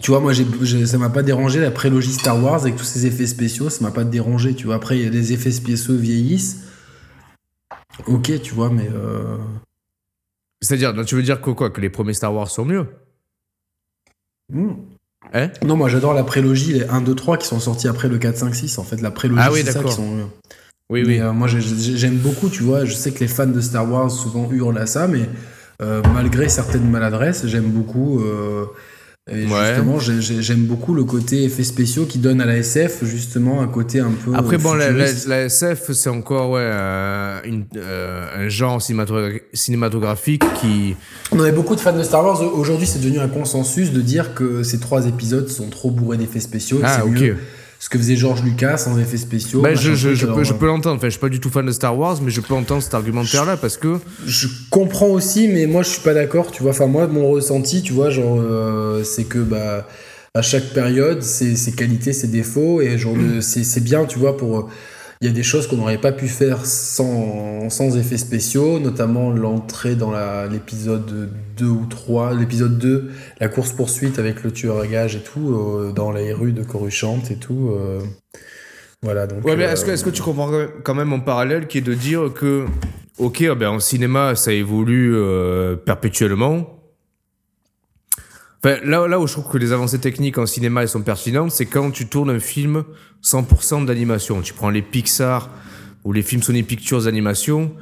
Tu 0.01 0.13
vois, 0.13 0.21
moi, 0.21 0.33
j'ai, 0.35 0.47
j'ai- 0.63 0.87
ça 0.87 0.99
m'a 0.99 1.11
pas 1.11 1.25
dérangé 1.25 1.59
la 1.61 1.73
prélogie 1.73 2.13
Star 2.13 2.41
Wars 2.41 2.61
avec 2.63 2.77
tous 2.77 2.85
ces 2.85 3.07
effets 3.07 3.27
spéciaux, 3.27 3.71
ça 3.71 3.83
m'a 3.83 3.91
pas 3.91 4.05
dérangé, 4.05 4.55
tu 4.55 4.67
vois. 4.67 4.77
Après, 4.77 4.97
il 4.97 5.03
y 5.03 5.07
a 5.09 5.11
les 5.11 5.33
effets 5.33 5.51
spéciaux 5.51 5.97
vieillissent. 5.97 6.63
Ok, 8.07 8.41
tu 8.41 8.55
vois, 8.55 8.71
mais 8.71 8.89
euh, 8.95 9.37
C'est-à-dire, 10.61 10.95
tu 11.05 11.17
veux 11.17 11.25
dire 11.25 11.41
que 11.41 11.51
quoi 11.51 11.71
Que 11.71 11.81
les 11.81 11.91
premiers 11.91 12.15
Star 12.15 12.33
Wars 12.33 12.49
sont 12.53 12.65
mieux? 12.65 12.87
Hmm. 14.53 14.75
Hein 15.35 15.51
non, 15.65 15.77
moi, 15.77 15.89
j'adore 15.89 16.15
la 16.15 16.25
prélogie, 16.25 16.73
les 16.75 16.85
1, 16.89 17.01
2, 17.01 17.15
3 17.15 17.37
qui 17.37 17.47
sont 17.47 17.61
sortis 17.61 17.89
après 17.89 18.09
le 18.09 18.19
4, 18.19 18.37
5, 18.37 18.55
6. 18.55 18.79
En 18.79 18.85
fait, 18.85 19.01
la 19.01 19.11
prélogie, 19.11 19.43
Ah 19.45 19.51
oui, 19.53 19.61
c'est 19.65 19.73
ça 19.73 19.83
qui 19.83 19.93
sont 19.93 20.09
mieux. 20.11 20.25
Oui, 20.89 21.03
Mais, 21.03 21.09
oui. 21.15 21.21
euh, 21.21 21.33
moi, 21.33 21.49
j'ai- 21.49 21.61
j'ai- 21.61 21.97
j'aime 21.97 22.17
beaucoup, 22.17 22.49
tu 22.49 22.63
vois. 22.63 22.85
Je 22.85 22.95
sais 22.95 23.11
que 23.11 23.19
les 23.21 23.29
fans 23.29 23.47
de 23.47 23.61
Star 23.61 23.91
Wars 23.91 24.11
souvent 24.11 24.49
hurlent 24.53 24.79
à 24.79 24.87
ça, 24.87 25.09
mais 25.09 25.29
euh, 25.83 26.01
malgré 26.15 26.49
certaines 26.49 26.89
maladresses, 26.89 27.47
j'aime 27.47 27.65
beaucoup. 27.71 28.21
euh, 28.21 28.67
et 29.29 29.45
Ouais. 29.45 29.67
justement, 29.69 29.99
j'ai- 29.99 30.21
j'ai- 30.21 30.41
j'aime 30.41 30.67
beaucoup 30.67 30.95
le 30.95 31.03
côté 31.03 31.43
effets 31.45 31.65
spéciaux 31.65 32.05
qui 32.07 32.19
donne 32.19 32.41
à 32.41 32.45
la 32.47 32.59
SF 32.59 33.05
justement 33.05 33.61
un 33.61 33.67
côté 33.67 33.99
un 33.99 34.13
peu. 34.13 34.33
Après, 34.35 34.57
bon, 34.57 34.75
la, 34.75 34.93
la- 34.93 35.05
futuriste. 35.07 35.27
la 35.27 35.41
SF, 35.47 35.91
c'est 35.93 36.09
encore 36.11 36.51
ouais, 36.51 36.61
euh, 36.63 37.41
une- 37.45 37.65
euh, 37.77 38.45
un 38.47 38.49
genre 38.49 38.81
cinématogra- 38.81 39.41
cinématographique 39.53 40.43
qui. 40.61 40.95
On 41.33 41.41
avait 41.41 41.51
beaucoup 41.51 41.75
de 41.75 41.81
fans 41.81 41.97
de 41.97 42.05
Star 42.05 42.25
Wars. 42.25 42.41
Aujourd'hui, 42.41 42.87
c'est 42.87 43.01
devenu 43.01 43.19
un 43.19 43.29
consensus 43.29 43.91
de 43.93 44.01
dire 44.01 44.33
que 44.35 44.63
ces 44.63 44.79
trois 44.79 45.07
épisodes 45.07 45.49
sont 45.49 45.71
trop 45.71 45.91
bourrés 45.91 46.19
d'effets 46.19 46.39
spéciaux. 46.41 46.79
Ah, 46.85 47.05
ok. 47.05 47.11
mieux 47.11 47.37
ce 47.79 47.89
que 47.89 47.99
faisait 47.99 48.17
George 48.17 48.43
Lucas 48.43 48.79
sans 48.79 48.99
effets 48.99 49.17
spéciaux. 49.17 49.61
Bah, 49.61 49.75
je, 49.75 49.95
je, 49.95 50.09
peux, 50.27 50.45
je 50.45 50.53
euh, 50.53 50.57
peux 50.57 50.67
l'entendre. 50.67 50.97
Enfin, 50.97 51.07
je 51.09 51.13
suis 51.13 51.21
pas 51.21 51.29
du 51.29 51.41
tout 51.41 51.51
fan 51.51 51.67
de 51.67 51.73
Star 51.73 51.97
Wars, 51.99 52.19
mais 52.23 52.31
je 52.31 52.41
peux 52.41 52.55
entendre 52.55 52.83
cet 52.83 52.95
argumentaire-là 52.95 53.57
parce 53.57 53.77
que. 53.77 53.99
Je 54.27 54.49
comprends 54.71 55.09
aussi, 55.09 55.49
mais 55.49 55.67
moi 55.67 55.83
je 55.83 55.91
suis 55.91 56.01
pas 56.01 56.15
d'accord, 56.15 56.51
tu 56.51 56.63
vois. 56.63 56.73
Enfin, 56.73 56.87
moi, 56.87 57.07
mon 57.07 57.31
ressenti, 57.31 57.83
tu 57.83 57.93
vois, 57.93 58.11
genre, 58.11 58.39
euh, 58.41 59.05
c'est 59.05 59.25
que 59.25 59.39
bah, 59.39 59.87
à 60.35 60.43
chaque 60.43 60.71
période, 60.75 61.23
c'est 61.23 61.55
ses 61.57 61.73
qualités, 61.73 62.13
ses 62.13 62.29
défauts, 62.29 62.81
et 62.81 62.99
genre, 62.99 63.15
de- 63.15 63.41
c'est 63.41 63.65
c'est 63.65 63.83
bien, 63.83 64.05
tu 64.07 64.19
vois, 64.19 64.37
pour. 64.37 64.69
Il 65.23 65.27
y 65.27 65.31
a 65.31 65.33
des 65.33 65.43
choses 65.43 65.67
qu'on 65.67 65.77
n'aurait 65.77 65.99
pas 66.01 66.13
pu 66.13 66.29
faire 66.29 66.67
sans, 66.67 67.71
sans 67.71 67.97
effets 67.97 68.19
spéciaux, 68.19 68.79
notamment 68.79 69.31
l'entrée 69.31 69.95
dans 69.95 70.13
l'épisode 70.51 71.31
2 71.57 71.67
ou 71.67 71.87
3, 71.89 72.35
l'épisode 72.35 72.79
2, 72.79 73.11
la 73.41 73.49
course-poursuite 73.49 74.19
avec 74.19 74.43
le 74.45 74.53
tueur 74.53 74.79
à 74.81 74.87
gages 74.87 75.17
et 75.17 75.21
tout, 75.23 75.55
euh, 75.55 75.93
dans 75.93 76.13
les 76.13 76.33
rues 76.35 76.53
de 76.53 76.63
Coruscant 76.63 77.21
et 77.31 77.37
tout. 77.37 77.71
euh, 77.71 78.01
voilà, 79.03 79.27
donc. 79.27 79.45
Ouais, 79.45 79.57
mais 79.57 79.65
euh, 79.65 79.73
est-ce 79.73 79.85
que, 79.87 79.91
est-ce 79.93 80.05
que 80.05 80.11
tu 80.11 80.23
comprends 80.23 80.51
quand 80.83 80.95
même- 80.95 81.09
mon 81.09 81.21
parallèle 81.21 81.67
qui 81.67 81.79
est 81.79 81.83
de 81.83 81.95
dire 81.95 82.33
que, 82.35 82.67
ok, 83.19 83.55
ben, 83.57 83.69
en 83.71 83.81
cinéma, 83.81 84.35
ça 84.35 84.53
évolue 84.53 85.15
euh, 85.15 85.77
perpétuellement. 85.77 86.76
Enfin, 88.67 88.81
là, 88.85 89.07
là 89.07 89.21
où 89.21 89.29
je 89.29 89.33
trouve 89.33 89.49
que 89.49 89.59
les 89.59 89.73
avancées 89.73 90.01
techniques 90.01 90.39
en 90.39 90.47
cinéma 90.47 90.83
elles 90.83 90.89
sont 90.89 91.03
pertinentes, 91.03 91.53
c'est 91.53 91.67
quand 91.67 91.93
tu 91.93 92.09
tournes 92.09 92.31
un 92.31 92.41
film 92.41 92.83
100% 93.23 93.85
d'animation. 93.85 94.43
Tu 94.43 94.55
prends 94.55 94.71
les 94.71 94.83
Pixar 94.83 95.51
ou 96.03 96.13
les 96.13 96.23
films 96.23 96.43
Sony 96.43 96.65
Pictures 96.65 97.05
d'animation. 97.05 97.73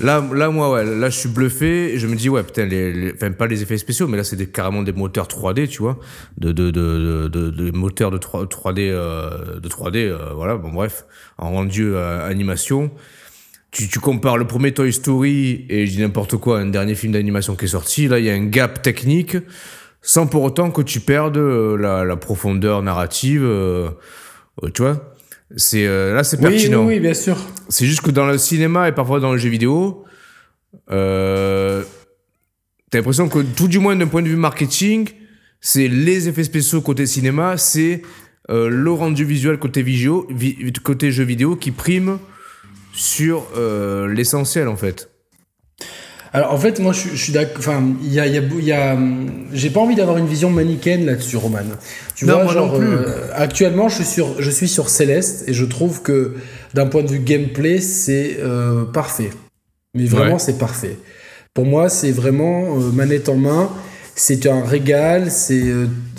Là, 0.00 0.24
là, 0.32 0.48
moi, 0.50 0.70
ouais, 0.70 0.84
là, 0.84 1.10
je 1.10 1.18
suis 1.18 1.28
bluffé 1.28 1.98
je 1.98 2.06
me 2.06 2.14
dis, 2.14 2.28
ouais, 2.28 2.44
putain, 2.44 2.66
les, 2.66 3.12
enfin, 3.14 3.32
pas 3.32 3.48
les 3.48 3.62
effets 3.62 3.78
spéciaux, 3.78 4.06
mais 4.06 4.16
là, 4.16 4.22
c'est 4.22 4.52
carrément 4.52 4.82
des 4.82 4.92
moteurs 4.92 5.26
3D, 5.26 5.66
tu 5.66 5.82
vois, 5.82 5.98
de, 6.36 6.52
de, 6.52 6.70
de, 6.70 7.26
de, 7.26 7.50
de- 7.50 7.70
moteurs 7.72 8.12
de 8.12 8.18
3, 8.18 8.44
3D, 8.44 8.76
euh, 8.78 9.58
de 9.58 9.68
3D, 9.68 9.96
euh, 9.96 10.34
voilà, 10.36 10.54
bon, 10.54 10.70
bref, 10.70 11.04
en 11.38 11.50
rendu 11.50 11.94
euh, 11.94 12.24
animation. 12.30 12.92
Tu, 13.72 13.88
tu 13.88 13.98
compares 13.98 14.38
le 14.38 14.46
premier 14.46 14.72
Toy 14.72 14.92
Story 14.92 15.66
et 15.68 15.86
je 15.88 15.96
dis 15.96 16.00
n'importe 16.00 16.36
quoi, 16.36 16.60
un 16.60 16.66
dernier 16.66 16.94
film 16.94 17.12
d'animation 17.12 17.56
qui 17.56 17.64
est 17.64 17.68
sorti, 17.68 18.06
là, 18.06 18.20
il 18.20 18.24
y 18.24 18.30
a 18.30 18.34
un 18.34 18.46
gap 18.46 18.82
technique, 18.82 19.36
sans 20.02 20.26
pour 20.26 20.42
autant 20.42 20.70
que 20.70 20.82
tu 20.82 21.00
perdes 21.00 21.36
euh, 21.36 21.76
la, 21.76 22.04
la 22.04 22.16
profondeur 22.16 22.82
narrative, 22.82 23.42
euh, 23.44 23.88
euh, 24.62 24.70
tu 24.72 24.82
vois. 24.82 25.14
C'est 25.56 25.86
euh, 25.86 26.14
là, 26.14 26.24
c'est 26.24 26.36
Oui, 26.38 26.44
oui, 26.46 26.50
pertinent. 26.52 26.86
oui, 26.86 27.00
bien 27.00 27.14
sûr. 27.14 27.36
C'est 27.68 27.86
juste 27.86 28.02
que 28.02 28.10
dans 28.10 28.26
le 28.26 28.36
cinéma 28.38 28.88
et 28.88 28.92
parfois 28.92 29.18
dans 29.20 29.32
le 29.32 29.38
jeu 29.38 29.48
vidéo, 29.48 30.04
euh, 30.90 31.82
t'as 32.90 32.98
l'impression 32.98 33.28
que 33.28 33.40
tout 33.40 33.68
du 33.68 33.78
moins 33.78 33.96
d'un 33.96 34.06
point 34.06 34.22
de 34.22 34.28
vue 34.28 34.36
marketing, 34.36 35.08
c'est 35.60 35.88
les 35.88 36.28
effets 36.28 36.44
spéciaux 36.44 36.80
côté 36.82 37.06
cinéma, 37.06 37.56
c'est 37.56 38.02
euh, 38.50 38.68
le 38.68 38.90
rendu 38.92 39.24
visuel 39.24 39.58
côté, 39.58 39.82
vidéo, 39.82 40.26
vi- 40.30 40.72
côté 40.82 41.10
jeu 41.12 41.24
vidéo 41.24 41.56
qui 41.56 41.70
prime 41.70 42.18
sur 42.92 43.46
l'essentiel 44.08 44.68
en 44.68 44.76
fait. 44.76 45.10
Alors 46.32 46.52
en 46.52 46.58
fait, 46.58 46.78
moi 46.80 46.92
je, 46.92 46.98
suis- 47.00 47.10
je 47.16 47.22
suis 47.24 47.32
d'accord. 47.32 47.56
Enfin, 47.58 47.82
il 48.02 48.12
y 48.12 48.20
a, 48.20 48.26
y 48.26 48.36
a, 48.38 48.42
il 48.42 48.64
y 48.64 48.72
a, 48.72 48.94
hum, 48.94 49.30
j'ai 49.52 49.70
pas 49.70 49.80
envie 49.80 49.94
d'avoir 49.94 50.18
une 50.18 50.26
vision 50.26 50.50
manichéenne 50.50 51.06
là-dessus, 51.06 51.36
Roman. 51.38 51.60
Tu 52.14 52.26
Non, 52.26 52.34
vois, 52.34 52.44
moi 52.44 52.52
genre 52.52 52.72
non 52.72 52.78
plus. 52.78 52.88
euh, 52.88 53.28
actuellement, 53.34 53.88
je 53.88 53.96
suis 53.96 54.04
sur, 54.04 54.40
je 54.40 54.50
suis 54.50 54.68
sur 54.68 54.90
Céleste 54.90 55.44
et 55.48 55.54
je 55.54 55.64
trouve 55.64 56.02
que 56.02 56.34
d'un 56.74 56.86
point 56.86 57.02
de 57.02 57.08
vue 57.08 57.20
gameplay, 57.20 57.80
c'est 57.80 58.38
euh, 58.40 58.84
parfait. 58.84 59.30
Mais 59.94 60.04
vraiment, 60.04 60.34
Ouais. 60.34 60.38
c'est 60.38 60.58
parfait. 60.58 60.98
Pour 61.54 61.64
moi, 61.64 61.88
c'est 61.88 62.12
vraiment 62.12 62.76
euh, 62.76 62.90
manette 62.92 63.28
en 63.30 63.36
main. 63.36 63.70
C'est 64.14 64.46
un 64.46 64.62
régal. 64.64 65.30
C'est, 65.30 65.62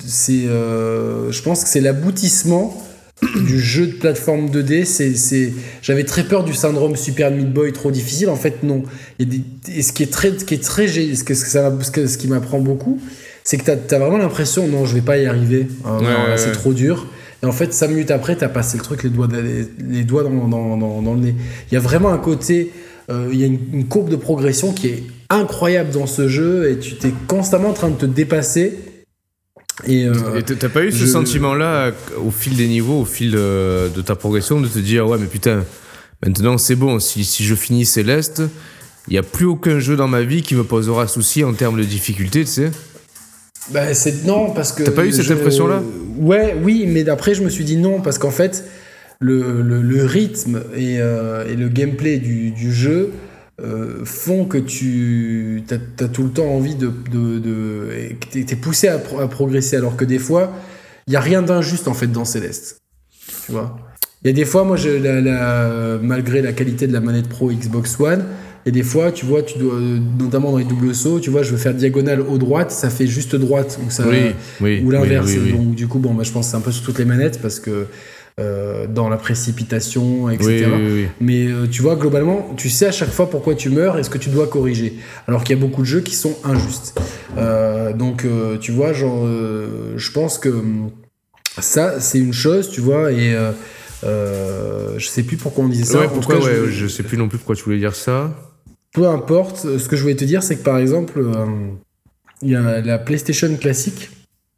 c'est, 0.04 0.44
je 0.48 1.42
pense 1.44 1.64
que 1.64 1.70
c'est 1.70 1.82
l'aboutissement 1.82 2.82
du 3.22 3.60
jeu 3.60 3.88
de 3.88 3.94
plateforme 3.94 4.48
2D, 4.48 4.86
c'est, 4.86 5.54
j'avais 5.82 6.04
très 6.04 6.24
peur 6.24 6.44
du 6.44 6.54
syndrome 6.54 6.96
Super 6.96 7.32
Meat 7.32 7.52
Boy 7.52 7.74
trop 7.74 7.92
difficile. 7.92 8.30
En 8.30 8.36
fait, 8.36 8.64
non. 8.64 8.84
Et, 9.20 9.28
et 9.76 9.82
ce 9.82 9.92
qui 9.92 10.04
est 10.04 10.12
très, 10.12 10.38
ce 10.38 10.46
qui 10.46 10.54
est 10.54 10.64
très, 10.64 10.88
ce, 10.88 11.24
que, 11.24 11.34
ça, 11.34 11.74
ce, 11.82 11.92
que, 11.92 12.08
ce 12.08 12.18
qui 12.18 12.28
m'apprend 12.28 12.60
beaucoup, 12.60 13.00
c'est 13.44 13.58
que 13.58 13.64
tu 13.64 13.72
as, 13.72 14.00
vraiment 14.00 14.18
l'impression, 14.18 14.68
non, 14.68 14.86
je 14.86 14.94
vais 14.94 15.02
pas 15.02 15.18
y 15.18 15.26
arriver. 15.26 15.68
Ah, 15.86 16.00
c'est 16.38 16.52
trop 16.52 16.74
dur. 16.74 17.08
Et 17.42 17.46
en 17.46 17.52
fait, 17.52 17.74
5 17.74 17.88
minutes 17.90 18.12
après, 18.12 18.36
tu 18.36 18.44
as 18.44 18.50
passé 18.50 18.78
le 18.78 18.84
truc, 18.84 19.04
les 19.04 19.10
doigts, 19.10 19.28
les, 19.80 20.04
doigts 20.04 20.24
dans, 20.24 20.48
dans, 20.48 21.02
dans, 21.02 21.14
le 21.14 21.20
nez. 21.20 21.36
Il 21.72 21.74
y 21.74 21.78
a 21.78 21.80
vraiment 21.80 22.12
un 22.12 22.18
côté, 22.18 22.72
euh, 23.10 23.30
il 23.32 23.40
y 23.40 23.44
a 23.44 23.48
une, 23.48 23.86
courbe 23.88 24.10
de 24.10 24.18
progression 24.18 24.74
qui 24.74 24.88
est 24.88 25.04
incroyable 25.30 25.92
dans 25.92 26.06
ce 26.06 26.28
jeu 26.28 26.70
et 26.70 26.80
tu 26.80 26.96
t'es 26.96 27.14
constamment 27.28 27.70
en 27.70 27.74
train 27.74 27.90
de 27.90 27.96
te 27.96 28.06
dépasser. 28.06 28.78
Et 29.88 30.06
euh, 30.06 30.42
t'as 30.42 30.70
pas 30.70 30.84
eu 30.84 30.92
ce 30.92 31.06
sentiment-là 31.06 31.92
au 32.18 32.32
fil 32.32 32.56
des 32.56 32.68
niveaux, 32.68 33.02
au 33.02 33.06
fil 33.06 33.32
de, 33.32 34.02
ta 34.06 34.16
progression, 34.16 34.60
de 34.60 34.68
te 34.68 34.80
dire 34.80 35.08
ouais 35.08 35.18
mais 35.18 35.28
putain, 35.28 35.64
maintenant 36.26 36.58
c'est 36.58 36.76
bon, 36.76 37.00
si, 37.00 37.24
si 37.24 37.46
je 37.46 37.56
finis 37.56 37.86
Céleste, 37.86 38.42
il 39.08 39.14
n'y 39.14 39.18
a 39.18 39.24
plus 39.24 39.46
aucun 39.46 39.80
jeu 39.80 39.96
dans 39.96 40.08
ma 40.08 40.22
vie 40.22 40.42
qui 40.42 40.56
me 40.56 40.64
posera 40.64 41.08
souci 41.08 41.44
en 41.44 41.54
termes 41.54 41.80
de 41.80 41.84
difficulté, 41.84 42.42
tu 42.42 42.52
sais? 42.52 42.72
Bah, 43.72 43.94
c'est 43.94 44.26
non, 44.26 44.52
parce 44.52 44.72
que. 44.72 44.84
T'as 44.84 44.92
pas 44.92 45.06
eu 45.06 45.12
cette 45.12 45.32
impression-là? 45.32 45.82
Ouais, 46.18 46.56
oui, 46.62 46.86
mais 46.88 47.04
d'après, 47.04 47.34
je 47.34 47.44
me 47.44 47.50
suis 47.50 47.64
dit 47.64 47.78
non, 47.78 48.02
parce 48.02 48.18
qu'en 48.18 48.32
fait, 48.32 48.66
le, 49.20 49.62
le, 49.62 50.06
rythme 50.06 50.64
et, 50.76 50.98
euh, 51.00 51.46
et, 51.48 51.56
le 51.56 51.70
gameplay 51.70 52.18
du, 52.18 52.52
du 52.52 52.74
jeu 52.74 53.12
euh, 53.64 54.06
font 54.06 54.46
que 54.46 54.58
tu 54.58 55.64
as, 55.70 56.08
tout 56.08 56.24
le 56.24 56.30
temps 56.30 56.48
envie 56.48 56.76
de. 56.76 56.92
de, 57.12 57.40
de 57.40 57.90
t'es 58.32 58.56
poussé 58.56 58.88
à, 58.88 58.96
à, 58.96 59.28
progresser, 59.28 59.76
alors 59.76 59.96
que 59.96 60.06
des 60.06 60.20
fois, 60.20 60.54
il 61.08 61.14
y 61.14 61.16
a 61.16 61.22
rien 61.22 61.42
d'injuste 61.42 61.88
en 61.88 61.94
fait 61.94 62.08
dans 62.08 62.26
Céleste. 62.26 62.78
Tu 63.46 63.52
vois? 63.52 63.78
Il 64.24 64.28
y 64.28 64.30
a 64.32 64.34
des 64.34 64.46
fois, 64.46 64.64
moi, 64.66 64.76
je, 64.76 66.00
malgré 66.02 66.42
la 66.42 66.52
qualité 66.52 66.88
de 66.88 66.94
la 66.94 67.00
manette 67.00 67.30
Pro 67.30 67.52
Xbox 67.52 68.00
One, 68.00 68.26
et 68.66 68.72
des 68.72 68.84
fois, 68.84 69.12
tu 69.12 69.26
vois, 69.26 69.42
tu 69.42 69.58
dois, 69.58 69.80
notamment 70.20 70.52
dans 70.52 70.58
les 70.58 70.66
doubles 70.66 70.94
sauts, 70.94 71.20
tu 71.20 71.30
vois, 71.30 71.42
je 71.42 71.52
veux 71.52 71.58
faire 71.58 71.74
diagonale 71.74 72.22
au 72.22 72.38
droite, 72.38 72.72
ça 72.72 72.90
fait 72.90 73.08
juste 73.08 73.36
droite. 73.36 73.80
Ou, 73.86 73.90
ça, 73.90 74.04
ou 74.06 74.92
l'inverse. 74.92 75.34
Donc, 75.36 75.76
du 75.76 75.88
coup, 75.88 76.00
bon, 76.00 76.14
bah, 76.14 76.24
je 76.24 76.32
pense 76.32 76.48
que 76.48 76.52
c'est 76.52 76.58
un 76.58 76.62
peu 76.62 76.72
sur 76.72 76.84
toutes 76.84 77.00
les 77.00 77.06
manettes 77.06 77.42
parce 77.42 77.60
que 77.60 77.88
euh, 78.40 78.88
dans 78.88 79.10
la 79.10 79.18
précipitation, 79.18 80.30
etc. 80.30 80.68
Mais 81.20 81.48
euh, 81.48 81.68
tu 81.68 81.82
vois, 81.82 81.98
globalement, 81.98 82.54
tu 82.56 82.70
sais 82.70 82.86
à 82.86 82.92
chaque 82.92 83.10
fois 83.10 83.30
pourquoi 83.30 83.54
tu 83.54 83.70
meurs 83.70 83.98
et 83.98 84.04
ce 84.04 84.10
que 84.10 84.18
tu 84.18 84.30
dois 84.30 84.48
corriger. 84.48 84.94
Alors 85.28 85.44
qu'il 85.44 85.58
y 85.58 85.60
a 85.60 85.62
beaucoup 85.62 85.82
de 85.82 85.88
jeux 85.88 86.00
qui 86.00 86.16
sont 86.16 86.38
injustes. 86.46 86.98
Euh, 87.38 87.92
donc, 87.92 88.26
tu 88.62 88.72
vois, 88.72 88.94
genre, 88.94 89.28
je 89.28 90.12
pense 90.12 90.38
que 90.38 90.54
ça, 91.60 92.00
c'est 92.00 92.20
une 92.20 92.34
chose, 92.34 92.70
tu 92.70 92.80
vois, 92.82 93.12
et. 93.12 93.36
je 94.04 95.06
sais 95.06 95.24
plus 95.24 95.36
pourquoi 95.36 95.66
on 95.66 95.70
disait 95.70 95.84
ça. 95.84 96.08
pourquoi, 96.08 96.40
je... 96.40 96.72
je 96.72 96.88
sais 96.88 97.04
plus 97.04 97.18
non 97.18 97.28
plus 97.28 97.40
pourquoi 97.40 97.56
tu 97.56 97.64
voulais 97.64 97.80
dire 97.80 97.96
ça 97.96 98.32
peu 98.92 99.08
importe. 99.08 99.78
Ce 99.78 99.88
que 99.88 99.96
je 99.96 100.02
voulais 100.02 100.16
te 100.16 100.26
dire, 100.26 100.42
c'est 100.42 100.56
que 100.56 100.64
par 100.64 100.80
exemple, 100.80 101.24
il 102.42 102.50
y 102.50 102.56
a 102.56 102.82
la 102.82 102.98
PlayStation 102.98 103.54
classique 103.58 104.10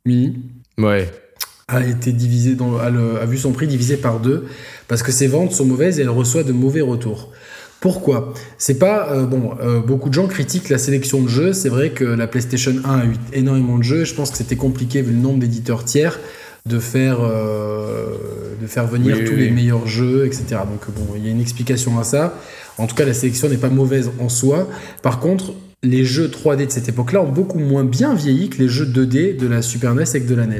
mini. 0.05 0.39
Ouais. 0.77 1.09
A 1.71 1.85
été 1.85 2.11
divisée, 2.11 2.55
dans, 2.55 2.77
a, 2.77 3.25
vu 3.25 3.37
son 3.37 3.51
prix 3.51 3.65
divisé 3.65 3.97
par 3.97 4.19
deux 4.19 4.45
parce 4.87 5.03
que 5.03 5.11
ses 5.11 5.27
ventes 5.27 5.53
sont 5.53 5.65
mauvaises 5.65 5.99
et 5.99 6.01
elle 6.01 6.09
reçoit 6.09 6.43
de 6.43 6.51
mauvais 6.51 6.81
retours. 6.81 7.29
Pourquoi? 7.79 8.33
C'est 8.57 8.77
pas 8.77 9.11
euh, 9.11 9.25
bon. 9.25 9.51
Euh, 9.61 9.79
beaucoup 9.79 10.09
de 10.09 10.13
gens 10.13 10.27
critiquent 10.27 10.69
la 10.69 10.77
sélection 10.77 11.21
de 11.21 11.29
jeux. 11.29 11.53
C'est 11.53 11.69
vrai 11.69 11.91
que 11.91 12.03
la 12.03 12.27
PlayStation 12.27 12.73
1 12.83 12.99
a 12.99 13.05
eu 13.05 13.13
énormément 13.33 13.77
de 13.77 13.83
jeux. 13.83 14.03
Je 14.03 14.13
pense 14.13 14.31
que 14.31 14.37
c'était 14.37 14.57
compliqué 14.57 15.01
vu 15.01 15.13
le 15.13 15.19
nombre 15.19 15.39
d'éditeurs 15.39 15.85
tiers 15.85 16.19
de 16.67 16.77
faire 16.77 17.21
de 17.21 18.67
faire 18.67 18.85
venir 18.85 19.17
tous 19.25 19.35
les 19.35 19.49
meilleurs 19.49 19.87
jeux, 19.87 20.27
etc. 20.27 20.61
Donc 20.69 20.93
bon, 20.95 21.15
il 21.15 21.25
y 21.25 21.27
a 21.27 21.31
une 21.31 21.41
explication 21.41 21.97
à 21.99 22.03
ça. 22.03 22.35
En 22.77 22.85
tout 22.85 22.95
cas, 22.95 23.05
la 23.05 23.13
sélection 23.13 23.49
n'est 23.49 23.57
pas 23.57 23.69
mauvaise 23.69 24.11
en 24.19 24.29
soi. 24.29 24.67
Par 25.01 25.19
contre, 25.19 25.53
les 25.83 26.05
jeux 26.05 26.27
3D 26.27 26.67
de 26.67 26.71
cette 26.71 26.89
époque-là 26.89 27.21
ont 27.21 27.31
beaucoup 27.31 27.59
moins 27.59 27.83
bien 27.83 28.13
vieilli 28.13 28.49
que 28.49 28.59
les 28.59 28.69
jeux 28.69 28.85
2D 28.85 29.37
de 29.37 29.47
la 29.47 29.61
Super 29.61 29.95
NES 29.95 30.03
et 30.13 30.19
de 30.19 30.35
la 30.35 30.45
NES. 30.45 30.59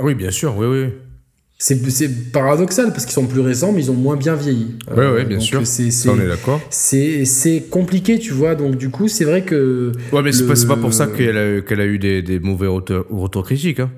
Ah 0.00 0.04
oui, 0.04 0.14
bien 0.14 0.30
sûr, 0.30 0.56
oui, 0.56 0.66
oui. 0.66 0.92
C'est 1.58 2.32
paradoxal 2.32 2.86
parce 2.86 3.04
qu'ils 3.04 3.12
sont 3.12 3.26
plus 3.26 3.42
récents, 3.42 3.70
mais 3.70 3.82
ils 3.82 3.90
ont 3.90 3.94
moins 3.94 4.16
bien 4.16 4.34
vieilli. 4.34 4.78
Oui, 4.88 4.96
oui, 4.96 5.04
euh, 5.04 5.24
bien 5.24 5.40
sûr. 5.40 5.66
c'est 5.66 5.90
on 6.08 6.18
est 6.18 6.26
d'accord. 6.26 6.58
C'est 6.70 7.64
compliqué, 7.68 8.18
tu 8.18 8.32
vois. 8.32 8.54
Donc, 8.54 8.76
du 8.76 8.88
coup, 8.88 9.08
c'est 9.08 9.26
vrai 9.26 9.42
que. 9.42 9.92
Ouais, 10.10 10.22
mais 10.22 10.32
c'est 10.32 10.66
pas, 10.66 10.76
pour 10.76 10.94
ça 10.94 11.06
qu'elle 11.06 11.36
a, 11.36 11.82
a, 11.82 11.86
eu 11.86 11.98
des, 11.98 12.40
mauvais 12.40 12.66
retours, 12.66 13.44
critiques. 13.44 13.80
Hein. 13.80 13.90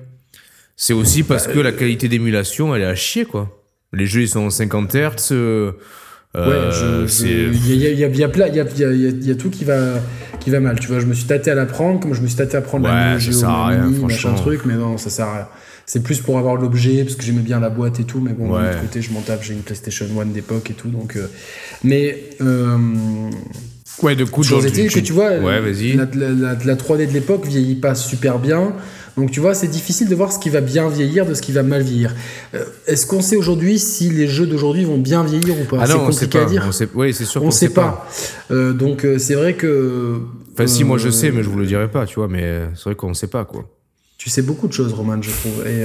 C'est 0.75 0.91
aussi 0.91 1.23
parce 1.23 1.47
bah, 1.47 1.53
que 1.53 1.59
la 1.59 1.71
qualité 1.71 2.09
d'émulation, 2.09 2.75
elle 2.75 2.81
est 2.81 2.85
à 2.85 2.95
chier, 2.95 3.23
quoi. 3.23 3.49
Les 3.93 4.07
jeux, 4.07 4.23
ils 4.23 4.29
sont 4.29 4.41
en 4.41 4.49
50 4.49 4.93
Hz. 4.93 5.31
Ouais, 6.35 6.43
il 7.21 7.75
y 7.75 7.87
a, 7.87 7.91
y, 7.91 8.03
a, 8.03 8.07
y, 8.07 8.23
a, 8.23 8.91
y, 8.91 9.25
y 9.25 9.31
a 9.31 9.35
tout 9.35 9.51
qui 9.51 9.63
va, 9.63 10.01
qui 10.41 10.49
va 10.49 10.59
mal. 10.59 10.79
Tu 10.79 10.87
vois, 10.87 10.99
je 10.99 11.05
me 11.05 11.13
suis 11.13 11.25
tâté 11.25 11.51
à 11.51 11.55
la 11.55 11.65
prendre, 11.65 12.01
comme 12.01 12.13
je 12.13 12.21
me 12.21 12.27
suis 12.27 12.35
tâté 12.35 12.57
à 12.57 12.61
prendre 12.61 12.87
la 12.87 13.13
Neo 13.13 13.19
Geo 13.19 14.01
machin 14.01 14.33
truc, 14.33 14.61
mais 14.65 14.73
non, 14.73 14.97
ça 14.97 15.09
sert 15.09 15.27
à 15.27 15.33
rien. 15.33 15.47
C'est 15.85 16.01
plus 16.01 16.21
pour 16.21 16.37
avoir 16.37 16.55
l'objet, 16.55 17.03
parce 17.03 17.15
que 17.15 17.23
j'aimais 17.23 17.41
bien 17.41 17.59
la 17.59 17.69
boîte 17.69 17.99
et 17.99 18.03
tout, 18.05 18.19
mais 18.19 18.31
bon, 18.31 18.57
de 18.57 18.63
l'autre 18.63 18.81
côté, 18.81 19.01
je 19.01 19.11
m'en 19.11 19.21
tape, 19.21 19.43
j'ai 19.43 19.53
une 19.53 19.61
PlayStation 19.61 20.05
1 20.19 20.25
d'époque 20.27 20.69
et 20.71 20.73
tout, 20.73 20.89
donc. 20.89 21.17
Euh, 21.17 21.27
mais. 21.83 22.29
Euh, 22.41 22.77
ouais, 24.01 24.15
de 24.15 24.23
coup, 24.23 24.41
que 24.41 24.99
tu 24.99 25.13
vois, 25.13 25.37
ouais, 25.37 25.61
la, 25.95 26.05
la, 26.13 26.55
la, 26.55 26.75
3D 26.75 27.07
de 27.07 27.13
l'époque 27.13 27.45
vieillit 27.45 27.75
pas 27.75 27.95
super 27.95 28.39
bien. 28.39 28.73
Donc 29.17 29.29
tu 29.29 29.39
vois, 29.39 29.53
c'est 29.53 29.67
difficile 29.67 30.09
de 30.09 30.15
voir 30.15 30.31
ce 30.31 30.39
qui 30.39 30.49
va 30.49 30.61
bien 30.61 30.89
vieillir 30.89 31.27
de 31.27 31.35
ce 31.35 31.41
qui 31.43 31.51
va 31.51 31.61
mal 31.61 31.83
vieillir. 31.83 32.15
Euh, 32.55 32.65
est-ce 32.87 33.05
qu'on 33.05 33.21
sait 33.21 33.35
aujourd'hui 33.35 33.77
si 33.77 34.09
les 34.09 34.27
jeux 34.27 34.47
d'aujourd'hui 34.47 34.85
vont 34.85 34.97
bien 34.97 35.23
vieillir 35.23 35.53
ou 35.59 35.65
pas? 35.65 35.77
Ah 35.81 35.85
C'est 35.85 35.97
compliqué 35.97 36.39
à 36.39 36.45
dire. 36.45 36.67
oui, 36.95 37.13
c'est 37.13 37.25
sûr. 37.25 37.43
On 37.43 37.47
ne 37.47 37.51
sait 37.51 37.69
pas. 37.69 38.07
Euh, 38.49 38.73
donc 38.73 39.05
c'est 39.17 39.35
vrai 39.35 39.53
que. 39.53 40.21
Enfin, 40.53 40.65
si 40.65 40.83
moi 40.83 40.97
je 40.97 41.09
sais, 41.09 41.31
mais 41.31 41.43
je 41.43 41.49
vous 41.49 41.59
le 41.59 41.67
dirai 41.67 41.89
pas, 41.89 42.05
tu 42.05 42.15
vois. 42.15 42.27
Mais 42.27 42.61
c'est 42.73 42.85
vrai 42.85 42.95
qu'on 42.95 43.09
ne 43.09 43.13
sait 43.13 43.27
pas 43.27 43.45
quoi. 43.45 43.65
Tu 44.23 44.29
sais 44.29 44.41
beaucoup 44.41 44.69
de 44.69 44.73
choses, 44.73 44.93
Roman, 44.93 45.21
je 45.21 45.31
trouve. 45.31 45.67
Et 45.67 45.83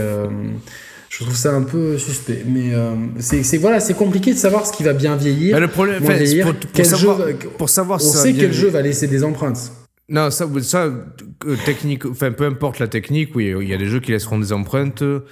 je 1.09 1.25
trouve 1.25 1.35
ça 1.35 1.55
un 1.55 1.63
peu 1.63 1.99
suspect. 1.99 2.45
Mais 2.47 2.73
c'est 3.19 3.57
voilà, 3.57 3.81
c'est 3.81 3.95
compliqué 3.95 4.33
de 4.33 4.39
savoir 4.39 4.65
ce 4.65 4.73
qui 4.73 4.85
va 4.85 4.93
bien 4.93 5.17
vieillir. 5.17 5.59
le 5.59 5.67
problème, 5.67 6.05
pour, 6.05 6.87
savoir, 6.87 7.19
pour 7.59 7.69
savoir, 7.69 8.01
on 8.01 8.13
sait 8.13 8.35
quel 8.35 8.53
jeu 8.53 8.69
va 8.69 8.81
laisser 8.81 9.09
des 9.09 9.25
empreintes. 9.25 9.73
Non, 10.11 10.31
ça, 10.31 10.47
ça 10.63 10.85
euh, 10.85 11.57
technique, 11.67 12.07
enfin, 12.07 12.33
peu 12.33 12.47
importe 12.47 12.79
la 12.79 12.89
technique, 12.89 13.35
oui, 13.35 13.55
il 13.61 13.69
y 13.69 13.75
a 13.75 13.77
des 13.77 13.87
jeux 13.87 14.01
qui 14.01 14.11
laisseront 14.13 14.39
des 14.39 14.55
empreintes 14.55 15.03
euh, 15.03 15.23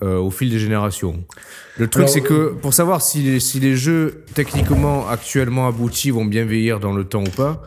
au 0.00 0.30
fil 0.30 0.50
des 0.50 0.60
générations. 0.60 1.24
Le 1.78 1.88
truc, 1.88 2.08
c'est 2.08 2.20
que 2.20 2.50
pour 2.52 2.72
savoir 2.72 3.02
si 3.02 3.22
les, 3.22 3.40
si 3.40 3.58
les 3.58 3.74
jeux 3.74 4.22
techniquement 4.34 5.08
actuellement 5.08 5.66
aboutis 5.66 6.12
vont 6.12 6.24
bien 6.24 6.44
vieillir 6.44 6.78
dans 6.78 6.92
le 6.92 7.04
temps 7.04 7.24
ou 7.24 7.30
pas, 7.30 7.62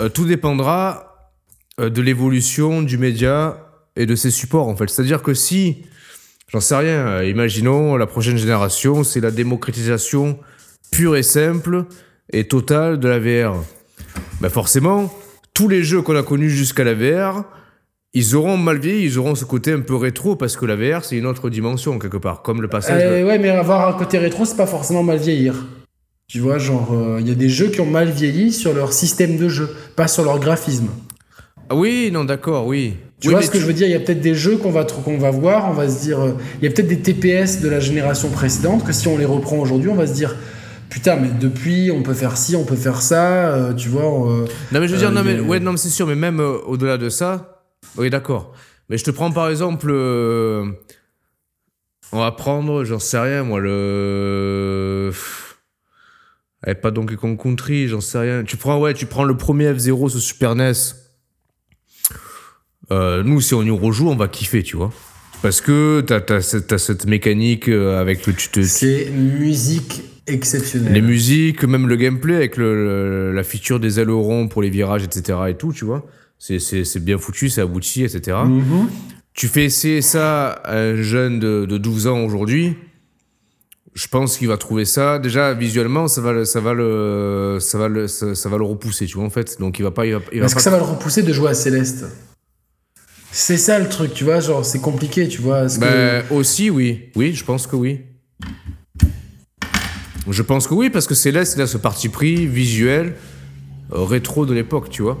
euh, 0.00 0.08
tout 0.08 0.24
dépendra 0.24 1.30
de 1.78 2.02
l'évolution 2.02 2.82
du 2.82 2.98
média 2.98 3.69
et 3.96 4.06
de 4.06 4.14
ses 4.14 4.30
supports, 4.30 4.68
en 4.68 4.76
fait. 4.76 4.88
C'est-à-dire 4.88 5.22
que 5.22 5.34
si, 5.34 5.84
j'en 6.48 6.60
sais 6.60 6.76
rien, 6.76 7.22
imaginons 7.22 7.96
la 7.96 8.06
prochaine 8.06 8.36
génération, 8.36 9.04
c'est 9.04 9.20
la 9.20 9.30
démocratisation 9.30 10.38
pure 10.90 11.16
et 11.16 11.22
simple 11.22 11.84
et 12.32 12.44
totale 12.48 12.98
de 12.98 13.08
la 13.08 13.18
VR. 13.18 13.56
Ben 14.40 14.48
forcément, 14.48 15.12
tous 15.54 15.68
les 15.68 15.82
jeux 15.82 16.02
qu'on 16.02 16.16
a 16.16 16.22
connus 16.22 16.50
jusqu'à 16.50 16.84
la 16.84 16.94
VR, 16.94 17.44
ils 18.12 18.34
auront 18.34 18.56
mal 18.56 18.78
vieilli, 18.78 19.04
ils 19.04 19.18
auront 19.18 19.34
ce 19.34 19.44
côté 19.44 19.72
un 19.72 19.80
peu 19.80 19.94
rétro 19.94 20.34
parce 20.34 20.56
que 20.56 20.66
la 20.66 20.74
VR 20.74 21.04
c'est 21.04 21.16
une 21.16 21.26
autre 21.26 21.50
dimension 21.50 21.98
quelque 21.98 22.16
part, 22.16 22.42
comme 22.42 22.60
le 22.62 22.68
passage. 22.68 23.02
Euh, 23.04 23.24
Ouais, 23.24 23.38
mais 23.38 23.50
avoir 23.50 23.88
un 23.88 23.98
côté 23.98 24.18
rétro, 24.18 24.44
c'est 24.44 24.56
pas 24.56 24.66
forcément 24.66 25.02
mal 25.02 25.18
vieillir. 25.18 25.66
Tu 26.26 26.38
vois, 26.38 26.58
genre, 26.58 26.88
il 27.18 27.24
euh, 27.24 27.28
y 27.28 27.32
a 27.32 27.34
des 27.34 27.48
jeux 27.48 27.68
qui 27.68 27.80
ont 27.80 27.90
mal 27.90 28.08
vieilli 28.08 28.52
sur 28.52 28.72
leur 28.72 28.92
système 28.92 29.36
de 29.36 29.48
jeu, 29.48 29.68
pas 29.96 30.06
sur 30.06 30.24
leur 30.24 30.38
graphisme. 30.38 30.88
Ah 31.68 31.74
oui, 31.74 32.10
non, 32.12 32.24
d'accord, 32.24 32.66
oui. 32.66 32.94
Tu 33.20 33.28
vois 33.28 33.42
ce 33.42 33.50
que 33.50 33.60
je 33.60 33.66
veux 33.66 33.72
dire? 33.72 33.86
Il 33.86 33.92
y 33.92 33.96
a 33.96 34.00
peut-être 34.00 34.20
des 34.20 34.34
jeux 34.34 34.56
qu'on 34.56 34.70
va, 34.70 34.84
qu'on 34.84 35.18
va 35.18 35.30
voir, 35.30 35.68
on 35.70 35.74
va 35.74 35.88
se 35.88 36.00
dire. 36.02 36.20
Euh, 36.20 36.32
il 36.60 36.64
y 36.64 36.68
a 36.68 36.70
peut-être 36.74 36.88
des 36.88 37.00
TPS 37.00 37.60
de 37.60 37.68
la 37.68 37.78
génération 37.78 38.30
précédente 38.30 38.84
que 38.84 38.92
si 38.92 39.08
on 39.08 39.18
les 39.18 39.26
reprend 39.26 39.58
aujourd'hui, 39.58 39.90
on 39.90 39.94
va 39.94 40.06
se 40.06 40.14
dire 40.14 40.36
putain, 40.88 41.16
mais 41.16 41.28
depuis, 41.28 41.90
on 41.92 42.02
peut 42.02 42.14
faire 42.14 42.36
ci, 42.36 42.56
on 42.56 42.64
peut 42.64 42.76
faire 42.76 43.00
ça, 43.00 43.54
euh, 43.54 43.74
tu 43.74 43.88
vois. 43.88 44.02
Euh, 44.28 44.46
non, 44.72 44.80
mais 44.80 44.88
je 44.88 44.92
veux 44.92 44.98
dire, 44.98 45.12
non, 45.12 45.22
mais, 45.22 45.38
ouais, 45.38 45.60
non, 45.60 45.72
mais 45.72 45.78
c'est 45.78 45.90
sûr, 45.90 46.06
mais 46.06 46.16
même 46.16 46.40
au-delà 46.40 46.96
de 46.96 47.08
ça, 47.10 47.62
oui, 47.96 48.10
d'accord. 48.10 48.52
Mais 48.88 48.96
je 48.98 49.04
te 49.04 49.10
prends 49.10 49.30
par 49.30 49.48
exemple. 49.50 49.92
on 49.92 50.74
va 52.12 52.32
prendre, 52.32 52.84
j'en 52.84 52.98
sais 52.98 53.18
rien, 53.18 53.44
moi, 53.44 53.60
le. 53.60 55.12
Eh, 56.66 56.74
pas 56.74 56.90
Donkey 56.90 57.16
Kong 57.16 57.40
Country, 57.40 57.88
j'en 57.88 58.00
sais 58.00 58.18
rien. 58.18 58.44
Tu 58.44 58.56
prends, 58.56 58.78
ouais, 58.78 58.92
tu 58.94 59.06
prends 59.06 59.24
le 59.24 59.36
premier 59.36 59.72
F0 59.72 60.10
sur 60.10 60.20
Super 60.20 60.54
NES. 60.54 60.72
Nous, 62.90 63.40
si 63.40 63.54
on 63.54 63.62
y 63.62 63.70
rejoue, 63.70 64.08
on 64.08 64.16
va 64.16 64.28
kiffer, 64.28 64.62
tu 64.62 64.76
vois. 64.76 64.90
Parce 65.42 65.60
que 65.60 66.00
t'as 66.02 66.20
as, 66.34 66.78
cette 66.78 67.06
mécanique 67.06 67.68
avec 67.68 68.26
le... 68.26 68.32
Tu 68.34 68.48
te... 68.48 68.62
C'est 68.62 69.10
musique 69.10 70.02
exceptionnel. 70.26 70.92
Les 70.92 71.00
musiques, 71.00 71.64
même 71.64 71.88
le 71.88 71.96
gameplay 71.96 72.34
avec 72.36 72.56
le, 72.56 73.32
la 73.32 73.42
feature 73.42 73.80
des 73.80 74.00
ailerons 74.00 74.48
pour 74.48 74.62
les 74.62 74.70
virages, 74.70 75.02
etc. 75.04 75.38
et 75.48 75.54
tout, 75.54 75.72
tu 75.72 75.84
vois. 75.84 76.06
C'est 76.38 76.98
bien 77.04 77.18
foutu, 77.18 77.48
c'est 77.48 77.60
abouti, 77.60 78.02
etc. 78.04 78.38
Mm-hmm. 78.44 78.86
Tu 79.34 79.46
fais 79.48 79.64
essayer 79.64 80.02
ça 80.02 80.48
à 80.50 80.76
un 80.78 80.96
jeune 80.96 81.38
de, 81.38 81.64
de 81.64 81.78
12 81.78 82.06
ans 82.06 82.20
aujourd'hui, 82.24 82.76
Je 83.94 84.06
pense 84.08 84.38
qu'il 84.38 84.48
va 84.48 84.56
trouver 84.56 84.84
ça. 84.84 85.18
Déjà, 85.18 85.52
visuellement, 85.54 86.06
ça 86.08 86.20
va, 86.20 86.32
le- 86.32 86.44
ça 86.44 86.60
va 86.60 86.74
le, 86.74 87.58
ça 87.60 87.78
va 87.78 87.88
le, 87.88 88.06
ça, 88.08 88.34
ça 88.34 88.48
va 88.48 88.56
le 88.58 88.64
repousser, 88.64 89.06
tu 89.06 89.16
vois, 89.16 89.24
en 89.24 89.30
fait. 89.30 89.58
Donc, 89.58 89.78
il 89.78 89.82
va 89.82 89.90
pas, 89.90 90.06
il 90.06 90.14
va, 90.14 90.20
il 90.32 90.40
va 90.40 90.46
Est-ce 90.46 90.54
que 90.54 90.62
ça 90.62 90.70
va 90.70 90.76
le 90.78 90.84
repousser 90.84 91.22
de 91.22 91.32
jouer 91.32 91.50
à 91.50 91.54
Céleste? 91.54 92.04
C'est 93.32 93.56
ça 93.56 93.78
le 93.78 93.88
truc, 93.88 94.12
tu 94.12 94.24
vois, 94.24 94.40
genre 94.40 94.64
c'est 94.64 94.80
compliqué, 94.80 95.28
tu 95.28 95.40
vois. 95.40 95.64
est-ce 95.64 95.78
que- 95.78 95.84
Ben, 95.84 96.24
aussi, 96.30 96.68
oui. 96.70 97.10
Oui, 97.14 97.32
je 97.34 97.44
pense 97.44 97.66
que 97.66 97.76
oui. 97.76 98.00
Je 100.28 100.42
pense 100.42 100.66
que 100.66 100.74
oui, 100.74 100.90
parce 100.90 101.06
que 101.06 101.14
Céleste, 101.14 101.54
il 101.56 101.62
a 101.62 101.66
ce 101.66 101.76
parti 101.78 102.08
pris 102.08 102.46
visuel 102.46 103.14
euh, 103.92 104.04
rétro 104.04 104.46
de 104.46 104.52
l'époque, 104.54 104.90
tu 104.90 105.02
vois. 105.02 105.18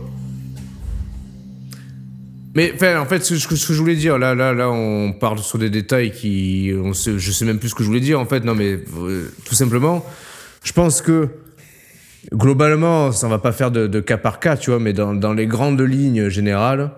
Mais 2.54 2.72
en 2.96 3.06
fait, 3.06 3.24
ce, 3.24 3.34
que 3.46 3.54
ce 3.56 3.68
que 3.68 3.74
je 3.74 3.78
voulais 3.78 3.94
dire, 3.94 4.18
là, 4.18 4.34
là, 4.34 4.52
là, 4.52 4.68
on 4.70 5.12
parle 5.12 5.38
sur 5.38 5.58
des 5.58 5.70
détails 5.70 6.10
qui, 6.10 6.72
on 6.76 6.92
sait, 6.92 7.16
je 7.16 7.30
sais 7.30 7.44
même 7.44 7.58
plus 7.60 7.68
ce 7.70 7.74
que 7.76 7.84
je 7.84 7.88
voulais 7.88 8.00
dire. 8.00 8.18
En 8.18 8.26
fait, 8.26 8.44
non, 8.44 8.54
mais 8.56 8.78
euh, 8.98 9.32
tout 9.44 9.54
simplement, 9.54 10.04
je 10.64 10.72
pense 10.72 11.00
que 11.00 11.28
globalement, 12.34 13.12
ça 13.12 13.28
va 13.28 13.38
pas 13.38 13.52
faire 13.52 13.70
de, 13.70 13.86
de 13.86 14.00
cas 14.00 14.18
par 14.18 14.40
cas, 14.40 14.56
tu 14.56 14.70
vois, 14.70 14.80
mais 14.80 14.92
dans, 14.92 15.14
dans 15.14 15.32
les 15.32 15.46
grandes 15.46 15.80
lignes 15.80 16.28
générales, 16.28 16.90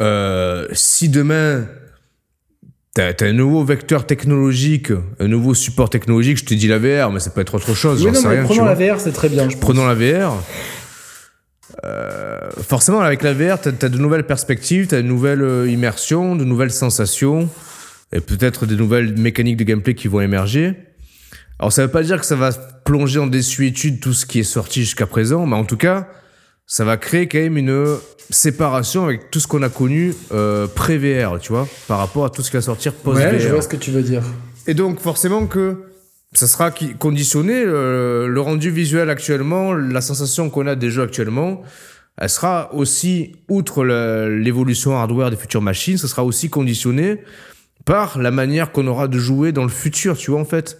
euh, 0.00 0.66
si 0.72 1.08
demain 1.08 1.66
t'as 2.94 3.12
as 3.20 3.24
un 3.24 3.32
nouveau 3.32 3.64
vecteur 3.64 4.06
technologique, 4.06 4.90
un 5.20 5.28
nouveau 5.28 5.54
support 5.54 5.90
technologique, 5.90 6.38
je 6.38 6.44
te 6.44 6.54
dis 6.54 6.66
la 6.68 6.78
VR, 6.78 7.12
mais 7.12 7.20
ça 7.20 7.30
peut 7.30 7.40
être 7.40 7.54
autre 7.54 7.74
chose, 7.74 8.04
Oui, 8.04 8.10
non, 8.12 8.14
sais 8.20 8.28
mais 8.28 8.34
rien. 8.34 8.42
tu 8.42 8.48
prenons 8.48 8.64
la 8.64 8.74
VR, 8.74 9.00
c'est 9.00 9.12
très 9.12 9.28
bien. 9.28 9.44
je 9.48 9.54
pense. 9.56 9.60
Prenons 9.60 9.86
la 9.86 9.94
VR. 9.94 10.34
Euh, 11.84 12.38
forcément, 12.66 13.00
avec 13.00 13.22
la 13.22 13.32
VR, 13.32 13.60
t'as 13.60 13.70
as 13.70 13.88
de 13.88 13.98
nouvelles 13.98 14.26
perspectives, 14.26 14.88
t'as 14.88 14.98
de 14.98 15.06
nouvelles 15.06 15.42
euh, 15.42 15.70
immersions, 15.70 16.34
de 16.36 16.44
nouvelles 16.44 16.72
sensations, 16.72 17.48
et 18.12 18.20
peut-être 18.20 18.66
des 18.66 18.74
nouvelles 18.76 19.16
mécaniques 19.16 19.56
de 19.56 19.64
gameplay 19.64 19.94
qui 19.94 20.08
vont 20.08 20.20
émerger. 20.20 20.74
Alors, 21.58 21.72
ça 21.72 21.82
veut 21.82 21.90
pas 21.90 22.02
dire 22.02 22.18
que 22.18 22.26
ça 22.26 22.36
va 22.36 22.50
plonger 22.84 23.20
en 23.20 23.26
désuétude 23.28 24.00
tout 24.00 24.12
ce 24.14 24.26
qui 24.26 24.40
est 24.40 24.44
sorti 24.44 24.80
jusqu'à 24.80 25.06
présent, 25.06 25.46
mais 25.46 25.56
en 25.56 25.64
tout 25.64 25.76
cas, 25.76 26.08
ça 26.70 26.84
va 26.84 26.96
créer 26.96 27.26
quand 27.26 27.38
même 27.38 27.56
une 27.56 27.96
séparation 28.30 29.04
avec 29.04 29.32
tout 29.32 29.40
ce 29.40 29.48
qu'on 29.48 29.62
a 29.62 29.68
connu 29.68 30.14
euh, 30.30 30.68
pré-VR, 30.68 31.40
tu 31.40 31.52
vois, 31.52 31.66
par 31.88 31.98
rapport 31.98 32.24
à 32.24 32.30
tout 32.30 32.42
ce 32.42 32.50
qui 32.50 32.56
va 32.56 32.62
sortir 32.62 32.94
post-VR. 32.94 33.32
Ouais, 33.32 33.40
je 33.40 33.48
vois 33.48 33.60
ce 33.60 33.66
que 33.66 33.76
tu 33.76 33.90
veux 33.90 34.02
dire. 34.02 34.22
Et 34.68 34.74
donc 34.74 35.00
forcément 35.00 35.48
que 35.48 35.78
ça 36.32 36.46
sera 36.46 36.70
conditionné, 36.70 37.60
euh, 37.66 38.28
le 38.28 38.40
rendu 38.40 38.70
visuel 38.70 39.10
actuellement, 39.10 39.74
la 39.74 40.00
sensation 40.00 40.48
qu'on 40.48 40.68
a 40.68 40.76
des 40.76 40.90
jeux 40.90 41.02
actuellement, 41.02 41.62
elle 42.16 42.30
sera 42.30 42.72
aussi, 42.72 43.32
outre 43.48 43.84
l'évolution 43.84 44.96
hardware 44.96 45.30
des 45.30 45.36
futures 45.36 45.62
machines, 45.62 45.98
ça 45.98 46.06
sera 46.06 46.24
aussi 46.24 46.50
conditionné 46.50 47.24
par 47.84 48.20
la 48.20 48.30
manière 48.30 48.70
qu'on 48.70 48.86
aura 48.86 49.08
de 49.08 49.18
jouer 49.18 49.50
dans 49.50 49.64
le 49.64 49.70
futur, 49.70 50.16
tu 50.16 50.30
vois 50.30 50.40
en 50.40 50.44
fait. 50.44 50.78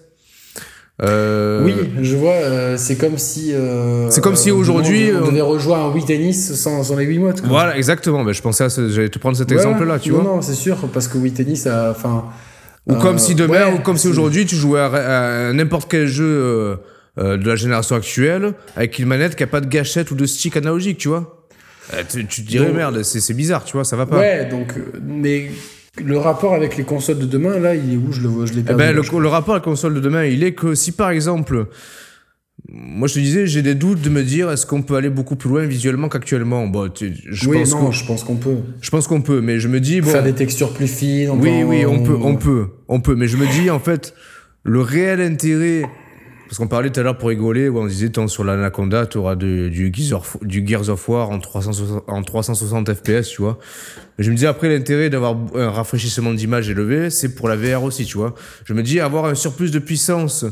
Euh, 1.03 1.65
Oui, 1.65 1.75
je 2.03 2.15
vois, 2.17 2.33
euh, 2.35 2.77
c'est 2.77 2.97
comme 2.97 3.17
si. 3.17 3.55
euh, 3.55 4.11
C'est 4.11 4.21
comme 4.21 4.37
si 4.37 4.51
aujourd'hui, 4.51 5.11
On, 5.15 5.23
on- 5.23 5.27
devait 5.29 5.41
rejouer 5.41 5.75
un 5.75 5.89
Wii 5.89 6.05
Tennis 6.05 6.55
sans, 6.55 6.83
sans 6.83 6.97
les 6.97 7.07
Wiimotes. 7.07 7.43
Voilà, 7.45 7.77
exactement. 7.77 8.23
Ben, 8.25 8.33
je 8.33 8.43
pensais 8.43 8.65
à 8.65 8.69
ce, 8.71 8.89
j'allais 8.91 9.09
te 9.09 9.19
prendre 9.19 9.37
cet 9.37 9.51
Ouais, 9.51 9.57
exemple-là, 9.57 9.99
tu 9.99 10.11
non, 10.11 10.17
vois. 10.17 10.25
Non, 10.37 10.43
c'est 10.43 10.55
sûr, 10.55 10.77
parce 10.93 11.09
que 11.09 11.17
Wii 11.17 11.33
Tennis, 11.33 11.67
a- 11.67 11.91
enfin. 11.91 12.27
Ou 12.87 12.95
comme 12.97 13.19
si 13.19 13.35
demain, 13.35 13.67
ouais, 13.69 13.75
ou 13.75 13.79
comme 13.83 13.97
si 13.99 14.09
aujourd'hui, 14.09 14.47
tu 14.47 14.57
jouais 14.57 14.81
à, 14.81 15.49
à 15.49 15.53
n'importe 15.53 15.89
quel 15.91 16.07
jeu 16.07 16.77
de 17.19 17.47
la 17.49 17.55
génération 17.57 17.95
actuelle 17.95 18.55
avec 18.75 18.99
une 18.99 19.07
manette 19.07 19.37
qui 19.37 19.43
a 19.43 19.47
pas 19.47 19.61
de 19.61 19.67
gâchette 19.69 20.11
ou 20.11 20.15
de 20.17 20.27
stick 20.27 20.57
analogique, 20.57 20.99
tu 20.99 21.09
vois. 21.09 21.47
Tu, 22.09 22.27
tu 22.27 22.43
te 22.45 22.49
dirais 22.49 22.67
Donc- 22.67 22.77
merde, 22.77 23.03
c'est 23.03 23.35
bizarre, 23.35 23.65
tu 23.65 23.73
vois, 23.75 23.85
ça 23.85 23.97
va 23.97 24.07
pas. 24.07 24.19
Ouais, 24.19 24.47
donc. 24.51 24.75
Mais 25.07 25.51
le 26.05 26.19
rapport 26.19 26.55
avec 26.55 26.77
les 26.77 26.85
consoles 26.85 27.19
de 27.19 27.27
demain, 27.27 27.59
là, 27.59 27.75
il 27.75 27.93
est 27.93 27.97
où? 27.97 28.13
Je 28.13 28.21
le 28.23 28.29
vois, 28.29 28.47
je 28.47 28.53
l'ai 28.55 28.61
Eh 28.61 28.65
perdu. 28.65 28.79
ben, 28.79 28.95
le, 28.95 29.03
je 29.03 29.17
le 29.17 29.29
rapport 29.29 29.55
à 29.55 29.59
la 29.59 29.63
console 29.65 29.95
de 29.95 30.01
demain, 30.01 30.25
il 30.25 30.43
est 30.45 30.53
que 30.55 30.75
si 30.75 30.93
par 30.93 31.11
exemple, 31.11 31.67
moi 32.69 33.09
je 33.09 33.15
te 33.15 33.19
disais, 33.21 33.47
j'ai 33.47 33.63
des 33.63 33.75
doutes 33.75 34.01
de 34.03 34.11
me 34.11 34.23
dire 34.23 34.51
est-ce 34.51 34.67
qu'on 34.67 34.83
peut 34.83 34.95
aller 34.97 35.09
beaucoup 35.11 35.37
plus 35.37 35.49
loin 35.49 35.65
visuellement 35.67 36.09
qu'actuellement? 36.09 36.67
Bon, 36.67 36.89
tu- 36.89 37.15
je 37.31 37.49
oui, 37.49 37.59
pense 37.59 37.71
non, 37.73 37.91
je 37.91 38.05
pense 38.05 38.23
qu'on 38.25 38.37
peut. 38.37 38.57
je 38.81 38.91
pense 38.91 39.07
qu'on 39.09 39.23
peut, 39.23 39.41
mais 39.41 39.59
je 39.61 39.69
me 39.69 39.81
dis 39.81 40.01
bon. 40.01 40.09
Faire 40.11 40.23
des 40.23 40.35
textures 40.35 40.73
plus 40.75 40.87
fines. 40.89 41.31
Oui, 41.31 41.49
peut 41.61 41.65
oui, 41.67 41.87
on 41.87 42.03
peut, 42.03 42.17
on 42.23 42.37
peut, 42.37 42.67
on 42.89 43.01
peut. 43.01 43.15
Mais 43.15 43.29
je 43.29 43.37
me 43.37 43.47
dis, 43.47 43.71
en 43.71 43.79
fait, 43.81 44.15
le 44.63 44.81
réel 44.81 45.21
intérêt. 45.21 45.83
Parce 46.51 46.59
qu'on 46.59 46.67
parlait 46.67 46.91
tout 46.91 46.99
à 46.99 47.05
l'heure 47.05 47.17
pour 47.17 47.29
rigoler, 47.29 47.69
où 47.69 47.79
on 47.79 47.87
disait, 47.87 48.09
tant 48.09 48.27
sur 48.27 48.43
l'Anaconda, 48.43 49.07
tu 49.07 49.19
auras 49.19 49.37
du, 49.37 49.71
du, 49.71 49.93
Gears 50.67 50.89
of, 50.89 51.09
War 51.09 51.31
en 51.31 51.39
360, 51.39 52.03
en 52.09 52.23
360 52.25 52.93
FPS, 52.93 53.29
tu 53.29 53.43
vois. 53.43 53.61
Je 54.19 54.33
me 54.33 54.37
dis, 54.37 54.47
après, 54.47 54.69
l'intérêt 54.69 55.11
d'avoir 55.11 55.37
un 55.55 55.71
rafraîchissement 55.71 56.35
d'image 56.35 56.69
élevé, 56.69 57.09
c'est 57.11 57.37
pour 57.37 57.49
la 57.49 57.55
VR 57.55 57.85
aussi, 57.85 58.05
tu 58.05 58.19
vois. 58.19 58.35
Je 58.65 58.75
me 58.75 58.83
dis, 58.83 58.99
avoir 58.99 59.27
un 59.27 59.37
surplus 59.37 59.71
de 59.71 59.79
puissance 59.79 60.45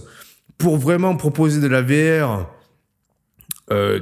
pour 0.56 0.76
vraiment 0.76 1.16
proposer 1.16 1.60
de 1.60 1.66
la 1.66 1.82
VR 1.82 2.48
euh, 3.72 3.98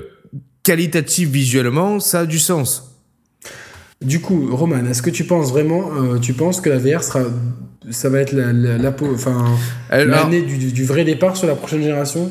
qualitative 0.64 1.30
visuellement, 1.30 1.98
ça 1.98 2.20
a 2.20 2.26
du 2.26 2.38
sens. 2.38 2.95
Du 4.04 4.20
coup, 4.20 4.54
Roman, 4.54 4.84
est-ce 4.86 5.00
que 5.02 5.10
tu 5.10 5.24
penses 5.24 5.50
vraiment, 5.50 5.90
euh, 5.96 6.18
tu 6.18 6.34
penses 6.34 6.60
que 6.60 6.68
la 6.68 6.78
VR 6.78 7.02
sera, 7.02 7.20
ça 7.90 8.08
va 8.10 8.20
être 8.20 8.32
la, 8.32 8.52
la, 8.52 8.94
enfin, 9.12 9.56
l'année 9.90 10.42
du, 10.42 10.58
du 10.72 10.84
vrai 10.84 11.04
départ 11.04 11.36
sur 11.36 11.46
la 11.46 11.54
prochaine 11.54 11.80
génération? 11.82 12.30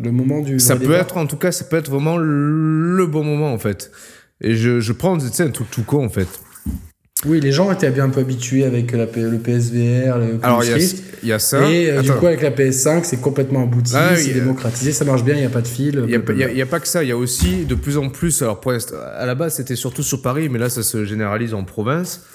Le 0.00 0.12
moment 0.12 0.40
du 0.40 0.58
Ça 0.60 0.74
vrai 0.74 0.84
peut 0.84 0.92
départ? 0.92 1.06
être, 1.06 1.16
en 1.16 1.26
tout 1.26 1.36
cas, 1.36 1.50
ça 1.52 1.64
peut 1.64 1.76
être 1.76 1.90
vraiment 1.90 2.16
le 2.16 3.06
bon 3.06 3.24
moment, 3.24 3.52
en 3.52 3.58
fait. 3.58 3.90
Et 4.40 4.54
je, 4.54 4.80
je 4.80 4.92
prends, 4.92 5.18
tu 5.18 5.26
sais, 5.28 5.42
un 5.44 5.50
truc 5.50 5.70
tout 5.70 5.82
con, 5.82 6.04
en 6.04 6.08
fait. 6.08 6.28
Oui, 7.24 7.40
les 7.40 7.52
gens 7.52 7.72
étaient 7.72 7.90
bien 7.90 8.04
un 8.04 8.10
peu 8.10 8.20
habitués 8.20 8.64
avec 8.64 8.92
la, 8.92 9.06
le 9.06 9.38
PSVR, 9.38 10.18
le 10.18 10.38
Alors, 10.42 10.62
il 10.62 10.70
y 11.22 11.32
a, 11.32 11.36
y 11.36 11.40
ça. 11.40 11.70
Et 11.70 11.90
euh, 11.90 12.02
du 12.02 12.12
coup, 12.12 12.26
avec 12.26 12.42
la 12.42 12.50
PS5, 12.50 13.04
c'est 13.04 13.20
complètement 13.20 13.62
abouti, 13.62 13.94
Ah, 13.96 14.14
c'est 14.14 14.34
démocratisé, 14.34 14.92
ça 14.92 15.06
marche 15.06 15.24
bien, 15.24 15.34
il 15.34 15.40
n'y 15.40 15.46
a 15.46 15.50
pas 15.50 15.62
de 15.62 15.68
fil. 15.68 16.04
Il 16.06 16.08
n'y 16.08 16.62
a, 16.62 16.66
pas 16.66 16.80
que 16.80 16.88
ça, 16.88 17.02
il 17.02 17.08
y 17.08 17.12
a 17.12 17.16
aussi 17.16 17.64
de 17.64 17.74
plus 17.74 17.96
en 17.96 18.10
plus, 18.10 18.42
alors 18.42 18.60
pour 18.60 18.72
à 18.72 19.26
la 19.26 19.34
base 19.34 19.54
c'était 19.54 19.76
surtout 19.76 20.02
sur 20.02 20.20
Paris, 20.20 20.48
mais 20.50 20.58
là 20.58 20.68
ça 20.68 20.82
se 20.82 21.04
généralise 21.04 21.54
en 21.54 21.64
province. 21.64 22.26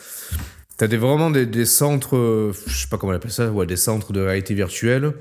T'as 0.78 0.88
des, 0.88 0.98
vraiment 0.98 1.30
des, 1.30 1.46
des 1.46 1.66
centres, 1.66 2.52
je 2.66 2.78
sais 2.78 2.88
pas 2.88 2.98
comment 2.98 3.12
on 3.12 3.16
appelle 3.16 3.32
ça, 3.32 3.52
ouais, 3.52 3.68
des 3.68 3.76
centres 3.76 4.12
de 4.12 4.22
réalité 4.22 4.54
virtuelle. 4.54 5.12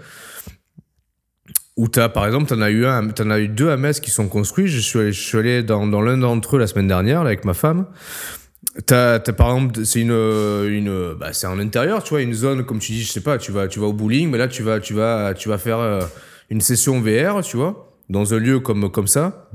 Où 1.76 1.88
t'as, 1.88 2.08
par 2.08 2.26
exemple, 2.26 2.46
t'en 2.46 2.60
as 2.60 2.70
eu 2.70 2.86
un, 2.86 3.08
t'en 3.08 3.30
as 3.30 3.38
eu 3.38 3.48
deux 3.48 3.68
à 3.68 3.76
Metz 3.76 4.00
qui 4.00 4.10
sont 4.10 4.28
construits. 4.28 4.66
Je 4.66 4.80
suis 4.80 4.98
allé, 4.98 5.12
je 5.12 5.20
suis 5.20 5.38
allé 5.38 5.62
dans, 5.62 5.86
dans 5.86 6.00
l'un 6.00 6.18
d'entre 6.18 6.56
eux 6.56 6.58
la 6.58 6.66
semaine 6.66 6.88
dernière, 6.88 7.22
là, 7.22 7.28
avec 7.30 7.44
ma 7.44 7.54
femme. 7.54 7.86
T'as, 8.86 9.18
t'as, 9.18 9.32
par 9.32 9.48
exemple, 9.48 9.84
c'est 9.84 10.00
une, 10.00 10.12
une, 10.12 11.14
bah, 11.14 11.32
c'est 11.32 11.48
en 11.48 11.58
intérieur, 11.58 12.02
tu 12.04 12.10
vois, 12.10 12.22
une 12.22 12.34
zone, 12.34 12.64
comme 12.64 12.78
tu 12.78 12.92
dis, 12.92 13.02
je 13.02 13.10
sais 13.10 13.20
pas, 13.20 13.36
tu 13.36 13.50
vas, 13.50 13.66
tu 13.66 13.80
vas 13.80 13.86
au 13.86 13.92
bowling, 13.92 14.30
mais 14.30 14.38
là, 14.38 14.46
tu 14.46 14.62
vas, 14.62 14.78
tu 14.78 14.94
vas, 14.94 15.34
tu 15.34 15.48
vas 15.48 15.58
faire 15.58 15.80
euh, 15.80 16.02
une 16.48 16.60
session 16.60 17.00
VR, 17.00 17.42
tu 17.42 17.56
vois, 17.56 17.92
dans 18.08 18.34
un 18.34 18.38
lieu 18.38 18.60
comme, 18.60 18.90
comme 18.90 19.08
ça, 19.08 19.50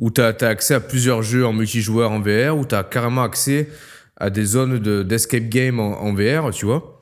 où 0.00 0.10
t'as, 0.10 0.32
t'as 0.32 0.48
accès 0.48 0.74
à 0.74 0.80
plusieurs 0.80 1.22
jeux 1.22 1.46
en 1.46 1.52
multijoueur 1.52 2.10
en 2.10 2.20
VR, 2.20 2.56
où 2.56 2.64
t'as 2.64 2.82
carrément 2.82 3.22
accès 3.22 3.68
à 4.16 4.28
des 4.28 4.44
zones 4.44 4.78
de, 4.78 5.02
d'escape 5.04 5.48
game 5.48 5.78
en, 5.78 6.02
en 6.02 6.12
VR, 6.12 6.50
tu 6.50 6.66
vois. 6.66 6.99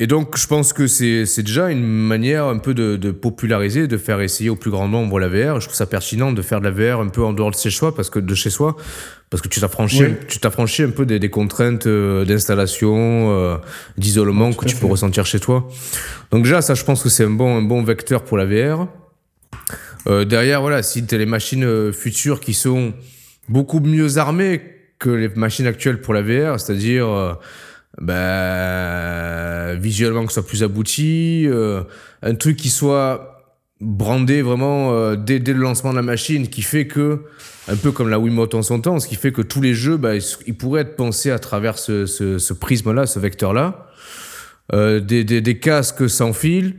Et 0.00 0.06
donc, 0.06 0.38
je 0.38 0.46
pense 0.46 0.72
que 0.72 0.86
c'est, 0.86 1.24
déjà 1.42 1.70
une 1.70 1.84
manière 1.84 2.44
un 2.44 2.58
peu 2.58 2.72
de, 2.72 2.94
de 2.94 3.10
populariser, 3.10 3.88
de 3.88 3.96
faire 3.96 4.20
essayer 4.20 4.48
au 4.48 4.54
plus 4.54 4.70
grand 4.70 4.86
nombre 4.86 5.18
la 5.18 5.26
VR. 5.28 5.60
Je 5.60 5.66
trouve 5.66 5.74
ça 5.76 5.86
pertinent 5.86 6.30
de 6.32 6.40
faire 6.40 6.60
de 6.60 6.68
la 6.68 6.70
VR 6.70 7.00
un 7.00 7.08
peu 7.08 7.24
en 7.24 7.32
dehors 7.32 7.50
de 7.50 7.56
chez 7.56 7.70
soi, 7.70 7.92
parce 7.92 8.08
que 8.08 8.20
de 8.20 8.34
chez 8.36 8.50
soi, 8.50 8.76
parce 9.28 9.42
que 9.42 9.48
tu 9.48 9.58
t'affranchis, 9.60 10.04
Oui. 10.04 10.14
tu 10.28 10.38
t'affranchis 10.38 10.84
un 10.84 10.90
peu 10.90 11.04
des, 11.04 11.18
des 11.18 11.30
contraintes 11.30 11.88
euh, 11.88 12.24
d'installation, 12.24 13.32
euh, 13.32 13.56
d'isolement 13.96 14.52
que 14.52 14.66
tu 14.66 14.76
peux 14.76 14.86
ressentir 14.86 15.26
chez 15.26 15.40
toi. 15.40 15.68
Donc 16.30 16.44
déjà, 16.44 16.62
ça, 16.62 16.74
je 16.74 16.84
pense 16.84 17.02
que 17.02 17.08
c'est 17.08 17.24
un 17.24 17.30
bon, 17.30 17.56
un 17.56 17.62
bon 17.62 17.82
vecteur 17.82 18.22
pour 18.22 18.36
la 18.38 18.46
VR. 18.46 18.86
Euh, 20.06 20.24
derrière, 20.24 20.60
voilà, 20.60 20.84
si 20.84 21.04
tu 21.04 21.14
as 21.14 21.18
les 21.18 21.26
machines 21.26 21.64
euh, 21.64 21.90
futures 21.92 22.38
qui 22.38 22.54
sont 22.54 22.94
beaucoup 23.48 23.80
mieux 23.80 24.18
armées 24.18 24.62
que 25.00 25.10
les 25.10 25.28
machines 25.28 25.66
actuelles 25.66 26.00
pour 26.00 26.14
la 26.14 26.22
VR, 26.22 26.60
c'est-à-dire 26.60 27.08
euh, 27.08 27.32
bah, 28.00 29.74
visuellement 29.76 30.22
que 30.24 30.32
ce 30.32 30.40
soit 30.40 30.46
plus 30.46 30.62
abouti, 30.62 31.44
euh, 31.46 31.82
un 32.22 32.34
truc 32.34 32.56
qui 32.56 32.68
soit 32.68 33.34
brandé 33.80 34.42
vraiment 34.42 34.92
euh, 34.92 35.16
dès, 35.16 35.38
dès 35.38 35.52
le 35.52 35.60
lancement 35.60 35.90
de 35.90 35.96
la 35.96 36.02
machine, 36.02 36.48
qui 36.48 36.62
fait 36.62 36.86
que, 36.86 37.24
un 37.68 37.76
peu 37.76 37.92
comme 37.92 38.08
la 38.08 38.18
Wiimote 38.18 38.54
en 38.54 38.62
son 38.62 38.80
temps, 38.80 38.98
ce 38.98 39.06
qui 39.06 39.14
fait 39.16 39.32
que 39.32 39.42
tous 39.42 39.60
les 39.60 39.74
jeux, 39.74 40.00
ils, 40.02 40.22
ils 40.46 40.56
pourraient 40.56 40.82
être 40.82 40.96
pensés 40.96 41.30
à 41.30 41.38
travers 41.38 41.78
ce, 41.78 42.06
ce, 42.06 42.38
ce 42.38 42.52
prisme-là, 42.52 43.06
ce 43.06 43.18
vecteur-là. 43.18 43.86
Euh, 44.74 45.00
des, 45.00 45.24
des, 45.24 45.40
des 45.40 45.58
casques 45.58 46.10
sans 46.10 46.34
fil. 46.34 46.76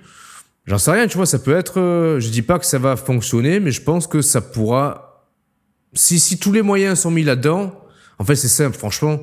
J'en 0.68 0.78
sais 0.78 0.92
rien, 0.92 1.08
tu 1.08 1.18
vois, 1.18 1.26
ça 1.26 1.40
peut 1.40 1.56
être. 1.56 1.80
euh, 1.80 2.20
je 2.20 2.30
dis 2.30 2.44
pas 2.44 2.60
que 2.60 2.66
ça 2.68 2.78
va 2.78 2.96
fonctionner, 2.96 3.60
mais 3.60 3.72
je 3.72 3.82
pense 3.82 4.06
que 4.06 4.22
ça 4.22 4.42
pourra. 4.42 5.26
Si, 5.94 6.20
si 6.20 6.38
tous 6.38 6.52
les 6.52 6.62
moyens 6.62 7.00
sont 7.00 7.10
mis 7.10 7.24
là-dedans, 7.24 7.74
en 8.20 8.26
fait, 8.26 8.36
c'est 8.36 8.48
simple, 8.48 8.78
franchement. 8.78 9.22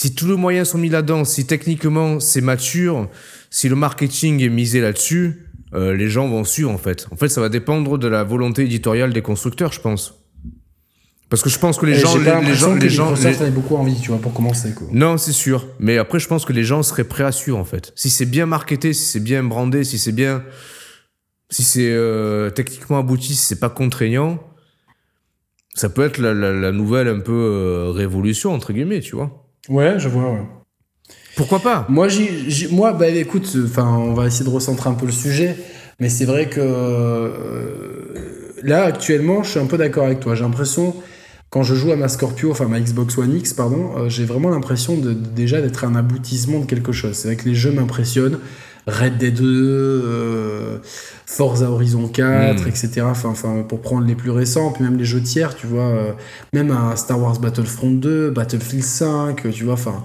Si 0.00 0.14
tous 0.14 0.28
les 0.28 0.36
moyens 0.36 0.68
sont 0.68 0.78
mis 0.78 0.90
là-dedans, 0.90 1.24
si 1.24 1.44
techniquement 1.44 2.20
c'est 2.20 2.40
mature, 2.40 3.08
si 3.50 3.68
le 3.68 3.74
marketing 3.74 4.40
est 4.44 4.48
misé 4.48 4.80
là-dessus, 4.80 5.48
euh, 5.74 5.92
les 5.96 6.08
gens 6.08 6.28
vont 6.28 6.44
suivre, 6.44 6.70
en 6.70 6.78
fait. 6.78 7.08
En 7.10 7.16
fait, 7.16 7.28
ça 7.28 7.40
va 7.40 7.48
dépendre 7.48 7.98
de 7.98 8.06
la 8.06 8.22
volonté 8.22 8.62
éditoriale 8.62 9.12
des 9.12 9.22
constructeurs, 9.22 9.72
je 9.72 9.80
pense. 9.80 10.14
Parce 11.30 11.42
que 11.42 11.50
je 11.50 11.58
pense 11.58 11.78
que 11.78 11.86
les 11.86 11.96
Et 11.96 12.00
gens, 12.00 12.16
les, 12.16 12.24
les 12.46 12.54
gens, 12.54 12.74
que 12.76 12.80
les 12.80 12.88
gens, 12.88 13.12
les- 13.12 13.50
beaucoup 13.50 13.74
envie, 13.74 14.00
tu 14.00 14.10
vois, 14.12 14.20
pour 14.20 14.32
commencer, 14.32 14.72
quoi. 14.72 14.86
non, 14.92 15.18
c'est 15.18 15.32
sûr. 15.32 15.66
Mais 15.80 15.98
après, 15.98 16.20
je 16.20 16.28
pense 16.28 16.44
que 16.44 16.52
les 16.52 16.62
gens 16.62 16.84
seraient 16.84 17.02
prêts 17.02 17.24
à 17.24 17.32
suivre, 17.32 17.58
en 17.58 17.64
fait. 17.64 17.92
Si 17.96 18.08
c'est 18.08 18.24
bien 18.24 18.46
marketé, 18.46 18.92
si 18.92 19.04
c'est 19.04 19.18
bien 19.20 19.42
brandé, 19.42 19.82
si 19.82 19.98
c'est 19.98 20.12
bien, 20.12 20.44
si 21.50 21.64
c'est 21.64 21.90
euh, 21.90 22.50
techniquement 22.50 22.98
abouti, 22.98 23.34
si 23.34 23.44
c'est 23.44 23.58
pas 23.58 23.68
contraignant, 23.68 24.38
ça 25.74 25.88
peut 25.88 26.04
être 26.04 26.18
la, 26.18 26.34
la- 26.34 26.52
la 26.52 26.70
nouvelle 26.70 27.08
un 27.08 27.18
peu 27.18 27.32
euh, 27.32 27.90
révolution 27.90 28.54
entre 28.54 28.72
guillemets, 28.72 29.00
tu 29.00 29.16
vois. 29.16 29.44
Ouais, 29.68 29.98
je 29.98 30.08
vois, 30.08 30.32
ouais. 30.32 30.42
Pourquoi 31.36 31.60
pas? 31.60 31.86
Moi, 31.88 32.08
j'y- 32.08 32.68
moi, 32.72 32.92
bah 32.92 33.08
écoute, 33.08 33.48
enfin, 33.64 33.86
on 33.88 34.14
va 34.14 34.26
essayer 34.26 34.44
de 34.44 34.50
recentrer 34.54 34.90
un 34.90 34.94
peu 34.94 35.06
le 35.06 35.12
sujet, 35.12 35.56
mais 36.00 36.08
c'est 36.08 36.24
vrai 36.24 36.48
que 36.48 36.60
euh, 36.60 38.54
là, 38.62 38.84
actuellement, 38.84 39.42
je 39.42 39.50
suis 39.52 39.60
un 39.60 39.66
peu 39.66 39.78
d'accord 39.78 40.04
avec 40.06 40.20
toi. 40.20 40.34
J'ai 40.34 40.44
l'impression, 40.44 40.94
quand 41.50 41.62
je 41.62 41.74
joue 41.74 41.92
à 41.92 41.96
ma 41.96 42.08
Scorpio, 42.08 42.50
enfin 42.50 42.66
ma 42.68 42.80
Xbox 42.80 43.18
One 43.18 43.36
X, 43.36 43.54
pardon, 43.54 43.92
euh, 43.98 44.08
j'ai 44.08 44.24
vraiment 44.24 44.50
l'impression 44.50 44.96
de, 44.98 45.12
de- 45.12 45.14
déjà 45.14 45.60
d'être 45.62 45.84
un 45.84 45.94
aboutissement 45.96 46.60
de 46.60 46.66
quelque 46.66 46.92
chose. 46.92 47.14
C'est 47.14 47.28
vrai 47.28 47.36
que 47.36 47.48
les 47.48 47.54
jeux 47.54 47.72
m'impressionnent. 47.72 48.38
Red 48.88 49.18
Dead 49.18 49.34
2, 49.34 49.44
euh, 49.46 50.78
Forza 51.26 51.70
Horizon 51.70 52.08
4, 52.08 52.64
Mm. 52.64 52.68
etc. 52.68 52.88
Enfin, 53.04 53.28
enfin, 53.28 53.64
pour 53.68 53.80
prendre 53.80 54.06
les 54.06 54.14
plus 54.14 54.30
récents, 54.30 54.72
puis 54.72 54.82
même 54.82 54.96
les 54.96 55.04
jeux 55.04 55.20
tiers, 55.20 55.54
tu 55.54 55.66
vois, 55.66 55.82
euh, 55.82 56.12
même 56.52 56.70
un 56.70 56.96
Star 56.96 57.20
Wars 57.20 57.38
Battlefront 57.38 57.90
2, 57.92 58.30
Battlefield 58.30 58.82
5, 58.84 59.50
tu 59.52 59.64
vois, 59.64 59.74
enfin, 59.74 60.02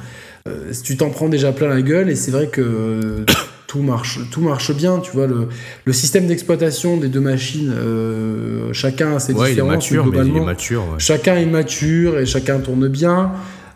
euh, 0.48 0.72
tu 0.84 0.98
t'en 0.98 1.10
prends 1.10 1.30
déjà 1.30 1.52
plein 1.54 1.70
la 1.70 1.82
gueule 1.82 2.10
et 2.10 2.16
c'est 2.16 2.32
vrai 2.32 2.48
que 2.48 2.62
euh, 2.62 3.26
tout 3.68 3.82
marche, 3.82 4.20
tout 4.32 4.42
marche 4.42 4.76
bien, 4.76 5.00
tu 5.00 5.12
vois, 5.14 5.26
le, 5.28 5.48
le 5.86 5.94
système 5.94 6.28
d'exploitation 6.28 6.98
des 6.98 7.08
deux 7.08 7.22
machines, 7.22 7.74
euh, 7.74 8.74
chacun 8.74 9.16
a 9.16 9.20
ses 9.20 9.34
Ouais, 9.34 9.48
il 9.48 9.52
est 9.52 9.54
différences, 9.54 9.74
mature, 9.76 10.04
il 10.04 10.08
est 10.08 10.12
globalement, 10.12 10.44
mature. 10.46 10.82
ouais. 10.84 11.00
chacun 11.00 11.36
est 11.38 11.46
mature 11.46 12.20
et 12.20 12.26
chacun 12.26 12.60
tourne 12.60 12.88
bien. 12.90 13.32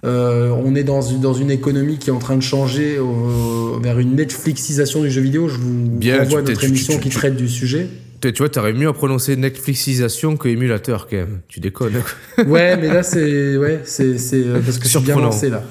Euh, 0.06 0.50
on 0.64 0.76
est 0.76 0.84
dans 0.84 1.02
une, 1.02 1.20
dans 1.22 1.34
une 1.34 1.50
économie 1.52 1.98
qui 1.98 2.10
est 2.10 2.14
en 2.14 2.20
train 2.20 2.36
de 2.38 2.42
changer 2.44 2.98
euh, 2.98 3.80
vers 3.82 4.00
une 4.00 4.16
Netflixisation 4.16 5.02
du 5.02 5.10
jeu 5.12 5.22
vidéo. 5.22 5.48
Je 5.50 5.56
vous 5.58 5.90
Bien, 5.90 6.20
renvoie 6.20 6.40
à 6.40 6.42
notre 6.44 6.64
émission 6.64 6.94
tu- 6.96 7.00
qui 7.00 7.10
tu- 7.10 7.16
traite 7.18 7.36
du 7.36 7.48
sujet. 7.50 7.88
Tu 8.22 8.32
vois, 8.38 8.50
t'aurais 8.50 8.74
mieux 8.74 8.88
à 8.88 8.94
prononcer 8.94 9.36
Netflixisation 9.36 10.38
que 10.38 10.48
émulateur 10.50 11.08
quand 11.08 11.18
même. 11.18 11.40
Tu 11.48 11.60
déconnes. 11.60 12.02
Ouais, 12.48 12.78
mais 12.78 12.88
là, 12.88 13.04
c'est 13.04 13.58
ouais, 13.58 13.82
c'est 13.86 14.18
c'est, 14.18 14.44
euh, 14.44 14.60
parce 14.64 14.78
que 14.78 14.86
je 14.86 14.90
suis 14.90 15.00
bien 15.00 15.16
lancé 15.20 15.50
là. 15.50 15.64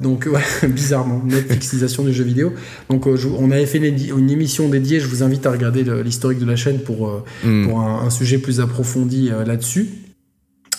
Donc, 0.00 0.28
ouais, 0.32 0.68
bizarrement, 0.68 1.22
Netflixisation 1.24 2.04
du 2.04 2.12
jeu 2.12 2.22
vidéo. 2.24 2.52
Donc, 2.88 3.06
euh, 3.08 3.16
je- 3.16 3.26
on 3.28 3.50
avait 3.50 3.66
fait 3.66 3.78
une, 3.78 4.30
émission 4.30 4.68
dédiée. 4.68 5.00
Je 5.00 5.08
vous 5.08 5.22
invite 5.24 5.44
à 5.46 5.50
regarder 5.50 5.84
l'historique 6.04 6.38
de 6.38 6.46
la 6.46 6.54
chaîne 6.56 6.78
pour, 6.80 7.08
euh, 7.08 7.24
Hmm. 7.44 7.66
pour 7.66 7.80
un, 7.80 8.02
un 8.06 8.10
sujet 8.10 8.38
plus 8.38 8.60
approfondi 8.60 9.30
euh, 9.32 9.44
là-dessus. 9.44 9.88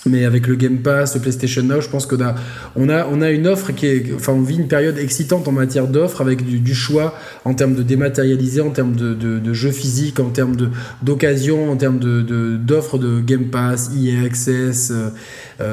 Mais 0.06 0.24
avec 0.24 0.48
le 0.48 0.56
Game 0.56 0.78
Pass, 0.78 1.16
le 1.16 1.22
PlayStation 1.22 1.62
Now, 1.62 1.82
je 1.82 1.90
pense 1.90 2.06
qu'on 2.06 2.22
a, 2.24 2.34
on 2.78 2.88
a, 2.88 3.06
on 3.08 3.22
a 3.22 3.32
une 3.32 3.48
offre 3.48 3.74
qui 3.74 3.86
est. 3.86 4.14
Enfin, 4.16 4.32
on 4.32 4.42
vit 4.42 4.56
une 4.56 4.70
période 4.70 4.98
excitante 4.98 5.46
en 5.50 5.52
matière 5.52 5.88
d'offres 5.88 6.22
avec 6.22 6.46
du, 6.46 6.60
du 6.62 6.74
choix 6.74 7.16
en 7.44 7.54
termes 7.54 7.76
de 7.76 7.84
dématérialisé, 7.84 8.62
en 8.62 8.70
termes 8.70 8.96
de, 8.96 9.14
de, 9.14 9.40
de 9.40 9.54
jeux 9.54 9.72
physiques, 9.72 10.22
en 10.22 10.30
termes 10.30 10.56
de- 10.56 10.70
d'occasion, 11.04 11.70
en 11.70 11.76
termes 11.76 12.00
de- 12.00 12.22
de- 12.22 12.56
d'offres 12.56 12.98
de, 12.98 13.20
Game 13.20 13.46
Pass, 13.50 13.92
EA 13.94 14.24
Access, 14.26 14.92
euh, 14.92 15.10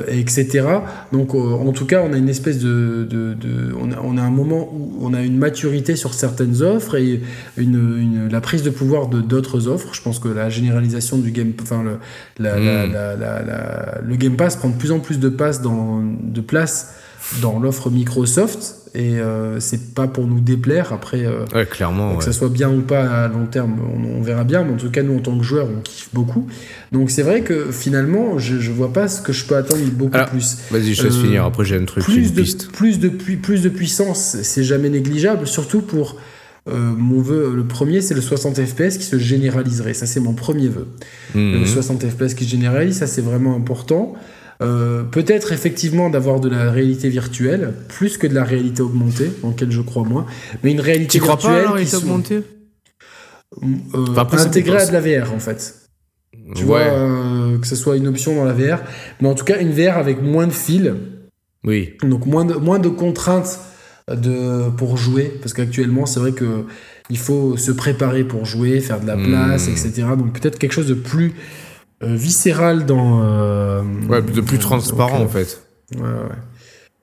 etc. 0.08 0.66
Donc, 1.12 1.34
euh, 1.34 1.38
en 1.38 1.72
tout 1.72 1.86
cas, 1.86 2.02
on 2.04 2.12
a 2.12 2.16
une 2.16 2.28
espèce 2.28 2.58
de. 2.58 3.06
de, 3.08 3.34
de- 3.34 3.72
on, 3.80 3.92
a, 3.92 3.96
on 4.02 4.16
a 4.18 4.22
un 4.22 4.30
moment 4.30 4.68
où 4.72 4.98
on 5.00 5.14
a 5.14 5.22
une 5.22 5.38
maturité 5.38 5.96
sur 5.96 6.14
certaines 6.14 6.62
offres 6.62 6.96
et 6.96 7.20
une, 7.56 7.74
une- 7.98 8.28
la 8.30 8.40
prise 8.40 8.62
de 8.62 8.70
pouvoir 8.70 9.08
de 9.08 9.20
d'autres 9.20 9.68
offres. 9.68 9.94
Je 9.94 10.02
pense 10.02 10.18
que 10.18 10.28
la 10.28 10.48
généralisation 10.50 11.18
du 11.18 11.30
Game. 11.30 11.52
Enfin, 11.62 11.82
le, 11.82 11.98
la, 12.42 12.58
la- 12.58 12.86
Mm. 12.86 12.92
la- 12.92 13.16
la- 13.16 13.42
la- 13.42 13.98
le 14.02 14.16
Game 14.16 14.36
Pass 14.36 14.56
prend 14.56 14.68
de 14.70 14.76
plus 14.76 14.92
en 14.92 14.98
plus 15.00 15.18
de, 15.18 15.28
passe 15.28 15.62
dans, 15.62 16.02
de 16.02 16.40
place 16.40 16.94
dans 17.42 17.58
l'offre 17.58 17.90
Microsoft 17.90 18.85
et 18.96 19.18
euh, 19.20 19.60
c'est 19.60 19.94
pas 19.94 20.06
pour 20.08 20.26
nous 20.26 20.40
déplaire 20.40 20.92
après 20.92 21.24
euh, 21.26 21.44
Ouais, 21.54 21.66
clairement. 21.66 22.12
que 22.14 22.18
ouais. 22.18 22.24
ça 22.24 22.32
soit 22.32 22.48
bien 22.48 22.70
ou 22.70 22.80
pas 22.80 23.04
à 23.24 23.28
long 23.28 23.46
terme 23.46 23.76
on, 23.94 24.18
on 24.18 24.22
verra 24.22 24.42
bien 24.44 24.64
mais 24.64 24.72
en 24.72 24.76
tout 24.76 24.90
cas 24.90 25.02
nous 25.02 25.16
en 25.16 25.20
tant 25.20 25.36
que 25.38 25.44
joueurs 25.44 25.68
on 25.68 25.80
kiffe 25.82 26.08
beaucoup 26.14 26.46
donc 26.92 27.10
c'est 27.10 27.22
vrai 27.22 27.42
que 27.42 27.70
finalement 27.72 28.38
je, 28.38 28.58
je 28.58 28.70
vois 28.72 28.92
pas 28.92 29.06
ce 29.08 29.20
que 29.20 29.32
je 29.32 29.44
peux 29.44 29.56
attendre 29.56 29.80
beaucoup 29.92 30.14
Alors, 30.16 30.30
plus 30.30 30.56
Vas-y, 30.70 30.94
je 30.94 31.02
te 31.02 31.06
laisse 31.08 31.16
Euh, 31.16 31.22
finir. 31.22 31.44
Après, 31.44 31.64
j'ai 31.64 31.76
un 31.76 31.84
truc, 31.84 32.04
plus 32.04 32.32
de, 32.32 32.40
piste. 32.42 32.72
plus, 32.72 32.98
de, 32.98 33.08
plus 33.08 33.62
de 33.62 33.68
puissance, 33.68 34.36
c'est 34.42 34.64
jamais 34.64 34.88
négligeable, 34.88 35.46
surtout 35.46 35.82
pour 35.82 36.16
euh, 36.68 36.74
mon 36.96 37.20
vœu. 37.20 37.52
Le 37.54 37.64
premier, 37.64 38.00
c'est 38.00 38.14
le 38.14 38.20
60 38.20 38.56
FPS 38.64 38.96
qui 38.98 39.04
se 39.04 39.18
généraliserait. 39.18 39.94
Ça, 39.94 40.06
c'est 40.06 40.20
mon 40.20 40.32
premier 40.32 40.68
vœu. 40.68 40.86
Mhm. 41.34 41.60
Le 41.60 41.64
60 41.66 42.04
FPS 42.08 42.34
qui 42.34 42.44
se 42.44 42.50
généralise, 42.50 42.96
ça, 42.98 43.06
c'est 43.06 43.20
vraiment 43.22 43.54
important. 43.54 44.14
Euh, 44.62 45.02
Peut-être 45.04 45.52
effectivement 45.52 46.08
d'avoir 46.10 46.40
de 46.40 46.48
la 46.48 46.70
réalité 46.70 47.08
virtuelle, 47.08 47.74
plus 47.88 48.16
que 48.18 48.26
de 48.26 48.34
la 48.34 48.44
réalité 48.44 48.82
augmentée, 48.82 49.30
en 49.42 49.48
laquelle 49.50 49.70
je 49.70 49.80
crois 49.82 50.04
moins. 50.04 50.26
Mais 50.62 50.72
une 50.72 50.80
réalité 50.80 51.18
Tu 51.18 51.20
crois 51.20 51.36
pas 51.36 51.48
à 51.48 51.52
virtuelle 51.52 51.62
la 51.64 51.68
qui 51.68 51.74
réalité 51.74 51.96
sont, 51.96 52.02
augmentée? 52.04 52.42
Euh, 53.94 54.06
Enfin, 54.16 54.38
intégrée 54.38 54.78
à 54.78 54.86
de 54.86 54.92
la 54.92 55.00
VR, 55.00 55.32
en 55.32 55.38
fait. 55.38 55.74
Tu 56.54 56.62
Ouais. 56.62 56.66
vois, 56.66 56.78
euh, 56.80 57.58
que 57.58 57.66
ce 57.66 57.76
soit 57.76 57.96
une 57.96 58.06
option 58.06 58.34
dans 58.36 58.44
la 58.44 58.52
VR. 58.52 58.80
Mais 59.20 59.28
en 59.28 59.34
tout 59.34 59.44
cas, 59.44 59.60
une 59.60 59.72
VR 59.72 59.96
avec 59.98 60.22
moins 60.22 60.46
de 60.46 60.52
fils. 60.52 60.92
Oui. 61.64 61.94
Donc 62.02 62.26
moins 62.26 62.44
de, 62.44 62.54
moins 62.54 62.78
de 62.78 62.88
contraintes 62.88 63.58
de, 64.08 64.70
pour 64.70 64.96
jouer, 64.96 65.32
parce 65.40 65.52
qu'actuellement 65.52 66.06
c'est 66.06 66.20
vrai 66.20 66.30
que 66.30 66.64
il 67.10 67.18
faut 67.18 67.56
se 67.56 67.72
préparer 67.72 68.22
pour 68.22 68.44
jouer, 68.44 68.80
faire 68.80 69.00
de 69.00 69.06
la 69.06 69.16
place, 69.16 69.66
Hmm. 69.66 69.72
etc. 69.72 69.90
Donc 70.16 70.38
peut-être 70.38 70.58
quelque 70.60 70.72
chose 70.72 70.86
de 70.86 70.94
plus 70.94 71.28
euh, 71.30 71.32
viscéral 72.14 72.86
dans... 72.86 73.22
euh, 73.24 73.82
Ouais, 74.08 74.22
de 74.22 74.40
plus 74.40 74.56
donc, 74.58 74.60
transparent 74.60 75.20
euh, 75.20 75.24
en 75.24 75.28
fait. 75.28 75.60
Ouais, 75.96 76.00
ouais. 76.02 76.36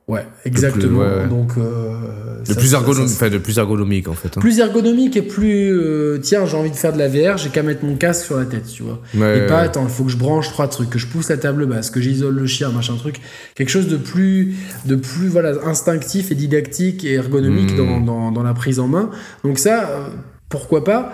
Ouais, 0.05 0.25
exactement. 0.43 0.99
ouais. 0.99 1.27
Donc, 1.29 1.51
euh, 1.57 2.41
De 2.41 2.45
ça, 2.53 2.55
plus, 2.55 2.67
ça, 2.67 2.75
ergonomique, 2.77 3.07
ça, 3.09 3.15
enfin, 3.25 3.29
de 3.29 3.37
plus 3.37 3.57
ergonomique 3.57 4.09
en 4.09 4.13
fait. 4.13 4.37
hein. 4.37 4.41
plus 4.41 4.59
ergonomique 4.59 5.15
et 5.15 5.21
plus 5.21 5.71
euh, 5.71 6.19
tiens 6.21 6.45
j'ai 6.45 6.57
envie 6.57 6.71
de 6.71 6.75
faire 6.75 6.91
de 6.91 6.97
la 6.99 7.07
VR 7.07 7.37
j'ai 7.37 7.47
qu'à 7.47 7.63
mettre 7.63 7.85
mon 7.85 7.95
casque 7.95 8.25
sur 8.25 8.35
la 8.37 8.43
tête 8.43 8.65
tu 8.67 8.83
vois 8.83 8.99
Ouais, 9.15 9.37
et 9.37 9.47
pas 9.47 9.59
attends 9.59 9.83
il 9.83 9.89
faut 9.89 10.03
que 10.03 10.11
je 10.11 10.17
branche 10.17 10.49
trois 10.49 10.67
trucs 10.67 10.89
que 10.89 10.99
je 10.99 11.07
pousse 11.07 11.29
la 11.29 11.37
table 11.37 11.65
basse 11.67 11.89
que 11.89 12.01
j'isole 12.01 12.35
le 12.35 12.45
chien 12.47 12.67
machin 12.71 12.95
truc 12.97 13.21
quelque 13.55 13.69
chose 13.69 13.87
de 13.87 13.95
plus 13.95 14.55
de 14.85 14.95
plus 14.95 15.29
voilà 15.29 15.53
instinctif 15.65 16.31
et 16.33 16.35
didactique 16.35 17.05
et 17.05 17.13
ergonomique 17.13 17.71
Mm. 17.71 17.77
dans, 17.77 17.99
dans, 18.01 18.31
dans 18.33 18.43
la 18.43 18.53
prise 18.53 18.81
en 18.81 18.89
main 18.89 19.09
donc 19.45 19.57
ça 19.57 19.87
euh, 19.87 20.07
pourquoi 20.49 20.83
pas? 20.83 21.13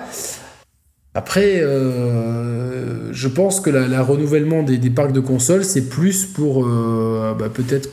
Après, 1.14 1.62
euh, 1.62 3.12
je 3.12 3.28
pense 3.28 3.60
que 3.60 3.70
la, 3.70 3.88
la 3.88 4.02
renouvellement 4.02 4.64
des, 4.64 4.78
des 4.78 4.90
parcs 4.90 5.12
de 5.12 5.20
consoles, 5.20 5.64
c'est 5.64 5.90
plus 5.90 6.26
pour 6.26 6.66
euh, 6.66 7.34
bah, 7.38 7.50
peut-être 7.54 7.90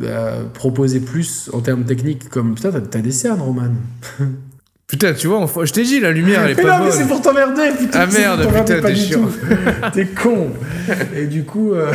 bah, 0.00 0.32
proposer 0.54 1.00
plus 1.00 1.50
en 1.52 1.60
termes 1.60 1.84
techniques. 1.84 2.28
Comme 2.28 2.54
putain, 2.54 2.70
t'as- 2.72 2.80
t'as 2.80 3.00
des 3.00 3.12
cernes, 3.12 3.40
Roman. 3.40 3.70
Putain, 4.86 5.14
tu 5.14 5.28
vois, 5.28 5.46
je 5.64 5.72
t'ai 5.72 5.82
dit, 5.82 5.98
la 5.98 6.12
lumière 6.12 6.42
elle 6.44 6.50
est 6.50 6.54
Mais 6.56 6.62
pas 6.62 6.78
non, 6.78 6.84
mais 6.84 6.90
c'est 6.90 7.08
pour 7.08 7.20
t'emmerder, 7.22 7.70
putain. 7.76 8.00
Ah 8.02 8.06
merde, 8.06 8.46
putain, 8.46 8.80
t'es 8.82 8.94
chiant. 8.94 9.22
T'es 9.94 10.04
con. 10.04 10.50
Et 11.16 11.26
du 11.26 11.44
coup, 11.44 11.72
euh, 11.72 11.90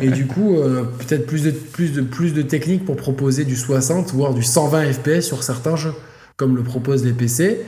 et 0.00 0.08
du 0.08 0.26
coup, 0.26 0.56
euh, 0.56 0.84
peut-être 1.06 1.26
plus 1.26 1.42
de 1.44 1.50
plus 1.50 1.92
de 1.92 2.00
plus 2.00 2.32
de 2.32 2.40
techniques 2.40 2.86
pour 2.86 2.96
proposer 2.96 3.44
du 3.44 3.54
60 3.54 4.14
voire 4.14 4.32
du 4.32 4.42
120 4.42 4.90
FPS 4.94 5.20
sur 5.20 5.42
certains 5.42 5.76
jeux, 5.76 5.92
comme 6.38 6.56
le 6.56 6.62
proposent 6.62 7.04
les 7.04 7.12
PC. 7.12 7.60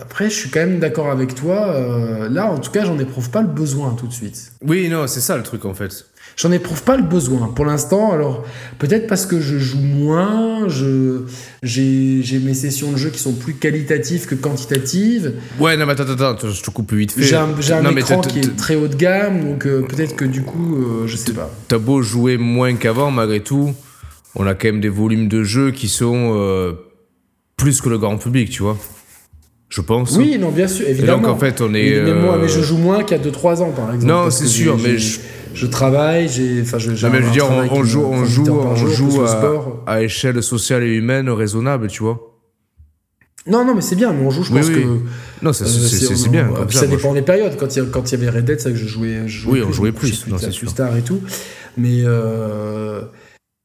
Après, 0.00 0.30
je 0.30 0.34
suis 0.34 0.50
quand 0.50 0.60
même 0.60 0.78
d'accord 0.78 1.10
avec 1.10 1.34
toi. 1.34 1.68
euh, 1.68 2.28
là, 2.28 2.50
en 2.50 2.58
tout 2.58 2.70
cas, 2.70 2.84
j'en 2.84 2.98
éprouve 2.98 3.30
pas 3.30 3.42
le 3.42 3.48
besoin 3.48 3.94
tout 3.98 4.06
de 4.06 4.12
suite. 4.12 4.52
Oui, 4.66 4.88
non, 4.88 5.06
c'est 5.06 5.20
ça 5.20 5.36
le 5.36 5.42
truc 5.42 5.64
en 5.64 5.74
fait. 5.74 6.06
J'en 6.36 6.52
éprouve 6.52 6.82
pas 6.82 6.98
le 6.98 7.02
besoin 7.02 7.48
pour 7.48 7.64
l'instant. 7.64 8.12
Alors 8.12 8.44
peut-être 8.78 9.06
parce 9.06 9.24
que 9.24 9.40
je 9.40 9.56
joue 9.58 9.78
moins, 9.80 10.68
je 10.68 11.22
j'ai 11.62 12.20
j'ai 12.22 12.38
mes 12.40 12.52
sessions 12.52 12.92
de 12.92 12.98
jeu 12.98 13.08
qui 13.08 13.18
sont 13.18 13.32
plus 13.32 13.54
qualitatives 13.54 14.26
que 14.26 14.34
quantitatives. 14.34 15.32
Ouais, 15.58 15.76
non, 15.78 15.86
mais 15.86 15.92
attends, 15.92 16.02
attends, 16.10 16.32
attends, 16.32 16.50
je 16.50 16.62
te 16.62 16.70
coupe 16.70 16.92
vite 16.92 17.12
fait. 17.12 17.22
J'ai 17.22 17.36
un, 17.36 17.48
un 17.72 17.82
Non, 17.82 17.96
écran 17.96 18.20
qui 18.20 18.40
est 18.40 18.56
très 18.56 18.76
haut 18.76 18.88
de 18.88 18.96
gamme, 18.96 19.44
donc 19.52 19.66
euh, 19.66 19.80
peut-être 19.88 20.14
que 20.14 20.26
du 20.26 20.42
coup, 20.42 20.76
euh, 20.76 21.06
je 21.06 21.16
sais 21.16 21.32
pas. 21.32 21.50
T'as 21.68 21.78
beau 21.78 22.02
jouer 22.02 22.36
moins 22.36 22.74
qu'avant, 22.74 23.10
malgré 23.10 23.40
tout, 23.40 23.72
on 24.34 24.46
a 24.46 24.54
quand 24.54 24.68
même 24.68 24.80
des 24.82 24.90
volumes 24.90 25.28
de 25.28 25.42
jeux 25.42 25.70
qui 25.70 25.88
sont 25.88 26.34
euh, 26.36 26.72
plus 27.56 27.80
que 27.80 27.88
le 27.88 27.96
grand 27.98 28.18
public, 28.18 28.50
tu 28.50 28.62
vois. 28.62 28.76
Je 29.68 29.80
pense. 29.80 30.16
Oui, 30.16 30.38
non, 30.38 30.50
bien 30.50 30.68
sûr, 30.68 30.86
Et 30.86 30.90
évidemment. 30.90 31.22
donc 31.22 31.30
en 31.30 31.38
fait, 31.38 31.60
on 31.60 31.74
est. 31.74 32.00
mais, 32.04 32.14
moi, 32.14 32.34
euh, 32.36 32.38
mais 32.42 32.48
je 32.48 32.60
joue 32.60 32.76
moins 32.78 33.02
qu'il 33.02 33.16
y 33.16 33.20
a 33.20 33.22
2-3 33.22 33.62
ans, 33.62 33.70
par 33.72 33.92
exemple. 33.92 34.04
Non, 34.12 34.30
c'est 34.30 34.46
sûr, 34.46 34.78
mais 34.78 34.96
je- 34.98 35.18
je 35.54 35.66
travaille, 35.66 36.28
j'ai, 36.28 36.60
enfin, 36.62 36.78
je, 36.78 36.90
Non, 36.90 37.10
mais 37.12 37.18
je 37.20 37.24
veux 37.26 37.30
dire, 37.32 37.46
on, 37.50 37.82
joue, 37.82 38.02
on 38.02 38.10
prend 38.10 38.20
8 38.22 38.28
joue, 38.28 38.52
on 38.60 38.76
jour, 38.76 38.88
joue 38.90 39.08
plus 39.08 39.24
à, 39.24 39.26
sport. 39.28 39.82
à 39.86 40.02
échelle 40.02 40.40
sociale 40.42 40.84
et 40.84 40.94
humaine 40.94 41.28
raisonnable, 41.30 41.88
tu 41.88 42.02
vois. 42.04 42.32
Non, 43.48 43.64
non, 43.64 43.74
mais 43.74 43.80
c'est 43.80 43.94
bien, 43.96 44.12
mais 44.12 44.24
on 44.24 44.30
joue, 44.30 44.42
je 44.44 44.52
Oui, 44.52 44.58
pense 44.60 44.68
oui. 44.68 44.74
que. 44.74 44.86
Non, 45.44 45.50
euh, 45.50 45.52
c'est- 45.52 45.66
c'est 46.16 46.28
bien. 46.30 46.48
Comme 46.48 46.70
ça 46.70 46.86
dépend 46.86 47.12
des 47.14 47.22
périodes. 47.22 47.56
Quand 47.56 47.74
il 47.76 47.82
y, 47.82 47.86
quand 47.90 48.10
y 48.10 48.14
avait 48.14 48.28
Red 48.30 48.44
Dead, 48.44 48.60
c'est 48.60 48.70
vrai 48.70 48.78
que 48.78 48.84
je 48.84 48.88
jouais. 48.88 49.22
je 49.26 49.38
jouais 49.40 49.52
Oui, 49.60 49.66
on 49.68 49.72
jouait 49.72 49.92
plus, 49.92 50.10
couchais 50.24 50.30
non, 50.30 50.36
plus 50.36 50.52
sûr. 50.52 50.74
tard 50.74 50.96
et 50.96 51.02
tout. 51.02 51.20
Mais 51.76 52.02
euh, 52.04 53.02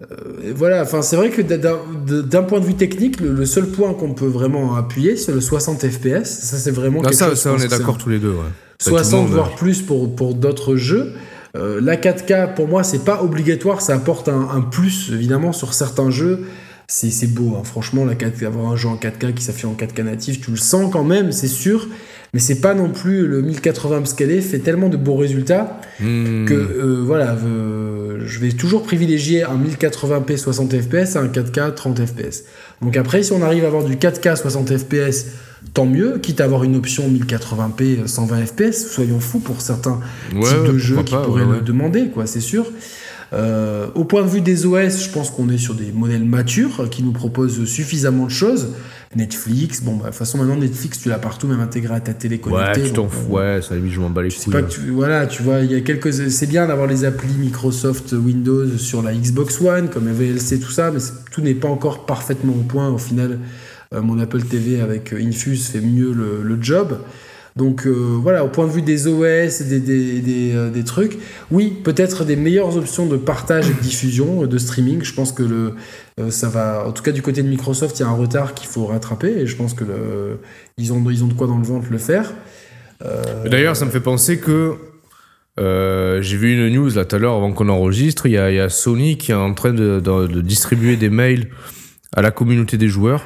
euh, 0.02 0.54
voilà, 0.56 0.82
enfin, 0.82 1.02
c'est 1.02 1.16
vrai 1.16 1.30
que 1.30 1.42
d'un- 1.42 2.44
point 2.44 2.60
de 2.60 2.66
vue 2.66 2.76
technique, 2.76 3.20
le, 3.22 3.34
le 3.34 3.46
seul 3.46 3.68
point 3.68 3.94
qu'on 3.94 4.14
peut 4.14 4.26
vraiment 4.28 4.76
appuyer, 4.76 5.16
c'est 5.16 5.32
le 5.32 5.42
60 5.42 5.88
FPS. 5.88 6.24
Ça, 6.26 6.58
c'est 6.58 6.72
vraiment 6.72 7.02
quelque 7.02 7.16
ça, 7.16 7.30
chose. 7.30 7.40
ça, 7.40 7.54
on 7.54 7.58
est 7.60 7.68
d'accord 7.68 7.98
tous 7.98 8.10
les 8.10 8.20
deux. 8.20 8.32
Ouais. 8.32 8.38
Enfin, 8.40 8.52
tout 8.80 8.90
le 8.92 9.04
60 9.04 9.22
monde, 9.22 9.32
voire 9.32 9.56
plus 9.56 9.82
pour, 9.82 10.16
pour 10.16 10.34
d'autres 10.34 10.76
jeux. 10.76 11.14
la 11.54 11.96
4K, 11.98 12.56
pour 12.56 12.68
moi, 12.68 12.84
c'est 12.84 13.04
pas 13.06 13.22
obligatoire, 13.22 13.82
ça 13.82 13.94
apporte 13.96 14.28
un, 14.30 14.50
un, 14.54 14.62
plus, 14.62 15.12
évidemment, 15.14 15.52
sur 15.54 15.74
certains 15.74 16.10
jeux. 16.10 16.46
C'est 16.88 17.28
beau, 17.34 17.56
hein. 17.58 17.64
franchement, 17.64 18.04
la 18.04 18.16
4K, 18.16 18.46
avoir 18.48 18.70
un 18.72 18.76
jeu 18.76 18.90
en 18.90 18.96
4K 18.98 19.34
qui 19.34 19.44
s'affiche 19.44 19.64
en 19.66 19.74
4K 19.76 20.04
natif, 20.04 20.42
tu 20.42 20.52
le 20.52 20.58
sens 20.58 20.92
quand 20.92 21.06
même, 21.06 21.32
c'est 21.32 21.48
sûr 21.48 21.88
mais 22.34 22.40
c'est 22.40 22.62
pas 22.62 22.74
non 22.74 22.90
plus 22.90 23.28
le 23.28 23.42
1080 23.42 24.00
upscalé 24.00 24.42
fait 24.42 24.60
tellement 24.60 24.90
de 24.90 24.98
beaux 24.98 25.16
résultats 25.18 25.80
Hmm. 26.00 26.46
que 26.48 26.54
euh, 26.56 27.04
voilà 27.06 27.36
euh, 27.46 28.22
je 28.26 28.40
vais 28.40 28.52
toujours 28.54 28.82
privilégier 28.82 29.44
un 29.44 29.56
1080p 29.56 30.36
60 30.38 30.74
fps 30.82 31.16
à 31.16 31.20
un 31.22 31.28
4K 31.28 31.76
30 31.76 32.06
fps 32.08 32.44
donc 32.82 32.98
après 32.98 33.22
si 33.22 33.32
on 33.34 33.44
arrive 33.44 33.66
à 33.66 33.68
avoir 33.68 33.84
du 33.84 33.98
4K 33.98 34.36
60 34.38 34.78
fps 34.80 35.26
tant 35.76 35.86
mieux 35.86 36.18
quitte 36.18 36.42
à 36.42 36.46
avoir 36.46 36.64
une 36.64 36.76
option 36.76 37.04
1080p 37.08 38.08
120 38.08 38.46
fps 38.48 38.88
soyons 38.92 39.20
fous 39.20 39.40
pour 39.42 39.62
certains 39.62 40.00
Ouais, 40.34 40.42
types 40.50 40.74
de 40.74 40.78
jeux 40.80 41.04
qui 41.04 41.14
pas, 41.14 41.22
pourraient 41.22 41.44
ouais, 41.44 41.58
le 41.58 41.62
demander 41.62 42.08
quoi 42.08 42.26
c'est 42.26 42.40
sûr 42.42 42.66
euh, 43.34 43.88
au 43.96 44.04
point 44.04 44.24
de 44.24 44.28
vue 44.28 44.42
des 44.42 44.66
OS, 44.66 45.06
je 45.06 45.10
pense 45.10 45.30
qu'on 45.30 45.48
est 45.50 45.58
sur 45.58 45.74
des 45.74 45.92
modèles 45.94 46.26
matures 46.26 46.90
qui 46.90 47.02
nous 47.02 47.14
proposent 47.14 47.64
suffisamment 47.66 48.26
de 48.26 48.32
choses. 48.32 48.70
Netflix, 49.16 49.82
bon, 49.84 49.96
bah, 49.96 50.04
de 50.06 50.10
toute 50.10 50.16
façon, 50.16 50.38
maintenant, 50.38 50.56
Netflix, 50.58 51.00
tu 51.00 51.10
l'as 51.10 51.18
partout, 51.20 51.48
même 51.48 51.60
intégré 51.60 51.94
à 51.96 52.00
ta 52.00 52.14
télé 52.14 52.36
Ouais, 52.36 52.42
connectée. 52.52 52.84
tu 52.84 52.92
t'en 52.94 53.08
fous. 53.08 53.32
Ouais, 53.34 53.60
ça, 53.62 53.76
limite, 53.76 53.92
je 53.94 54.00
m'en 54.00 54.10
bats 54.10 54.22
les 54.24 54.30
couilles. 54.30 54.52
pas 54.54 54.62
que 54.62 54.72
tu, 54.72 54.90
voilà, 54.92 55.28
tu 55.28 55.44
vois, 55.44 55.60
il 55.60 55.72
y 55.72 55.76
a 55.76 55.82
quelques, 55.82 56.14
c'est 56.14 56.48
bien 56.48 56.68
d'avoir 56.68 56.88
les 56.88 57.04
applis 57.06 57.34
Microsoft 57.38 58.14
Windows 58.14 58.78
sur 58.78 59.02
la 59.02 59.14
Xbox 59.14 59.60
One, 59.62 59.90
comme 59.90 60.10
VLC, 60.12 60.60
tout 60.60 60.72
ça, 60.72 60.92
mais 60.92 61.00
tout 61.32 61.42
n'est 61.42 61.54
pas 61.56 61.68
encore 61.70 62.06
parfaitement 62.06 62.54
au 62.54 62.64
point. 62.64 62.90
Au 62.90 62.98
final, 62.98 63.40
euh, 63.94 64.02
mon 64.02 64.20
Apple 64.20 64.44
TV 64.44 64.82
avec 64.82 65.14
euh, 65.14 65.22
Infuse 65.22 65.68
fait 65.68 65.82
mieux 65.82 66.14
le, 66.14 66.42
le 66.44 66.62
job. 66.62 66.98
Donc 67.56 67.86
euh, 67.86 67.92
voilà, 67.92 68.46
au 68.46 68.48
point 68.48 68.66
de 68.66 68.72
vue 68.72 68.82
des 68.82 69.08
OS, 69.08 69.62
des, 69.62 70.56
euh, 70.56 70.70
des 70.70 70.84
trucs, 70.84 71.18
oui, 71.52 71.74
peut-être 71.84 72.24
des 72.24 72.38
meilleures 72.38 72.78
options 72.78 73.06
de 73.06 73.18
partage 73.18 73.70
et 73.70 73.74
de 73.74 73.80
diffusion, 73.80 74.44
euh, 74.44 74.48
de 74.48 74.58
streaming. 74.58 75.04
Je 75.04 75.14
pense 75.14 75.32
que 75.32 75.74
ça 76.30 76.50
va, 76.50 76.86
en 76.88 76.92
tout 76.92 77.04
cas 77.04 77.12
du 77.12 77.22
côté 77.22 77.42
de 77.42 77.50
Microsoft, 77.50 78.00
il 78.00 78.04
y 78.04 78.06
a 78.06 78.10
un 78.10 78.16
retard 78.16 78.54
qu'il 78.54 78.68
faut 78.68 78.86
rattraper 78.86 79.30
et 79.30 79.48
je 79.48 79.56
pense 79.56 79.74
que 79.74 79.84
ont, 79.84 81.02
de 81.02 81.34
quoi 81.34 81.48
dans 81.48 81.58
le 81.58 81.64
ventre 81.64 81.88
le 81.90 81.98
faire. 81.98 82.32
D'ailleurs, 83.50 83.76
ça 83.76 83.86
me 83.86 83.92
fait 83.92 84.02
penser 84.02 84.38
que 84.38 84.76
j'ai 85.58 86.38
vu 86.38 86.54
une 86.54 86.70
news 86.74 86.90
là 86.92 87.06
tout 87.06 87.16
à 87.16 87.20
l'heure 87.20 87.34
avant 87.34 87.52
qu'on 87.54 87.70
enregistre. 87.70 88.28
Il 88.28 88.34
y, 88.34 88.38
a, 88.38 88.70
Sony 88.70 89.18
qui 89.18 89.32
est 89.32 89.36
en 89.36 89.54
train 89.56 89.74
de, 89.74 90.42
distribuer 90.42 90.96
des 90.96 91.10
mails 91.10 91.48
à 92.16 92.22
la 92.22 92.30
communauté 92.30 92.78
des 92.78 92.88
joueurs 92.88 93.26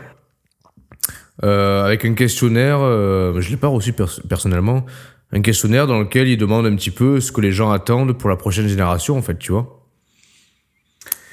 avec 1.44 2.06
un 2.06 2.14
questionnaire. 2.14 2.80
euh, 2.82 3.40
je 3.42 3.50
l'ai 3.50 3.58
pas 3.58 3.68
reçu 3.68 3.94
pers- 3.94 4.22
personnellement. 4.28 4.86
Un 5.32 5.42
questionnaire 5.42 5.88
dans 5.88 6.00
lequel 6.00 6.28
il 6.28 6.38
demande 6.38 6.66
un 6.66 6.76
petit 6.76 6.92
peu 6.92 7.20
ce 7.20 7.32
que 7.32 7.42
les 7.42 7.52
gens 7.52 7.72
attendent 7.72 8.18
pour 8.18 8.30
la 8.30 8.36
prochaine 8.38 8.68
génération, 8.68 9.18
en 9.18 9.22
fait, 9.22 9.38
tu 9.38 9.52
vois. 9.52 9.82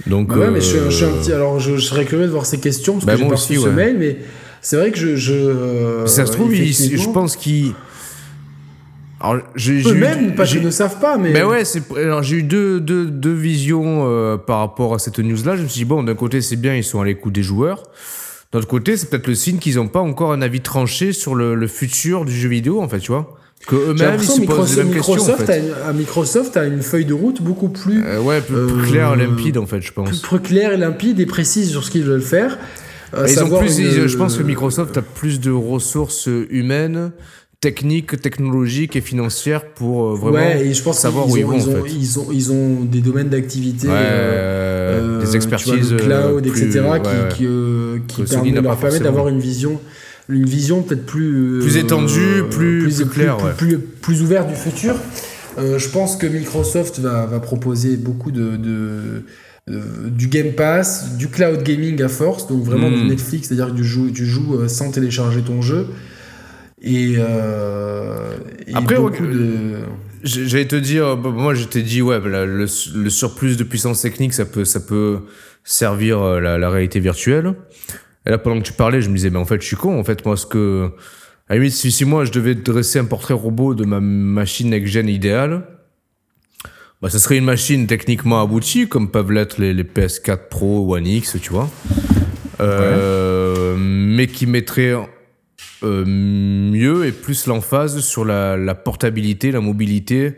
Donc, 0.06 0.28
Bah 0.30 0.36
ouais, 0.36 0.50
mais 0.50 0.60
je, 0.60 0.66
suis- 0.66 0.78
je 0.86 0.90
suis 0.90 1.04
un 1.04 1.08
euh, 1.08 1.20
petit. 1.20 1.32
Alors, 1.32 1.60
je, 1.60 1.76
je 1.76 1.80
serais 1.80 2.04
curieux 2.04 2.26
de 2.26 2.30
voir 2.32 2.46
ces 2.46 2.58
questions 2.58 2.94
parce 2.94 3.04
Bah, 3.04 3.12
que 3.12 3.18
j'ai 3.20 3.24
pas 3.28 3.34
reçu 3.34 3.56
ce 3.56 3.68
ouais. 3.68 3.70
mail, 3.72 3.96
mais 3.98 4.16
c'est 4.60 4.76
vrai 4.76 4.90
que 4.90 4.98
je. 4.98 5.14
je 5.16 5.32
euh, 5.34 6.06
ça 6.06 6.26
se 6.26 6.32
trouve, 6.32 6.54
il- 6.56 6.72
je 6.72 7.08
pense 7.10 7.36
qu'il. 7.36 7.74
Alors, 9.20 9.42
j'ai 9.54 9.78
j'ai 9.78 9.90
eu- 9.90 9.92
Eux-mêmes, 9.92 10.34
pas 10.34 10.44
qu'ils 10.46 10.62
ne 10.62 10.70
savent 10.70 10.98
pas, 10.98 11.16
mais. 11.18 11.30
Mais 11.30 11.44
ouais, 11.44 11.64
c'est 11.64 11.82
alors 11.96 12.24
j'ai 12.24 12.36
eu 12.38 12.42
deux, 12.42 12.80
deux, 12.80 13.06
deux 13.06 13.34
visions 13.34 14.04
euh, 14.08 14.36
par 14.36 14.58
rapport 14.58 14.94
à 14.94 14.98
cette 14.98 15.20
news-là. 15.20 15.54
Je 15.56 15.62
me 15.62 15.68
suis 15.68 15.80
dit 15.80 15.84
bon, 15.84 16.02
d'un 16.02 16.16
côté 16.16 16.40
c'est 16.40 16.56
bien, 16.56 16.74
ils 16.74 16.82
sont 16.82 17.00
à 17.00 17.04
l'écoute 17.04 17.32
des 17.34 17.44
joueurs. 17.44 17.84
D'un 18.52 18.58
autre 18.58 18.68
côté, 18.68 18.96
c'est 18.96 19.08
peut-être 19.08 19.26
le 19.26 19.34
signe 19.34 19.58
qu'ils 19.58 19.76
n'ont 19.76 19.88
pas 19.88 20.00
encore 20.00 20.32
un 20.32 20.42
avis 20.42 20.60
tranché 20.60 21.12
sur 21.12 21.34
le, 21.34 21.54
le 21.54 21.66
futur 21.66 22.24
du 22.24 22.32
jeu 22.38 22.48
vidéo, 22.48 22.80
en 22.82 22.88
fait, 22.88 22.98
tu 22.98 23.10
vois. 23.12 23.38
Que 23.66 23.76
eux-mêmes 23.76 24.16
ils 24.18 24.24
se 24.24 24.40
posent 24.40 24.76
les 24.76 24.84
Microsoft, 24.84 24.84
mêmes 24.84 24.92
questions, 24.94 25.12
en 25.12 25.16
Microsoft, 25.16 25.46
fait. 25.46 25.52
a 25.52 25.56
une, 25.58 25.72
à 25.88 25.92
Microsoft 25.92 26.56
a 26.56 26.64
une 26.66 26.82
feuille 26.82 27.04
de 27.04 27.14
route 27.14 27.40
beaucoup 27.40 27.68
plus, 27.68 28.02
Euh, 28.04 28.20
ouais, 28.20 28.40
plus, 28.40 28.54
plus 28.66 28.82
Euh, 28.82 28.86
clair, 28.90 29.16
limpide, 29.16 29.56
en 29.56 29.66
fait, 29.66 29.80
je 29.80 29.92
plus, 29.92 30.02
pense. 30.02 30.20
plus 30.20 30.40
claire 30.40 30.72
et 30.72 30.76
limpide 30.76 31.20
et 31.20 31.26
précise 31.26 31.70
sur 31.70 31.84
ce 31.84 31.90
qu'ils 31.90 32.02
veulent 32.04 32.20
faire. 32.22 32.58
Euh, 33.14 33.26
Ils 33.28 33.42
ont 33.44 33.58
plus, 33.58 33.78
une- 33.78 34.06
je 34.08 34.16
pense 34.16 34.36
que 34.36 34.42
Microsoft 34.42 34.96
a 34.96 35.02
plus 35.02 35.38
de 35.38 35.50
ressources 35.52 36.28
humaines, 36.50 37.12
techniques, 37.62 38.20
technologiques 38.20 38.96
et 38.96 39.00
financières 39.00 39.64
pour 39.64 40.04
euh, 40.04 40.14
vraiment 40.16 40.36
ouais, 40.36 40.66
et 40.66 40.74
je 40.74 40.82
pense 40.82 40.98
savoir 40.98 41.28
où 41.28 41.36
ils 41.38 41.44
ont, 41.44 41.48
vont, 41.48 41.56
ils, 41.56 41.68
ont, 41.70 41.80
en 41.80 41.84
fait. 41.84 41.90
ils, 41.92 42.18
ont, 42.18 42.26
ils 42.32 42.52
ont 42.52 42.80
des 42.84 43.00
domaines 43.00 43.28
d'activité. 43.30 43.86
Ouais, 43.86 43.94
euh, 43.96 45.18
euh, 45.20 45.24
des 45.24 45.36
expertises, 45.36 45.92
vois, 45.94 46.00
cloud, 46.02 46.42
plus- 46.46 46.62
etc., 46.62 46.80
ouais, 46.90 47.00
qui, 47.30 47.36
qui, 47.36 47.46
qui 48.08 48.22
permet- 48.24 48.50
leur 48.50 48.76
permet 48.76 48.98
d'avoir 48.98 49.28
une 49.28 49.38
vision, 49.38 49.80
une 50.28 50.44
vision 50.44 50.82
peut-être 50.82 51.06
plus 51.06 51.60
Plus 51.62 51.76
étendue, 51.78 52.42
plus- 52.50 52.82
plus 52.82 53.04
claire, 53.08 53.36
plus, 53.38 53.46
ouais. 53.46 53.52
plus, 53.56 53.78
plus 53.78 54.22
ouverte 54.22 54.48
du 54.50 54.56
futur. 54.56 54.96
Je 55.58 55.88
pense 55.88 56.16
que 56.16 56.26
Microsoft 56.26 56.98
va, 56.98 57.26
va 57.26 57.38
proposer 57.38 57.96
beaucoup 57.96 58.32
de, 58.32 58.56
de- 58.56 59.22
euh, 59.70 59.80
du 60.10 60.26
Game 60.26 60.52
Pass, 60.52 61.16
du 61.16 61.28
cloud 61.28 61.62
gaming 61.62 62.02
à 62.02 62.08
force, 62.08 62.48
donc 62.48 62.64
vraiment 62.64 62.90
du 62.90 63.04
Netflix, 63.04 63.46
c'est-à-dire 63.48 63.70
que 63.72 63.76
tu 63.78 63.84
joues, 63.84 64.10
tu 64.10 64.26
joues 64.26 64.66
sans 64.66 64.90
télécharger 64.90 65.42
ton 65.42 65.62
jeu. 65.62 65.86
Et, 66.82 67.14
euh, 67.16 68.36
et 68.66 68.74
Après, 68.74 68.96
beaucoup 68.96 69.26
de... 69.26 69.76
J'allais 70.24 70.66
te 70.66 70.76
dire, 70.76 71.16
bah, 71.16 71.30
moi 71.30 71.54
je 71.54 71.64
t'ai 71.64 71.82
dit, 71.82 72.02
ouais, 72.02 72.20
bah, 72.20 72.44
le, 72.44 72.66
le 72.94 73.10
surplus 73.10 73.56
de 73.56 73.64
puissance 73.64 74.02
technique, 74.02 74.34
ça 74.34 74.44
peut, 74.44 74.64
ça 74.64 74.80
peut 74.80 75.20
servir 75.64 76.20
euh, 76.20 76.40
la, 76.40 76.58
la 76.58 76.70
réalité 76.70 77.00
virtuelle. 77.00 77.54
Et 78.26 78.30
là, 78.30 78.38
pendant 78.38 78.60
que 78.60 78.66
tu 78.66 78.72
parlais, 78.72 79.00
je 79.00 79.08
me 79.08 79.16
disais, 79.16 79.30
mais 79.30 79.38
en 79.38 79.44
fait, 79.44 79.60
je 79.60 79.66
suis 79.66 79.76
con. 79.76 79.98
En 79.98 80.04
fait, 80.04 80.24
moi, 80.24 80.36
ce 80.36 80.46
que. 80.46 80.90
À 81.48 81.54
la 81.54 81.58
limite, 81.58 81.74
si, 81.74 81.90
si 81.90 82.04
moi 82.04 82.24
je 82.24 82.30
devais 82.30 82.54
dresser 82.54 83.00
un 83.00 83.04
portrait 83.04 83.34
robot 83.34 83.74
de 83.74 83.84
ma 83.84 84.00
machine 84.00 84.70
next-gen 84.70 85.08
idéale, 85.08 85.64
bah, 87.00 87.10
ça 87.10 87.18
serait 87.18 87.36
une 87.36 87.44
machine 87.44 87.86
techniquement 87.86 88.40
aboutie, 88.40 88.88
comme 88.88 89.10
peuvent 89.10 89.32
l'être 89.32 89.58
les, 89.58 89.74
les 89.74 89.82
PS4 89.82 90.48
Pro, 90.48 90.94
One 90.94 91.06
X, 91.06 91.36
tu 91.42 91.50
vois. 91.50 91.68
Euh, 92.60 93.74
Mais 93.76 94.28
qui 94.28 94.46
mettrait 94.46 94.94
euh, 95.82 96.04
mieux 96.06 97.06
et 97.06 97.12
plus 97.12 97.46
l'emphase 97.46 98.00
sur 98.00 98.24
la, 98.24 98.74
portabilité, 98.74 99.50
la 99.50 99.60
mobilité 99.60 100.36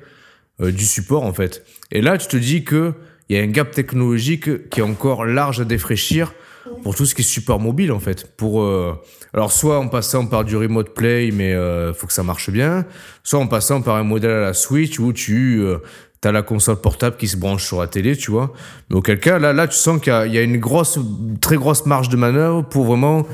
euh, 0.61 0.71
du 0.71 0.85
support 0.85 1.25
en 1.25 1.33
fait. 1.33 1.65
Et 1.93 2.01
là, 2.01 2.19
tu 2.19 2.29
te 2.29 2.37
dis 2.37 2.65
que 2.65 2.95
il 3.29 3.37
y 3.37 3.41
a 3.41 3.43
un 3.43 3.47
gap 3.47 3.71
technologique 3.71 4.69
qui 4.69 4.81
est 4.81 4.83
encore 4.83 5.25
large 5.25 5.61
à 5.61 5.65
défraîchir 5.65 6.35
pour 6.83 6.95
tout 6.95 7.07
ce 7.07 7.15
qui 7.15 7.23
est 7.23 7.25
support 7.25 7.59
mobile 7.59 7.93
en 7.93 8.01
fait. 8.01 8.37
Pour 8.37 8.63
euh, 8.63 8.95
alors 9.33 9.53
soit 9.53 9.79
en 9.79 9.89
passant 9.89 10.27
par 10.27 10.45
du 10.45 10.57
remote 10.57 10.95
play, 10.95 11.31
mais 11.33 11.55
euh, 11.55 11.95
faut 11.95 12.07
que 12.07 12.13
ça 12.13 12.23
marche 12.23 12.51
bien, 12.51 12.85
soit 13.23 13.39
en 13.39 13.47
passant 13.47 13.81
par 13.83 13.97
un 13.97 14.05
modèle 14.05 14.31
à 14.31 14.41
la 14.41 14.53
Switch 14.55 14.99
où 14.99 15.13
tu 15.13 15.63
T'as 16.25 16.33
la 16.33 16.41
console 16.41 16.77
portable 16.77 17.19
qui 17.19 17.29
se 17.29 17.37
branche 17.37 17.67
sur 17.67 17.83
la 17.83 17.87
télé, 17.87 18.17
tu 18.17 18.31
vois. 18.31 18.55
Mais 18.89 18.97
auquel 18.97 19.21
cas, 19.21 19.39
là, 19.39 19.53
là 19.53 19.69
tu 19.69 19.77
sens 19.77 20.01
qu'il 20.01 20.11
y 20.11 20.17
a- 20.17 20.27
il 20.27 20.33
y, 20.33 20.39
a 20.39 20.41
une 20.41 20.57
grosse, 20.57 20.99
très 21.43 21.57
grosse 21.57 21.85
marge 21.85 22.09
de 22.09 22.17
manœuvre 22.17 22.63
pour 22.63 22.87
vraiment 22.87 23.27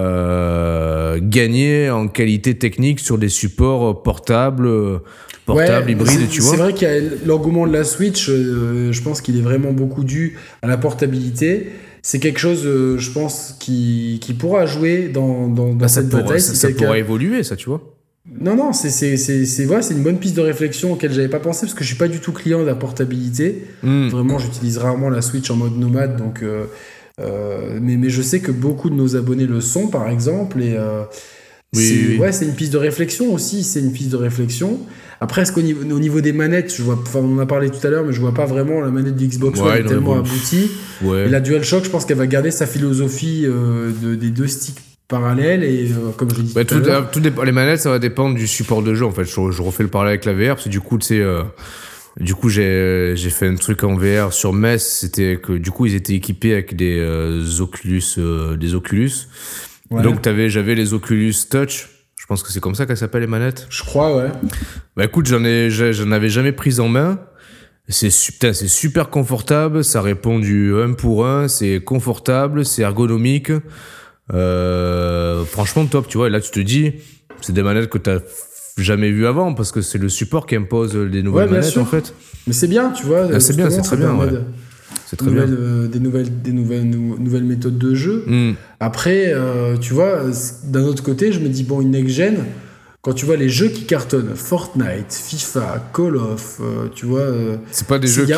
euh, 0.00 1.18
gagner 1.22 1.90
en 1.90 2.08
qualité 2.08 2.56
technique 2.58 3.00
sur 3.00 3.18
des 3.18 3.28
supports 3.28 4.02
portables, 4.02 4.66
euh, 4.66 4.98
portables, 5.46 5.86
Ouais, 5.86 5.92
hybrides, 5.92 6.20
c'est- 6.20 6.26
tu 6.28 6.40
C'est 6.42 6.56
vois. 6.56 6.64
vrai 6.66 6.74
qu'il 6.74 6.88
y 6.88 6.90
a 6.90 7.00
l'engouement 7.26 7.66
de 7.66 7.72
la 7.72 7.84
Switch, 7.84 8.28
euh, 8.28 8.92
je 8.92 9.02
pense 9.02 9.20
qu'il 9.20 9.36
est 9.38 9.42
vraiment 9.42 9.72
beaucoup 9.72 10.04
dû 10.04 10.36
à 10.62 10.66
la 10.68 10.76
portabilité. 10.76 11.70
C'est 12.02 12.18
quelque 12.18 12.38
chose, 12.38 12.62
euh, 12.64 12.96
je 12.98 13.10
pense, 13.10 13.56
qui, 13.60 14.18
qui 14.22 14.32
pourra 14.32 14.64
jouer 14.66 15.08
dans, 15.12 15.48
dans, 15.48 15.66
dans 15.68 15.72
Bah, 15.74 15.88
cette 15.88 16.08
bataille. 16.08 16.40
ça- 16.40 16.52
si 16.52 16.56
ça 16.56 16.68
quelqu'un- 16.68 16.84
pourra 16.86 16.98
évoluer, 16.98 17.42
ça, 17.42 17.56
tu 17.56 17.68
vois. 17.68 17.82
Non, 18.40 18.54
non, 18.54 18.72
c'est 18.72 18.90
c'est- 18.90 19.16
c'est- 19.16 19.44
c'est 19.44 19.66
ouais, 19.66 19.82
c'est 19.82 19.94
une 19.94 20.02
bonne 20.02 20.18
piste 20.18 20.36
de 20.36 20.40
réflexion 20.42 20.92
auquel 20.92 21.12
j'avais 21.12 21.28
pas 21.28 21.40
pensé 21.40 21.62
parce 21.62 21.74
que 21.74 21.82
je 21.82 21.88
suis 21.88 21.96
pas 21.96 22.06
du 22.08 22.20
tout 22.20 22.32
client 22.32 22.60
de 22.60 22.66
la 22.66 22.74
portabilité. 22.76 23.64
Hmm. 23.82 24.08
Vraiment, 24.08 24.38
j'utilise 24.38 24.78
rarement 24.78 25.10
la 25.10 25.20
Switch 25.20 25.50
en 25.50 25.56
mode 25.56 25.76
nomade, 25.76 26.16
donc. 26.16 26.42
Euh, 27.20 27.78
mais, 27.82 27.96
mais 27.96 28.10
je 28.10 28.22
sais 28.22 28.40
que 28.40 28.50
beaucoup 28.52 28.90
de 28.90 28.94
nos 28.94 29.16
abonnés 29.16 29.46
le 29.46 29.60
sont, 29.60 29.88
par 29.88 30.08
exemple, 30.08 30.62
et 30.62 30.74
euh, 30.76 31.02
Oui, 31.74 31.82
c'est 31.84 31.94
oui, 31.94 32.18
ouais, 32.18 32.30
une 32.42 32.54
piste 32.54 32.72
de 32.72 32.78
réflexion 32.78 33.32
aussi. 33.32 33.62
C'est 33.62 33.80
une 33.80 33.92
piste 33.92 34.10
de 34.10 34.16
réflexion. 34.16 34.78
Après, 35.20 35.42
est-ce 35.42 35.52
qu'au 35.52 35.60
niveau, 35.60 35.82
au 35.82 35.98
niveau 35.98 36.20
des 36.22 36.32
manettes, 36.32 36.74
je 36.74 36.82
vois, 36.82 36.98
enfin, 37.00 37.18
on 37.22 37.36
en 37.36 37.38
a 37.38 37.46
parlé 37.46 37.68
tout 37.70 37.86
à 37.86 37.90
l'heure, 37.90 38.04
mais 38.04 38.12
je 38.12 38.20
vois 38.20 38.32
pas 38.32 38.46
vraiment 38.46 38.80
la 38.80 38.90
manette 38.90 39.16
du 39.16 39.26
Xbox 39.26 39.60
Ouais, 39.60 39.66
One 39.66 39.76
est 39.76 39.84
tellement 39.84 40.14
bon. 40.14 40.20
aboutie. 40.20 40.70
Ouais. 41.02 41.26
Et 41.26 41.28
la 41.28 41.40
DualShock, 41.40 41.84
je 41.84 41.90
pense 41.90 42.06
qu'elle 42.06 42.16
va 42.16 42.26
garder 42.26 42.50
sa 42.50 42.66
philosophie 42.66 43.42
euh, 43.44 43.90
de, 44.02 44.14
des 44.14 44.30
deux 44.30 44.46
sticks 44.46 44.78
parallèles 45.08 45.62
et 45.64 45.90
euh, 45.90 46.10
comme 46.16 46.30
je 46.34 46.40
Bah, 46.54 46.64
tout, 46.64 46.80
tout, 46.80 47.20
tout 47.20 47.42
les 47.44 47.52
manettes, 47.52 47.80
ça 47.80 47.90
va 47.90 47.98
dépendre 47.98 48.34
du 48.36 48.46
support 48.46 48.80
de 48.82 48.94
jeu. 48.94 49.04
En 49.04 49.10
fait, 49.10 49.24
je, 49.24 49.50
je 49.50 49.60
refais 49.62 49.82
le 49.82 49.88
parallèle 49.90 50.12
avec 50.12 50.24
la 50.24 50.32
VR 50.32 50.54
parce 50.54 50.64
que 50.64 50.68
du 50.70 50.80
coup, 50.80 50.96
tu 50.98 51.06
sais, 51.08 51.20
euh, 51.20 51.42
du 52.18 52.34
coup, 52.34 52.48
j'ai 52.48 53.12
j'ai 53.14 53.30
fait 53.30 53.46
un 53.46 53.54
truc 53.54 53.84
en 53.84 53.96
VR 53.96 54.32
sur 54.32 54.52
Metz. 54.52 54.82
C'était 54.82 55.38
que 55.40 55.52
du 55.52 55.70
coup, 55.70 55.86
ils 55.86 55.94
étaient 55.94 56.14
équipés 56.14 56.52
avec 56.52 56.76
des 56.76 56.98
euh, 56.98 57.60
Oculus, 57.60 58.02
euh, 58.18 58.56
des 58.56 58.74
Oculus. 58.74 59.12
Ouais. 59.90 60.02
Donc, 60.02 60.22
t'avais, 60.22 60.48
j'avais 60.48 60.74
les 60.74 60.92
Oculus 60.92 61.34
Touch. 61.50 61.88
Je 62.16 62.26
pense 62.26 62.42
que 62.42 62.52
c'est 62.52 62.60
comme 62.60 62.74
ça 62.74 62.86
qu'elles 62.86 62.96
s'appellent 62.96 63.22
les 63.22 63.26
manettes. 63.26 63.66
je 63.70 63.82
crois, 63.82 64.16
ouais. 64.16 64.30
Bah 64.96 65.04
écoute, 65.04 65.26
j'en 65.26 65.44
ai, 65.44 65.68
j'en 65.70 66.12
avais 66.12 66.28
jamais 66.28 66.52
prise 66.52 66.78
en 66.78 66.88
main. 66.88 67.18
C'est 67.88 68.10
super 68.10 69.10
confortable, 69.10 69.82
ça 69.82 70.00
répond 70.00 70.38
du 70.38 70.72
1 70.72 70.92
pour 70.92 71.26
1, 71.26 71.48
c'est 71.48 71.80
confortable, 71.82 72.64
c'est 72.64 72.82
ergonomique. 72.82 73.50
Euh, 74.32 75.44
franchement 75.44 75.86
top, 75.86 76.06
tu 76.06 76.18
vois. 76.18 76.28
Et 76.28 76.30
là, 76.30 76.40
tu 76.40 76.52
te 76.52 76.60
dis, 76.60 76.92
c'est 77.40 77.52
des 77.52 77.64
manettes 77.64 77.90
que 77.90 77.98
t'as 77.98 78.20
jamais 78.82 79.10
vu 79.10 79.26
avant 79.26 79.54
parce 79.54 79.72
que 79.72 79.80
c'est 79.80 79.98
le 79.98 80.08
support 80.08 80.46
qui 80.46 80.56
impose 80.56 80.96
les 80.96 81.22
nouvelles 81.22 81.44
Ouais, 81.46 81.50
bien 81.50 81.60
manettes 81.60 81.78
en 81.78 81.84
fait. 81.84 82.14
Mais 82.46 82.52
c'est 82.52 82.68
bien, 82.68 82.90
tu 82.90 83.04
vois. 83.06 83.28
Ah, 83.32 83.40
c'est 83.40 83.56
bien, 83.56 83.70
c'est 83.70 83.82
très 83.82 83.96
bien, 83.96 84.14
ouais. 84.14 84.28
C'est 85.06 85.16
très 85.16 85.30
bien. 85.30 85.44
nouvelles, 85.44 85.58
euh, 85.60 85.86
des 85.88 85.98
nouvelles, 86.00 86.42
des 86.42 86.52
nouvelles, 86.52 86.84
nou- 86.88 87.16
nouvelles 87.18 87.42
méthodes 87.44 87.78
de 87.78 87.94
jeu. 87.94 88.22
Hmm. 88.26 88.52
Après, 88.78 89.32
euh, 89.34 89.76
tu 89.76 89.92
vois, 89.92 90.20
d'un 90.68 90.84
autre 90.84 91.02
côté, 91.02 91.32
je 91.32 91.40
me 91.40 91.48
dis, 91.48 91.64
bon, 91.64 91.80
une 91.80 91.90
next-gen, 91.90 92.36
quand 93.02 93.12
tu 93.14 93.24
vois 93.26 93.36
les 93.36 93.48
jeux 93.48 93.68
qui 93.68 93.86
cartonnent, 93.86 94.34
Fortnite, 94.36 95.10
FIFA, 95.12 95.90
Call 95.94 96.16
of, 96.16 96.60
euh, 96.60 96.86
tu 96.94 97.06
vois. 97.06 97.20
euh, 97.20 97.56
C'est 97.72 97.86
pas 97.88 97.98
des 97.98 98.06
jeux 98.06 98.24
qui 98.24 98.32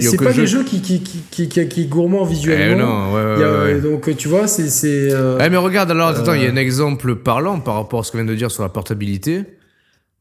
C'est 0.00 0.16
pas 0.16 0.30
jeu- 0.32 0.42
des 0.42 0.46
jeux 0.46 0.62
qui, 0.64 0.80
qui, 0.80 1.00
qui, 1.02 1.48
qui, 1.48 1.68
qui, 1.68 1.86
gourmand 1.86 2.24
Eh 2.24 2.32
visuellement. 2.32 3.10
non, 3.10 3.14
ouais, 3.14 3.74
a, 3.76 3.78
Donc, 3.80 4.16
tu 4.16 4.28
vois, 4.28 4.46
c'est. 4.46 4.68
c'est, 4.70 5.12
euh, 5.12 5.38
Eh, 5.44 5.50
mais 5.50 5.56
regarde, 5.58 5.90
alors, 5.90 6.08
attends, 6.08 6.32
il 6.32 6.42
y 6.42 6.46
a 6.46 6.48
euh, 6.48 6.52
un 6.52 6.56
exemple 6.56 7.16
parlant 7.16 7.60
par 7.60 7.74
rapport 7.74 8.00
à 8.00 8.02
ce 8.04 8.12
qu'on 8.12 8.18
vient 8.18 8.26
de 8.26 8.34
dire 8.34 8.50
sur 8.50 8.62
la 8.62 8.68
portabilité. 8.70 9.42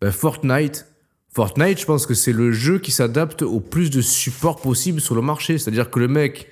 Ben, 0.02 0.12
Fortnite. 0.12 0.86
Fortnite, 1.34 1.80
je 1.80 1.86
pense 1.86 2.06
que 2.06 2.14
c'est 2.14 2.32
le 2.34 2.52
jeu 2.52 2.80
qui 2.80 2.92
s'adapte 2.92 3.42
au 3.44 3.60
plus 3.60 3.90
de 3.90 4.02
supports 4.02 4.60
possible 4.62 5.00
sur 5.02 5.16
le 5.16 5.22
marché. 5.22 5.58
C'est-à-dire 5.58 5.90
que 5.92 6.00
le 6.00 6.08
mec, 6.08 6.48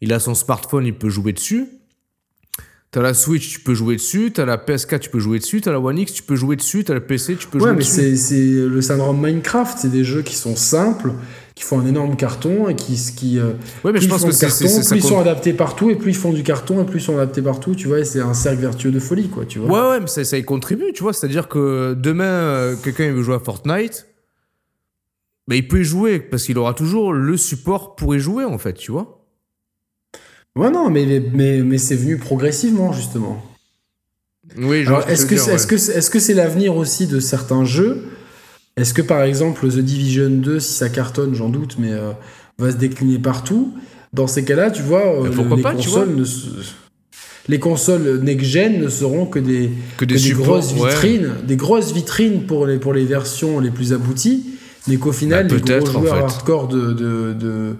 il 0.00 0.12
a 0.12 0.20
son 0.20 0.34
smartphone, 0.34 0.86
il 0.86 0.94
peut 0.96 1.08
jouer 1.08 1.32
dessus. 1.32 1.66
T'as 2.92 3.02
la 3.02 3.14
Switch, 3.14 3.48
tu 3.50 3.60
peux 3.60 3.74
jouer 3.74 3.96
dessus. 3.96 4.32
T'as 4.32 4.44
la 4.44 4.56
PS4, 4.56 4.98
tu 4.98 5.10
peux 5.10 5.20
jouer 5.20 5.38
dessus. 5.38 5.60
T'as 5.60 5.70
la 5.70 5.78
One 5.80 5.98
X, 5.98 6.12
tu 6.12 6.22
peux 6.24 6.34
jouer 6.34 6.56
dessus. 6.56 6.82
T'as 6.84 6.94
le 6.94 7.00
PC, 7.06 7.36
tu 7.36 7.46
peux 7.46 7.58
Ouais, 7.58 7.64
jouer 7.64 7.72
mais 7.72 7.78
dessus. 7.78 7.92
c'est 7.92 8.16
c'est 8.16 8.66
le 8.68 8.82
syndrome 8.82 9.20
Minecraft. 9.24 9.78
C'est 9.78 9.90
des 9.90 10.02
jeux 10.04 10.22
qui 10.22 10.34
sont 10.34 10.56
simples, 10.56 11.12
qui 11.60 11.66
font 11.66 11.78
un 11.78 11.86
énorme 11.86 12.16
carton 12.16 12.68
et 12.70 12.74
qui. 12.74 12.96
qui 13.14 13.38
euh, 13.38 13.50
Ouais, 13.84 13.92
mais 13.92 13.98
plus 13.98 14.02
je 14.02 14.08
pense 14.08 14.24
que 14.24 14.30
c'est 14.32 14.46
carton, 14.46 14.56
c'est- 14.56 14.68
c'est- 14.82 14.88
plus 14.88 14.98
ils 14.98 15.02
compte- 15.02 15.10
sont 15.10 15.18
adaptés 15.20 15.52
partout, 15.52 15.90
et 15.90 15.94
plus 15.96 16.12
ils 16.12 16.16
font 16.16 16.32
du 16.32 16.42
carton, 16.42 16.80
et 16.82 16.86
plus 16.86 17.00
ils 17.00 17.04
sont 17.04 17.16
adaptés 17.18 17.42
partout, 17.42 17.74
tu 17.74 17.86
vois, 17.88 17.98
et 18.00 18.04
c'est 18.06 18.20
un 18.20 18.32
cercle 18.32 18.60
vertueux 18.62 18.90
de 18.90 18.98
folie, 18.98 19.28
quoi, 19.28 19.44
tu 19.44 19.58
vois. 19.58 19.68
Ouais, 19.68 19.90
ouais, 19.90 20.00
mais 20.00 20.06
ça, 20.06 20.24
ça 20.24 20.38
y 20.38 20.42
contribue, 20.44 20.92
tu 20.94 21.02
vois. 21.02 21.12
C'est-à-dire 21.12 21.48
que 21.48 21.92
demain, 21.94 22.24
euh, 22.24 22.76
quelqu'un 22.82 23.12
veut 23.12 23.22
jouer 23.22 23.34
à 23.34 23.40
Fortnite, 23.40 24.06
mais 25.48 25.58
il 25.58 25.68
peut 25.68 25.80
y 25.80 25.84
jouer 25.84 26.18
parce 26.18 26.44
qu'il 26.44 26.56
aura 26.56 26.72
toujours 26.72 27.12
le 27.12 27.36
support 27.36 27.94
pour 27.94 28.14
y 28.16 28.20
jouer, 28.20 28.44
en 28.44 28.56
fait, 28.56 28.72
tu 28.74 28.90
vois. 28.90 29.26
Ouais, 30.56 30.70
non, 30.70 30.88
mais, 30.90 31.04
mais, 31.04 31.22
mais, 31.34 31.62
mais 31.62 31.78
c'est 31.78 31.94
venu 31.96 32.16
progressivement, 32.16 32.92
justement. 32.92 33.42
Oui, 34.56 34.84
est-ce 35.08 35.26
que 35.26 35.36
c'est 35.36 35.52
est-ce 35.54 35.66
que 35.66 35.76
c'est- 35.76 35.92
est-ce 35.92 36.10
que 36.10 36.18
c'est 36.18 36.34
l'avenir 36.34 36.74
aussi 36.76 37.06
de 37.06 37.20
certains 37.20 37.64
jeux 37.64 38.04
Est-ce 38.76 38.94
que, 38.94 39.02
par 39.02 39.22
exemple, 39.22 39.68
The 39.68 39.78
Division 39.80 40.30
2, 40.30 40.60
si 40.60 40.72
ça 40.74 40.88
cartonne, 40.88 41.34
j'en 41.34 41.48
doute, 41.48 41.76
mais 41.78 41.92
euh, 41.92 42.12
va 42.58 42.70
se 42.70 42.76
décliner 42.76 43.18
partout? 43.18 43.74
Dans 44.12 44.26
ces 44.26 44.44
cas-là, 44.44 44.70
tu 44.70 44.82
vois, 44.82 45.22
euh, 45.24 45.28
les 45.56 45.62
pas, 45.62 45.70
tu 45.74 45.88
consoles 45.88 46.14
ne 46.14 46.24
se- 46.24 46.46
Les 47.48 47.58
consoles 47.58 48.20
next-gen 48.22 48.80
ne 48.80 48.88
seront 48.88 49.26
que 49.26 49.38
des, 49.38 49.70
que 49.96 50.00
que 50.00 50.04
des, 50.04 50.14
des 50.14 50.20
supports, 50.20 50.46
grosses 50.46 50.72
ouais. 50.74 50.88
vitrines, 50.90 51.30
des 51.46 51.56
grosses 51.56 51.92
vitrines 51.92 52.42
pour 52.46 52.66
les, 52.66 52.78
pour 52.78 52.92
les 52.92 53.04
versions 53.04 53.60
les 53.60 53.70
plus 53.70 53.92
abouties, 53.92 54.46
mais 54.88 54.96
qu'au 54.96 55.12
final, 55.12 55.46
Bah, 55.48 55.54
les 55.56 55.60
gros 55.80 55.88
en 55.88 55.92
joueurs 55.92 56.16
fait. 56.16 56.22
hardcore 56.22 56.68
de, 56.68 56.92
de, 56.92 57.32
de, 57.38 57.76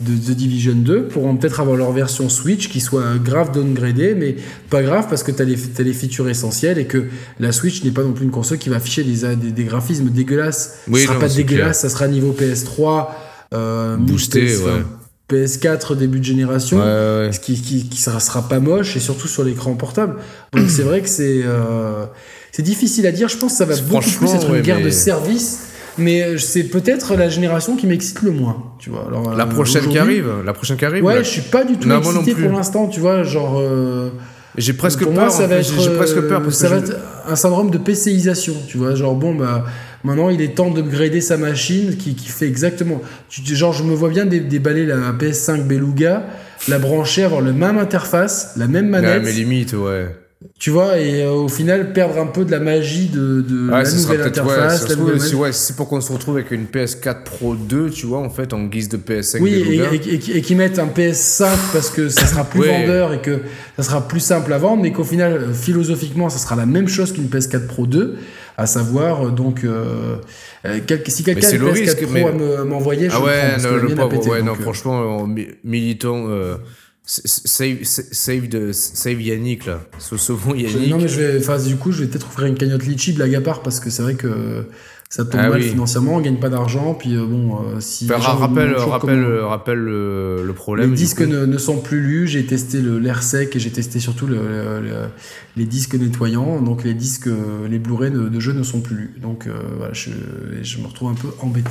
de 0.00 0.12
The 0.12 0.36
Division 0.36 0.74
2 0.74 1.04
pourront 1.04 1.36
peut-être 1.36 1.60
avoir 1.60 1.76
leur 1.76 1.92
version 1.92 2.28
Switch 2.28 2.68
qui 2.68 2.80
soit 2.80 3.16
grave 3.22 3.52
downgradée, 3.52 4.14
mais 4.14 4.36
pas 4.68 4.82
grave 4.82 5.06
parce 5.08 5.22
que 5.22 5.30
tu 5.30 5.40
as, 5.40 5.44
les 5.84 5.92
features 5.92 6.28
essentielles 6.28 6.78
et 6.78 6.86
que 6.86 7.04
la 7.38 7.52
Switch 7.52 7.84
n'est 7.84 7.92
pas 7.92 8.02
non 8.02 8.12
plus 8.12 8.24
une 8.24 8.32
console 8.32 8.58
qui 8.58 8.68
va 8.68 8.76
afficher 8.76 9.04
des, 9.04 9.36
des, 9.36 9.52
des 9.52 9.64
graphismes 9.64 10.10
dégueulasses. 10.10 10.78
Oui, 10.88 11.00
ça 11.00 11.06
sera 11.06 11.14
non, 11.14 11.20
pas 11.20 11.28
dégueulasse, 11.28 11.80
ça 11.80 11.88
sera 11.88 12.08
niveau 12.08 12.32
PS3, 12.38 13.06
euh, 13.54 13.96
Boosté, 13.96 14.46
PS, 14.46 14.58
ouais. 14.62 14.82
PS4 15.30 15.96
début 15.96 16.18
de 16.18 16.24
génération 16.24 16.78
Ouais, 16.78 16.82
ouais. 17.26 17.30
ce 17.32 17.38
qui, 17.40 17.54
qui, 17.60 17.88
qui 17.88 18.00
sera, 18.00 18.18
sera 18.20 18.46
pas 18.48 18.58
moche 18.60 18.96
et 18.96 19.00
surtout 19.00 19.28
sur 19.28 19.44
l'écran 19.44 19.74
portable. 19.74 20.16
Donc 20.52 20.68
c'est 20.68 20.82
vrai 20.82 21.00
que 21.02 21.08
c'est 21.08 21.42
euh, 21.44 22.04
c'est 22.52 22.62
difficile 22.62 23.06
à 23.06 23.12
dire. 23.12 23.28
Je 23.28 23.38
pense 23.38 23.52
que 23.52 23.58
ça 23.58 23.64
va 23.64 23.76
beaucoup 23.76 24.10
plus 24.10 24.32
être 24.34 24.52
une 24.52 24.60
guerre 24.60 24.78
mais- 24.78 24.84
de 24.84 24.90
service. 24.90 25.60
Mais 25.98 26.38
c'est 26.38 26.64
peut-être 26.64 27.14
la 27.14 27.28
génération 27.28 27.76
qui 27.76 27.86
m'excite 27.86 28.22
le 28.22 28.32
moins, 28.32 28.72
tu 28.80 28.90
vois. 28.90 29.06
Alors, 29.06 29.34
La 29.34 29.44
euh, 29.44 29.46
prochaine 29.46 29.86
qui 29.88 29.98
arrive, 29.98 30.26
la 30.44 30.52
prochaine 30.52 30.76
qui 30.76 30.84
arrive. 30.84 31.04
Ouais, 31.04 31.18
je 31.18 31.28
suis 31.28 31.42
pas 31.42 31.64
du 31.64 31.76
tout 31.76 31.86
Non, 31.88 32.00
excité 32.00 32.34
pour 32.34 32.50
l'instant, 32.52 32.88
tu 32.88 32.98
vois, 33.00 33.22
genre. 33.22 33.60
euh, 33.60 34.10
J'ai 34.58 34.72
presque 34.72 35.00
pour 35.04 35.12
peur. 35.12 35.22
moi, 35.24 35.30
ça 35.30 35.46
va 35.46 35.56
être. 35.56 35.80
J'ai 35.80 35.90
presque 35.90 36.20
peur 36.22 36.40
euh, 36.40 36.44
parce 36.44 36.56
ça 36.56 36.68
que 36.68 36.74
va 36.74 36.80
je- 36.80 36.92
être 36.92 36.98
un 37.28 37.36
syndrome 37.36 37.70
de 37.70 37.78
PCisation, 37.78 38.54
tu 38.68 38.76
vois. 38.78 38.94
Genre, 38.96 39.14
bon, 39.14 39.34
bah, 39.36 39.64
maintenant, 40.02 40.30
il 40.30 40.40
est 40.42 40.54
temps 40.56 40.70
de 40.70 40.82
grader 40.82 41.20
sa 41.20 41.36
machine 41.36 41.96
qui, 41.96 42.14
qui 42.16 42.28
fait 42.28 42.46
exactement. 42.48 43.00
tu- 43.28 43.42
genre, 43.54 43.72
je 43.72 43.84
me 43.84 43.94
vois 43.94 44.08
bien 44.10 44.26
dé- 44.26 44.40
déballer 44.40 44.86
la 44.86 45.12
PS5 45.12 45.62
Beluga, 45.66 46.24
la 46.68 46.78
brancher, 46.80 47.22
avoir 47.24 47.40
la 47.40 47.52
même 47.52 47.78
interface, 47.78 48.52
la 48.56 48.66
même 48.66 48.86
Ouais, 48.86 48.90
manette. 49.00 49.22
mais 49.24 49.32
limite, 49.32 49.74
ouais. 49.74 50.08
Tu 50.58 50.70
vois, 50.70 50.98
et 50.98 51.22
euh, 51.22 51.30
au 51.32 51.48
final, 51.48 51.92
perdre 51.92 52.18
un 52.18 52.26
peu 52.26 52.44
de 52.44 52.50
la 52.50 52.60
magie 52.60 53.08
de, 53.08 53.40
de 53.40 53.70
Ouais, 53.70 53.82
la 53.82 53.90
nouvelle. 53.90 54.20
Ouais, 54.20 54.26
interface. 54.26 54.86
si, 55.26 55.34
ouais, 55.34 55.52
c'est 55.52 55.74
pour 55.76 55.88
qu'on 55.88 56.00
se 56.00 56.12
retrouve 56.12 56.36
avec 56.36 56.50
une 56.50 56.66
PS4 56.66 57.22
Pro 57.24 57.54
2, 57.54 57.90
tu 57.90 58.06
vois, 58.06 58.18
en 58.18 58.28
fait, 58.30 58.52
en 58.52 58.64
guise 58.64 58.88
de 58.88 58.96
PS5 58.98 59.40
Oui, 59.40 59.52
et, 59.54 59.76
et, 59.76 60.14
et, 60.14 60.36
et 60.38 60.42
qui 60.42 60.54
mettent 60.54 60.78
un 60.78 60.86
PS5 60.86 61.46
parce 61.72 61.88
que 61.90 62.08
ça 62.08 62.26
sera 62.26 62.44
plus 62.44 62.60
vendeur 62.66 63.14
et 63.14 63.20
que 63.20 63.40
ça 63.76 63.82
sera 63.82 64.06
plus 64.06 64.20
simple 64.20 64.52
à 64.52 64.58
vendre, 64.58 64.82
mais 64.82 64.92
qu'au 64.92 65.04
final, 65.04 65.32
euh, 65.32 65.52
philosophiquement, 65.52 66.28
ça 66.28 66.38
sera 66.38 66.56
la 66.56 66.66
même 66.66 66.88
chose 66.88 67.12
qu'une 67.12 67.26
PS4 67.28 67.66
Pro 67.66 67.86
2, 67.86 68.16
à 68.56 68.66
savoir, 68.66 69.26
euh, 69.26 69.30
donc, 69.30 69.64
euh, 69.64 70.16
euh, 70.66 70.78
quel- 70.86 71.02
si 71.08 71.24
quelqu'un 71.24 71.46
a 71.46 71.50
c'est 71.50 71.56
une 71.56 71.62
le 71.62 71.72
PS4 71.72 71.78
risque, 71.80 72.02
Pro 72.04 72.12
mais- 72.12 72.24
à 72.28 72.32
me- 72.32 72.58
à 72.60 72.64
m'envoyer, 72.64 73.08
je 73.08 73.14
Ah 73.14 73.18
le 73.18 73.24
prends, 73.24 73.72
ouais, 73.72 73.78
le 73.88 73.94
pauvre, 73.94 74.28
ouais, 74.30 74.42
non, 74.42 74.52
euh, 74.52 74.54
franchement, 74.62 75.02
euh, 75.02 75.26
s- 75.38 75.46
s- 75.48 76.58
save, 77.04 77.82
save, 77.84 78.48
de, 78.48 78.72
save 78.72 79.20
Yannick, 79.20 79.66
là. 79.66 79.80
Sau- 79.98 80.16
Sauvons 80.18 80.54
Yannick. 80.54 80.90
non, 80.90 80.98
mais 80.98 81.08
je 81.08 81.20
vais, 81.20 81.38
enfin, 81.38 81.58
du 81.62 81.76
coup, 81.76 81.92
je 81.92 82.02
vais 82.02 82.08
peut-être 82.08 82.26
ouvrir 82.28 82.46
une 82.46 82.56
cagnotte 82.56 82.84
Litchi, 82.84 83.12
blague 83.12 83.34
à 83.34 83.40
part, 83.40 83.62
parce 83.62 83.78
que 83.80 83.90
c'est 83.90 84.02
vrai 84.02 84.14
que 84.14 84.66
ça 85.10 85.24
tombe 85.24 85.40
Ah 85.44 85.50
mal 85.50 85.60
oui. 85.60 85.68
financièrement, 85.68 86.16
on 86.16 86.20
gagne 86.20 86.38
pas 86.40 86.48
d'argent, 86.48 86.94
puis 86.94 87.14
euh, 87.14 87.24
bon, 87.26 87.56
euh, 87.56 87.78
si. 87.78 88.06
Enfin, 88.12 88.32
rappelle, 88.32 88.74
rappelle, 88.74 89.22
comment- 89.24 89.48
rappelle 89.48 89.78
le, 89.78 90.42
le 90.44 90.52
problème. 90.54 90.90
Les 90.90 90.96
disques 90.96 91.20
ne, 91.20 91.44
ne 91.44 91.58
sont 91.58 91.78
plus 91.78 92.00
lus. 92.00 92.26
J'ai 92.26 92.46
testé 92.46 92.80
l'air 92.80 93.22
sec 93.22 93.54
et 93.54 93.58
j'ai 93.60 93.70
testé 93.70 94.00
surtout 94.00 94.26
le- 94.26 94.36
le- 94.36 94.80
le- 94.80 95.06
les 95.56 95.66
disques 95.66 95.94
nettoyants. 95.94 96.60
Donc 96.62 96.82
les 96.84 96.94
disques, 96.94 97.28
euh, 97.28 97.68
les 97.68 97.78
Blu-ray 97.78 98.10
de, 98.10 98.28
de 98.28 98.40
jeu 98.40 98.52
ne 98.54 98.62
sont 98.64 98.80
plus 98.80 98.96
lus. 98.96 99.14
Donc 99.22 99.46
euh, 99.46 99.52
voilà, 99.76 99.92
je, 99.92 100.10
je 100.62 100.78
me 100.78 100.86
retrouve 100.86 101.10
un 101.10 101.14
peu 101.14 101.28
embêté. 101.40 101.70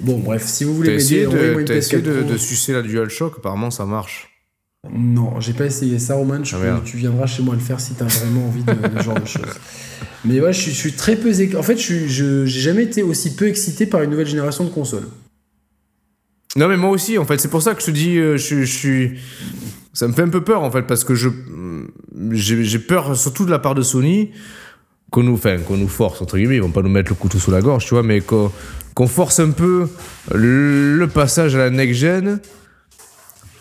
Bon, 0.00 0.18
bref, 0.18 0.44
si 0.44 0.64
vous 0.64 0.74
voulez 0.74 0.94
essayé, 0.94 1.20
m'aider, 1.26 1.34
envoyez-moi 1.36 1.62
de, 1.62 1.72
essayé 1.72 2.02
PS4 2.02 2.26
de, 2.26 2.32
de 2.32 2.36
sucer 2.36 2.72
la 2.74 2.82
DualShock, 2.82 3.34
apparemment 3.38 3.70
ça 3.70 3.86
marche. 3.86 4.35
Non, 4.92 5.40
j'ai 5.40 5.52
pas 5.52 5.66
essayé 5.66 5.98
ça, 5.98 6.14
Roman. 6.14 6.42
Je 6.44 6.56
Ah, 6.56 6.80
tu 6.84 6.96
viendras 6.96 7.26
chez 7.26 7.42
moi 7.42 7.54
le 7.54 7.60
faire 7.60 7.80
si 7.80 7.94
t'as 7.94 8.06
vraiment 8.06 8.46
envie 8.48 8.62
de, 8.62 8.72
de 8.72 8.98
ce 8.98 9.04
genre 9.04 9.20
de 9.20 9.26
choses. 9.26 9.54
Mais 10.24 10.40
ouais, 10.40 10.52
je 10.52 10.60
suis, 10.60 10.70
je 10.72 10.76
suis 10.76 10.92
très 10.92 11.16
peu. 11.16 11.30
En 11.56 11.62
fait, 11.62 11.76
je 11.78 12.06
j'ai 12.46 12.60
jamais 12.60 12.84
été 12.84 13.02
aussi 13.02 13.34
peu 13.34 13.48
excité 13.48 13.86
par 13.86 14.02
une 14.02 14.10
nouvelle 14.10 14.26
génération 14.26 14.64
de 14.64 14.70
consoles. 14.70 15.08
Non 16.56 16.68
mais 16.68 16.76
moi 16.78 16.90
aussi, 16.90 17.18
en 17.18 17.26
fait, 17.26 17.38
c'est 17.38 17.50
pour 17.50 17.62
ça 17.62 17.74
que 17.74 17.80
je 17.80 17.86
te 17.86 17.90
dis, 17.90 18.16
euh, 18.16 18.38
je, 18.38 18.62
je 18.62 18.64
suis... 18.64 19.18
Ça 19.92 20.08
me 20.08 20.14
fait 20.14 20.22
un 20.22 20.28
peu 20.28 20.42
peur, 20.42 20.62
en 20.62 20.70
fait, 20.70 20.82
parce 20.82 21.04
que 21.04 21.14
je 21.14 21.28
j'ai 22.30 22.64
j'ai 22.64 22.78
peur, 22.78 23.16
surtout 23.16 23.44
de 23.44 23.50
la 23.50 23.58
part 23.58 23.74
de 23.74 23.82
Sony, 23.82 24.30
qu'on 25.10 25.22
nous, 25.22 25.34
enfin, 25.34 25.58
qu'on 25.58 25.76
nous 25.76 25.88
force, 25.88 26.22
entre 26.22 26.38
guillemets, 26.38 26.56
ils 26.56 26.62
vont 26.62 26.70
pas 26.70 26.82
nous 26.82 26.88
mettre 26.88 27.10
le 27.10 27.14
couteau 27.14 27.38
sous 27.38 27.50
la 27.50 27.60
gorge, 27.60 27.84
tu 27.84 27.94
vois, 27.94 28.02
mais 28.02 28.20
qu'on 28.20 28.50
qu'on 28.94 29.06
force 29.06 29.38
un 29.40 29.50
peu 29.50 29.88
le 30.34 31.06
passage 31.06 31.54
à 31.54 31.58
la 31.58 31.70
next-gen, 31.70 32.40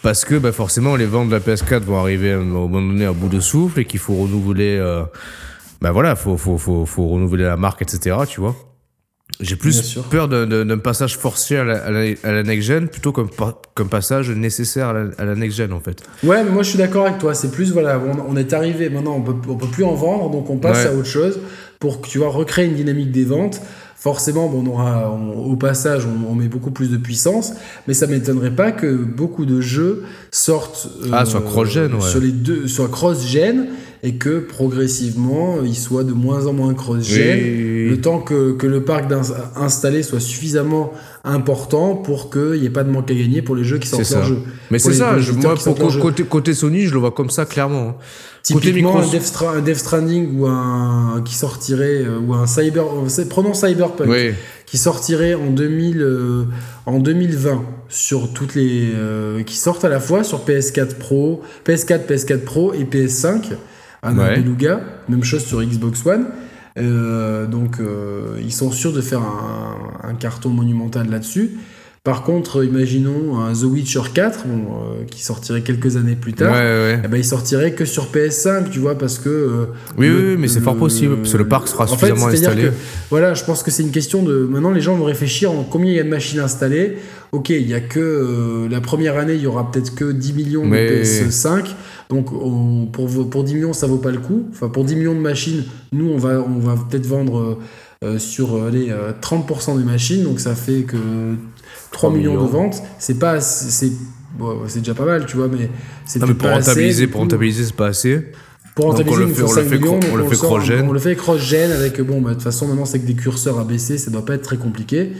parce 0.05 0.23
que 0.23 0.35
bah, 0.35 0.51
forcément, 0.51 0.95
les 0.95 1.07
ventes 1.07 1.29
de 1.29 1.33
la 1.33 1.39
PS4 1.39 1.79
vont 1.79 1.97
arriver 1.99 2.33
à 2.33 2.37
un 2.37 2.41
moment 2.43 2.79
donné 2.79 3.05
à 3.05 3.11
bout 3.11 3.27
de 3.27 3.39
souffle, 3.39 3.79
et 3.79 3.85
qu'il 3.85 3.99
faut 3.99 4.13
renouveler... 4.13 4.77
euh, 4.79 5.01
bah 5.81 5.91
voilà, 5.91 6.15
faut, 6.15 6.37
faut, 6.37 6.59
faut, 6.59 6.85
faut 6.85 7.07
renouveler 7.07 7.43
la 7.45 7.57
marque, 7.57 7.81
etc., 7.81 8.15
tu 8.29 8.39
vois. 8.39 8.55
J'ai 9.39 9.55
plus 9.55 9.97
peur 10.11 10.27
d'un- 10.27 10.77
passage 10.77 11.17
forcé 11.17 11.57
à 11.57 11.63
la, 11.63 11.83
à 11.83 11.89
la- 11.89 12.13
à 12.23 12.31
la 12.31 12.43
next-gen 12.43 12.87
plutôt 12.87 13.11
qu'un 13.11 13.25
pa- 13.25 13.59
qu'un 13.75 13.87
passage 13.87 14.29
nécessaire 14.29 14.89
à 14.89 14.93
la, 14.93 15.05
à 15.17 15.25
la 15.25 15.33
next-gen, 15.35 15.73
en 15.73 15.79
fait. 15.79 16.03
Ouais, 16.23 16.43
mais 16.43 16.51
moi 16.51 16.61
je 16.61 16.69
suis 16.69 16.77
d'accord 16.77 17.07
avec 17.07 17.17
toi. 17.17 17.33
C'est 17.33 17.49
plus, 17.51 17.73
voilà, 17.73 17.99
on, 17.99 18.31
on 18.33 18.37
est 18.37 18.53
arrivé, 18.53 18.89
maintenant 18.89 19.15
on 19.15 19.21
peut, 19.21 19.35
on 19.49 19.55
peut 19.55 19.67
plus 19.67 19.83
en 19.83 19.95
vendre, 19.95 20.29
donc 20.29 20.51
on 20.51 20.57
passe 20.57 20.85
Ouais. 20.85 20.91
à 20.91 20.93
autre 20.93 21.07
chose 21.07 21.39
pour 21.79 21.99
que 22.01 22.07
tu 22.07 22.19
vois, 22.19 22.29
recréer 22.29 22.67
une 22.67 22.75
dynamique 22.75 23.11
des 23.11 23.25
ventes. 23.25 23.59
Forcément, 24.05 24.47
bon, 24.47 24.63
on 24.63 24.67
aura, 24.67 25.09
au 25.09 25.55
passage, 25.55 26.05
on, 26.05 26.31
on 26.31 26.35
met 26.35 26.47
beaucoup 26.47 26.69
plus 26.69 26.91
de 26.91 26.97
puissance, 26.97 27.53
mais 27.87 27.95
ça 27.95 28.05
m'étonnerait 28.05 28.53
pas 28.55 28.71
que 28.71 28.93
beaucoup 28.93 29.47
de 29.47 29.61
jeux 29.61 30.03
sortent 30.35 30.87
euh, 31.03 31.09
Ah, 31.13 31.25
soit 31.25 31.41
cross-gen, 31.41 31.93
ouais. 31.93 32.01
sur 32.01 32.19
les 32.19 32.31
deux, 32.31 32.67
soit 32.67 32.89
cross-gen, 32.89 33.67
et 34.03 34.15
que 34.15 34.39
progressivement 34.39 35.57
ils 35.63 35.75
soient 35.75 36.03
de 36.03 36.11
moins 36.13 36.45
en 36.47 36.53
moins 36.53 36.73
cross-gen, 36.73 37.39
Oui. 37.41 37.89
le 37.89 37.97
temps 38.01 38.19
que, 38.19 38.51
que 38.53 38.67
le 38.67 38.83
parc 38.83 39.07
d'ins- 39.07 39.21
installé 39.55 40.03
soit 40.03 40.19
suffisamment 40.19 40.93
important 41.23 41.95
pour 41.95 42.29
qu'il 42.29 42.59
n'y 42.59 42.65
ait 42.65 42.69
pas 42.69 42.83
de 42.83 42.91
manque 42.91 43.09
à 43.09 43.13
gagner 43.15 43.41
pour 43.41 43.55
les 43.55 43.63
jeux 43.63 43.79
qui 43.79 43.87
sortent 43.87 44.03
ça. 44.03 44.23
jeu. 44.23 44.37
Mais 44.71 44.77
c'est 44.79 44.93
ça, 44.93 45.17
je- 45.19 45.31
moi, 45.31 45.55
pour 45.55 45.75
côté, 45.99 46.23
côté 46.23 46.53
Sony, 46.53 46.81
je 46.81 46.93
le 46.93 46.99
vois 46.99 47.11
comme 47.11 47.29
ça, 47.29 47.45
clairement. 47.45 47.89
hein. 47.89 47.95
Côté 48.53 48.67
Typiquement, 48.67 48.97
un 48.99 49.01
Microsoft- 49.01 49.11
Death, 49.11 49.23
Stra- 49.33 49.55
un 49.57 49.61
Death 49.61 49.77
Stranding 49.77 50.37
ou 50.37 50.45
un 50.45 51.21
qui 51.25 51.33
sortirait, 51.33 52.03
euh, 52.05 52.19
ou 52.19 52.35
un 52.35 52.45
Cyber. 52.45 52.83
euh, 52.83 53.25
Prenons 53.27 53.55
Cyberpunk, 53.55 54.07
Oui, 54.07 54.33
qui 54.65 54.77
sortirait 54.77 55.33
en, 55.35 55.51
2000, 55.51 56.01
euh, 56.01 56.45
en 56.85 56.99
2020 56.99 57.63
sur 57.89 58.33
toutes 58.33 58.55
les. 58.55 58.91
euh, 58.95 59.43
qui 59.43 59.57
sortent 59.57 59.85
à 59.85 59.89
la 59.89 59.99
fois 59.99 60.23
sur 60.23 60.45
PS4 60.45 60.95
Pro, 60.95 61.41
PS4, 61.65 62.05
PS4 62.07 62.39
Pro 62.39 62.73
et 62.73 62.83
PS5, 62.83 63.53
un 64.03 64.17
Ouais. 64.17 64.37
Beluga, 64.37 64.81
même 65.09 65.23
chose 65.23 65.43
sur 65.45 65.61
Xbox 65.63 66.05
One. 66.05 66.27
Euh, 66.77 67.45
donc 67.47 67.79
euh, 67.79 68.37
ils 68.41 68.51
sont 68.51 68.69
sûrs 68.71 68.91
de 68.91 68.99
faire 69.01 69.21
un, 69.21 69.77
un 70.03 70.13
carton 70.15 70.49
monumental 70.49 71.09
là-dessus. 71.09 71.51
Par 72.05 72.21
contre, 72.21 72.63
imaginons 72.63 73.39
un 73.39 73.51
The 73.51 73.63
Witcher 73.63 74.01
4, 74.13 74.45
bon, 74.45 74.57
euh, 74.75 75.03
qui 75.09 75.23
sortirait 75.23 75.61
quelques 75.63 75.97
années 75.97 76.15
plus 76.15 76.33
tard, 76.33 76.51
Ouais, 76.53 76.59
ouais. 76.59 77.01
eh 77.03 77.07
ben, 77.07 77.17
il 77.17 77.25
sortirait 77.25 77.71
que 77.73 77.83
sur 77.83 78.11
PS5, 78.11 78.69
tu 78.69 78.77
vois, 78.77 78.95
parce 78.95 79.17
que. 79.17 79.27
euh, 79.27 79.65
Oui, 79.97 80.07
le- 80.09 80.15
oui, 80.33 80.35
mais 80.37 80.47
c'est 80.47 80.59
fort 80.59 80.75
possible, 80.77 81.17
parce 81.17 81.31
que 81.31 81.37
le 81.37 81.47
parc 81.47 81.67
sera 81.67 81.85
en 81.85 81.87
fait, 81.87 82.05
suffisamment 82.05 82.29
c'est-à-dire 82.29 82.49
installé. 82.51 82.67
que, 82.69 82.73
voilà, 83.09 83.33
je 83.33 83.43
pense 83.43 83.63
que 83.63 83.71
c'est 83.71 83.81
une 83.81 83.89
question 83.89 84.21
de. 84.21 84.47
Maintenant, 84.47 84.69
les 84.69 84.81
gens 84.81 84.95
vont 84.95 85.05
réfléchir 85.05 85.51
en 85.51 85.63
combien 85.63 85.89
il 85.91 85.97
y 85.97 85.99
a 85.99 86.03
de 86.03 86.09
machines 86.09 86.39
installées. 86.41 86.97
Ok, 87.31 87.49
il 87.49 87.67
y 87.67 87.73
a 87.73 87.79
que. 87.81 87.99
euh, 87.99 88.69
la 88.69 88.81
première 88.81 89.17
année, 89.17 89.33
il 89.33 89.41
y 89.41 89.47
aura 89.47 89.71
peut-être 89.71 89.95
que 89.95 90.11
10 90.11 90.33
millions 90.33 90.63
Mais- 90.63 90.87
de 90.99 91.03
PS5. 91.03 91.65
Donc, 92.11 92.31
on- 92.33 92.85
pour, 92.85 93.09
pour 93.31 93.43
10 93.43 93.55
millions, 93.55 93.73
ça 93.73 93.87
vaut 93.87 93.97
pas 93.97 94.11
le 94.11 94.19
coup. 94.19 94.45
Enfin, 94.51 94.69
pour 94.69 94.83
10 94.83 94.95
millions 94.95 95.15
de 95.15 95.19
machines, 95.21 95.63
nous, 95.91 96.07
on 96.11 96.17
va, 96.19 96.39
on 96.47 96.59
va 96.59 96.75
peut-être 96.87 97.07
vendre 97.07 97.57
sur 98.19 98.69
les 98.69 98.91
euh, 98.91 99.11
30% 99.19 99.75
des 99.79 99.83
machines. 99.83 100.21
Donc, 100.23 100.39
ça 100.39 100.53
fait 100.53 100.81
que 100.83 100.97
3 101.95 102.11
millions, 102.11 102.31
millions. 102.33 102.45
de 102.45 102.49
ventes. 102.51 102.83
C'est 102.99 103.17
pas. 103.19 103.41
C'est 103.41 103.91
bon, 104.37 104.59
c'est 104.67 104.79
déjà 104.79 104.93
pas 104.93 105.05
mal, 105.05 105.25
tu 105.25 105.37
vois, 105.37 105.47
mais 105.47 105.69
c'est 106.05 106.19
pour 106.19 106.35
pas 106.35 106.51
assez, 106.55 106.69
rentabiliser, 106.69 107.07
pour 107.07 107.21
rentabiliser, 107.21 107.63
c'est 107.65 107.75
pas 107.75 107.87
assez. 107.87 108.31
Pour 108.75 108.85
rentabiliser, 108.87 109.23
on 109.23 109.27
le 109.27 109.33
fait- 109.33 109.41
on 109.43 109.47
le 109.47 109.53
5 109.53 109.63
fait 109.69 109.77
millions, 109.77 109.99
cro- 109.99 110.01
donc 110.01 110.09
on 110.13 110.15
le 110.17 110.23
fait 110.25 110.35
sort- 110.35 110.49
cross-gen. 110.49 110.85
On 110.89 110.91
le 110.91 110.99
fait 110.99 111.15
cross-gen 111.15 111.71
avec, 111.71 112.01
bon, 112.01 112.19
bah, 112.21 112.31
de 112.31 112.33
toute 112.35 112.43
façon, 112.43 112.67
maintenant, 112.67 112.83
c'est 112.85 112.99
que 112.99 113.05
des 113.07 113.13
curseurs 113.15 113.57
ABC, 113.59 113.97
ça 113.97 114.11
doit 114.11 114.25
pas 114.25 114.33
être 114.35 114.41
très 114.43 114.57
compliqué. 114.57 115.13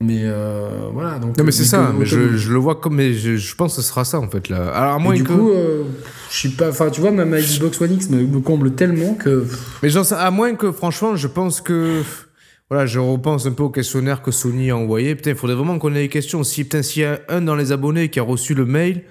Mais 0.00 0.22
euh, 0.24 0.68
voilà. 0.92 1.18
Donc, 1.18 1.38
Non, 1.38 1.44
mais 1.44 1.52
c'est 1.52 1.64
ça, 1.64 1.90
mais 1.98 2.04
je, 2.04 2.36
je 2.36 2.52
le 2.52 2.58
vois 2.58 2.74
comme. 2.74 2.96
Mais 2.96 3.14
je, 3.14 3.36
je 3.36 3.54
pense 3.54 3.76
que 3.76 3.80
ce 3.80 3.88
sera 3.88 4.04
ça, 4.04 4.18
en 4.20 4.28
fait, 4.28 4.50
là. 4.50 4.68
Alors, 4.74 4.94
à 4.94 4.98
moins 4.98 5.14
du 5.14 5.24
que. 5.24 5.32
coup, 5.32 5.50
euh, 5.52 5.84
je 6.30 6.36
suis 6.36 6.48
pas. 6.50 6.68
Enfin, 6.68 6.90
tu 6.90 7.00
vois, 7.00 7.12
ma, 7.12 7.24
Xbox 7.40 7.80
One 7.80 7.92
X 7.94 8.10
me, 8.10 8.20
me 8.26 8.40
comble 8.40 8.72
tellement 8.74 9.14
que. 9.14 9.46
Mais 9.82 9.88
sais- 9.88 10.14
à 10.14 10.30
moins 10.30 10.54
que, 10.54 10.70
franchement, 10.70 11.16
je 11.16 11.28
pense 11.28 11.60
que. 11.62 12.02
Voilà, 12.68 12.84
je 12.86 12.98
repense 12.98 13.46
un 13.46 13.52
peu 13.52 13.62
au 13.62 13.70
questionnaire 13.70 14.22
que 14.22 14.30
Sony 14.32 14.70
a 14.70 14.76
envoyé. 14.76 15.14
Putain, 15.14 15.30
il 15.30 15.36
faudrait 15.36 15.54
vraiment 15.54 15.78
qu'on 15.78 15.94
ait 15.94 16.00
les 16.00 16.08
questions. 16.08 16.42
Si, 16.42 16.64
putain, 16.64 16.82
s'il 16.82 17.02
y 17.02 17.04
a 17.04 17.20
un 17.28 17.40
dans 17.40 17.54
les 17.54 17.70
abonnés 17.70 18.08
qui 18.08 18.18
a 18.18 18.24
reçu 18.24 18.54
le 18.54 18.66
mail, 18.66 19.02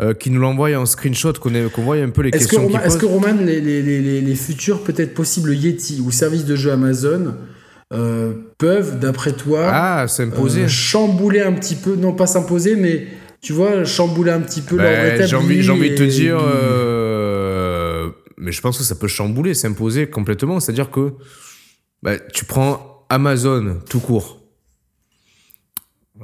euh, 0.00 0.14
qui 0.14 0.30
nous 0.30 0.40
l'envoie 0.40 0.70
en 0.76 0.86
screenshot, 0.86 1.32
qu'on 1.34 1.50
qu'on 1.70 1.82
voit 1.82 1.96
un 1.96 2.10
peu 2.10 2.22
les 2.22 2.30
questions 2.30 2.62
Roman, 2.62 2.80
est-ce 2.80 2.98
que 2.98 3.06
Roman, 3.06 3.34
les, 3.40 3.60
les, 3.60 3.82
les, 3.82 4.00
les, 4.00 4.20
les 4.20 4.34
futurs, 4.36 4.82
peut-être 4.84 5.12
possibles 5.14 5.52
Yeti 5.54 6.00
ou 6.06 6.12
services 6.12 6.44
de 6.44 6.54
jeu 6.54 6.70
Amazon 6.70 7.34
euh, 7.92 8.32
peuvent, 8.58 8.98
d'après 9.00 9.32
toi, 9.32 9.68
Ah, 9.72 10.06
c'est 10.08 10.22
imposé. 10.24 10.62
euh, 10.62 10.68
chambouler 10.68 11.40
un 11.40 11.52
petit 11.52 11.74
peu, 11.76 11.96
non 11.96 12.12
pas 12.12 12.26
s'imposer, 12.28 12.76
mais 12.76 13.06
tu 13.40 13.52
vois, 13.52 13.84
chambouler 13.84 14.30
un 14.30 14.40
petit 14.40 14.62
peu 14.62 14.76
Ben, 14.76 15.18
leur 15.18 15.26
j'ai 15.28 15.36
envie, 15.36 15.68
envie 15.68 15.90
de 15.90 15.96
te 15.96 16.02
dire, 16.04 16.38
mais 18.38 18.52
je 18.52 18.60
pense 18.60 18.78
que 18.78 18.84
ça 18.84 18.94
peut 18.94 19.08
chambouler, 19.08 19.54
s'imposer 19.54 20.06
complètement. 20.08 20.60
C'est-à-dire 20.60 20.90
que 20.90 21.12
bah, 22.04 22.18
tu 22.34 22.44
prends 22.44 23.06
Amazon 23.08 23.78
tout 23.88 23.98
court. 23.98 24.40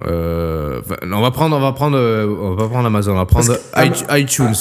Euh, 0.06 0.82
on 1.02 1.20
va 1.20 1.30
prendre, 1.30 1.56
on 1.56 1.60
va 1.60 1.72
prendre, 1.72 1.96
euh, 1.96 2.26
on 2.26 2.54
va 2.54 2.68
prendre 2.68 2.86
Amazon, 2.86 3.12
on 3.12 3.16
va 3.16 3.26
prendre 3.26 3.56
iTunes. 4.14 4.52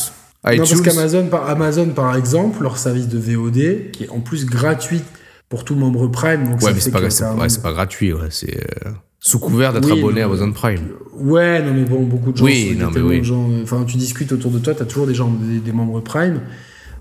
Non, 0.46 0.58
parce 0.58 0.82
qu'Amazon, 0.82 1.28
par, 1.28 1.50
Amazon, 1.50 1.90
par 1.90 2.16
exemple, 2.16 2.64
leur 2.64 2.78
service 2.78 3.10
de 3.10 3.20
VOD, 3.20 3.92
qui 3.92 4.06
est 4.06 4.10
en 4.10 4.22
plus 4.22 4.46
gratuit 4.46 5.04
pour 5.50 5.66
tout 5.66 5.76
membre 5.76 6.08
Prime. 6.08 6.46
Donc 6.50 6.62
Ouais, 6.62 6.74
mais 6.74 6.80
c'est 6.80 6.92
pas, 6.92 7.02
ouais, 7.02 7.48
pas 7.62 7.74
gratuit, 7.74 8.14
ouais, 8.14 8.30
c'est 8.30 8.58
euh, 8.58 8.92
sous 9.20 9.40
couvert 9.40 9.74
d'être 9.74 9.92
Oui, 9.92 10.00
abonné 10.00 10.22
à 10.22 10.26
Amazon 10.26 10.54
Prime. 10.54 10.88
Ouais, 11.16 11.62
non, 11.62 11.74
mais 11.74 11.84
bon, 11.84 12.04
beaucoup 12.04 12.32
de 12.32 12.38
gens. 12.38 12.46
Oui, 12.46 12.78
non, 12.80 12.92
mais 12.92 13.02
oui. 13.02 13.24
gens, 13.26 13.50
Enfin, 13.62 13.84
tu 13.86 13.98
discutes 13.98 14.32
autour 14.32 14.52
de 14.52 14.60
toi, 14.60 14.74
tu 14.74 14.82
as 14.82 14.86
toujours 14.86 15.06
des 15.06 15.14
gens, 15.16 15.30
des, 15.30 15.60
des 15.60 15.72
membres 15.74 16.00
Prime. 16.00 16.40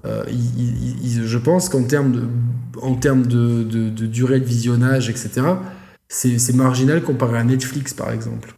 Euh, 0.04 0.24
je 1.24 1.38
pense 1.38 1.68
qu'en 1.68 1.82
termes 1.82 2.12
de, 2.12 2.22
en 2.80 2.94
termes 2.94 3.26
de, 3.26 3.62
de- 3.64 3.90
de 3.90 4.06
durée 4.06 4.40
de 4.40 4.44
visionnage, 4.44 5.10
etc., 5.10 5.30
c'est 6.08 6.54
marginal 6.54 7.02
comparé 7.02 7.38
à 7.38 7.44
Netflix, 7.44 7.92
par 7.94 8.12
exemple. 8.12 8.54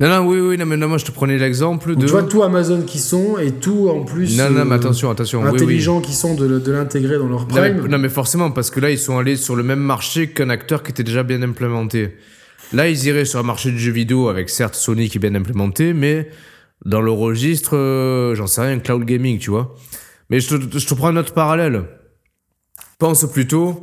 Non, 0.00 0.08
non, 0.08 0.28
oui, 0.28 0.38
oui, 0.40 0.58
non, 0.58 0.66
mais 0.66 0.76
non, 0.76 0.88
moi 0.88 0.98
je 0.98 1.04
te 1.04 1.10
prenais 1.12 1.38
l'exemple 1.38 1.96
de. 1.96 2.04
Tu 2.04 2.12
vois, 2.12 2.24
tout 2.24 2.42
Amazon 2.42 2.82
qui 2.82 2.98
sont 2.98 3.38
et 3.38 3.52
tout 3.52 3.88
en 3.88 4.04
plus 4.04 4.36
non, 4.36 4.50
non, 4.50 4.64
mais 4.66 4.72
euh, 4.72 4.76
attention, 4.76 5.10
attention. 5.10 5.40
oui, 5.42 5.48
oui. 5.50 5.62
intelligents 5.62 6.00
qui 6.00 6.12
sont 6.12 6.34
de, 6.34 6.70
l'intégrer 6.72 7.16
dans 7.18 7.28
leur 7.28 7.46
Non 7.48 7.54
mais, 7.54 7.74
Prime. 7.74 7.86
non, 7.86 7.98
mais 7.98 8.08
forcément, 8.10 8.50
parce 8.50 8.70
que 8.70 8.80
là, 8.80 8.90
ils 8.90 8.98
sont 8.98 9.16
allés 9.18 9.36
sur 9.36 9.56
le 9.56 9.62
même 9.62 9.78
marché 9.80 10.28
qu'un 10.28 10.50
acteur 10.50 10.82
qui 10.82 10.90
était 10.90 11.04
déjà 11.04 11.22
bien 11.22 11.40
implémenté. 11.42 12.16
Là, 12.72 12.88
ils 12.88 13.04
iraient 13.06 13.24
sur 13.24 13.38
un 13.38 13.44
marché 13.44 13.70
du 13.70 13.78
jeu 13.78 13.92
vidéo 13.92 14.28
avec 14.28 14.50
certes 14.50 14.74
Sony 14.74 15.08
qui 15.08 15.18
est 15.18 15.20
bien 15.20 15.34
implémenté, 15.34 15.92
mais 15.94 16.28
dans 16.84 17.00
le 17.00 17.10
registre, 17.10 17.76
euh, 17.76 18.34
j'en 18.34 18.46
sais 18.46 18.62
rien, 18.62 18.78
cloud 18.78 19.04
gaming, 19.04 19.38
tu 19.38 19.50
vois. 19.50 19.74
Mais 20.32 20.40
je 20.40 20.56
te, 20.56 20.78
je 20.78 20.86
te 20.86 20.94
prends 20.94 21.08
un 21.08 21.16
autre 21.16 21.34
parallèle. 21.34 21.82
Pense 22.98 23.30
plutôt, 23.30 23.78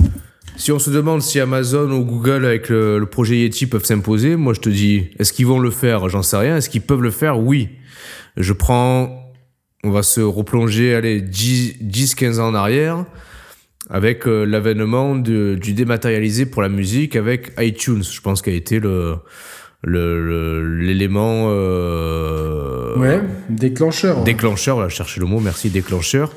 si 0.57 0.71
on 0.71 0.79
se 0.79 0.89
demande 0.89 1.21
si 1.21 1.39
Amazon 1.39 1.91
ou 1.91 2.03
Google 2.03 2.43
avec 2.43 2.69
le, 2.69 3.05
projet 3.05 3.37
Yeti 3.37 3.67
peuvent 3.67 3.85
s'imposer, 3.85 4.35
moi 4.35 4.55
je 4.55 4.59
te 4.59 4.69
dis, 4.69 5.11
est-ce 5.19 5.31
qu'ils 5.31 5.45
vont 5.45 5.59
le 5.59 5.69
faire? 5.69 6.09
J'en 6.09 6.23
sais 6.23 6.37
rien. 6.37 6.57
Est-ce 6.57 6.71
qu'ils 6.71 6.81
peuvent 6.81 7.03
le 7.03 7.11
faire? 7.11 7.39
Oui. 7.39 7.69
Je 8.35 8.51
prends, 8.53 9.31
on 9.83 9.91
va 9.91 10.01
se 10.01 10.21
replonger, 10.21 10.95
allez, 10.95 11.21
10-15 11.21 12.39
ans 12.39 12.47
en 12.47 12.55
arrière 12.55 13.05
avec 13.91 14.27
euh, 14.27 14.43
l'avènement 14.43 15.15
du 15.15 15.73
dématérialisé 15.73 16.47
pour 16.47 16.63
la 16.63 16.69
musique 16.69 17.15
avec 17.15 17.51
iTunes. 17.59 18.01
Je 18.03 18.21
pense 18.21 18.41
qu'a 18.41 18.49
été 18.51 18.79
le- 18.79 19.17
l'élément 19.83 21.47
euh, 21.49 22.97
Ouais, 22.97 23.21
déclencheur. 23.49 24.23
déclencheur, 24.23 24.75
voilà, 24.75 24.89
je 24.89 24.95
cherchais 24.95 25.19
le 25.19 25.25
mot, 25.25 25.39
merci, 25.39 25.69
déclencheur 25.69 26.31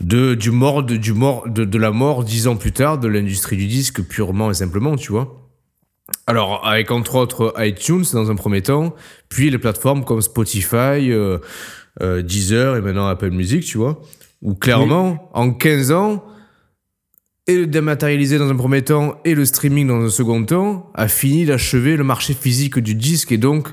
de 0.00 0.34
du 0.34 0.50
mort 0.52 0.84
de 0.84 0.96
du 0.96 1.12
mort 1.12 1.48
de, 1.48 1.64
de 1.64 1.78
la 1.78 1.90
mort 1.90 2.22
dix 2.22 2.46
ans 2.46 2.56
plus 2.56 2.70
tard 2.72 2.98
de 2.98 3.08
l'industrie 3.08 3.56
du 3.56 3.66
disque 3.66 4.02
purement 4.02 4.50
et 4.50 4.54
simplement, 4.54 4.94
tu 4.96 5.10
vois. 5.12 5.48
Alors 6.26 6.66
avec 6.66 6.90
entre 6.90 7.16
autres 7.16 7.54
iTunes 7.58 8.04
dans 8.12 8.30
un 8.30 8.36
premier 8.36 8.62
temps, 8.62 8.94
puis 9.28 9.50
les 9.50 9.58
plateformes 9.58 10.04
comme 10.04 10.20
Spotify, 10.20 11.10
euh, 11.10 11.38
euh, 12.02 12.22
Deezer 12.22 12.76
et 12.76 12.80
maintenant 12.80 13.06
Apple 13.06 13.30
Music, 13.30 13.64
tu 13.64 13.78
vois, 13.78 14.00
où 14.42 14.54
clairement 14.54 15.30
en 15.34 15.50
15 15.52 15.90
ans 15.92 16.24
et 17.48 17.56
le 17.56 17.66
dématérialisé 17.66 18.38
dans 18.38 18.48
un 18.48 18.56
premier 18.56 18.82
temps 18.82 19.18
et 19.24 19.34
le 19.34 19.44
streaming 19.44 19.88
dans 19.88 20.00
un 20.02 20.10
second 20.10 20.44
temps 20.44 20.90
a 20.94 21.08
fini 21.08 21.46
d'achever 21.46 21.96
le 21.96 22.04
marché 22.04 22.34
physique 22.34 22.78
du 22.78 22.94
disque 22.94 23.32
et 23.32 23.38
donc 23.38 23.68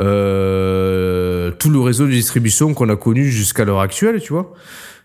euh, 0.00 1.50
tout 1.58 1.70
le 1.70 1.78
réseau 1.78 2.06
de 2.06 2.10
distribution 2.10 2.72
qu'on 2.74 2.88
a 2.88 2.96
connu 2.96 3.30
jusqu'à 3.30 3.64
l'heure 3.64 3.80
actuelle, 3.80 4.20
tu 4.20 4.32
vois. 4.32 4.54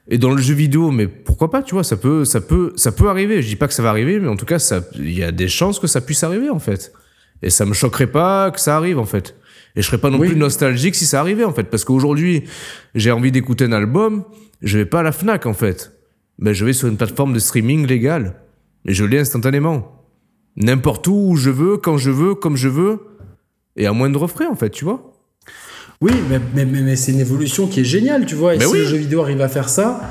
Et 0.09 0.17
dans 0.17 0.31
le 0.31 0.41
jeu 0.41 0.53
vidéo, 0.53 0.89
mais 0.89 1.07
pourquoi 1.07 1.51
pas, 1.51 1.61
tu 1.61 1.75
vois, 1.75 1.83
ça 1.83 1.97
peut, 1.97 2.23
ça 2.23 2.39
peut, 2.39 2.71
ça 2.77 2.93
peut 2.93 3.09
arriver. 3.09 3.41
Je 3.41 3.47
dis 3.49 3.57
pas 3.57 3.67
que 3.67 3.73
ça 3.73 3.83
va 3.83 3.89
arriver, 3.89 4.19
mais 4.21 4.29
en 4.29 4.37
tout 4.37 4.45
cas, 4.45 4.57
il 4.95 5.11
y 5.11 5.21
a 5.21 5.33
des 5.33 5.49
chances 5.49 5.79
que 5.79 5.87
ça 5.87 5.99
puisse 5.99 6.23
arriver, 6.23 6.49
en 6.49 6.59
fait. 6.59 6.93
Et 7.43 7.49
ça 7.49 7.65
me 7.65 7.73
choquerait 7.73 8.07
pas 8.07 8.49
que 8.51 8.61
ça 8.61 8.77
arrive, 8.77 8.99
en 8.99 9.05
fait. 9.05 9.35
Et 9.75 9.81
je 9.81 9.87
serais 9.87 9.97
pas 9.97 10.09
non 10.09 10.17
Oui. 10.17 10.29
plus 10.29 10.37
nostalgique 10.37 10.95
si 10.95 11.05
ça 11.05 11.19
arrivait, 11.19 11.43
en 11.43 11.51
fait. 11.53 11.65
Parce 11.65 11.83
qu'aujourd'hui, 11.83 12.45
j'ai 12.95 13.11
envie 13.11 13.33
d'écouter 13.33 13.65
un 13.65 13.73
album, 13.73 14.23
je 14.61 14.77
vais 14.77 14.85
pas 14.85 15.01
à 15.01 15.03
la 15.03 15.11
Fnac, 15.11 15.45
en 15.45 15.53
fait. 15.53 15.96
Mais 16.39 16.53
je 16.53 16.65
vais 16.65 16.73
sur 16.73 16.87
une 16.87 16.97
plateforme 16.97 17.33
de 17.33 17.39
streaming 17.39 17.85
légale. 17.87 18.35
Et 18.85 18.93
je 18.93 19.03
l'ai 19.03 19.19
instantanément. 19.19 20.03
N'importe 20.55 21.07
où, 21.07 21.31
où 21.31 21.35
je 21.35 21.49
veux, 21.49 21.77
quand 21.77 21.97
je 21.97 22.11
veux, 22.11 22.35
comme 22.35 22.55
je 22.55 22.67
veux. 22.67 22.99
Et 23.75 23.85
à 23.85 23.93
moindre 23.93 24.27
frais, 24.27 24.47
en 24.47 24.55
fait, 24.55 24.69
tu 24.69 24.85
vois. 24.85 25.13
Oui, 26.01 26.11
mais, 26.29 26.39
mais, 26.53 26.65
mais, 26.65 26.81
mais 26.81 26.95
c'est 26.95 27.11
une 27.11 27.19
évolution 27.19 27.67
qui 27.67 27.81
est 27.81 27.85
géniale, 27.85 28.25
tu 28.25 28.35
vois. 28.35 28.55
Et 28.55 28.59
Mais 28.59 28.65
si 28.65 28.71
oui. 28.71 28.79
le 28.79 28.85
jeu 28.85 28.97
vidéo 28.97 29.21
arrive 29.21 29.41
à 29.41 29.47
faire 29.49 29.69
ça, 29.69 30.01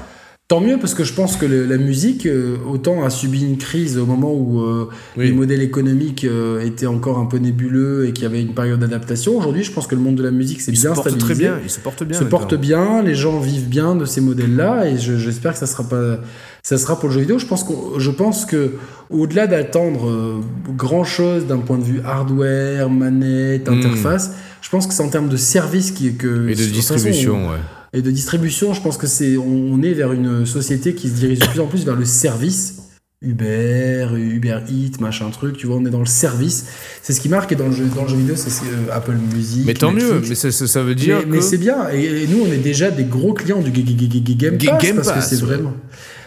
tant 0.48 0.60
mieux, 0.60 0.78
parce 0.78 0.94
que 0.94 1.02
je 1.02 1.12
pense 1.12 1.36
que 1.36 1.44
le- 1.44 1.66
la 1.66 1.77
musique, 1.77 2.24
euh, 2.24 2.56
autant 2.70 3.02
a 3.05 3.10
subi 3.10 3.43
une 3.44 3.59
crise 3.59 3.98
au 3.98 4.06
moment 4.06 4.32
où 4.32 4.60
euh, 4.60 4.89
Oui. 5.16 5.27
les 5.27 5.32
modèles 5.32 5.60
économiques 5.60 6.24
euh, 6.24 6.60
étaient 6.64 6.86
encore 6.86 7.18
un 7.18 7.27
peu 7.27 7.39
nébuleux 7.39 8.06
et 8.06 8.12
qu'il 8.12 8.23
y 8.23 8.27
avait 8.27 8.40
une 8.43 8.55
période 8.55 8.78
d'adaptation. 8.78 9.36
Aujourd'hui, 9.36 9.64
je 9.64 9.73
pense 9.73 9.89
que 9.89 9.97
le 9.97 10.01
monde 10.01 10.14
de 10.14 10.23
la 10.23 10.31
musique 10.31 10.60
s'est 10.60 10.70
Il 10.70 10.77
se 10.77 10.82
bien 10.82 10.94
porte 10.94 11.09
stabilisé. 11.09 11.35
très 11.35 11.43
bien. 11.43 11.59
Il 11.64 11.70
se 11.70 11.81
porte 11.81 12.05
bien. 12.05 12.18
se 12.18 12.24
porte 12.24 12.55
bien, 12.55 13.02
les 13.02 13.16
gens 13.16 13.40
vivent 13.40 13.68
bien 13.68 13.97
de 13.97 14.05
ces 14.05 14.20
modèles-là, 14.20 14.86
et 14.89 14.98
je- 14.98 15.16
j'espère 15.16 15.55
que 15.55 15.59
ça 15.59 15.66
sera 15.66 15.82
pas, 15.82 16.18
ça 16.62 16.78
sera 16.78 16.97
pour 17.01 17.09
le 17.09 17.14
jeu 17.16 17.20
vidéo. 17.23 17.39
Je 17.40 17.47
pense 17.47 17.64
qu'on- 17.64 17.98
je 17.98 18.10
pense 18.12 18.44
que 18.47 18.74
au-delà 19.10 19.48
d'attendre 19.48 20.09
euh, 20.09 20.40
grand 20.77 21.02
chose 21.02 21.47
d'un 21.47 21.59
point 21.59 21.78
de 21.78 21.85
vue 21.85 22.01
hardware, 22.05 22.89
manette, 22.89 23.68
Mm. 23.68 23.73
interface, 23.78 24.31
je 24.62 24.68
pense 24.70 24.86
que 24.86 24.94
c'est 24.94 25.02
en 25.02 25.09
termes 25.09 25.28
de 25.28 25.36
service 25.36 25.90
qui 25.90 26.14
que 26.14 26.48
Et 26.48 26.55
de 26.55 26.64
toute 26.64 26.74
façon, 26.77 26.94
distribution, 26.94 27.48
ouais. 27.51 27.56
Et 27.97 28.02
de 28.02 28.10
distribution. 28.10 28.74
Je 28.74 28.82
pense 28.82 28.97
que 28.98 29.06
c'est, 29.06 29.36
on, 29.36 29.82
est 29.82 29.94
vers 29.94 30.12
une 30.12 30.44
société 30.47 30.94
qui 30.94 31.09
se 31.09 31.14
dirige 31.14 31.39
de 31.40 31.47
plus 31.47 31.60
en 31.60 31.66
plus 31.66 31.85
vers 31.85 31.97
le 31.97 32.05
service. 32.05 32.82
Uber, 33.23 34.09
Uber 34.14 34.59
Eats, 34.68 35.01
machin 35.01 35.31
truc, 35.31 35.56
tu 35.56 35.66
vois, 35.66 35.77
on 35.77 35.86
est 35.86 35.90
dans 35.90 36.01
le 36.01 36.05
service. 36.06 36.66
C'est 37.02 37.14
ce 37.14 37.20
qui 37.23 37.31
marque, 37.31 37.51
et 37.51 37.56
dans 37.56 37.66
le 37.68 37.73
jeu, 37.73 37.86
dans 37.97 38.02
le 38.02 38.09
jeu 38.09 38.16
vidéo, 38.16 38.35
c'est 38.36 38.51
euh, 38.66 38.93
Apple 38.93 39.16
Music. 39.35 39.62
Mais 39.64 39.73
tant 39.73 39.90
mieux, 39.90 40.20
mais 40.28 40.35
ça, 40.35 40.82
veut 40.82 40.94
dire 40.94 41.16
Mais, 41.20 41.24
que... 41.24 41.28
mais 41.31 41.40
c'est 41.40 41.56
bien. 41.56 41.89
Et, 41.90 42.24
et 42.24 42.27
nous, 42.27 42.43
on 42.47 42.52
est 42.52 42.59
déjà 42.59 42.90
des 42.90 43.05
gros 43.05 43.32
clients 43.32 43.62
du 43.62 43.70
Ga- 43.70 43.81
Ga- 43.82 44.06
Ga- 44.06 44.20
Ga- 44.20 44.35
Game 44.35 44.56
Ga- 44.59 44.70
Pass 44.73 44.82
Game 44.82 44.97
parce 44.97 45.09
Pass, 45.09 45.31
que 45.31 45.35
c'est 45.35 45.43
ouais. 45.43 45.48
vraiment. 45.48 45.70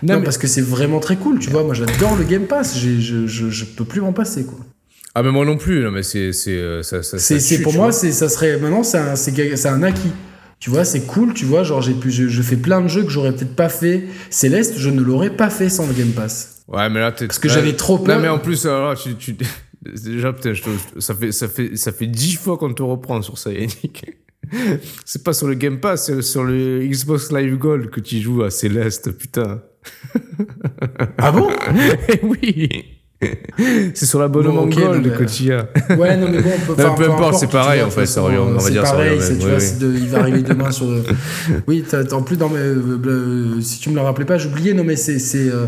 Non, 0.01 0.13
Non, 0.13 0.19
mais- 0.19 0.23
parce 0.25 0.39
que 0.39 0.47
c'est 0.47 0.61
vraiment 0.61 0.99
très 0.99 1.15
cool. 1.17 1.37
Tu 1.37 1.51
vois, 1.51 1.63
moi, 1.63 1.75
j'adore 1.75 2.15
le 2.17 2.23
Game 2.23 2.45
Pass. 2.47 2.77
Je, 2.79 2.99
je, 2.99 3.27
je 3.27 3.65
peux 3.65 3.85
plus 3.85 4.01
m'en 4.01 4.11
passer, 4.11 4.43
quoi. 4.45 4.57
Ah, 5.13 5.21
mais 5.21 5.31
moi 5.31 5.45
non 5.45 5.57
plus, 5.57 5.83
non, 5.83 5.91
mais 5.91 6.03
c'est... 6.03 6.31
euh, 6.47 6.81
ça, 6.81 7.03
ça, 7.03 7.19
C'est, 7.19 7.39
ça 7.39 7.47
c'est 7.47 7.57
tue, 7.57 7.61
pour 7.63 7.73
moi, 7.73 7.91
c'est, 7.91 8.11
ça 8.11 8.29
serait 8.29 8.57
maintenant, 8.57 8.83
c'est 8.83 8.97
un, 8.97 9.73
un 9.73 9.83
acquis. 9.83 10.11
Tu 10.59 10.69
vois, 10.69 10.83
c'est 10.83 11.01
cool, 11.05 11.33
tu 11.33 11.45
vois, 11.45 11.63
genre 11.63 11.81
j'ai 11.81 11.93
pu, 11.93 12.11
je, 12.11 12.27
je 12.27 12.41
fais 12.41 12.57
plein 12.57 12.81
de 12.81 12.87
jeux 12.87 13.03
que 13.03 13.09
j'aurais 13.09 13.31
peut-être 13.33 13.55
pas 13.55 13.69
fait. 13.69 14.03
Céleste, 14.29 14.73
je 14.77 14.89
ne 14.89 15.01
l'aurais 15.01 15.29
pas 15.29 15.49
fait 15.49 15.69
sans 15.69 15.87
le 15.87 15.93
Game 15.93 16.11
Pass. 16.11 16.63
Ouais, 16.67 16.89
mais 16.89 16.99
là, 16.99 17.11
t'es. 17.11 17.27
Parce 17.27 17.39
que 17.39 17.47
j'avais 17.49 17.73
trop 17.73 17.97
peur. 17.97 18.17
Non, 18.17 18.21
mais 18.21 18.27
en 18.27 18.39
plus, 18.39 18.65
alors, 18.65 18.95
tu. 18.95 19.15
tu... 19.15 19.35
Déjà, 20.03 20.33
putain, 20.33 20.53
je 20.53 20.61
te- 20.63 20.99
ça 20.99 21.15
fait, 21.15 21.31
ça 21.31 21.47
fait, 21.47 21.77
ça 21.77 21.93
fait 21.93 22.07
dix 22.07 22.35
fois 22.35 22.57
qu'on 22.57 22.73
te 22.73 22.83
reprend 22.83 23.21
sur 23.21 23.37
ça, 23.37 23.51
Yannick. 23.51 24.03
C'est 25.05 25.23
pas 25.23 25.31
sur 25.33 25.47
le 25.47 25.53
Game 25.53 25.79
Pass, 25.79 26.07
c'est 26.07 26.21
sur 26.23 26.43
le 26.43 26.79
Xbox 26.83 27.31
Live 27.31 27.55
Gold 27.57 27.89
que 27.91 27.99
tu 27.99 28.19
joues 28.19 28.41
à 28.43 28.49
Céleste, 28.49 29.11
putain. 29.11 29.61
Ah 31.17 31.31
bon? 31.31 31.49
Oui 32.23 32.98
C'est 33.93 34.05
sur 34.05 34.19
l'abonnement 34.19 34.53
Bon, 34.53 34.67
ok, 34.67 34.75
Gold 34.79 35.13
mais- 35.19 35.25
tu 35.25 35.43
y 35.43 35.51
as. 35.51 35.67
Ouais, 35.97 36.15
non, 36.15 36.29
mais 36.31 36.41
bon, 36.41 36.49
on 36.55 36.73
peut 36.73 36.81
Non, 36.87 36.95
peu 36.95 37.03
importe, 37.11 37.35
c'est 37.35 37.49
pareil, 37.49 37.81
de 37.81 37.85
en 37.85 37.89
fait, 37.89 38.05
ça 38.05 38.21
revient- 38.21 38.37
on 38.37 38.57
va 38.57 38.69
dire 38.69 38.87
ça 38.87 38.93
revient 38.95 39.21
c'est- 39.21 39.31
même, 39.31 39.39
tu 39.39 39.45
oui, 39.45 39.51
vois, 39.51 39.59
oui. 39.59 39.79
de- 39.79 39.93
il 39.97 40.07
va 40.07 40.19
arriver 40.19 40.41
demain 40.41 40.71
sur 40.71 40.85
le. 40.89 41.03
Oui, 41.67 41.83
en 42.13 42.21
plus, 42.21 42.37
dans 42.37 42.47
mes, 42.49 42.59
euh, 42.59 42.97
euh, 43.05 43.61
si 43.61 43.79
tu 43.79 43.89
me 43.89 43.95
le 43.95 44.01
rappelais 44.01 44.25
pas, 44.25 44.37
j'oubliais, 44.37 44.73
non, 44.73 44.85
mais 44.85 44.95
c'est. 44.95 45.19
c'est 45.19 45.49
euh, 45.49 45.65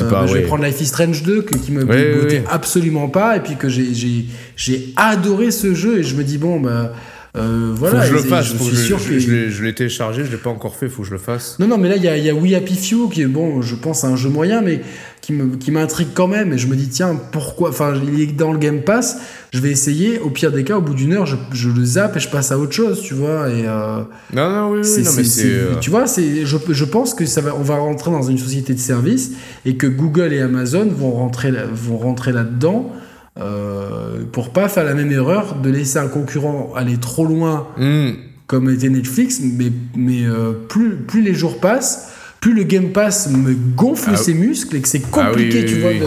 euh, 0.00 0.04
pas- 0.04 0.22
bah, 0.22 0.26
Je 0.26 0.32
vais 0.34 0.42
prendre 0.42 0.64
Life 0.64 0.80
is 0.80 0.86
Strange 0.86 1.22
2, 1.22 1.42
que- 1.42 1.58
qui 1.58 1.72
me 1.72 1.84
Oui, 1.84 2.26
oui. 2.30 2.40
absolument 2.50 3.08
pas, 3.08 3.36
et 3.36 3.40
puis 3.40 3.56
que 3.56 3.68
j'ai 3.68 4.92
adoré 4.96 5.50
ce 5.50 5.74
jeu, 5.74 5.98
et 5.98 6.02
je 6.02 6.14
me 6.16 6.24
dis, 6.24 6.38
bon, 6.38 6.58
bah. 6.60 6.92
Euh, 7.36 7.74
Faut 7.74 7.86
que 7.86 8.02
je 8.02 8.12
le 8.12 8.18
fasse, 8.20 8.46
je 8.52 8.56
suis 8.62 8.76
sûr 8.76 8.98
je- 8.98 9.08
que. 9.10 9.18
je 9.18 9.30
l'ai- 9.32 9.50
je 9.50 9.64
l'ai 9.64 9.74
téléchargé, 9.74 10.24
je 10.24 10.30
l'ai 10.30 10.36
pas 10.36 10.50
encore 10.50 10.76
fait, 10.76 10.88
faut 10.88 11.02
que 11.02 11.08
je 11.08 11.12
le 11.14 11.18
fasse. 11.18 11.56
Non, 11.58 11.66
non, 11.66 11.78
mais 11.78 11.88
là, 11.88 11.96
il 11.96 12.02
y 12.04 12.08
a, 12.08 12.16
il 12.16 12.24
y 12.24 12.30
a 12.30 12.34
We 12.34 12.54
Happy 12.54 12.76
Few, 12.76 13.08
qui 13.08 13.22
est, 13.22 13.26
bon, 13.26 13.60
je 13.60 13.74
pense, 13.74 14.04
un 14.04 14.14
jeu 14.14 14.28
moyen, 14.28 14.60
mais 14.62 14.82
qui 15.20 15.32
me- 15.32 15.56
qui 15.56 15.70
m'intrigue 15.72 16.08
quand 16.14 16.28
même. 16.28 16.52
Et 16.52 16.58
je 16.58 16.68
me 16.68 16.76
dis, 16.76 16.88
tiens, 16.88 17.18
pourquoi 17.32 17.70
Enfin, 17.70 17.94
il 18.06 18.20
est 18.20 18.26
dans 18.26 18.52
le 18.52 18.58
Game 18.58 18.82
Pass, 18.82 19.16
je 19.52 19.58
vais 19.60 19.70
essayer. 19.70 20.20
Au 20.20 20.30
pire 20.30 20.52
des 20.52 20.62
cas, 20.62 20.76
au 20.78 20.80
bout 20.80 20.94
d'une 20.94 21.12
heure, 21.12 21.26
je, 21.26 21.34
je 21.52 21.68
le 21.70 21.84
zappe 21.84 22.16
et 22.16 22.20
je 22.20 22.28
passe 22.28 22.52
à 22.52 22.58
autre 22.58 22.72
chose, 22.72 23.00
tu 23.02 23.14
vois. 23.14 23.48
Et. 23.48 23.64
euh, 23.66 24.02
Non, 24.32 24.50
non, 24.50 24.70
oui, 24.70 24.80
oui, 24.84 25.02
non, 25.02 25.10
mais 25.16 25.24
c'est- 25.24 25.44
euh, 25.46 25.74
Tu 25.80 25.90
vois, 25.90 26.06
c'est, 26.06 26.46
je, 26.46 26.56
je 26.68 26.84
pense 26.84 27.14
que 27.14 27.26
ça 27.26 27.40
va, 27.40 27.54
on 27.58 27.62
va 27.62 27.76
rentrer 27.78 28.12
dans 28.12 28.22
une 28.22 28.38
société 28.38 28.74
de 28.74 28.78
service 28.80 29.32
et 29.66 29.76
que 29.76 29.86
Google 29.88 30.32
et 30.32 30.40
Amazon 30.40 30.86
vont 30.86 31.10
rentrer, 31.10 31.50
là- 31.50 31.64
vont 31.72 31.96
rentrer 31.98 32.30
là-dedans 32.32 32.92
euh, 33.38 34.24
pour 34.32 34.50
pas 34.52 34.68
faire 34.68 34.84
la 34.84 34.94
même 34.94 35.10
erreur 35.10 35.56
de 35.56 35.68
laisser 35.70 35.98
un 35.98 36.08
concurrent 36.08 36.72
aller 36.76 36.96
trop 36.98 37.26
loin 37.26 37.66
hmm. 37.78 38.10
comme 38.46 38.70
était 38.70 38.88
Netflix, 38.88 39.40
mais, 39.42 39.72
mais 39.96 40.24
euh, 40.24 40.52
plus, 40.68 40.96
plus 40.96 41.22
les 41.22 41.34
jours 41.34 41.58
passent, 41.60 42.10
plus 42.40 42.54
le 42.54 42.62
Game 42.62 42.90
Pass 42.90 43.30
me 43.30 43.54
gonfle 43.74 44.10
Ah 44.12 44.16
ses 44.16 44.34
muscles 44.34 44.76
et 44.76 44.80
que 44.80 44.88
c'est 44.88 45.02
Ah 45.14 45.30
oui, 45.34 45.48
compliqué, 45.48 45.64
tu 45.64 45.74
oui, 45.76 45.80
vois, 45.80 45.90
oui. 45.90 46.00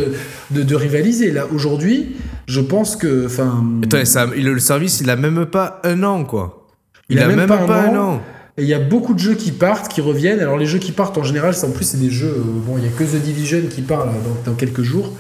De, 0.52 0.60
de, 0.60 0.64
de 0.64 0.76
rivaliser. 0.76 1.32
Là, 1.32 1.48
aujourd'hui, 1.52 2.16
je 2.48 2.62
pense 2.62 2.96
que. 2.96 3.26
Enfin, 3.26 3.64
il- 4.36 4.46
le 4.46 4.60
service, 4.60 5.02
il 5.02 5.10
a 5.10 5.16
même 5.16 5.46
pas 5.48 5.82
un 5.84 6.04
an, 6.04 6.24
quoi. 6.24 6.68
Il 7.10 7.20
a 7.20 7.28
même 7.28 7.48
pas 7.48 7.58
un 7.60 7.70
un 7.94 7.98
an. 7.98 8.14
an. 8.14 8.22
Et 8.60 8.64
il 8.64 8.68
y 8.68 8.74
a 8.74 8.80
beaucoup 8.80 9.14
de 9.14 9.20
jeux 9.20 9.34
qui 9.36 9.52
partent, 9.52 9.92
qui 9.92 10.02
reviennent. 10.02 10.40
Alors 10.40 10.58
les 10.58 10.66
jeux 10.66 10.80
qui 10.80 10.92
partent 10.92 11.18
en 11.18 11.24
général, 11.24 11.54
c'est 11.56 11.66
en 11.66 11.72
plus 11.72 11.86
c'est 11.86 12.00
des 12.00 12.10
jeux. 12.10 12.28
euh, 12.38 12.42
bon, 12.66 12.78
il 12.78 12.84
y 12.84 12.88
a 12.88 12.92
que 12.92 13.04
The 13.04 13.22
Division 13.22 13.62
qui 13.70 13.82
part 13.82 14.06
là, 14.06 14.14
dans, 14.46 14.52
dans 14.52 14.56
quelques 14.58 14.82
jours. 14.84 15.14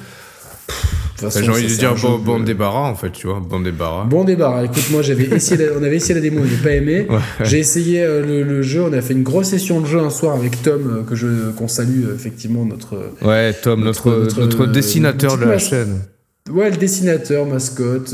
Pff, 0.67 0.95
façon, 1.19 1.49
envie 1.51 1.63
de 1.67 1.73
dire 1.75 1.95
bon, 2.01 2.17
bon 2.19 2.39
débarras, 2.39 2.89
en 2.89 2.95
fait, 2.95 3.11
tu 3.11 3.27
vois, 3.27 3.39
bon 3.39 3.59
débarras. 3.59 4.05
Bon 4.05 4.23
débarras. 4.23 4.63
Écoute, 4.65 4.89
moi 4.91 5.01
j'avais 5.01 5.25
essayé, 5.25 5.65
la- 5.65 5.73
on 5.73 5.83
avait 5.83 5.95
essayé 5.97 6.13
la 6.15 6.21
démo, 6.21 6.41
j'ai 6.45 6.57
pas 6.63 6.71
aimé. 6.75 7.07
Ouais. 7.09 7.19
J'ai 7.45 7.59
essayé 7.59 8.03
euh, 8.03 8.25
le, 8.25 8.43
le 8.43 8.61
jeu, 8.61 8.83
on 8.83 8.93
a 8.93 9.01
fait 9.01 9.13
une 9.13 9.23
grosse 9.23 9.47
session 9.47 9.81
de 9.81 9.85
jeu 9.87 9.99
un 9.99 10.09
soir 10.09 10.35
avec 10.35 10.61
Tom, 10.61 10.81
euh, 10.99 11.03
que 11.03 11.15
je 11.15 11.51
qu'on 11.51 11.67
salue 11.67 12.05
euh, 12.05 12.15
effectivement 12.15 12.65
notre. 12.65 13.11
Ouais, 13.21 13.53
Tom, 13.53 13.83
notre, 13.83 14.09
Notre- 14.09 14.39
notre, 14.39 14.39
notre, 14.59 14.65
dessinateur 14.71 15.37
de 15.37 15.45
la 15.45 15.57
chaîne. 15.57 16.01
Ouais, 16.51 16.69
le 16.69 16.77
dessinateur, 16.77 17.45
mascotte, 17.45 18.13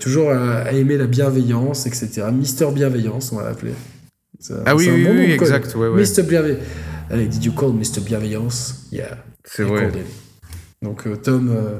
toujours 0.00 0.30
à, 0.30 0.60
à 0.62 0.72
aimer 0.72 0.96
la 0.96 1.06
bienveillance, 1.06 1.86
etc. 1.86 2.22
Mister 2.32 2.66
Bienveillance, 2.72 3.30
on 3.32 3.36
va 3.36 3.44
l'appeler. 3.44 3.72
Ah 4.66 4.74
oui, 4.76 4.88
oui, 4.92 5.04
bon 5.04 5.10
oui, 5.10 5.28
nom 5.28 5.34
exact, 5.34 5.74
ouais, 5.74 5.88
ouais. 5.88 6.00
Mr. 6.02 6.22
Bienveillance. 6.22 6.62
Allez, 7.10 7.26
did 7.26 7.44
you 7.44 7.52
call 7.52 7.72
Mr. 7.72 8.00
Bienveillance? 8.04 8.86
Yeah. 8.92 9.18
C'est 9.44 9.64
vrai. 9.64 9.90
Donc 10.82 11.06
euh, 11.06 11.16
Tom, 11.16 11.50
euh, 11.50 11.78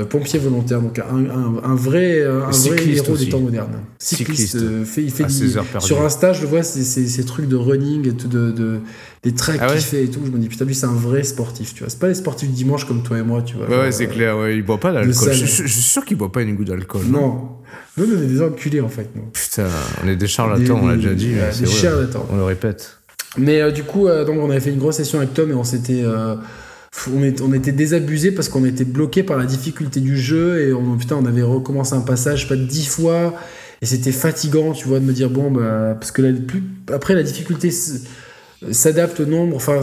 euh, 0.00 0.04
pompier 0.06 0.38
volontaire, 0.38 0.80
donc 0.80 0.98
un, 0.98 1.02
un- 1.02 1.62
un 1.70 1.74
vrai, 1.74 2.24
un 2.24 2.38
vrai 2.46 2.52
Cycliste 2.52 3.04
héros 3.04 3.12
aussi. 3.12 3.24
des 3.26 3.30
temps 3.30 3.40
modernes. 3.40 3.72
Cycliste. 3.98 4.54
euh, 4.56 4.84
fait, 4.86 5.02
il 5.02 5.10
fait 5.10 5.24
des- 5.24 5.52
sur 5.80 6.00
Insta, 6.02 6.32
je 6.32 6.40
le 6.42 6.46
vois, 6.48 6.62
ces 6.62 7.24
trucs 7.26 7.46
de 7.46 7.56
running 7.56 8.08
et 8.08 8.14
tout, 8.14 8.28
de, 8.28 8.50
de- 8.52 8.78
des 9.22 9.32
treks 9.34 9.58
Ah 9.60 9.66
ouais 9.68 9.72
qu'il 9.74 9.82
fait 9.82 10.04
et 10.04 10.08
tout. 10.10 10.20
Je 10.24 10.30
me 10.30 10.38
dis, 10.38 10.48
putain, 10.48 10.64
lui, 10.64 10.74
c'est 10.74 10.86
un 10.86 10.94
vrai 10.94 11.22
sportif, 11.24 11.74
tu 11.74 11.80
vois. 11.80 11.90
C'est 11.90 11.98
pas 11.98 12.08
les 12.08 12.14
sportifs 12.14 12.48
du 12.48 12.54
dimanche 12.54 12.86
comme 12.86 13.02
toi 13.02 13.18
et 13.18 13.22
moi, 13.22 13.42
tu 13.42 13.56
vois. 13.56 13.68
Ouais, 13.68 13.92
c'est 13.92 14.06
clair, 14.06 14.38
ouais, 14.38 14.56
il 14.56 14.62
boit 14.64 14.80
pas 14.80 14.92
d'alcool. 14.92 15.32
Je, 15.32 15.44
je- 15.44 15.62
je 15.64 15.68
suis 15.72 15.82
sûr 15.82 16.04
qu'il 16.06 16.16
boit 16.16 16.32
pas 16.32 16.40
une 16.40 16.56
goutte 16.56 16.68
d'alcool. 16.68 17.02
Non. 17.10 17.50
Nous, 17.98 18.06
on 18.06 18.22
est 18.22 18.26
des 18.26 18.40
enculés, 18.40 18.80
en 18.80 18.88
fait. 18.88 19.10
nous. 19.14 19.24
Putain, 19.34 19.66
on 20.02 20.08
est 20.08 20.16
des 20.16 20.26
charlatans, 20.26 20.80
on 20.82 20.88
l'a 20.88 20.96
déjà 20.96 21.12
dit. 21.12 21.26
Des, 21.26 21.34
des 21.34 21.66
vrai. 21.66 21.66
charlatans. 21.66 22.26
On 22.30 22.36
le 22.36 22.44
répète. 22.44 22.96
Mais 23.36 23.60
euh, 23.60 23.70
du 23.70 23.82
coup, 23.82 24.08
euh, 24.08 24.24
donc, 24.24 24.38
on 24.40 24.50
avait 24.50 24.60
fait 24.60 24.70
une 24.70 24.78
grosse 24.78 24.96
session 24.96 25.18
avec 25.18 25.34
Tom 25.34 25.50
et 25.50 25.54
on 25.54 25.64
s'était. 25.64 26.02
On, 27.14 27.22
est- 27.22 27.40
on 27.40 27.52
était 27.52 27.72
désabusé 27.72 28.32
parce 28.32 28.48
qu'on 28.48 28.64
était 28.64 28.84
bloqué 28.84 29.22
par 29.22 29.36
la 29.38 29.46
difficulté 29.46 30.00
du 30.00 30.16
jeu 30.18 30.60
et 30.60 30.72
on, 30.72 30.96
putain, 30.96 31.16
on 31.16 31.24
avait 31.26 31.42
recommencé 31.42 31.94
un 31.94 32.00
passage, 32.00 32.48
pas, 32.48 32.56
dix 32.56 32.86
fois 32.86 33.34
et 33.80 33.86
c'était 33.86 34.12
fatigant, 34.12 34.72
tu 34.72 34.86
vois, 34.86 35.00
de 35.00 35.04
me 35.04 35.12
dire, 35.12 35.28
bon, 35.30 35.50
bah, 35.50 35.96
parce 35.98 36.12
que 36.12 36.22
la, 36.22 36.32
plus, 36.32 36.62
après, 36.92 37.14
la 37.14 37.22
difficulté 37.24 37.70
s'adapte 38.70 39.18
au 39.20 39.26
nombre. 39.26 39.56
Enfin, 39.56 39.80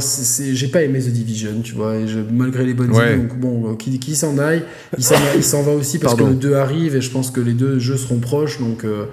j'ai 0.54 0.68
pas 0.70 0.84
aimé 0.84 1.00
The 1.00 1.10
Division, 1.10 1.62
tu 1.64 1.74
vois, 1.74 1.96
et 1.98 2.08
je- 2.08 2.20
malgré 2.32 2.64
les 2.66 2.74
bonnes 2.74 2.92
Ouais. 2.92 3.14
idées. 3.16 3.24
Donc, 3.28 3.38
bon, 3.40 3.72
euh, 3.72 3.76
qui, 3.76 4.00
qui 4.00 4.16
s'en 4.16 4.38
aille, 4.38 4.64
il 4.98 5.44
s'en 5.44 5.64
va 5.64 5.72
aussi 5.74 6.00
parce 6.00 6.14
Pardon. 6.16 6.28
que 6.28 6.30
le 6.36 6.36
2 6.40 6.54
arrive 6.56 6.96
et 6.96 7.02
je 7.02 7.12
pense 7.12 7.30
que 7.32 7.42
les 7.42 7.52
deux 7.54 7.78
jeux 7.80 7.98
seront 7.98 8.20
proches. 8.20 8.60
Donc, 8.60 8.86
euh, 8.86 9.06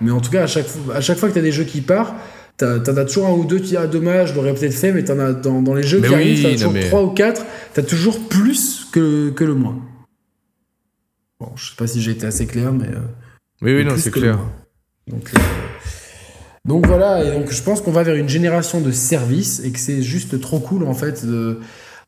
mais 0.00 0.10
en 0.10 0.20
tout 0.22 0.30
cas, 0.30 0.44
à 0.44 0.46
chaque, 0.46 0.66
fois- 0.66 0.94
à 0.94 1.00
chaque 1.02 1.18
fois 1.18 1.28
que 1.28 1.34
tu 1.34 1.38
as 1.40 1.42
des 1.42 1.52
jeux 1.52 1.64
qui 1.64 1.82
partent, 1.82 2.14
T'en 2.60 2.96
as 2.96 3.04
toujours 3.04 3.26
un 3.26 3.32
ou 3.32 3.44
deux, 3.44 3.60
dis 3.60 3.76
ah 3.76 3.86
dommage, 3.86 4.30
je 4.30 4.34
l'aurais 4.34 4.54
peut-être 4.54 4.74
fait, 4.74 4.92
mais 4.92 5.02
t'en 5.04 5.18
as 5.18 5.32
dans, 5.32 5.62
dans 5.62 5.74
les 5.74 5.82
jeux 5.82 6.00
Mais 6.00 6.08
qui 6.08 6.14
oui, 6.14 6.20
arrivent, 6.20 6.42
t'as 6.42 6.48
non, 6.50 6.54
toujours 6.56 6.72
mais- 6.72 6.88
trois 6.88 7.02
ou 7.02 7.10
quatre, 7.10 7.44
t'as 7.74 7.82
toujours 7.82 8.18
plus 8.28 8.86
que, 8.92 9.30
que 9.30 9.44
le 9.44 9.54
moins. 9.54 9.78
Bon, 11.40 11.48
je 11.56 11.70
sais 11.70 11.76
pas 11.76 11.86
si 11.86 12.00
j'ai 12.02 12.10
été 12.12 12.26
assez 12.26 12.46
clair, 12.46 12.72
mais. 12.72 12.88
euh, 12.88 12.98
Oui, 13.62 13.74
oui, 13.74 13.84
non, 13.84 13.94
c'est 13.96 14.10
clair. 14.10 14.38
Donc, 15.06 15.30
euh, 15.34 15.38
donc 16.66 16.86
voilà, 16.86 17.24
et 17.24 17.30
donc 17.32 17.50
je 17.50 17.62
pense 17.62 17.80
qu'on 17.80 17.92
va 17.92 18.02
vers 18.02 18.14
une 18.14 18.28
génération 18.28 18.80
de 18.80 18.90
services 18.90 19.60
et 19.64 19.70
que 19.72 19.78
c'est 19.78 20.02
juste 20.02 20.40
trop 20.40 20.60
cool 20.60 20.84
en 20.84 20.94
fait. 20.94 21.24
de- 21.26 21.58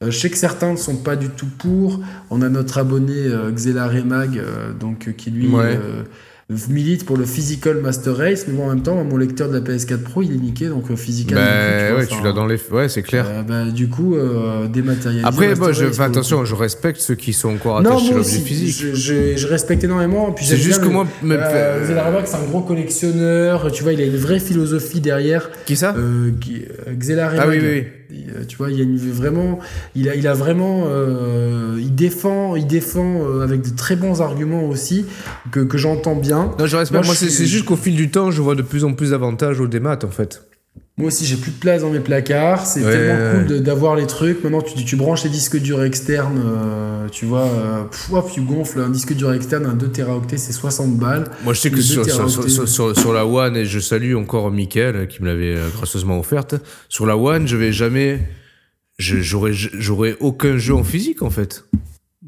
euh, 0.03 0.11
je 0.11 0.19
sais 0.19 0.31
que 0.31 0.37
certains 0.37 0.73
ne 0.73 0.77
sont 0.77 0.97
pas 0.97 1.17
du 1.17 1.29
tout 1.31 1.47
pour. 1.59 2.01
On 2.31 2.43
a 2.43 2.49
notre 2.49 2.79
abonné 2.79 3.15
euh, 3.17 3.51
Xela 3.53 3.87
Remag, 3.89 4.41
donc 4.79 5.15
qui 5.17 5.31
lui 5.31 5.49
Ouais. 5.49 5.79
Milite 6.69 7.05
pour 7.05 7.17
le 7.17 7.25
Physical 7.25 7.77
Master 7.79 8.17
Race, 8.17 8.45
mais 8.49 8.55
bon, 8.55 8.65
en 8.67 8.69
même 8.75 8.83
temps, 8.83 9.03
mon 9.05 9.17
lecteur 9.17 9.49
de 9.49 9.55
la 9.55 9.61
PS4 9.61 9.99
Pro 10.03 10.23
il 10.23 10.33
est 10.33 10.39
niqué, 10.39 10.69
donc 10.69 10.91
euh, 10.91 10.97
Physical. 10.97 11.37
Bah, 11.39 11.91
vois, 11.93 12.01
ouais, 12.01 12.07
tu 12.07 12.23
l'as 12.23 12.33
dans 12.33 12.47
les. 12.47 12.57
Ouais, 12.71 12.89
c'est 12.89 13.03
clair. 13.03 13.27
euh, 13.29 13.43
bah, 13.43 13.65
du 13.71 13.89
coup, 13.89 14.15
euh, 14.17 14.67
dématérialisé. 14.69 15.27
Après, 15.27 15.55
moi, 15.55 15.73
je, 15.73 15.85
attention, 16.01 16.45
je 16.45 16.55
respecte 16.55 17.01
ceux 17.01 17.15
qui 17.15 17.33
sont 17.33 17.51
encore 17.51 17.81
Non, 17.83 17.91
attachés 17.93 18.07
à 18.07 18.11
moi 18.11 18.19
l'objet 18.19 18.39
physique. 18.39 18.75
je, 18.77 18.95
je- 18.95 19.37
je 19.37 19.47
respecte 19.49 19.85
énormément. 19.85 20.33
puis 20.33 20.45
C'est 20.47 20.57
juste 20.57 20.81
que 20.81 20.87
le- 20.87 20.91
moi, 20.91 21.07
me- 21.23 21.37
euh, 21.39 22.03
Remag, 22.07 22.25
c'est 22.27 22.37
un 22.37 22.45
gros 22.45 22.61
collectionneur. 22.63 23.71
Tu 23.73 23.83
vois, 23.83 23.93
il 23.93 24.01
a 24.01 24.05
une 24.05 24.17
vraie 24.17 24.41
philosophie 24.41 25.01
derrière. 25.01 25.51
Qui 25.67 25.77
ça? 25.77 25.95
Qui- 26.41 26.63
euh, 26.89 26.95
Xela 26.95 27.31
Ah 27.39 27.47
oui, 27.49 27.59
oui, 27.61 27.67
euh, 27.67 27.83
tu 28.49 28.57
vois, 28.57 28.71
il 28.71 28.79
y 28.79 28.81
a 28.81 28.85
une, 28.85 28.97
vraiment, 28.97 29.59
il 29.95 30.09
a, 30.09 30.15
il 30.15 30.27
a 30.27 30.35
vraiment, 30.35 30.85
euh, 30.87 31.79
il 31.81 31.95
défend, 31.95 32.57
il 32.57 32.67
défend 32.67 33.23
euh, 33.23 33.43
avec 33.43 33.63
de 33.63 33.77
très 33.77 33.97
bons 33.97 34.21
arguments 34.21 34.65
aussi 34.65 35.07
que, 35.51 35.61
que 35.61 35.79
j'entends 35.79 36.17
bien. 36.17 36.55
Non, 36.59 36.67
je 36.67 36.77
respecte. 36.77 37.05
Moi, 37.05 37.07
Moi, 37.07 37.15
c'est 37.15 37.47
juste 37.47 37.65
qu'au 37.65 37.77
fil 37.77 37.97
du 37.97 38.11
temps, 38.11 38.31
je 38.31 38.43
vois 38.43 38.55
de 38.55 38.63
plus 38.63 38.85
en 38.85 38.95
plus 38.95 39.11
d'avantages 39.11 39.61
au 39.61 39.67
démat, 39.67 39.99
en 40.05 40.11
fait. 40.11 40.43
Moi 41.03 41.09
aussi, 41.09 41.27
j'ai 41.27 41.37
plus 41.37 41.51
de 41.51 41.57
place 41.59 41.83
dans 41.83 41.91
mes 41.91 41.99
placards. 41.99 42.65
C'est 42.65 42.85
Ouais, 42.85 42.93
tellement 42.93 43.41
ouais. 43.41 43.45
cool 43.49 43.61
d'avoir 43.61 43.97
les 43.97 44.07
trucs. 44.07 44.45
Maintenant, 44.45 44.63
tu, 44.63 44.85
tu 44.85 44.95
branches 44.95 45.25
les 45.25 45.31
disques 45.31 45.57
durs 45.59 45.83
externes, 45.83 46.41
euh, 46.45 47.09
tu 47.09 47.25
vois, 47.27 47.43
euh, 47.47 47.83
tu 48.33 48.41
gonfles 48.43 48.81
un 48.81 48.89
disque 48.89 49.13
dur 49.13 49.33
externe, 49.33 49.67
un 49.67 49.75
2 49.75 49.89
Teraoctets, 49.89 50.37
c'est 50.39 50.53
60 50.53 50.97
balles. 50.99 51.25
Moi, 51.43 51.55
je 51.55 51.61
sais 51.61 51.71
que 51.73 51.81
sur, 51.81 53.13
la 53.13 53.27
One, 53.27 53.57
et 53.57 53.65
je 53.65 53.81
salue 53.81 54.15
encore 54.15 54.53
Mickaël 54.53 54.95
euh, 54.95 55.07
qui 55.07 55.21
me 55.23 55.27
l'avait 55.27 55.57
euh, 55.57 55.69
gracieusement 55.77 56.21
offerte, 56.21 56.55
sur 56.89 57.05
la 57.05 57.17
One, 57.17 57.49
je 57.49 57.57
vais 57.57 57.73
jamais. 57.73 58.21
J'aurai 58.99 60.17
aucun 60.21 60.57
jeu 60.57 60.75
en 60.75 60.85
physique, 60.85 61.23
en 61.23 61.31
fait. 61.31 61.65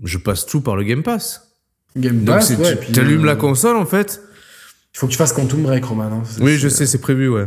Je 0.02 0.18
passe 0.18 0.46
tout 0.46 0.60
par 0.62 0.74
le 0.74 0.82
Game 0.82 1.04
Pass. 1.04 1.52
Game 1.96 2.24
Donc, 2.24 2.34
Pass, 2.38 2.50
ouais. 2.50 2.76
tu 2.92 2.98
allumes 2.98 3.22
euh, 3.22 3.26
la 3.26 3.36
console, 3.36 3.76
en 3.76 3.86
fait. 3.86 4.20
Il 4.92 4.98
faut 4.98 5.06
que 5.06 5.12
tu 5.12 5.18
fasses 5.18 5.32
Quantum 5.32 5.62
Break, 5.62 5.84
Roman. 5.84 6.04
hein. 6.04 6.22
Oui, 6.40 6.56
je 6.56 6.68
sais, 6.68 6.86
c'est 6.86 6.98
prévu, 6.98 7.28
ouais. 7.28 7.46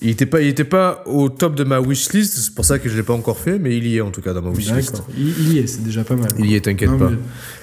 Il 0.00 0.10
était 0.10 0.26
pas, 0.26 0.40
il 0.40 0.46
était 0.46 0.62
pas 0.62 1.02
au 1.06 1.28
top 1.28 1.56
de 1.56 1.64
ma 1.64 1.80
wishlist, 1.80 2.32
c'est 2.34 2.54
pour 2.54 2.64
ça 2.64 2.78
que 2.78 2.88
je 2.88 2.96
l'ai 2.96 3.02
pas 3.02 3.14
encore 3.14 3.38
fait, 3.38 3.58
mais 3.58 3.76
il 3.76 3.84
y 3.88 3.96
est 3.96 4.00
en 4.00 4.10
tout 4.12 4.20
cas 4.20 4.32
dans 4.32 4.42
ma 4.42 4.50
wishlist. 4.50 5.02
Il, 5.16 5.28
il 5.40 5.52
y 5.54 5.58
est, 5.58 5.66
c'est 5.66 5.82
déjà 5.82 6.04
pas 6.04 6.14
mal. 6.14 6.28
Il 6.38 6.46
y 6.46 6.54
est, 6.54 6.60
t'inquiète 6.60 6.96
pas. 6.96 7.10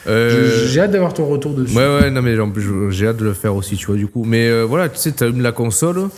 Euh, 0.07 0.67
J'ai 0.67 0.81
hâte 0.81 0.91
d'avoir 0.91 1.13
ton 1.13 1.25
retour 1.27 1.53
dessus. 1.53 1.73
Ouais, 1.77 1.99
ouais, 2.01 2.11
non, 2.11 2.21
mais 2.21 2.37
en 2.37 2.49
plus, 2.51 2.61
je- 2.61 2.89
j'ai 2.89 3.07
hâte 3.07 3.17
de 3.17 3.23
le 3.23 3.33
faire 3.33 3.55
aussi, 3.55 3.77
tu 3.77 3.85
vois, 3.85 3.95
du 3.95 4.07
coup. 4.07 4.25
Mais 4.25 4.49
euh, 4.49 4.63
voilà, 4.63 4.89
tu 4.89 4.97
sais, 4.97 5.13
t'allumes 5.13 5.41
la 5.41 5.53
console. 5.53 6.09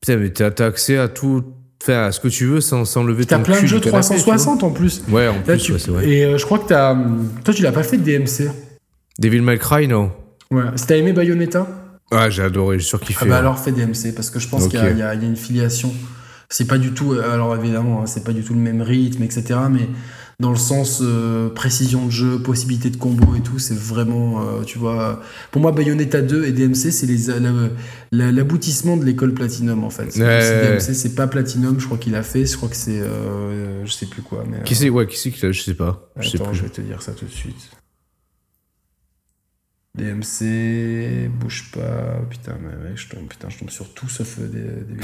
Putain, 0.00 0.16
mais 0.16 0.30
t'as 0.30 0.50
t'as 0.50 0.64
accès 0.66 0.96
à 0.96 1.08
tout, 1.08 1.44
enfin, 1.82 2.04
à 2.04 2.12
ce 2.12 2.20
que 2.20 2.28
tu 2.28 2.46
veux 2.46 2.62
sans, 2.62 2.86
sans 2.86 3.04
lever 3.04 3.26
T'as 3.26 3.36
ton 3.36 3.42
plein 3.42 3.54
cul 3.56 3.60
de 3.60 3.66
du 3.66 3.72
jeux 3.74 3.80
canapé, 3.80 4.00
360 4.00 4.62
en 4.62 4.70
plus. 4.70 5.02
Ouais, 5.10 5.28
en 5.28 5.34
Là, 5.34 5.40
plus, 5.40 5.58
tu- 5.58 5.72
ouais, 5.72 5.78
c'est 5.78 5.90
vrai. 5.90 6.08
Et 6.08 6.24
euh, 6.24 6.38
je 6.38 6.46
crois 6.46 6.58
que 6.60 6.68
t'as. 6.68 6.96
Toi, 7.44 7.52
tu 7.52 7.62
l'as 7.62 7.72
pas 7.72 7.82
fait 7.82 7.98
de 7.98 8.04
DMC. 8.04 8.50
Devil 9.18 9.42
May 9.42 9.58
Cry, 9.58 9.86
non. 9.86 10.10
Ouais. 10.50 10.62
Si 10.76 10.86
t'as 10.86 10.96
aimé 10.96 11.12
Bayonetta? 11.12 11.66
Ah, 12.10 12.28
j'ai 12.30 12.42
adoré, 12.42 12.78
j'ai 12.78 12.86
surkiffé. 12.86 13.20
Ah 13.22 13.24
bah 13.28 13.36
hein. 13.36 13.38
alors 13.38 13.58
fais 13.58 13.72
DMC 13.72 14.12
parce 14.14 14.30
que 14.30 14.38
je 14.40 14.48
pense 14.48 14.66
qu'il 14.68 14.78
y, 14.80 14.82
a- 14.82 15.14
y 15.14 15.22
y 15.22 15.26
une 15.26 15.36
filiation. 15.36 15.92
C'est 16.52 16.66
pas 16.66 16.78
du 16.78 16.90
tout, 16.92 17.12
euh, 17.12 17.32
alors 17.32 17.54
évidemment, 17.56 18.02
hein, 18.02 18.06
c'est 18.06 18.24
pas 18.24 18.32
du 18.32 18.42
tout 18.42 18.54
le 18.54 18.58
même 18.60 18.82
rythme, 18.82 19.22
etc. 19.22 19.44
Mais 19.70 19.88
dans 20.40 20.50
le 20.50 20.56
sens 20.56 20.98
euh, 21.00 21.48
précision 21.50 22.06
de 22.06 22.10
jeu, 22.10 22.40
possibilité 22.40 22.90
de 22.90 22.96
combo 22.96 23.36
et 23.36 23.40
tout, 23.40 23.60
c'est 23.60 23.76
vraiment, 23.78 24.40
euh, 24.40 24.62
tu 24.64 24.76
vois. 24.76 25.22
Pour 25.52 25.62
moi, 25.62 25.70
Bayonetta 25.70 26.22
2 26.22 26.46
et 26.46 26.50
DMC, 26.50 26.90
c'est 26.90 27.06
la- 28.10 28.32
l'aboutissement 28.32 28.96
de 28.96 29.04
l'école 29.04 29.32
Platinum 29.32 29.84
en 29.84 29.90
fait. 29.90 30.16
Ouais. 30.16 30.78
DMC, 30.80 30.92
c'est 30.94 31.14
pas 31.14 31.28
Platinum, 31.28 31.78
je 31.78 31.86
crois 31.86 31.98
qu'il 31.98 32.16
a 32.16 32.24
fait, 32.24 32.44
je 32.46 32.56
crois 32.56 32.68
que 32.68 32.76
c'est, 32.76 32.98
euh, 33.00 33.86
je 33.86 33.92
sais 33.92 34.06
plus 34.06 34.22
quoi. 34.22 34.42
Mais, 34.50 34.64
Qui 34.64 34.74
c'est 34.74 34.88
ouais, 34.90 35.06
qui 35.06 35.16
c'est 35.18 35.30
qui 35.30 35.46
l'a 35.46 35.52
Je 35.52 35.62
sais 35.62 35.74
pas. 35.74 36.10
Je 36.18 36.28
sais 36.30 36.36
Attends, 36.40 36.50
plus. 36.50 36.58
je 36.58 36.62
vais 36.64 36.68
te 36.70 36.80
dire 36.80 37.00
ça 37.02 37.12
tout 37.12 37.26
de 37.26 37.30
suite. 37.30 37.70
DMC, 40.00 41.28
bouge 41.28 41.70
pas. 41.72 42.20
Putain, 42.28 42.56
mais 42.62 42.88
mec, 42.88 42.96
je 42.98 43.08
tombe, 43.08 43.28
putain, 43.28 43.48
je 43.50 43.58
tombe 43.58 43.70
sur 43.70 43.92
tout 43.94 44.08
sauf 44.08 44.38
euh, 44.40 44.46
des, 44.48 44.94
des. 44.94 45.00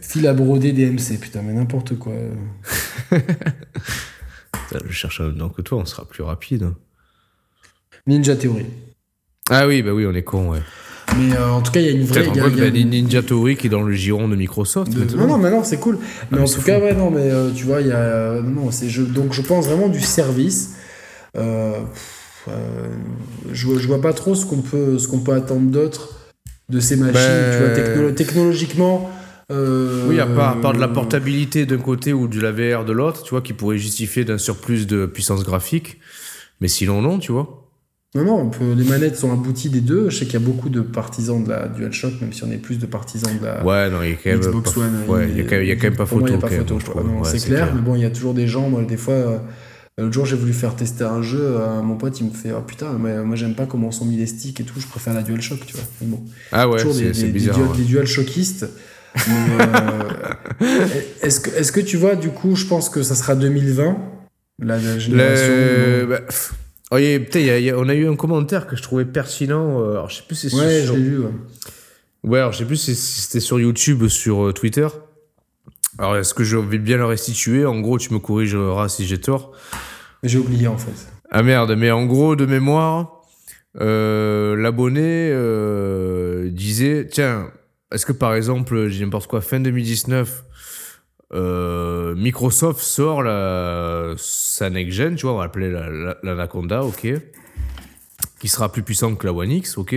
Fil 0.02 0.26
à 0.26 0.32
broder 0.34 0.72
DMC, 0.72 1.18
putain, 1.20 1.42
mais 1.42 1.52
n'importe 1.52 1.98
quoi. 1.98 2.12
Putain, 3.10 4.84
Je 4.86 4.92
cherche 4.92 5.20
un 5.20 5.30
nom 5.32 5.48
que 5.48 5.62
toi, 5.62 5.78
on 5.78 5.84
sera 5.84 6.04
plus 6.06 6.22
rapide. 6.22 6.62
hein. 6.64 6.74
Ninja 8.06 8.36
Theory. 8.36 8.66
Ah 9.50 9.66
oui, 9.66 9.82
bah 9.82 9.92
oui, 9.92 10.06
on 10.06 10.14
est 10.14 10.22
con, 10.22 10.50
ouais. 10.50 10.60
Mais 11.16 11.34
euh, 11.34 11.50
en 11.50 11.62
tout 11.62 11.72
cas, 11.72 11.80
il 11.80 11.86
y 11.86 11.88
a 11.88 11.92
une 11.92 12.04
vraie. 12.04 12.22
Peut-être 12.22 12.36
il 12.52 12.58
y 12.58 12.62
a- 12.62 12.66
une- 12.68 12.90
Ninja 12.90 13.22
Theory 13.22 13.56
qui 13.56 13.66
est 13.66 13.70
dans 13.70 13.82
le 13.82 13.94
giron 13.94 14.28
de 14.28 14.36
Microsoft. 14.36 14.92
de- 14.92 15.00
maintenant. 15.00 15.22
Non, 15.22 15.26
non, 15.28 15.38
mais 15.38 15.50
non, 15.50 15.64
c'est 15.64 15.78
cool. 15.78 15.98
Mais 16.30 16.38
mais 16.38 16.42
en 16.42 16.46
tout 16.52 16.60
cas, 16.62 16.78
ouais, 16.80 16.94
non, 16.94 17.10
mais 17.10 17.30
euh, 17.30 17.50
tu 17.50 17.64
vois, 17.64 17.80
il 17.80 17.86
y 17.88 17.92
a. 17.92 17.96
euh, 17.98 18.42
non, 18.42 18.70
c'est 18.70 18.88
je, 18.90 19.02
donc 19.02 19.32
je 19.32 19.40
pense 19.42 19.66
vraiment 19.66 19.88
du 19.88 20.00
service. 20.00 20.74
Euh, 21.36 21.40
euh, 21.40 21.80
je, 23.52 23.66
vois- 23.66 23.78
je 23.78 23.86
vois 23.86 24.00
pas 24.00 24.12
trop 24.12 24.34
ce 24.34 24.46
qu'on 24.46 24.58
peut, 24.62 24.98
ce 24.98 25.08
qu'on 25.08 25.20
peut 25.20 25.32
attendre 25.32 25.70
d'autre 25.70 26.10
de 26.68 26.80
ces 26.80 26.96
machines. 26.96 27.14
Ben- 27.14 27.52
Tu 27.52 27.58
vois, 27.64 27.74
techno- 27.74 28.10
technologiquement. 28.12 29.10
euh, 29.50 30.06
Oui, 30.08 30.20
à 30.20 30.26
part, 30.26 30.58
à 30.58 30.60
part 30.60 30.72
de 30.74 30.78
la 30.80 30.88
portabilité 30.88 31.64
d'un 31.64 31.78
côté 31.78 32.12
ou 32.12 32.28
de 32.28 32.40
la 32.40 32.52
VR 32.52 32.84
de 32.84 32.92
l'autre, 32.92 33.22
tu 33.22 33.30
vois, 33.30 33.40
qui 33.40 33.54
pourrait 33.54 33.78
justifier 33.78 34.24
d'un 34.24 34.36
surplus 34.38 34.86
de 34.86 35.06
puissance 35.06 35.42
graphique. 35.44 35.98
Mais 36.60 36.68
sinon, 36.68 37.00
non, 37.00 37.18
tu 37.18 37.32
vois. 37.32 37.64
Non, 38.14 38.24
non, 38.24 38.34
on 38.40 38.48
peut- 38.50 38.72
les 38.76 38.84
manettes 38.84 39.16
sont 39.16 39.32
abouties 39.32 39.68
des 39.70 39.80
deux. 39.82 40.08
Je 40.10 40.18
sais 40.18 40.24
qu'il 40.24 40.34
y 40.34 40.42
a 40.42 40.46
beaucoup 40.46 40.68
de 40.70 40.80
partisans 40.80 41.42
de 41.44 41.48
la 41.50 41.68
DualShock, 41.68 42.20
même 42.22 42.32
si 42.32 42.42
on 42.44 42.50
est 42.50 42.56
plus 42.56 42.78
de 42.78 42.86
partisans 42.86 43.30
de 43.38 43.44
la 43.44 43.64
Ouais, 43.64 43.88
non, 43.90 44.02
il 44.02 44.10
y 44.10 44.12
a 44.12 44.16
quand 44.16 44.30
même. 44.30 44.40
Xbox 44.40 44.72
pas- 44.72 44.80
One. 44.80 44.90
Ouais, 45.08 45.28
il 45.30 45.36
y 45.36 45.40
a 45.40 45.44
quand 45.44 45.56
même, 45.88 45.94
pas 45.96 46.04
moi, 46.04 46.06
photo. 46.06 46.26
il 46.26 46.30
y 46.32 46.34
a 46.34 46.38
pas 46.38 46.48
quand 46.48 46.52
même, 46.54 46.60
photo, 46.62 46.78
je 46.80 46.84
quoi. 46.86 46.94
trouve. 47.02 47.10
Non, 47.12 47.20
Ouais, 47.22 47.28
c'est 47.38 47.46
clair, 47.46 47.72
mais 47.74 47.80
bon, 47.82 47.96
il 47.96 48.02
y 48.02 48.06
a 48.06 48.10
toujours 48.10 48.34
des 48.34 48.46
gens, 48.48 48.68
moi, 48.70 48.82
des 48.82 48.96
fois. 48.96 49.14
euh, 49.14 49.38
L'autre 49.98 50.12
jour, 50.12 50.26
j'ai 50.26 50.36
voulu 50.36 50.52
faire 50.52 50.76
tester 50.76 51.02
un 51.04 51.22
jeu. 51.22 51.40
euh, 51.42 51.82
mon 51.82 51.96
pote, 51.96 52.18
il 52.20 52.26
me 52.28 52.32
fait 52.32 52.52
Oh 52.56 52.62
putain, 52.62 52.92
mais 53.00 53.22
moi, 53.24 53.34
j'aime 53.36 53.54
pas 53.54 53.66
comment 53.66 53.90
sont 53.90 54.04
mis 54.04 54.16
les 54.16 54.26
sticks 54.26 54.60
et 54.60 54.64
tout. 54.64 54.78
Je 54.80 54.86
préfère 54.86 55.12
la 55.12 55.22
DualShock, 55.22 55.64
tu 55.66 55.74
vois. 55.74 55.82
Mais 56.00 56.06
bon, 56.06 56.22
Ah 56.52 56.68
ouais, 56.68 56.78
c'est 56.78 57.12
c'est 57.12 57.26
des- 57.26 57.32
bizarre. 57.32 57.56
dual- 57.56 57.68
ouais. 57.70 57.76
des 57.78 57.84
DualShockistes. 57.84 58.66
Mais, 59.26 59.34
euh, 59.60 60.08
est-ce 61.22 61.40
que, 61.40 61.50
est-ce 61.50 61.72
que 61.72 61.80
tu 61.80 61.96
vois, 61.96 62.14
du 62.14 62.28
coup, 62.30 62.54
je 62.54 62.66
pense 62.66 62.88
que 62.88 63.02
ça 63.02 63.14
sera 63.16 63.34
2020, 63.34 63.96
la, 64.60 64.78
la 64.78 64.98
génération. 64.98 65.46
Le... 65.48 66.06
bah. 66.08 66.20
Oh, 66.90 66.96
y 66.98 67.04
a- 67.06 67.18
y 67.18 67.50
a- 67.50 67.58
il 67.58 67.64
y 67.64 67.70
a- 67.70 67.76
on 67.78 67.88
a 67.88 67.94
eu 67.94 68.08
un 68.08 68.16
commentaire 68.16 68.66
que 68.66 68.76
je 68.76 68.82
trouvais 68.82 69.04
pertinent. 69.04 69.80
euh, 69.82 69.90
Alors, 69.92 70.10
je 70.10 70.16
sais 70.16 70.22
plus 70.26 70.36
si 70.36 70.48
c'est 70.50 70.56
Ouais, 70.56 70.82
sur... 70.84 70.94
lu. 70.96 71.18
ouais. 71.18 71.30
Ouais, 72.24 72.38
alors 72.38 72.52
je 72.52 72.58
sais 72.58 72.64
plus 72.64 72.76
si 72.76 72.94
si 72.94 73.22
c'était 73.22 73.40
sur 73.40 73.58
YouTube 73.60 74.02
ou 74.02 74.08
sur 74.08 74.46
euh, 74.48 74.52
Twitter. 74.52 74.86
Alors, 75.98 76.16
est-ce 76.16 76.34
que 76.34 76.44
je 76.44 76.56
vais 76.56 76.78
bien 76.78 76.96
le 76.96 77.04
restituer? 77.04 77.66
En 77.66 77.80
gros, 77.80 77.98
tu 77.98 78.12
me 78.14 78.18
corrigeras 78.20 78.88
si 78.88 79.06
j'ai 79.06 79.20
tort. 79.20 79.52
J'ai 80.22 80.38
oublié, 80.38 80.66
en 80.68 80.78
fait. 80.78 81.08
Ah 81.30 81.42
merde, 81.42 81.74
mais 81.76 81.90
en 81.90 82.06
gros, 82.06 82.36
de 82.36 82.46
mémoire, 82.46 83.22
euh, 83.80 84.56
l'abonné 84.56 85.30
euh, 85.32 86.48
disait 86.50 87.06
Tiens, 87.10 87.50
est-ce 87.92 88.06
que 88.06 88.12
par 88.12 88.34
exemple, 88.34 88.88
j'ai 88.88 89.04
n'importe 89.04 89.26
quoi, 89.28 89.40
fin 89.40 89.60
2019, 89.60 90.44
euh, 91.34 92.14
Microsoft 92.16 92.80
sort 92.80 93.22
la, 93.22 94.14
sa 94.16 94.70
next-gen, 94.70 95.16
tu 95.16 95.22
vois, 95.26 95.34
on 95.34 95.38
va 95.38 95.44
l'appeler 95.44 95.70
la- 95.70 95.90
la- 95.90 96.16
l'Anaconda, 96.22 96.82
ok, 96.84 97.06
qui 98.40 98.48
sera 98.48 98.72
plus 98.72 98.82
puissante 98.82 99.18
que 99.18 99.26
la 99.26 99.32
One 99.34 99.50
X, 99.52 99.76
ok. 99.78 99.94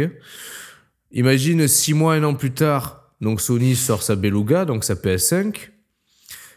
Imagine 1.14 1.68
six 1.68 1.94
mois, 1.94 2.14
un 2.16 2.24
an 2.24 2.34
plus 2.36 2.52
tard, 2.52 3.12
donc 3.22 3.42
Sony 3.42 3.76
sort 3.76 4.04
sa 4.04 4.16
Beluga, 4.16 4.66
donc 4.66 4.84
sa 4.84 4.96
PS5, 4.96 5.72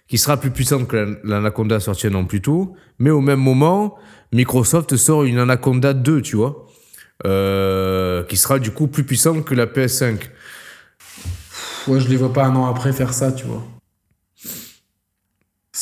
qui 0.09 0.19
sera 0.19 0.37
plus 0.37 0.51
puissante 0.51 0.87
que 0.89 0.97
la- 0.97 1.17
l'Anaconda 1.25 1.81
sortie 1.81 2.07
un 2.09 2.15
an 2.15 2.25
plus 2.25 2.41
tôt, 2.43 2.75
mais 2.99 3.11
au 3.11 3.21
même 3.21 3.41
moment, 3.41 3.97
Microsoft 4.33 4.97
sort 4.97 5.25
une 5.25 5.39
Anaconda 5.39 5.95
2, 5.95 6.21
tu 6.23 6.37
vois, 6.37 6.67
euh, 7.25 8.23
qui 8.25 8.37
sera 8.37 8.59
du 8.59 8.71
coup 8.71 8.87
plus 8.89 9.05
puissante 9.05 9.45
que 9.45 9.55
la 9.55 9.67
PS5. 9.67 10.19
Pff, 10.19 11.89
Ouais, 11.89 12.01
je 12.01 12.09
les 12.09 12.17
vois 12.17 12.33
pas 12.33 12.45
un 12.47 12.55
an 12.57 12.67
après 12.67 12.93
faire 12.93 13.13
ça, 13.13 13.31
tu 13.33 13.45
vois. 13.47 13.63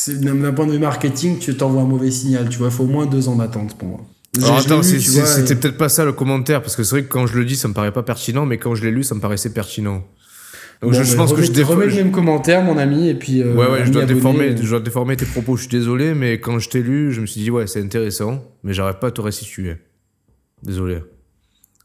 D'un 0.07 0.51
point 0.53 0.65
de 0.65 0.71
vue 0.71 0.79
marketing, 0.79 1.37
tu 1.39 1.55
t'envoies 1.55 1.81
un 1.83 1.85
mauvais 1.85 2.11
signal, 2.11 2.49
tu 2.49 2.57
vois. 2.57 2.67
Il 2.67 2.73
faut 2.73 2.83
au 2.83 2.87
moins 2.87 3.05
deux 3.05 3.27
ans 3.29 3.35
d'attente 3.35 3.77
pour 3.77 3.87
moi. 3.87 3.99
Alors 4.41 4.57
attends, 4.57 4.81
c'était 4.81 5.53
et- 5.53 5.55
peut-être 5.55 5.77
pas 5.77 5.89
ça 5.89 6.03
le 6.05 6.11
commentaire, 6.13 6.61
parce 6.63 6.75
que 6.75 6.83
c'est 6.83 6.95
vrai 6.95 7.03
que 7.03 7.09
quand 7.09 7.27
je 7.27 7.37
le 7.37 7.45
dis, 7.45 7.55
ça 7.55 7.67
me 7.67 7.73
paraît 7.73 7.91
pas 7.91 8.01
pertinent, 8.01 8.45
mais 8.47 8.57
quand 8.57 8.73
je 8.73 8.83
l'ai 8.83 8.89
lu, 8.91 9.03
ça 9.03 9.13
me 9.13 9.19
paraissait 9.21 9.53
pertinent. 9.53 10.03
Donc 10.81 10.91
Bon, 10.91 10.97
je, 10.97 11.03
je 11.03 11.11
bah, 11.11 11.17
pense 11.17 11.33
que 11.33 11.41
je 11.43 11.61
remets 11.63 11.85
le 11.87 11.93
même 11.95 12.11
commentaire, 12.11 12.61
mon 12.63 12.77
ami, 12.77 13.07
et 13.09 13.13
puis. 13.13 13.41
euh, 13.41 13.53
Ouais, 13.55 13.67
ouais, 13.71 13.85
je 13.85 13.91
dois, 13.91 14.03
abonné, 14.03 14.15
déformer, 14.15 14.49
euh, 14.49 14.57
je 14.61 14.69
dois 14.69 14.79
déformer 14.79 15.15
tes 15.17 15.25
propos, 15.25 15.55
je 15.55 15.61
suis 15.61 15.69
désolé, 15.71 16.13
mais 16.13 16.39
quand 16.39 16.59
je 16.59 16.69
t'ai 16.69 16.81
lu, 16.81 17.11
je 17.13 17.21
me 17.21 17.25
suis 17.25 17.41
dit, 17.41 17.51
ouais, 17.51 17.67
c'est 17.67 17.81
intéressant, 17.81 18.43
mais 18.63 18.73
j'arrive 18.73 18.99
pas 18.99 19.07
à 19.07 19.11
te 19.11 19.21
restituer. 19.21 19.77
Désolé. 20.61 20.99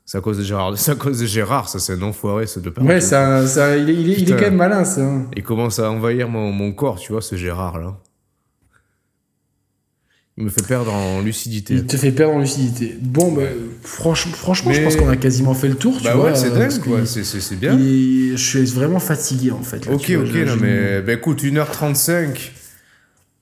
C'est 0.05 0.19
à 0.19 0.21
cause 0.21 0.39
de 0.39 0.43
Gérard, 0.43 0.73
c'est 0.79 0.91
à 0.93 0.95
cause 0.95 1.21
de 1.21 1.27
Gérard, 1.27 1.69
ça 1.69 1.79
c'est 1.79 1.93
un 1.93 2.03
enfoiré, 2.03 2.47
ce 2.47 2.61
de. 2.61 2.73
Ouais, 2.81 3.01
ça, 3.01 3.47
ça, 3.47 3.77
il, 3.77 3.91
est, 3.91 3.95
il, 3.95 4.11
est, 4.11 4.13
il 4.15 4.23
est 4.23 4.25
Putain. 4.25 4.37
quand 4.37 4.43
même 4.43 4.57
malin, 4.57 4.85
ça. 4.85 5.03
hein. 5.05 5.27
Il 5.37 5.43
commence 5.43 5.79
à 5.79 5.91
envahir 5.91 6.29
mon, 6.29 6.51
mon 6.51 6.73
corps, 6.73 6.99
tu 6.99 7.13
vois, 7.13 7.21
ce 7.23 7.37
Gérard 7.37 7.79
là. 7.79 7.99
Il 10.39 10.45
me 10.45 10.51
fait 10.51 10.65
perdre 10.67 10.93
en 10.95 11.21
lucidité. 11.21 11.75
Il 11.75 11.85
te 11.87 11.97
fait 11.97 12.13
perdre 12.13 12.35
en 12.35 12.39
lucidité. 12.39 12.97
Bon, 13.03 13.33
bah, 13.33 13.43
franch- 13.85 14.29
franchement, 14.29 14.71
je 14.73 14.79
Mais- 14.79 14.85
pense 14.85 14.95
qu'on 14.95 15.09
a 15.09 15.17
quasiment 15.17 15.53
fait 15.53 15.67
le 15.67 15.75
tour, 15.75 15.97
tu 15.99 16.05
Bah 16.05 16.15
vois. 16.15 16.27
ouais, 16.27 16.37
c'est 16.37 16.51
dingue, 16.55 16.71
c'est- 16.71 17.57
bien. 17.57 17.77
je 17.77 18.37
suis 18.37 18.65
vraiment 18.67 19.01
fatigué, 19.01 19.51
en 19.51 19.63
fait. 19.63 19.85
là, 19.87 19.93
Ok, 19.93 20.09
vois, 20.11 20.23
ok, 20.25 20.35
non 20.47 20.57
mais 20.61 21.03
bah, 21.03 21.15
écoute, 21.15 21.43
1h35. 21.43 22.53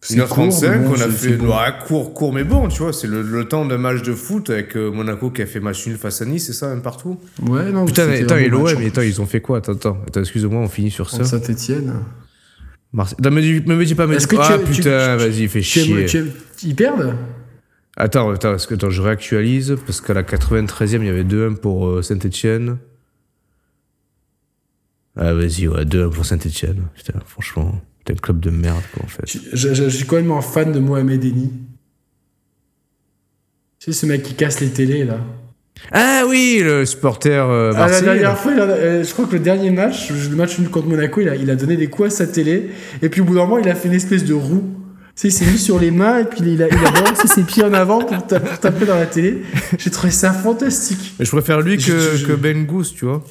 c'est 0.01 0.15
1h35, 0.17 0.85
court, 0.85 0.93
mais 0.97 1.05
on 1.05 1.07
a 1.07 1.09
fait 1.11 1.33
bon. 1.37 1.49
ouais, 1.49 1.73
court, 1.87 2.15
court, 2.15 2.33
mais 2.33 2.45
bon, 2.45 2.69
tu 2.69 2.79
vois, 2.83 2.95
c'est 2.95 3.09
le, 3.09 3.21
le 3.21 3.45
temps 3.45 3.67
d'un 3.67 3.77
match 3.77 4.01
de 4.03 4.15
foot 4.15 4.49
avec 4.49 4.75
euh, 4.77 4.91
Monaco 4.91 5.31
qui 5.31 5.43
a 5.43 5.47
fait 5.47 5.61
match 5.61 5.87
nul 5.87 5.99
face 5.99 6.23
à 6.23 6.25
Nice, 6.25 6.47
c'est 6.47 6.53
ça, 6.55 6.69
même 6.69 6.81
partout? 6.81 7.19
Ouais, 7.47 7.73
non, 7.73 7.85
Putain, 7.85 8.05
c'était 8.11 8.25
attends, 8.25 8.37
et 8.37 8.49
l'OM, 8.49 8.73
mais 8.79 8.91
ils 9.07 9.21
ont 9.21 9.27
fait 9.27 9.41
quoi? 9.43 9.59
Attends, 9.59 9.73
attends, 9.73 9.99
attends, 10.07 10.21
excuse-moi, 10.21 10.61
on 10.63 10.69
finit 10.69 10.91
sur 10.91 11.11
ça. 11.11 11.25
Saint-Etienne. 11.25 11.93
Marseille. 12.93 13.19
Non, 13.23 13.31
me 13.31 13.41
dis, 13.41 13.61
me 13.67 13.85
dis 13.85 13.95
pas, 13.95 14.07
me 14.07 14.17
dis 14.17 14.27
pas. 14.27 14.49
Ah 14.55 14.59
tu- 14.59 14.73
putain, 14.73 15.17
vas-y, 15.17 15.49
fais 15.49 15.63
chier. 15.63 16.07
tu 16.07 16.25
Ils 16.65 16.75
perdent 16.75 17.15
Attends, 17.99 18.31
attends, 18.31 18.51
parce 18.51 18.67
que, 18.67 18.75
attends, 18.75 18.91
je 18.91 19.01
réactualise, 19.01 19.77
parce 19.87 20.01
qu'à 20.03 20.13
la 20.15 20.23
93e, 20.23 21.01
il 21.03 21.07
y 21.07 21.09
avait 21.09 21.25
2-1 21.25 21.55
pour 21.57 21.89
euh, 21.89 22.03
Saint-Etienne. 22.03 22.77
Ah, 25.17 25.33
vas-y, 25.33 25.67
ouais, 25.67 25.85
2-1 25.85 26.11
pour 26.11 26.27
Saint-Etienne. 26.27 26.83
Putain, 26.95 27.19
franchement, 27.27 27.81
t'es 28.05 28.13
un 28.13 28.17
club 28.17 28.41
de 28.41 28.51
merde, 28.51 28.83
quoi, 28.93 29.05
en 29.05 29.09
fait. 29.09 29.23
Je, 29.27 29.39
je- 29.73 29.75
je 29.75 29.89
suis 29.89 30.05
quand 30.07 30.17
même 30.17 30.31
un 30.31 30.43
fan 30.43 30.73
de 30.73 30.79
Mohamed 30.79 31.25
Eni. 31.25 31.51
Tu 33.79 33.93
sais, 33.93 33.93
ce 33.93 34.05
mec 34.07 34.23
qui 34.23 34.35
casse 34.35 34.61
les 34.61 34.71
télés, 34.71 35.05
là. 35.05 35.19
Ah 35.93 36.25
oui, 36.29 36.61
le 36.65 36.85
supporter 36.85 37.31
euh, 37.49 37.73
Ah, 37.77 37.89
la 37.89 38.01
dernière 38.01 38.39
fois, 38.39 38.53
il 38.53 38.61
a- 38.61 38.65
euh, 38.65 39.05
je 39.05 39.13
crois 39.13 39.27
que 39.27 39.33
le 39.35 39.39
dernier 39.41 39.71
match, 39.71 40.11
le 40.11 40.35
match 40.37 40.57
contre 40.71 40.87
Monaco, 40.89 41.21
il 41.21 41.29
a, 41.29 41.37
il 41.37 41.49
a 41.51 41.55
donné 41.57 41.77
des 41.77 41.89
coups 41.89 42.09
à 42.09 42.11
sa 42.11 42.27
télé. 42.27 42.71
Et 43.03 43.09
puis 43.09 43.21
au 43.21 43.25
bout 43.25 43.35
d'un 43.35 43.43
moment, 43.43 43.59
il 43.59 43.69
a 43.69 43.75
fait 43.75 43.89
une 43.89 43.95
espèce 43.95 44.25
de 44.25 44.35
roue. 44.35 44.65
Tu 45.15 45.23
sais, 45.23 45.29
il 45.29 45.33
s'est 45.33 45.51
mis 45.51 45.59
sur 45.59 45.79
les 45.79 45.91
mains 45.91 46.19
et 46.19 46.25
puis 46.25 46.41
il 46.43 46.63
a, 46.63 46.69
il 46.69 46.75
a 46.85 46.91
balancé 46.91 47.29
ses 47.29 47.43
pieds 47.43 47.63
en 47.63 47.73
avant 47.73 48.05
pour, 48.05 48.27
ta- 48.27 48.41
pour 48.41 48.59
taper 48.59 48.85
dans 48.85 48.97
la 48.97 49.07
télé. 49.07 49.43
J'ai 49.79 49.91
trouvé 49.91 50.11
ça 50.11 50.33
fantastique. 50.33 51.15
Mais 51.19 51.25
je 51.25 51.31
préfère 51.31 51.61
lui 51.61 51.77
que, 51.77 51.83
je- 51.83 52.17
je- 52.17 52.27
que 52.27 52.33
Ben 52.33 52.65
Goose, 52.67 52.93
tu 52.95 53.05
vois. 53.07 53.25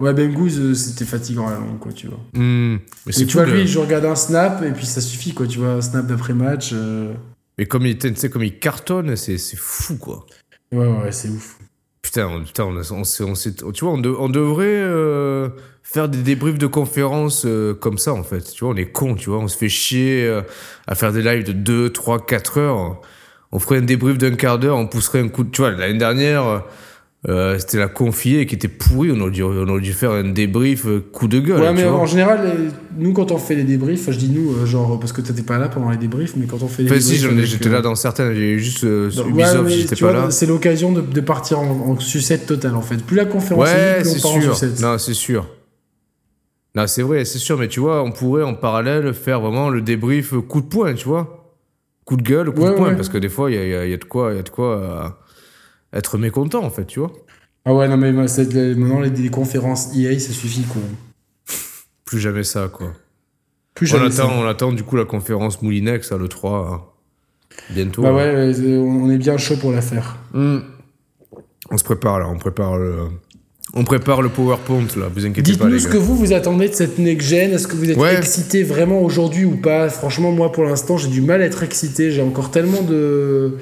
Ouais, 0.00 0.12
Ben 0.14 0.32
Goose, 0.32 0.60
euh, 0.60 0.74
c'était 0.74 1.04
fatigant 1.04 1.48
à 1.48 1.52
la 1.52 1.56
longue, 1.58 1.80
quoi, 1.80 1.92
tu 1.92 2.06
vois. 2.06 2.20
Hmm, 2.34 2.74
Mais 2.74 2.78
Et 3.08 3.12
c'est 3.12 3.26
tu 3.26 3.36
vois, 3.36 3.46
de- 3.46 3.50
lui, 3.52 3.66
je 3.66 3.78
regarde 3.80 4.04
un 4.04 4.14
snap 4.14 4.62
et 4.62 4.70
puis 4.70 4.86
ça 4.86 5.00
suffit, 5.00 5.34
quoi, 5.34 5.46
tu 5.48 5.58
vois, 5.58 5.70
un 5.70 5.80
snap 5.80 6.06
d'après-match. 6.06 6.70
euh, 6.72 7.12
Mais 7.58 7.66
comme 7.66 7.84
il, 7.86 7.98
comme 8.30 8.44
il 8.44 8.58
cartonne, 8.60 9.16
c'est 9.16 9.38
c'est 9.38 9.58
fou, 9.58 9.96
quoi. 9.96 10.24
Ouais, 10.72 10.86
ouais, 10.86 11.12
c'est 11.12 11.28
ouf. 11.28 11.58
Putain, 12.02 12.28
on, 12.28 12.44
putain, 12.44 12.64
on, 12.64 12.76
on 12.76 13.00
on 13.00 13.04
s'est- 13.34 13.54
tu 13.74 13.84
vois, 13.84 13.92
on, 13.94 13.98
de- 13.98 14.10
on 14.10 14.28
devrait 14.28 14.66
euh, 14.66 15.48
faire 15.82 16.08
des 16.08 16.22
débriefs 16.22 16.58
de 16.58 16.66
conférences 16.66 17.44
euh, 17.44 17.74
comme 17.74 17.98
ça, 17.98 18.12
en 18.14 18.22
fait. 18.22 18.40
Tu 18.52 18.64
vois, 18.64 18.72
on 18.74 18.76
est 18.76 18.90
con, 18.92 19.14
tu 19.14 19.30
vois, 19.30 19.38
on 19.40 19.48
se 19.48 19.56
fait 19.56 19.68
chier 19.68 20.24
euh, 20.26 20.42
à 20.86 20.94
faire 20.94 21.12
des 21.12 21.22
lives 21.22 21.44
de 21.44 21.52
2, 21.52 21.90
3, 21.92 22.24
4 22.24 22.58
heures. 22.58 23.00
On 23.52 23.58
ferait 23.58 23.78
un 23.78 23.82
débrief 23.82 24.18
d'un 24.18 24.34
quart 24.36 24.58
d'heure, 24.58 24.76
on 24.76 24.86
pousserait 24.86 25.20
un 25.20 25.28
coup 25.28 25.42
de... 25.44 25.50
Tu 25.50 25.62
vois, 25.62 25.70
l'année 25.72 25.98
dernière, 25.98 26.64
euh, 27.26 27.58
c'était 27.58 27.78
la 27.78 27.88
confiée 27.88 28.46
qui 28.46 28.54
était 28.54 28.68
pourrie. 28.68 29.10
On 29.12 29.20
aurait 29.20 29.30
dû, 29.32 29.42
on 29.42 29.68
aurait 29.68 29.80
dû 29.80 29.92
faire 29.92 30.12
un 30.12 30.22
débrief 30.22 30.86
euh, 30.86 31.00
coup 31.00 31.26
de 31.26 31.40
gueule. 31.40 31.60
Ouais, 31.60 31.72
mais 31.72 31.84
en 31.84 32.06
général, 32.06 32.38
nous, 32.96 33.12
quand 33.12 33.32
on 33.32 33.38
fait 33.38 33.56
les 33.56 33.64
débriefs, 33.64 34.08
je 34.10 34.16
dis 34.18 34.30
nous, 34.30 34.52
euh, 34.54 34.66
genre, 34.66 35.00
parce 35.00 35.12
que 35.12 35.20
t'étais 35.20 35.42
pas 35.42 35.58
là 35.58 35.68
pendant 35.68 35.90
les 35.90 35.96
débriefs, 35.96 36.34
mais 36.36 36.46
quand 36.46 36.62
on 36.62 36.68
fait 36.68 36.84
les 36.84 36.90
Enfin, 36.92 37.00
si, 37.00 37.12
débriefs. 37.18 37.32
avec, 37.32 37.44
j'étais 37.46 37.68
euh, 37.68 37.72
là 37.72 37.80
dans 37.82 37.96
certaines. 37.96 38.34
J'ai 38.34 38.52
eu 38.52 38.60
juste 38.60 38.84
euh, 38.84 39.10
dans- 39.10 39.26
Ubisoft, 39.26 39.68
j'étais 39.70 39.96
pas 39.96 40.12
vois, 40.12 40.12
là. 40.12 40.30
C'est 40.30 40.46
l'occasion 40.46 40.92
de, 40.92 41.00
de 41.00 41.20
partir 41.20 41.58
en, 41.58 41.64
en 41.90 41.98
sucette 41.98 42.46
totale, 42.46 42.76
en 42.76 42.82
fait. 42.82 42.98
Plus 43.04 43.16
la 43.16 43.24
conférence 43.24 43.64
Ouais, 43.64 44.00
c'est 44.04 44.18
on 44.18 44.22
part 44.22 44.30
en 44.36 44.40
sûr. 44.40 44.54
sucette. 44.54 44.80
Non, 44.80 44.96
c'est 44.98 45.14
sûr. 45.14 45.48
Non, 46.76 46.86
c'est 46.86 47.02
vrai, 47.02 47.24
c'est 47.24 47.38
sûr. 47.38 47.58
Mais 47.58 47.66
tu 47.66 47.80
vois, 47.80 48.02
on 48.04 48.12
pourrait 48.12 48.44
en 48.44 48.54
parallèle 48.54 49.12
faire 49.12 49.40
vraiment 49.40 49.70
le 49.70 49.82
débrief 49.82 50.34
coup 50.48 50.60
de 50.60 50.66
poing, 50.66 50.94
tu 50.94 51.06
vois. 51.08 51.56
Coup 52.04 52.16
de 52.16 52.22
gueule, 52.22 52.52
coup 52.52 52.62
Ouais, 52.62 52.70
de 52.70 52.74
poing. 52.76 52.94
Parce 52.94 53.08
que 53.08 53.18
des 53.18 53.28
fois, 53.28 53.50
il 53.50 53.56
y 53.56 53.58
a, 53.58 53.66
y 53.66 53.74
a- 53.74 53.86
y 53.86 53.92
a 53.92 53.96
de 53.96 54.04
quoi, 54.04 54.34
y 54.34 54.38
a 54.38 54.42
de 54.42 54.48
quoi 54.48 55.18
être 55.92 56.18
mécontent, 56.18 56.62
en 56.62 56.70
fait, 56.70 56.86
tu 56.86 57.00
vois. 57.00 57.12
Ah 57.64 57.74
ouais, 57.74 57.88
non, 57.88 57.96
mais 57.96 58.12
maintenant, 58.12 59.00
les, 59.00 59.10
les 59.10 59.28
conférences 59.30 59.94
EA, 59.96 60.18
ça 60.18 60.32
suffit, 60.32 60.62
quoi. 60.62 60.80
Plus 62.04 62.18
jamais 62.20 62.44
ça, 62.44 62.68
quoi. 62.72 62.92
Plus 63.74 63.92
On 63.94 63.98
jamais 63.98 64.10
ça. 64.10 64.24
attend, 64.24 64.32
on 64.40 64.46
attend 64.46 64.72
du 64.72 64.82
coup 64.82 64.96
la 64.96 65.04
conférence 65.04 65.62
Moulinex 65.62 66.10
à 66.10 66.16
l'E3 66.16 66.66
hein, 66.74 66.80
bientôt. 67.70 68.02
Bah 68.02 68.08
hein. 68.08 68.14
ouais, 68.14 68.78
on 68.78 69.04
on 69.04 69.10
est 69.10 69.18
bien 69.18 69.36
chaud 69.38 69.56
pour 69.56 69.70
la 69.70 69.82
faire. 69.82 70.16
Hmm. 70.32 70.58
On 71.70 71.76
se 71.78 71.84
prépare 71.84 72.18
là, 72.18 72.28
on 72.28 72.38
prépare 72.38 72.76
le, 72.76 73.04
on 73.74 73.84
prépare 73.84 74.20
le 74.22 74.30
PowerPoint 74.30 74.86
là, 74.96 75.06
vous 75.14 75.26
inquiétez 75.26 75.52
pas 75.52 75.66
Dites-nous 75.66 75.78
ce 75.78 75.86
que 75.86 75.96
vous 75.96 76.16
vous 76.16 76.32
attendez 76.32 76.68
de 76.68 76.74
cette 76.74 76.98
next-gen. 76.98 77.52
Est-ce 77.52 77.68
que 77.68 77.76
vous 77.76 77.88
êtes 77.90 77.98
Ouais. 77.98 78.16
excité 78.16 78.64
vraiment 78.64 79.00
aujourd'hui 79.02 79.44
ou 79.44 79.56
pas? 79.56 79.88
Franchement, 79.90 80.32
moi 80.32 80.50
pour 80.50 80.64
l'instant, 80.64 80.96
j'ai 80.96 81.08
du 81.08 81.20
mal 81.20 81.40
à 81.42 81.44
être 81.44 81.62
excité. 81.62 82.10
J'ai 82.10 82.22
encore 82.22 82.50
tellement 82.50 82.82
de. 82.82 83.58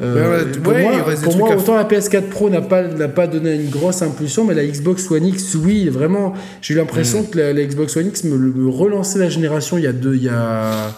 Euh, 0.00 0.44
Ouais, 0.44 0.52
pour 0.62 0.72
ouais, 0.72 0.82
moi, 0.82 0.92
pour 1.22 1.50
autant 1.58 1.76
la 1.76 1.84
PS4 1.84 2.28
Pro 2.28 2.48
n'a 2.50 2.60
pas, 2.62 2.82
n'a 2.82 3.08
pas 3.08 3.26
donné 3.26 3.54
une 3.54 3.68
grosse 3.70 4.02
impulsion, 4.02 4.44
mais 4.44 4.54
la 4.54 4.64
Xbox 4.64 5.10
One 5.10 5.26
X, 5.26 5.54
oui, 5.56 5.88
vraiment. 5.88 6.34
J'ai 6.62 6.74
eu 6.74 6.76
l'impression 6.78 7.22
Mm. 7.22 7.26
que 7.30 7.38
la, 7.38 7.52
la 7.52 7.64
Xbox 7.64 7.96
One 7.96 8.06
X 8.06 8.24
me, 8.24 8.36
me 8.38 8.68
relançait 8.68 9.18
la 9.18 9.28
génération 9.28 9.76
il 9.78 9.84
y 9.84 9.86
a 9.86 9.92
deux, 9.92 10.14
il 10.14 10.22
y 10.24 10.28
a, 10.28 10.92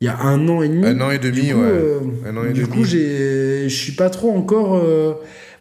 il 0.00 0.04
y 0.06 0.08
a 0.08 0.18
un 0.20 0.48
an 0.48 0.62
et 0.62 0.68
demi. 0.68 0.86
Un 0.86 1.00
an 1.00 1.10
et 1.10 1.18
demi, 1.18 1.40
Du 1.42 1.54
coup, 1.54 1.60
ouais. 1.60 1.66
euh, 1.68 1.98
Un 2.26 2.36
an 2.36 2.44
et 2.44 2.52
du 2.52 2.62
demi. 2.64 2.72
coup, 2.72 2.84
je 2.84 3.66
suis 3.68 3.92
pas 3.92 4.10
trop 4.10 4.30
encore. 4.30 4.76
euh, 4.76 5.14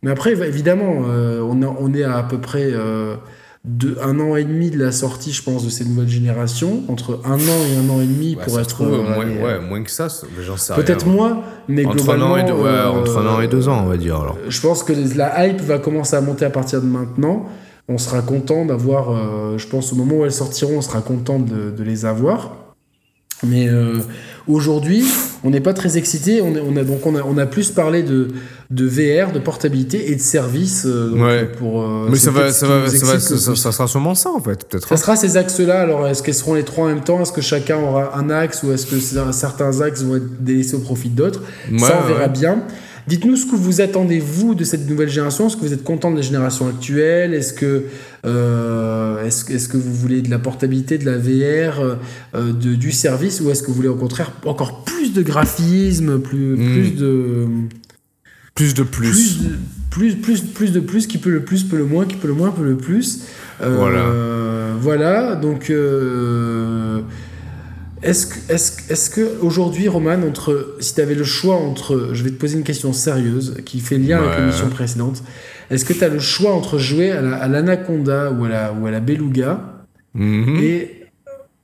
Mais 0.04 0.12
après, 0.12 0.34
évidemment, 0.34 1.04
euh, 1.08 1.40
on, 1.42 1.62
a- 1.64 1.76
on 1.80 1.94
est 1.94 2.04
à 2.04 2.18
à 2.18 2.24
peu 2.24 2.38
près 2.40 2.68
euh, 3.66 3.70
deux- 3.70 3.98
un 4.02 4.20
an 4.20 4.36
et 4.36 4.44
demi 4.44 4.70
de 4.72 4.78
la 4.78 4.92
sortie, 4.92 5.32
je 5.32 5.42
pense, 5.44 5.64
de 5.66 5.70
ces 5.70 5.86
nouvelles 5.86 6.10
générations. 6.10 6.84
Entre 6.88 7.20
un 7.26 7.36
an 7.36 7.38
et 7.40 7.78
un 7.78 7.90
an 7.90 8.02
et 8.02 8.06
demi 8.06 8.36
Ouais, 8.36 8.44
pour 8.44 8.60
être. 8.60 8.68
trouve, 8.70 8.94
euh, 8.94 9.02
moins, 9.02 9.26
ouais, 9.26 9.60
moins 9.60 9.84
que 9.84 9.92
ça, 9.92 10.08
j'en 10.42 10.58
sais 10.58 10.74
Peut-être 10.76 11.06
moins, 11.08 11.42
mais 11.68 11.86
Entre 11.86 11.96
un 11.96 11.96
globalement. 12.18 12.32
an 12.34 12.38
et 12.38 12.44
deux, 12.44 12.54
ouais, 12.54 12.68
euh, 12.70 12.90
entre 12.90 13.18
un 13.18 13.28
an 13.36 13.42
et 13.42 13.48
deux 13.48 13.68
ans, 13.70 13.82
on 13.84 13.88
va 13.90 13.98
dire 13.98 14.20
alors. 14.20 14.38
Je 14.48 14.62
pense 14.62 14.84
que 14.84 14.94
la 15.18 15.48
hype 15.48 15.62
va 15.62 15.80
commencer 15.80 16.16
à 16.16 16.22
monter 16.22 16.46
à 16.46 16.50
partir 16.50 16.82
de 16.82 16.88
maintenant. 16.88 17.46
On 17.90 17.98
sera 17.98 18.22
content 18.22 18.66
d'avoir, 18.66 19.12
euh, 19.12 19.58
je 19.58 19.68
pense 19.68 19.92
au 19.92 19.96
moment 19.98 20.16
où 20.20 20.26
elles 20.26 20.32
sortiront, 20.32 20.78
on 20.78 20.82
sera 20.82 21.02
content 21.02 21.40
de, 21.40 21.70
de 21.72 21.84
les 21.84 22.06
avoir. 22.06 22.52
Mais 23.46 23.68
euh, 23.68 24.00
aujourd'hui, 24.48 25.04
on 25.44 25.50
n'est 25.50 25.60
pas 25.62 25.74
très 25.74 25.98
excité. 25.98 26.42
On, 26.42 26.76
a 26.78 26.84
donc 26.84 27.06
on 27.06 27.16
a, 27.16 27.22
on 27.24 27.38
a 27.38 27.46
plus 27.46 27.70
parlé 27.72 28.02
de, 28.04 28.30
de 28.70 28.86
VR, 28.86 29.32
de 29.32 29.40
portabilité 29.40 30.12
et 30.12 30.16
de 30.16 30.22
services. 30.22 30.86
euh, 30.86 31.10
donc, 31.10 31.20
Ouais. 31.22 31.46
pour, 31.58 31.82
euh, 31.82 32.08
Mais 32.10 32.16
ça 32.18 32.32
va, 32.32 32.52
ça 32.52 32.66
va, 32.68 32.88
ça, 32.90 33.06
va 33.06 33.56
sera 33.72 33.88
sûrement 33.88 34.16
ça 34.16 34.30
en 34.32 34.40
fait, 34.40 34.66
peut-être. 34.68 34.88
Ça 34.88 34.98
sera 34.98 35.16
ces 35.16 35.36
axes-là. 35.38 35.82
Alors, 35.82 36.08
est-ce 36.08 36.24
qu'elles 36.24 36.34
seront 36.34 36.54
les 36.54 36.64
trois 36.64 36.86
en 36.86 36.90
même 36.90 37.04
temps? 37.04 37.22
Est-ce 37.22 37.32
que 37.34 37.42
chacun 37.42 37.78
aura 37.78 38.18
un 38.18 38.30
axe 38.30 38.64
ou 38.64 38.72
est-ce 38.72 38.86
que 38.86 39.00
certains 39.34 39.82
axes 39.82 40.02
vont 40.04 40.16
être 40.16 40.44
délaissés 40.44 40.76
au 40.76 40.80
profit 40.80 41.10
d'autres? 41.10 41.42
Ouais, 41.72 41.80
Ça, 41.80 42.00
on 42.04 42.08
ouais. 42.08 42.14
verra 42.14 42.28
bien. 42.30 42.64
Dites-nous 43.08 43.36
ce 43.36 43.46
que 43.46 43.56
vous 43.56 43.82
attendez, 43.82 44.20
vous, 44.20 44.56
de 44.56 44.64
cette 44.64 44.88
nouvelle 44.90 45.10
génération. 45.10 45.48
Est-ce 45.48 45.58
que 45.58 45.62
vous 45.66 45.74
êtes 45.74 45.84
content 45.84 46.10
de 46.12 46.16
la 46.16 46.22
génération 46.22 46.68
actuelle? 46.68 47.34
Est-ce 47.34 47.54
que, 47.54 47.84
euh, 48.26 49.26
est-ce, 49.26 49.52
est-ce 49.52 49.68
que 49.68 49.76
vous 49.78 49.94
voulez 49.94 50.22
de 50.22 50.30
la 50.30 50.40
portabilité, 50.40 50.98
de 50.98 51.06
la 51.06 51.18
VR, 51.18 51.80
euh, 52.36 52.52
de, 52.54 52.76
du 52.76 52.92
service 52.92 53.42
Ou 53.42 53.50
est-ce 53.52 53.62
que 53.62 53.68
vous 53.68 53.74
voulez 53.74 53.88
au 53.90 53.96
contraire 53.96 54.32
encore 54.46 54.84
plus 54.86 55.12
de 55.14 55.22
graphisme, 55.22 56.20
plus, 56.20 56.56
Mm. 56.56 56.72
plus 56.74 56.92
de... 56.96 57.46
Plus 58.56 58.74
de 58.76 58.84
plus. 58.84 59.10
Plus 59.10 59.38
de, 59.44 59.56
plus, 59.90 60.16
plus, 60.16 60.42
plus 60.42 60.72
de 60.72 60.80
plus, 60.80 61.08
qui 61.08 61.18
peut 61.18 61.32
le 61.32 61.42
plus, 61.44 61.64
peut 61.64 61.78
le 61.78 61.86
moins, 61.86 62.06
qui 62.06 62.16
peut 62.16 62.28
le 62.28 62.36
moins, 62.36 62.52
peut 62.52 62.64
le 62.64 62.78
plus. 62.78 63.22
Euh, 63.62 63.76
Voilà. 63.78 64.06
Voilà, 64.80 65.36
donc... 65.36 65.72
est-ce 68.04 68.28
que, 68.28 68.54
est-ce, 68.54 68.92
est-ce 68.92 69.10
que 69.10 69.38
aujourd'hui, 69.42 69.88
Roman, 69.88 70.22
entre, 70.28 70.76
si 70.80 70.94
tu 70.96 71.02
avais 71.02 71.16
le 71.16 71.24
choix 71.24 71.56
entre, 71.56 72.10
je 72.14 72.24
vais 72.24 72.30
te 72.32 72.36
poser 72.36 72.58
une 72.58 72.64
question 72.64 72.94
sérieuse 72.94 73.56
qui 73.66 73.80
fait 73.80 73.98
lien 73.98 74.18
avec 74.20 74.30
Ouais. 74.32 74.40
l'émission 74.42 74.68
précédente, 74.70 75.24
est-ce 75.72 75.86
que 75.86 75.94
tu 75.94 76.04
as 76.04 76.10
le 76.10 76.20
choix 76.20 76.54
entre 76.54 76.78
jouer 76.78 77.12
à, 77.12 77.22
la- 77.22 77.38
à 77.38 77.48
l'anaconda 77.48 78.32
ou 78.32 78.46
à 78.46 78.50
la, 78.50 78.74
ou 78.74 78.86
à 78.86 78.92
la 78.92 79.00
beluga 79.00 79.86
Mhm. 80.14 80.58
et 80.62 81.02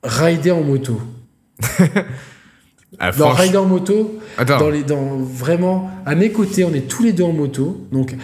rider 0.02 0.50
en 0.50 0.62
moto? 0.62 1.00
Ah, 2.98 3.12
Dans 3.12 3.30
rider 3.30 3.56
en 3.56 3.64
moto, 3.66 4.18
Attends. 4.36 4.58
dans 4.58 4.68
les, 4.68 4.82
dans, 4.82 5.16
vraiment, 5.16 5.90
à 6.04 6.14
mes 6.16 6.32
côtés, 6.32 6.64
on 6.64 6.74
est 6.74 6.86
tous 6.88 7.02
les 7.04 7.12
deux 7.12 7.22
en 7.22 7.32
moto. 7.32 7.86
Donc, 7.92 8.14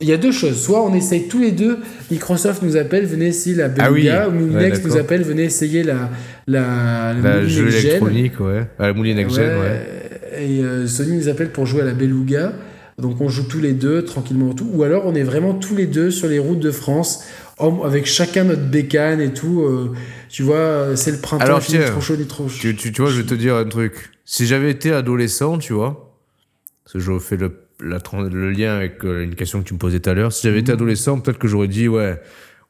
il 0.00 0.08
y 0.08 0.12
a 0.12 0.16
deux 0.18 0.32
choses. 0.32 0.60
Soit 0.60 0.82
on 0.84 0.92
essaye 0.94 1.28
tous 1.28 1.38
les 1.38 1.52
deux, 1.52 1.78
Microsoft 2.10 2.60
nous 2.62 2.76
appelle, 2.76 3.06
venez 3.06 3.26
essayer 3.28 3.54
la 3.56 3.66
Ah 3.78 3.90
oui. 3.90 4.02
Beluga, 4.02 4.28
ou 4.28 4.32
Ouais, 4.32 4.38
Moulinex 4.40 4.84
nous 4.84 4.96
appelle, 4.96 5.22
venez 5.22 5.44
essayer 5.44 5.84
la, 5.84 6.10
la, 6.46 7.12
La 7.12 7.40
Moulinex 7.40 7.48
jeu 7.48 7.68
électronique, 7.74 8.40
ouais. 8.40 8.66
Ah, 8.78 8.86
la 8.88 8.92
mouline 8.92 9.16
next 9.16 9.34
gen, 9.36 9.58
ouais. 9.58 9.86
Et 10.38 10.62
euh, 10.62 10.86
Sony 10.86 11.16
nous 11.16 11.28
appelle 11.28 11.50
pour 11.50 11.66
jouer 11.66 11.82
à 11.82 11.84
la 11.84 11.94
Beluga. 11.94 12.52
Donc 12.98 13.20
on 13.20 13.28
joue 13.28 13.42
tous 13.42 13.60
les 13.60 13.72
deux 13.72 14.04
tranquillement 14.04 14.54
tout. 14.54 14.68
Ou 14.72 14.82
alors 14.82 15.04
on 15.06 15.14
est 15.14 15.22
vraiment 15.22 15.54
tous 15.54 15.76
les 15.76 15.86
deux 15.86 16.10
sur 16.10 16.28
les 16.28 16.38
routes 16.38 16.60
de 16.60 16.70
France 16.70 17.24
avec 17.84 18.06
chacun 18.06 18.44
notre 18.44 18.64
bécane 18.70 19.20
et 19.20 19.32
tout. 19.32 19.62
euh, 19.62 19.92
tu 20.28 20.42
vois, 20.42 20.96
c'est 20.96 21.12
le 21.12 21.18
printemps, 21.18 21.44
Alors, 21.44 21.60
tiens, 21.60 21.82
trop 21.84 22.00
chaud 22.00 22.16
trop 22.28 22.48
chaud. 22.48 22.58
Tu, 22.60 22.74
tu, 22.76 22.92
tu 22.92 23.02
vois, 23.02 23.10
je 23.10 23.20
vais 23.20 23.26
te 23.26 23.34
dire 23.34 23.54
un 23.54 23.64
truc. 23.64 24.10
Si 24.24 24.46
j'avais 24.46 24.70
été 24.70 24.92
adolescent, 24.92 25.58
tu 25.58 25.72
vois, 25.72 26.14
parce 26.84 26.94
que 26.94 26.98
je 26.98 27.18
fais 27.18 27.36
le, 27.36 27.52
la, 27.82 27.98
le 28.28 28.50
lien 28.50 28.76
avec 28.76 29.04
euh, 29.04 29.22
une 29.22 29.34
question 29.34 29.62
que 29.62 29.68
tu 29.68 29.74
me 29.74 29.78
posais 29.78 30.00
tout 30.00 30.10
à 30.10 30.14
l'heure. 30.14 30.32
Si 30.32 30.46
j'avais 30.46 30.60
été 30.60 30.72
adolescent, 30.72 31.20
peut-être 31.20 31.38
que 31.38 31.48
j'aurais 31.48 31.68
dit, 31.68 31.88
ouais, 31.88 32.20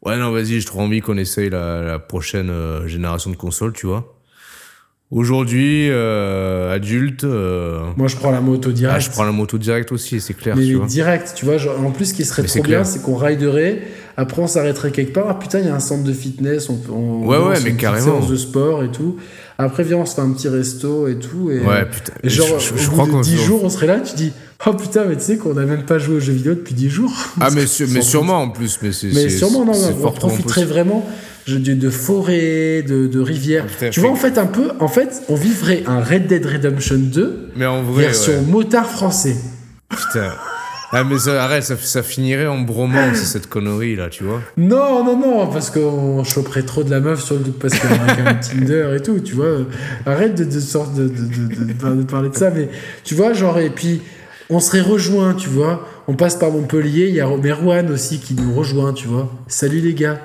ouais, 0.05 0.17
non, 0.19 0.31
vas-y, 0.33 0.61
j'ai 0.61 0.65
trop 0.65 0.81
envie 0.81 1.01
qu'on 1.01 1.17
essaye 1.17 1.51
la, 1.51 1.83
la 1.83 1.99
prochaine 1.99 2.51
euh, 2.51 2.87
génération 2.87 3.31
de 3.31 3.37
consoles, 3.37 3.73
tu 3.73 3.87
vois. 3.87 4.13
Aujourd'hui, 5.13 5.89
euh, 5.89 6.75
adulte, 6.75 7.23
euh, 7.23 7.85
Moi 7.97 8.09
je 8.09 8.17
prends 8.17 8.33
la 8.33 8.41
moto 8.41 8.73
direct. 8.73 8.97
ah, 8.97 8.99
je 8.99 9.09
prends 9.09 9.23
la 9.25 9.31
moto 9.31 9.57
direct 9.57 9.93
aussi, 9.93 10.21
c'est 10.21 10.35
clair, 10.35 10.57
Mais 10.57 10.65
tu 10.65 10.75
vois. 10.75 10.87
direct, 10.87 11.33
tu 11.37 11.45
vois, 11.45 11.59
genre, 11.59 11.79
en 11.81 11.93
plus 11.93 12.07
ce 12.07 12.15
qui 12.15 12.25
serait 12.25 12.43
Mais 12.43 12.49
trop 12.49 12.63
bien, 12.65 12.83
c'est 12.83 13.03
qu'on 13.03 13.15
riderait, 13.15 13.83
après 14.17 14.43
on 14.43 14.49
s'arrêterait 14.49 14.91
quelque 14.91 15.13
part, 15.13 15.27
ah 15.29 15.39
putain, 15.39 15.61
il 15.61 15.67
y 15.67 15.69
a 15.69 15.75
un 15.77 15.81
centre 15.81 16.03
de 16.03 16.13
fitness, 16.13 16.69
on, 16.69 16.81
on 16.91 17.25
Ouais, 17.25 17.37
on 17.37 17.49
ouais, 17.51 17.61
mais 17.63 17.71
une 17.71 17.77
carrément. 17.77 18.05
séance 18.05 18.29
de 18.29 18.35
sport 18.37 18.83
et 18.83 18.91
tout. 18.91 19.17
Après, 19.59 19.83
viens, 19.85 19.97
on 19.99 20.05
se 20.07 20.15
fait 20.15 20.21
un 20.21 20.31
petit 20.33 20.49
resto 20.49 21.09
et 21.09 21.19
tout. 21.19 21.51
Et, 21.51 21.61
Ouais, 21.61 21.87
putain. 21.91 22.13
et 22.23 22.29
genre, 22.29 22.59
je, 22.59 22.69
je- 22.69 22.75
au 22.75 22.77
je 22.77 22.85
bout 22.87 22.93
crois 22.93 23.07
de 23.07 23.11
qu'on 23.13 23.21
10 23.23 23.39
jours, 23.39 23.65
on 23.65 23.71
serait 23.71 23.87
là, 23.87 24.01
tu 24.01 24.15
dis, 24.15 24.33
oh 24.67 24.73
putain, 24.75 25.05
mais 25.07 25.17
tu 25.17 25.23
sais 25.23 25.37
qu'on 25.39 25.57
a 25.57 25.65
même 25.65 25.85
pas 25.85 25.99
joué 25.99 26.17
aux 26.17 26.21
jeux 26.21 26.35
vidéo 26.35 26.55
depuis 26.55 26.75
10 26.75 26.91
jours. 26.91 27.13
Ah, 27.41 27.49
mais, 27.55 27.65
mais 27.89 28.03
sûrement 28.03 28.43
en 28.43 28.51
plus. 28.51 28.79
Mais, 28.83 28.91
Mais 29.15 29.29
sûrement, 29.31 29.65
non, 29.65 29.73
on 29.73 29.95
fortement 30.03 30.29
profiterait 30.29 30.65
vraiment 30.67 31.07
de, 31.49 31.57
de, 31.57 31.73
de 31.75 31.91
forêts, 31.91 32.83
de, 32.83 33.07
de 33.07 33.21
rivières. 33.21 33.65
Ah, 33.67 33.71
putain, 33.73 33.91
tu 33.91 34.01
vois, 34.01 34.11
en 34.11 34.17
fait, 34.17 34.37
un 34.37 34.47
peu, 34.47 34.73
en 34.81 34.89
fait, 34.89 35.23
on 35.31 35.35
vivrait 35.37 35.85
un 35.87 36.01
Red 36.03 36.27
Dead 36.27 36.45
Redemption 36.45 36.97
2 36.99 37.51
Mais 37.57 37.65
en 37.67 37.83
vrai, 37.83 38.05
version 38.05 38.33
ouais. 38.35 38.41
motard 38.51 38.91
français. 38.91 39.37
Putain. 39.89 40.33
Ah, 40.93 41.03
mais 41.05 41.19
ça, 41.19 41.43
arrête, 41.45 41.65
ça, 41.65 41.77
finirait 42.03 42.47
en 42.47 42.61
bromance, 42.61 43.17
cette 43.17 43.49
connerie 43.49 43.97
là, 43.97 44.09
tu 44.09 44.25
vois. 44.25 44.41
Non, 44.57 45.05
non, 45.05 45.19
non, 45.19 45.47
parce 45.49 45.71
qu'on 45.71 46.23
choperait 46.25 46.63
trop 46.63 46.85
de 46.85 46.91
la 46.91 47.01
meuf 47.01 47.23
sur 47.23 47.35
le 47.37 47.43
parce 47.51 47.75
y 47.75 48.27
a 48.27 48.29
un 48.31 48.35
Tinder 48.35 48.95
et 48.97 49.01
tout, 49.03 49.19
tu 49.21 49.35
vois. 49.35 49.59
Arrête 50.07 50.35
de, 50.37 50.45
de, 50.45 51.09
de, 51.09 51.09
de, 51.09 51.65
de- 51.95 52.03
parler 52.05 52.29
de 52.29 52.37
ça, 52.37 52.51
mais 52.51 52.69
tu 53.05 53.15
vois, 53.15 53.33
genre, 53.33 53.59
et 53.59 53.71
puis 53.71 54.01
on 54.49 54.61
serait 54.61 54.81
rejoint, 54.81 55.35
tu 55.35 55.49
vois. 55.49 55.87
On 56.09 56.15
passe 56.15 56.37
par 56.37 56.51
Montpellier, 56.53 57.09
il 57.09 57.15
y 57.15 57.21
a 57.21 57.27
Merwan 57.37 57.91
aussi 57.91 58.21
qui 58.21 58.35
nous 58.35 58.55
rejoint, 58.55 58.93
tu 58.93 59.09
vois. 59.09 59.29
Salut 59.49 59.81
les 59.81 59.95
gars. 59.95 60.21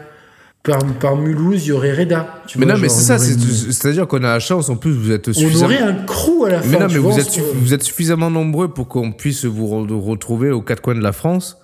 Par, 0.64 0.78
par 1.00 1.16
Mulhouse, 1.16 1.66
il 1.66 1.70
y 1.70 1.72
aurait 1.72 1.94
Reda. 1.94 2.42
Tu 2.46 2.60
Mais 2.60 2.66
vois, 2.66 2.76
non, 2.76 2.80
mais 2.82 2.88
c'est 2.90 3.12
on 3.14 3.18
ça, 3.18 3.20
c'est-à-dire 3.20 4.08
qu'on 4.08 4.20
a 4.24 4.34
la 4.34 4.40
chance, 4.40 4.70
en 4.70 4.76
plus, 4.76 4.92
vous 4.92 5.12
êtes 5.12 5.28
On 5.30 5.34
suffisamment. 5.34 5.66
aurait 5.66 5.80
un 5.82 5.94
crew 6.06 6.46
à 6.46 6.50
la 6.50 6.62
fin. 6.62 6.68
Mais 6.70 6.78
non, 6.80 6.88
mais 6.88 6.98
vous 7.00 7.10
on 7.10 7.18
êtes, 7.18 7.40
vous 7.56 7.80
suffisamment 7.80 8.30
nombreux 8.30 8.72
pour 8.72 8.88
qu'on 8.88 9.12
puisse 9.12 9.46
vous 9.46 9.66
re- 9.68 9.92
retrouver 9.92 10.52
aux 10.52 10.62
quatre 10.62 10.82
coins 10.82 10.94
de 10.94 11.02
la 11.02 11.14
France. 11.14 11.58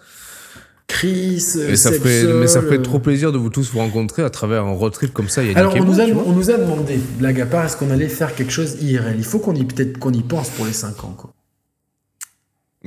Chris, 0.87 1.35
Et 1.35 1.75
ça 1.75 1.91
mais 1.91 2.47
ça 2.47 2.61
ferait 2.61 2.77
euh, 2.77 2.81
trop 2.81 2.97
plaisir 2.99 3.33
de 3.33 3.37
vous 3.37 3.49
tous 3.49 3.71
vous 3.73 3.79
rencontrer 3.79 4.23
à 4.23 4.29
travers 4.29 4.63
un 4.65 4.71
road 4.71 4.93
trip 4.93 5.13
comme 5.13 5.27
ça. 5.27 5.43
Il 5.43 5.51
y 5.51 5.53
a 5.53 5.57
Alors, 5.59 5.75
on 5.75 5.83
nous, 5.83 5.99
a, 5.99 6.05
on 6.05 6.31
nous 6.31 6.49
a 6.49 6.57
demandé, 6.57 6.97
blague 7.19 7.41
à 7.41 7.45
part, 7.45 7.65
est-ce 7.65 7.75
qu'on 7.75 7.91
allait 7.91 8.07
faire 8.07 8.33
quelque 8.33 8.51
chose 8.53 8.77
IRL 8.81 9.15
Il 9.17 9.25
faut 9.25 9.39
qu'on 9.39 9.53
y, 9.53 9.65
peut-être 9.65 9.99
qu'on 9.99 10.13
y 10.13 10.23
pense 10.23 10.49
pour 10.49 10.65
les 10.65 10.71
5 10.73 11.03
ans, 11.03 11.13
quoi. 11.17 11.31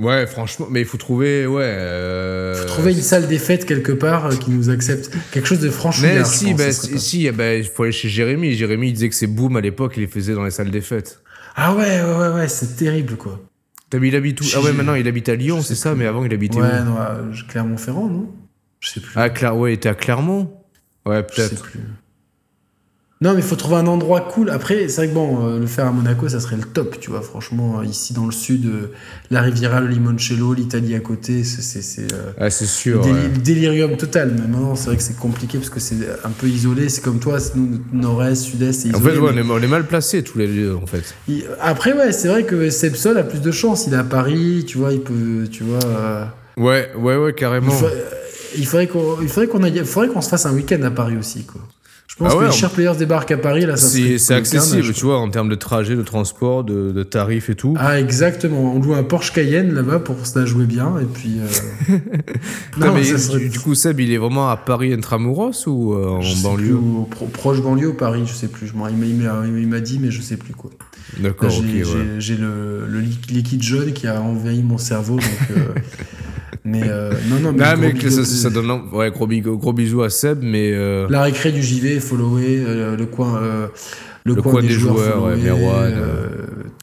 Ouais, 0.01 0.27
franchement, 0.27 0.67
mais 0.71 0.81
il 0.81 0.87
faut 0.87 0.97
trouver, 0.97 1.47
ouais. 1.47 1.63
euh, 1.67 2.65
Trouver 2.67 2.93
une 2.93 3.03
salle 3.03 3.29
des 3.29 3.39
fêtes 3.39 3.67
quelque 3.67 3.93
part 3.93 4.27
euh, 4.27 4.35
qui 4.37 4.51
nous 4.51 4.71
accepte. 4.71 5.11
Quelque 5.31 5.47
chose 5.47 5.61
de 5.61 5.69
franchement. 5.69 6.09
Mais 6.13 6.25
si, 6.25 6.55
bah, 6.55 6.73
si, 6.73 6.99
si, 6.99 7.27
eh 7.27 7.33
ben, 7.33 7.59
il 7.59 7.65
faut 7.69 7.83
aller 7.83 7.93
chez 7.93 8.09
Jérémy. 8.09 8.53
Jérémy, 8.55 8.89
il 8.89 8.93
disait 8.95 9.09
que 9.11 9.15
c'est 9.15 9.27
Boom 9.27 9.57
à 9.57 9.61
l'époque, 9.61 9.95
il 9.97 10.01
les 10.01 10.07
faisait 10.07 10.33
dans 10.35 10.45
les 10.45 10.51
salles 10.51 10.71
des 10.71 10.81
fêtes. 10.81 11.21
Ah 11.55 11.75
ouais, 11.75 12.03
ouais, 12.03 12.17
ouais, 12.17 12.29
ouais, 12.35 12.49
c'est 12.49 12.77
terrible, 12.77 13.17
quoi. 13.17 13.41
il 13.93 14.17
habite 14.17 14.41
où? 14.41 14.45
J'ai- 14.45 14.57
Ah 14.57 14.63
ouais, 14.63 14.73
maintenant 14.73 14.95
il 14.95 15.07
habite 15.07 15.29
à 15.29 15.35
Lyon, 15.35 15.61
c'est 15.63 15.75
ça, 15.75 15.91
plus. 15.91 15.99
mais 15.99 16.07
avant 16.07 16.25
il 16.25 16.33
habitait 16.33 16.59
Ouais, 16.61 16.81
où? 16.81 16.85
non, 16.85 16.97
à 16.97 17.19
Clermont-Ferrand, 17.49 18.09
non? 18.09 18.31
Je 18.81 18.89
sais 18.89 19.01
plus. 19.01 19.13
Ah, 19.17 19.29
Claire, 19.29 19.57
ouais, 19.57 19.73
il 19.73 19.75
était 19.75 19.89
à 19.91 19.95
Clermont? 19.95 20.51
Ouais, 21.05 21.23
Je 21.31 21.43
sais 21.43 21.49
peut-être. 21.49 21.63
plus. 21.63 21.81
Non, 23.23 23.35
mais 23.35 23.41
il 23.41 23.45
faut 23.47 23.55
trouver 23.55 23.77
un 23.77 23.87
endroit 23.87 24.23
cool. 24.23 24.49
Après, 24.49 24.89
c'est 24.89 24.97
vrai 25.03 25.09
que 25.09 25.13
bon, 25.15 25.47
euh, 25.47 25.59
le 25.59 25.67
faire 25.67 25.85
à 25.87 25.91
Monaco, 25.93 26.27
ça 26.31 26.41
serait 26.41 26.57
le 26.57 26.63
top, 26.63 26.99
tu 27.01 27.11
vois. 27.11 27.21
Franchement, 27.21 27.81
euh, 27.81 27.85
ici 27.85 28.15
dans 28.15 28.25
le 28.25 28.33
sud, 28.33 28.65
euh, 28.65 28.91
la 29.31 29.43
Riviera, 29.43 29.79
le 29.81 29.89
Limoncello, 29.89 30.55
l'Italie 30.55 30.95
à 30.95 31.01
côté, 31.01 31.45
c'est 31.45 31.83
c'est- 31.83 32.15
euh, 32.15 32.33
Ah, 32.39 32.45
le 32.45 32.51
sûr. 32.51 33.03
déli- 33.03 33.13
ouais. 33.13 33.23
le 33.35 33.37
délirium 33.43 33.97
total. 33.99 34.33
Mais 34.35 34.41
maintenant, 34.49 34.75
c'est 34.75 34.87
vrai 34.87 34.97
que 34.97 35.03
c'est 35.03 35.19
compliqué 35.19 35.59
parce 35.59 35.69
que 35.69 35.81
c'est 35.81 35.97
un 36.25 36.31
peu 36.31 36.47
isolé. 36.47 36.89
C'est 36.89 37.03
comme 37.03 37.19
toi, 37.21 37.37
nous, 37.57 37.81
nord-est, 37.93 38.37
sud-est, 38.37 38.73
c'est 38.73 38.95
En 38.97 39.01
fait, 39.01 39.19
ouais, 39.19 39.29
on 39.29 39.33
mais 39.35 39.43
est, 39.43 39.51
on 39.51 39.59
est 39.59 39.67
mal 39.69 39.85
placés 39.87 40.23
tous 40.23 40.39
les 40.39 40.49
deux, 40.49 40.75
en 40.75 40.87
fait. 40.87 41.15
il- 41.29 41.45
Après, 41.61 41.93
ouais, 41.93 42.13
c'est 42.13 42.29
vrai 42.29 42.45
que 42.45 42.71
Sepsol 42.71 43.19
a 43.19 43.23
plus 43.25 43.43
de 43.43 43.51
chance. 43.51 43.87
Il 43.87 43.93
est 43.93 43.99
à 43.99 44.05
Paris, 44.05 44.65
tu 44.67 44.79
vois, 44.79 44.95
il 44.95 45.01
peut, 45.03 45.47
tu 45.51 45.63
vois. 45.63 45.79
Ouais, 46.57 46.91
ouais, 46.97 47.17
ouais, 47.17 47.31
il, 47.33 47.35
carrément. 47.35 47.71
fa- 47.71 47.87
il 48.57 48.67
faudrait 48.67 48.87
qu'on, 48.87 49.63
aille- 49.63 49.73
il 49.77 49.85
faudrait 49.85 50.09
qu'on 50.09 50.23
se 50.23 50.31
fasse 50.31 50.47
un 50.47 50.55
week-end 50.55 50.81
à 50.85 50.91
Paris 50.91 51.19
aussi, 51.19 51.45
quoi. 51.45 51.61
Je 52.11 52.17
pense 52.17 52.33
Ah 52.35 52.41
que 52.41 52.45
les 52.47 52.51
chers 52.53 52.71
players 52.71 52.97
débarquent 52.99 53.31
à 53.31 53.37
Paris, 53.39 53.65
là, 53.67 53.77
ça 53.77 53.87
C'est 54.19 54.35
accessible, 54.35 54.79
carnage, 54.81 54.95
tu 54.97 55.05
vois, 55.05 55.19
en 55.19 55.31
termes 55.31 55.49
de 55.49 55.55
trajet, 55.55 55.95
de 55.95 56.03
transport, 56.03 56.65
de, 56.65 56.91
de 56.91 57.03
tarifs 57.05 57.51
et 57.51 57.55
tout. 57.55 57.77
Ah, 57.79 58.01
exactement. 58.01 58.75
On 58.75 58.81
loue 58.81 58.95
un 58.95 59.05
Porsche 59.05 59.33
Cayenne 59.33 59.73
là-bas 59.73 60.01
pour 60.01 60.27
se 60.27 60.37
la 60.37 60.45
jouer 60.45 60.65
bien, 60.67 60.93
et 61.01 61.05
puis. 61.05 61.37
euh, 61.39 61.97
Non, 62.79 62.93
mais 62.93 63.05
ça 63.05 63.17
serait- 63.17 63.49
du, 63.49 63.61
coup, 63.61 63.77
Seb, 63.77 64.01
il 64.01 64.13
est 64.13 64.19
vraiment 64.19 64.51
à 64.51 64.57
Paris 64.57 64.93
intramuros 64.93 65.53
ou 65.69 65.95
euh, 65.95 66.09
en 66.09 66.21
je 66.21 66.43
banlieue 66.43 66.65
plus, 66.67 66.75
au- 66.75 67.07
pro- 67.09 67.27
proche 67.27 67.63
banlieue 67.63 67.91
ou 67.91 67.95
Paris, 67.95 68.25
je 68.27 68.33
sais 68.35 68.49
plus. 68.49 68.67
Je 68.67 68.73
il 68.73 69.69
m'a- 69.69 69.81
dit, 69.81 70.01
mais 70.01 70.11
je 70.11 70.21
sais 70.21 70.37
plus 70.37 70.53
quoi. 70.53 70.73
D'accord, 71.21 71.49
j'ai 71.49 71.61
ouais. 71.63 72.41
le, 72.41 72.87
le 72.89 73.01
li- 73.01 73.19
liquide 73.31 73.63
jaune 73.63 73.93
qui 73.93 74.09
a 74.09 74.21
envahi 74.21 74.65
mon 74.65 74.79
cerveau. 74.79 75.15
Donc, 75.17 75.57
euh, 75.57 75.61
mais 76.65 76.83
euh, 76.85 77.13
non, 77.29 77.39
non, 77.41 77.53
mais. 77.53 77.65
Non, 77.65 77.77
mais 77.79 77.93
que 77.95 78.11
ça, 78.11 78.51
donne. 78.51 78.71
Ouais, 78.93 79.11
gros, 79.11 79.73
bisous 79.73 80.03
à 80.03 80.11
Seb, 80.11 80.41
mais. 80.43 80.71
euh, 80.73 81.07
La 81.11 81.23
récré 81.23 81.53
du 81.53 81.63
JV, 81.63 82.01
follower, 82.01 82.63
euh, 82.67 82.97
le 82.97 83.07
coin. 83.07 83.41
le, 83.41 84.35
Le 84.35 84.43
coin, 84.43 84.53
coin 84.53 84.63
des, 84.63 84.69
des 84.69 84.75
joueurs, 84.75 84.97
joueurs, 84.97 85.25
ouais, 85.25 85.37
Merwan, 85.37 85.95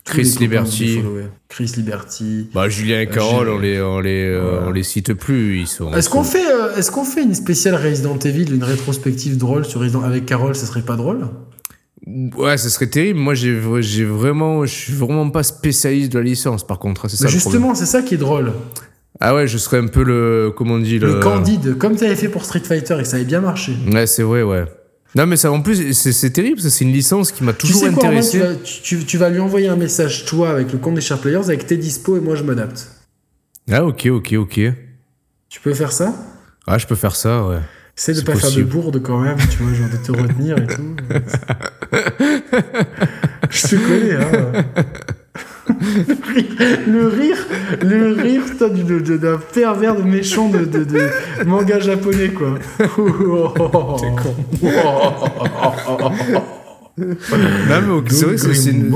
Chris 0.05 0.35
Liberty. 0.39 0.99
Chris 1.49 1.73
Liberty. 1.77 2.49
Bah, 2.53 2.67
Julien 2.69 3.01
et 3.01 3.07
Carole, 3.07 3.49
on 3.49 3.59
les, 3.59 3.79
on, 3.81 3.99
les, 3.99 4.37
Voilà. 4.37 4.67
on 4.67 4.71
les 4.71 4.83
cite 4.83 5.13
plus. 5.13 5.59
Ils 5.59 5.67
sont. 5.67 5.93
Est-ce 5.93 6.09
qu'on 6.09 6.23
fait, 6.23 6.43
est-ce 6.77 6.91
qu'on 6.91 7.05
fait 7.05 7.23
une 7.23 7.35
spéciale 7.35 7.75
Resident 7.75 8.17
Evil, 8.19 8.53
une 8.53 8.63
rétrospective 8.63 9.37
drôle 9.37 9.65
sur 9.65 9.79
Resident 9.81 10.03
avec 10.03 10.25
Carole, 10.25 10.55
ça 10.55 10.65
serait 10.65 10.81
pas 10.81 10.95
drôle? 10.95 11.27
Ouais, 12.37 12.57
ça 12.57 12.69
serait 12.69 12.87
terrible. 12.87 13.19
Moi, 13.19 13.33
j'ai 13.33 13.57
j'ai 13.81 14.05
vraiment. 14.05 14.65
Je 14.65 14.73
suis 14.73 14.93
vraiment 14.93 15.29
pas 15.29 15.43
spécialiste 15.43 16.11
de 16.13 16.19
la 16.19 16.23
licence, 16.25 16.65
par 16.65 16.79
contre. 16.79 17.05
hein, 17.05 17.09
C'est 17.09 17.17
ça 17.17 17.25
le. 17.25 17.31
Justement, 17.31 17.75
c'est 17.75 17.85
ça 17.85 18.01
qui 18.01 18.13
est 18.15 18.17
drôle. 18.17 18.53
Ah 19.19 19.33
ouais, 19.35 19.47
je 19.47 19.57
serais 19.57 19.77
un 19.79 19.87
peu 19.87 20.03
le. 20.03 20.53
Comment 20.55 20.75
on 20.75 20.79
dit 20.79 20.99
Le, 20.99 21.15
le. 21.15 21.19
candide, 21.19 21.77
comme 21.77 21.95
tu 21.95 22.03
avais 22.05 22.15
fait 22.15 22.29
pour 22.29 22.45
Street 22.45 22.59
Fighter 22.59 22.95
et 22.99 23.03
que 23.03 23.07
ça 23.07 23.15
avait 23.17 23.25
bien 23.25 23.41
marché. 23.41 23.73
Ouais, 23.91 24.05
c'est 24.07 24.23
vrai, 24.23 24.43
ouais. 24.43 24.65
Non, 25.15 25.25
mais 25.25 25.37
ça, 25.37 25.51
en 25.51 25.61
plus, 25.61 25.93
c'est 25.93 26.29
terrible, 26.29 26.59
c'est 26.61 26.83
une 26.85 26.93
licence 26.93 27.31
qui 27.31 27.43
m'a 27.43 27.53
Tu 27.53 27.67
toujours 27.67 27.81
sais 27.81 27.89
quoi, 27.91 28.03
Romain, 28.03 28.17
intéressé. 28.19 28.39
tu, 28.39 28.45
vas, 28.45 28.55
tu, 28.55 28.81
tu- 28.99 29.05
tu 29.05 29.17
vas 29.17 29.29
lui 29.29 29.39
envoyer 29.39 29.67
un 29.69 29.75
message, 29.75 30.25
toi, 30.25 30.49
avec 30.51 30.71
le 30.71 30.77
compte 30.77 30.95
des 30.95 31.01
Sharp 31.01 31.21
Players, 31.21 31.45
avec 31.45 31.65
tes 31.65 31.77
dispos 31.77 32.17
et 32.17 32.19
moi 32.19 32.35
je 32.35 32.43
m'adapte. 32.43 32.87
Ah, 33.71 33.83
ok, 33.85 34.07
ok, 34.11 34.33
ok. 34.37 34.59
Tu 35.49 35.59
peux 35.61 35.73
faire 35.73 35.91
ça? 35.91 36.13
Ah, 36.67 36.77
je 36.77 36.85
peux 36.85 36.95
faire 36.95 37.15
ça, 37.15 37.43
ouais. 37.47 37.59
Essaie 37.97 38.13
de 38.13 38.21
pas 38.21 38.35
faire 38.35 38.51
de 38.51 38.61
bourde 38.63 39.01
quand 39.01 39.19
même, 39.19 39.37
tu 39.49 39.63
vois, 39.63 39.73
genre 39.73 39.89
de 39.89 39.97
te 39.97 40.11
retenir 40.11 40.57
et 40.59 40.67
tout. 40.67 40.95
je 43.49 43.67
te 43.67 43.75
connais, 43.87 44.15
hein. 44.15 44.65
le 46.87 47.07
rire, 47.07 47.37
le 47.81 48.13
rire, 48.13 48.41
putain, 48.45 48.67
du- 48.69 48.83
de- 48.83 48.99
de- 48.99 49.17
d'un 49.17 49.37
pervers 49.53 49.95
de 49.95 50.03
méchant 50.03 50.49
de, 50.49 50.59
de, 50.65 50.83
de 50.83 51.09
manga 51.45 51.79
japonais, 51.79 52.29
quoi. 52.29 52.55
T'es 53.99 54.11
Non, 56.99 57.05
mais 57.85 57.93
ok, 57.93 58.05
c'est 58.09 58.25
vrai 58.25 58.35
que 58.35 58.53
c'est- 58.55 58.71
une- 58.71 58.91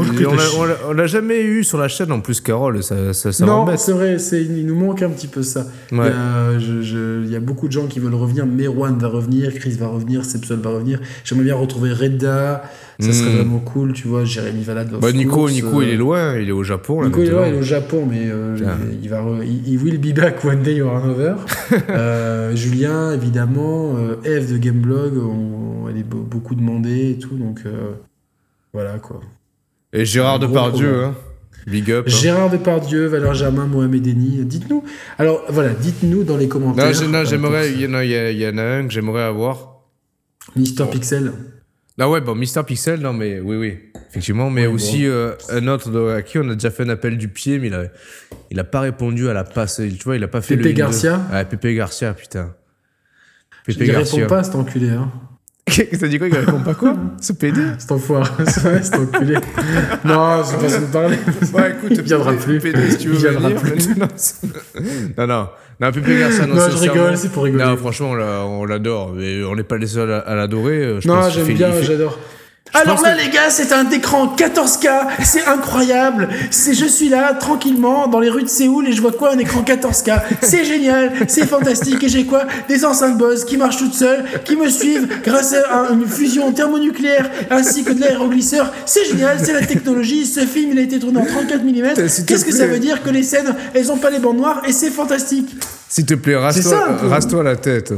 on 0.87 0.93
l'a- 0.93 1.05
jamais 1.05 1.39
eu 1.41 1.63
sur 1.63 1.77
la 1.77 1.87
chaîne 1.87 2.11
en 2.11 2.19
plus, 2.19 2.41
Carole. 2.41 2.81
Ça, 2.81 3.13
ça, 3.13 3.31
ça 3.31 3.45
non, 3.45 3.67
c'est 3.77 3.91
vrai, 3.91 4.17
c'est, 4.17 4.41
il 4.43 4.65
nous 4.65 4.73
manque 4.75 5.03
un 5.03 5.09
petit 5.09 5.27
peu 5.27 5.43
ça. 5.43 5.67
Il, 5.91 5.97
y 5.97 6.01
Ouais. 6.01 6.07
a, 6.07 6.57
je- 6.57 6.81
je- 6.81 7.23
il 7.23 7.31
y 7.31 7.35
a 7.35 7.39
beaucoup 7.39 7.67
de 7.67 7.73
gens 7.73 7.85
qui 7.85 7.99
veulent 7.99 8.15
revenir. 8.15 8.47
Merwan 8.47 8.97
va 8.97 9.07
revenir, 9.07 9.53
Chris 9.53 9.77
va 9.79 9.85
revenir, 9.87 10.25
Sepsol 10.25 10.59
va 10.61 10.71
revenir. 10.71 10.99
J'aimerais 11.23 11.45
bien 11.45 11.55
retrouver 11.55 11.93
Redda. 11.93 12.63
Ça 13.01 13.11
serait 13.13 13.31
Mm. 13.31 13.35
vraiment 13.35 13.59
cool, 13.59 13.93
tu 13.93 14.07
vois. 14.07 14.23
Jérémy 14.25 14.63
Valade. 14.63 14.91
Bah, 15.01 15.11
Nico, 15.11 15.31
course, 15.35 15.53
Nico 15.53 15.79
euh, 15.81 15.83
il 15.83 15.89
est 15.89 15.95
loin, 15.97 16.37
il 16.37 16.47
est 16.49 16.51
au 16.53 16.63
Japon. 16.63 17.01
Là, 17.01 17.07
Nico 17.07 17.21
il 17.21 17.27
est 17.27 17.31
là, 17.31 17.47
il 17.47 17.55
est 17.55 17.59
au 17.59 17.61
Japon, 17.63 18.07
mais 18.09 18.29
euh, 18.29 18.55
il, 18.91 19.03
il 19.03 19.09
va 19.09 19.21
re- 19.21 19.43
il, 19.43 19.67
il 19.73 19.77
will 19.83 19.97
be 19.99 20.15
back 20.15 20.43
one 20.45 20.61
day 20.61 20.81
or 20.81 20.95
another. 20.97 21.35
Euh, 21.89 22.55
Julien, 22.55 23.13
évidemment, 23.13 23.95
euh, 23.97 24.15
Eve 24.23 24.51
de 24.53 24.57
Gameblog, 24.57 25.17
on- 25.17 25.89
elle 25.89 25.97
est 25.97 26.07
be- 26.07 26.23
beaucoup 26.23 26.53
demandée 26.55 27.11
et 27.11 27.17
tout, 27.17 27.35
donc 27.35 27.61
euh, 27.65 27.91
voilà 28.73 28.99
quoi. 28.99 29.19
Et 29.93 30.05
Gérard 30.05 30.39
Depardieu, 30.39 31.03
hein. 31.05 31.15
Big 31.67 31.91
up. 31.91 32.05
hein. 32.07 32.09
Gérard 32.09 32.49
Depardieu, 32.49 33.05
Valère 33.07 33.33
Germain, 33.33 33.65
Mohamed 33.67 34.05
Eni, 34.07 34.43
dites-nous. 34.45 34.83
Alors 35.17 35.43
voilà, 35.49 35.73
dites-nous 35.73 36.23
dans 36.23 36.37
les 36.37 36.47
commentaires. 36.47 36.85
Non, 36.87 36.93
j'ai- 36.93 37.07
non, 37.07 37.19
euh, 37.19 37.25
j'aimerais. 37.25 37.71
y, 37.73 37.85
en 37.87 37.93
a- 37.93 38.03
il 38.05 38.37
y 38.39 38.47
en 38.47 38.57
a 38.57 38.63
un 38.63 38.87
que 38.87 38.93
j'aimerais 38.93 39.23
avoir. 39.23 39.81
Mister 40.55 40.85
Pixel. 40.91 41.31
Ah 41.99 42.09
ouais, 42.09 42.21
bon, 42.21 42.33
Mister 42.35 42.61
Pixel, 42.65 42.99
non, 42.99 43.13
mais 43.13 43.39
oui, 43.39 43.57
oui, 43.57 43.77
effectivement. 44.09 44.49
Mais 44.49 44.65
Oui, 44.65 44.73
aussi 44.73 45.05
euh, 45.05 45.33
un 45.49 45.67
autre 45.67 45.91
de, 45.91 46.09
à 46.09 46.21
qui 46.23 46.39
on 46.39 46.49
a 46.49 46.53
déjà 46.55 46.71
fait 46.71 46.83
un 46.83 46.89
appel 46.89 47.17
du 47.17 47.27
pied, 47.27 47.59
mais 47.59 47.67
il 47.67 47.73
a, 47.75 47.83
il 48.49 48.59
a 48.59 48.63
pas 48.63 48.79
répondu 48.79 49.29
à 49.29 49.33
la 49.33 49.43
passe. 49.43 49.75
Tu 49.77 50.03
vois, 50.03 50.15
il 50.15 50.23
a 50.23 50.27
pas 50.27 50.41
fait 50.41 50.57
Pépé 50.57 50.69
le. 50.69 50.75
Garcia? 50.75 51.21
Ah, 51.31 51.45
Pépé 51.45 51.75
Garcia, 51.75 52.13
putain. 52.13 52.55
Pépé 53.65 53.85
Il 53.85 53.91
Garcia. 53.91 54.15
répond 54.23 54.29
pas, 54.35 54.43
cet 54.43 54.55
enculé. 54.55 54.89
Hein. 54.89 55.11
T'as 55.99 56.07
dit 56.07 56.17
quoi 56.17 56.27
Il 56.27 56.35
répond 56.35 56.59
pas 56.61 56.73
quoi? 56.73 56.95
Ce 57.21 57.33
PD 57.33 57.61
Cet 57.77 57.91
enfoiré, 57.91 58.45
cet 58.47 58.95
enculé. 58.95 59.35
non, 60.03 60.41
c'est 60.43 60.57
pas 60.57 60.69
ça 60.69 60.79
de 60.79 60.85
parler. 60.91 61.17
Ouais, 61.53 61.71
écoute, 61.71 61.91
il 61.91 62.01
viendra 62.01 62.33
plus. 62.33 62.59
PD, 62.59 62.89
si 62.91 62.97
tu 62.97 63.09
veux 63.09 63.15
il 63.15 63.19
viendra 63.21 63.51
plus. 63.51 63.89
non, 65.17 65.27
non, 65.27 65.49
non, 65.81 65.91
Pépé 65.91 66.17
Garcia, 66.19 66.45
non, 66.45 66.55
Non, 66.55 66.69
je 66.69 66.77
rigole, 66.77 67.17
c'est 67.17 67.29
pour 67.31 67.43
rigoler. 67.43 67.63
Non, 67.63 67.75
franchement, 67.77 68.11
on 68.11 68.13
l'a- 68.15 68.45
on 68.45 68.65
l'adore, 68.65 69.13
mais 69.15 69.43
on 69.43 69.55
n'est 69.55 69.63
pas 69.63 69.77
les 69.77 69.87
seuls 69.87 70.11
à, 70.11 70.19
à 70.19 70.35
l'adorer. 70.35 70.77
euh, 70.83 71.01
je 71.01 71.07
Non, 71.07 71.27
j'aime 71.29 71.47
bien, 71.53 71.71
j'adore. 71.81 72.17
Alors 72.73 73.01
là, 73.01 73.13
que- 73.15 73.21
les 73.21 73.29
gars, 73.29 73.49
c'est 73.49 73.73
un 73.73 73.89
écran 73.89 74.33
4K, 74.37 74.89
c'est 75.23 75.45
incroyable. 75.45 76.29
C'est, 76.51 76.73
je 76.73 76.85
suis 76.85 77.09
là, 77.09 77.33
tranquillement, 77.33 78.07
dans 78.07 78.19
les 78.19 78.29
rues 78.29 78.43
de 78.43 78.47
Séoul, 78.49 78.87
et 78.87 78.93
je 78.93 79.01
vois 79.01 79.11
quoi 79.11 79.33
Un 79.33 79.37
écran 79.39 79.61
4K. 79.61 80.21
C'est 80.41 80.63
génial, 80.63 81.11
c'est 81.27 81.45
fantastique. 81.45 82.03
Et 82.03 82.09
j'ai 82.09 82.25
quoi? 82.25 82.45
Des 82.69 82.85
enceintes 82.85 83.17
Bose 83.17 83.43
qui 83.45 83.57
marchent 83.57 83.77
toutes 83.77 83.93
seules, 83.93 84.23
qui 84.45 84.55
me 84.55 84.69
suivent 84.69 85.07
grâce 85.23 85.53
à 85.53 85.79
un- 85.81 85.93
une 85.93 86.07
fusion 86.07 86.51
thermonucléaire, 86.53 87.29
ainsi 87.49 87.83
que 87.83 87.91
de 87.91 87.99
l'aéroglisseur. 88.01 88.71
C'est 88.85 89.05
génial, 89.05 89.37
c'est 89.43 89.53
la 89.53 89.65
technologie. 89.65 90.25
Ce 90.25 90.41
film, 90.41 90.71
il 90.71 90.79
a 90.79 90.81
été 90.83 90.97
tourné 90.99 91.19
en 91.19 91.25
34 91.25 91.63
mm. 91.63 91.93
Qu'est-ce 92.25 92.45
que 92.45 92.53
ça 92.53 92.67
veut 92.67 92.79
dire 92.79 93.03
Que 93.03 93.09
les 93.09 93.23
scènes, 93.23 93.53
elles 93.73 93.91
ont 93.91 93.97
pas 93.97 94.09
les 94.09 94.19
bandes 94.19 94.37
noires, 94.37 94.61
et 94.67 94.71
c'est 94.71 94.89
fantastique. 94.91 95.49
S'il 95.89 96.05
te 96.05 96.13
plaît, 96.13 96.37
rase-toi 96.37 97.43
la 97.43 97.55
tête. 97.57 97.93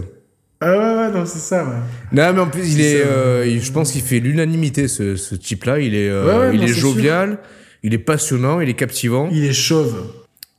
Ah 0.65 0.71
ouais, 0.77 0.77
ouais, 1.07 1.11
non, 1.19 1.25
c'est 1.25 1.39
ça, 1.39 1.63
ouais. 1.63 1.71
Non, 2.11 2.33
mais 2.33 2.39
en 2.39 2.47
plus, 2.47 2.73
il 2.73 2.81
est, 2.81 3.03
euh, 3.05 3.45
il- 3.47 3.61
je 3.61 3.71
pense 3.71 3.91
qu'il 3.91 4.01
fait 4.01 4.19
l'unanimité, 4.19 4.87
ce, 4.87 5.15
ce 5.15 5.35
type-là. 5.35 5.79
Il 5.79 5.93
est, 5.95 6.09
euh, 6.09 6.49
Ouais, 6.49 6.55
il 6.55 6.61
non, 6.61 6.65
est 6.67 6.73
jovial, 6.73 7.39
il 7.83 7.93
est 7.93 7.97
passionnant, 7.99 8.61
il 8.61 8.69
est 8.69 8.73
captivant, 8.75 9.29
Il 9.31 9.43
est 9.43 9.53
chauve. 9.53 9.95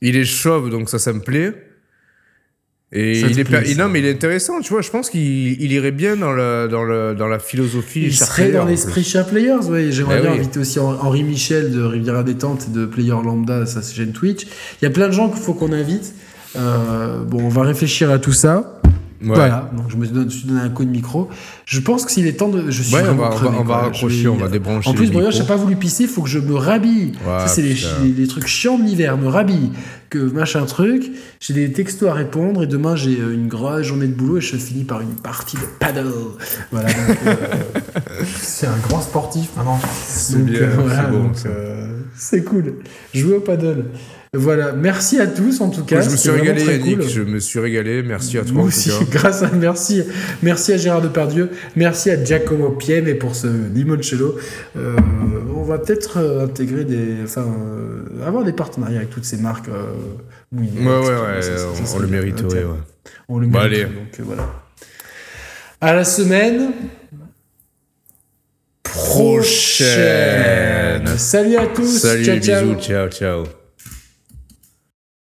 il 0.01 0.15
est 0.15 0.25
chauve, 0.25 0.69
donc 0.69 0.89
ça, 0.89 0.99
ça 0.99 1.11
me 1.13 1.21
plaît. 1.21 1.53
Et 2.91 3.15
Ça 3.15 3.27
il 3.27 3.39
est, 3.39 3.43
plaît, 3.43 3.73
non, 3.75 3.89
mais 3.89 3.99
il 3.99 4.05
est 4.05 4.11
intéressant, 4.11 4.61
tu 4.61 4.71
vois. 4.71 4.81
Je 4.81 4.89
pense 4.91 5.09
qu'il 5.09 5.59
il 5.61 5.71
irait 5.71 5.91
bien 5.91 6.15
dans, 6.15 6.31
le, 6.31 6.67
dans, 6.69 6.83
le, 6.83 7.13
dans 7.15 7.27
la 7.27 7.39
philosophie. 7.39 8.03
Il 8.03 8.15
serait 8.15 8.51
dans 8.51 8.63
l'esprit. 8.63 9.03
Sharp 9.03 9.31
Players, 9.31 9.65
ouais. 9.69 9.91
J'aimerais 9.91 10.17
Eh 10.19 10.21
bien 10.21 10.31
oui. 10.33 10.37
inviter 10.39 10.59
aussi 10.59 10.77
Hen- 10.79 10.97
Henri 11.01 11.23
Michel 11.23 11.71
de 11.73 11.81
Riviera 11.81 12.23
Détente 12.23 12.71
de 12.71 12.85
Player 12.85 13.09
Lambda, 13.09 13.65
ça 13.65 13.81
c'est 13.81 13.95
chaîne 13.95 14.13
Twitch. 14.13 14.43
Il 14.81 14.85
y 14.85 14.87
a 14.87 14.91
plein 14.91 15.07
de 15.07 15.13
gens 15.13 15.29
qu'il 15.29 15.41
faut 15.41 15.53
qu'on 15.55 15.73
invite. 15.73 16.13
Euh, 16.55 17.23
bon, 17.25 17.41
on 17.43 17.49
va 17.49 17.63
réfléchir 17.63 18.09
à 18.11 18.19
tout 18.19 18.31
ça. 18.31 18.74
Ouais. 19.21 19.33
Voilà, 19.33 19.71
donc 19.75 19.85
je 19.89 19.95
me 19.95 20.03
suis 20.05 20.13
donné, 20.13 20.29
je 20.29 20.35
me 20.35 20.39
suis 20.39 20.47
donné 20.47 20.59
un 20.61 20.69
coup 20.69 20.83
de 20.83 20.89
micro. 20.89 21.29
Je 21.65 21.79
pense 21.79 22.05
que 22.05 22.11
s'il 22.11 22.27
est 22.27 22.33
temps 22.33 22.49
de. 22.49 22.69
Je 22.69 22.83
suis 22.83 22.93
Ouais, 22.95 23.01
on 23.09 23.15
va, 23.15 23.29
crevé, 23.29 23.55
on 23.59 23.63
raccrocher, 23.63 24.15
Je 24.17 24.23
vais- 24.23 24.27
on 24.29 24.35
va 24.35 24.49
débrancher. 24.49 24.89
En 24.89 24.93
plus, 24.93 25.07
Brian, 25.07 25.27
micros. 25.27 25.37
j'ai 25.37 25.47
pas 25.47 25.55
voulu 25.55 25.75
pisser, 25.77 26.03
il 26.03 26.09
faut 26.09 26.21
que 26.23 26.29
je 26.29 26.39
me 26.39 26.53
rhabille. 26.53 27.13
Ouais, 27.25 27.39
ça, 27.39 27.47
c'est 27.47 27.61
les, 27.61 27.73
putain. 27.75 27.87
les- 28.03 28.11
les 28.11 28.27
trucs 28.27 28.47
chiants 28.47 28.77
de 28.77 28.83
l'hiver, 28.83 29.17
me 29.17 29.27
rhabille. 29.27 29.71
Que 30.09 30.19
machin 30.19 30.65
truc. 30.65 31.11
J'ai 31.39 31.53
des 31.53 31.71
textos 31.71 32.07
à 32.09 32.13
répondre 32.13 32.63
et 32.63 32.67
demain, 32.67 32.95
j'ai 32.95 33.19
euh, 33.19 33.33
une 33.33 33.47
grosse 33.47 33.83
journée 33.83 34.07
de 34.07 34.13
boulot 34.13 34.37
et 34.37 34.41
je 34.41 34.55
finis 34.57 34.83
par 34.83 35.01
une 35.01 35.15
partie 35.15 35.55
de 35.57 35.61
paddle. 35.79 36.07
Voilà, 36.71 36.89
euh, 36.89 37.33
c'est 38.41 38.67
un 38.67 38.77
grand 38.87 39.01
sportif 39.01 39.49
maintenant. 39.57 39.79
C'est 40.05 40.43
bien, 40.45 40.61
euh, 40.61 40.75
voilà, 40.77 41.05
c'est 41.05 41.11
bon, 41.11 41.31
euh, 41.47 41.87
c'est 42.15 42.43
cool. 42.43 42.75
Jouer 43.13 43.35
au 43.37 43.41
paddle. 43.41 43.85
Voilà, 44.35 44.73
merci 44.73 45.19
à 45.19 45.27
tous 45.27 45.61
en 45.61 45.69
tout 45.69 45.83
cas. 45.85 46.01
je 46.01 46.09
me 46.09 46.15
suis 46.15 46.29
régalé, 46.29 46.63
Yannick. 46.63 46.99
cool. 46.99 47.07
Je 47.09 47.21
me 47.21 47.39
suis 47.39 47.59
régalé. 47.59 48.03
Merci 48.03 48.37
à 48.37 48.43
toi. 48.43 48.51
Moi 48.53 48.61
en 48.63 48.65
tout 48.65 48.69
aussi, 48.73 48.89
cas. 48.89 48.95
grâce 49.11 49.43
à 49.43 49.49
merci, 49.51 50.03
merci 50.43 50.73
à 50.73 50.77
Gérard 50.77 51.01
Depardieu, 51.01 51.49
merci 51.75 52.09
à 52.11 52.23
Giacomo 52.23 52.69
Pieme 52.71 53.17
pour 53.17 53.35
ce 53.35 53.47
limoncello. 53.73 54.37
Euh, 54.77 54.95
on 55.55 55.63
va 55.63 55.77
peut-être 55.79 56.17
euh, 56.19 56.45
intégrer 56.45 56.83
des. 56.85 57.15
Enfin, 57.23 57.45
euh, 57.45 58.03
avoir 58.27 58.43
des 58.43 58.53
partenariats 58.53 58.97
avec 58.97 59.09
toutes 59.09 59.25
ces 59.25 59.37
marques. 59.37 59.69
euh, 59.69 59.93
oui, 60.55 60.69
Ouais, 60.77 60.85
ouais, 60.85 61.07
ouais, 61.07 61.39
on, 61.95 61.99
le 61.99 62.07
mériterait, 62.07 62.63
Ok. 62.63 62.71
ouais. 62.71 62.79
On 63.29 63.39
le 63.39 63.47
Bon, 63.47 63.59
mérite. 63.59 63.73
allez. 63.73 63.83
Donc 63.85 64.19
voilà. 64.19 64.47
À 65.81 65.93
la 65.93 66.03
semaine 66.03 66.71
Prochaine. 69.75 71.05
Salut 71.17 71.57
à 71.57 71.67
tous. 71.67 71.99
Salut, 71.99 72.23
ciao, 72.25 72.39
ciao. 72.39 72.63
bisous, 72.65 72.79
ciao, 72.81 73.09
ciao. 73.09 73.64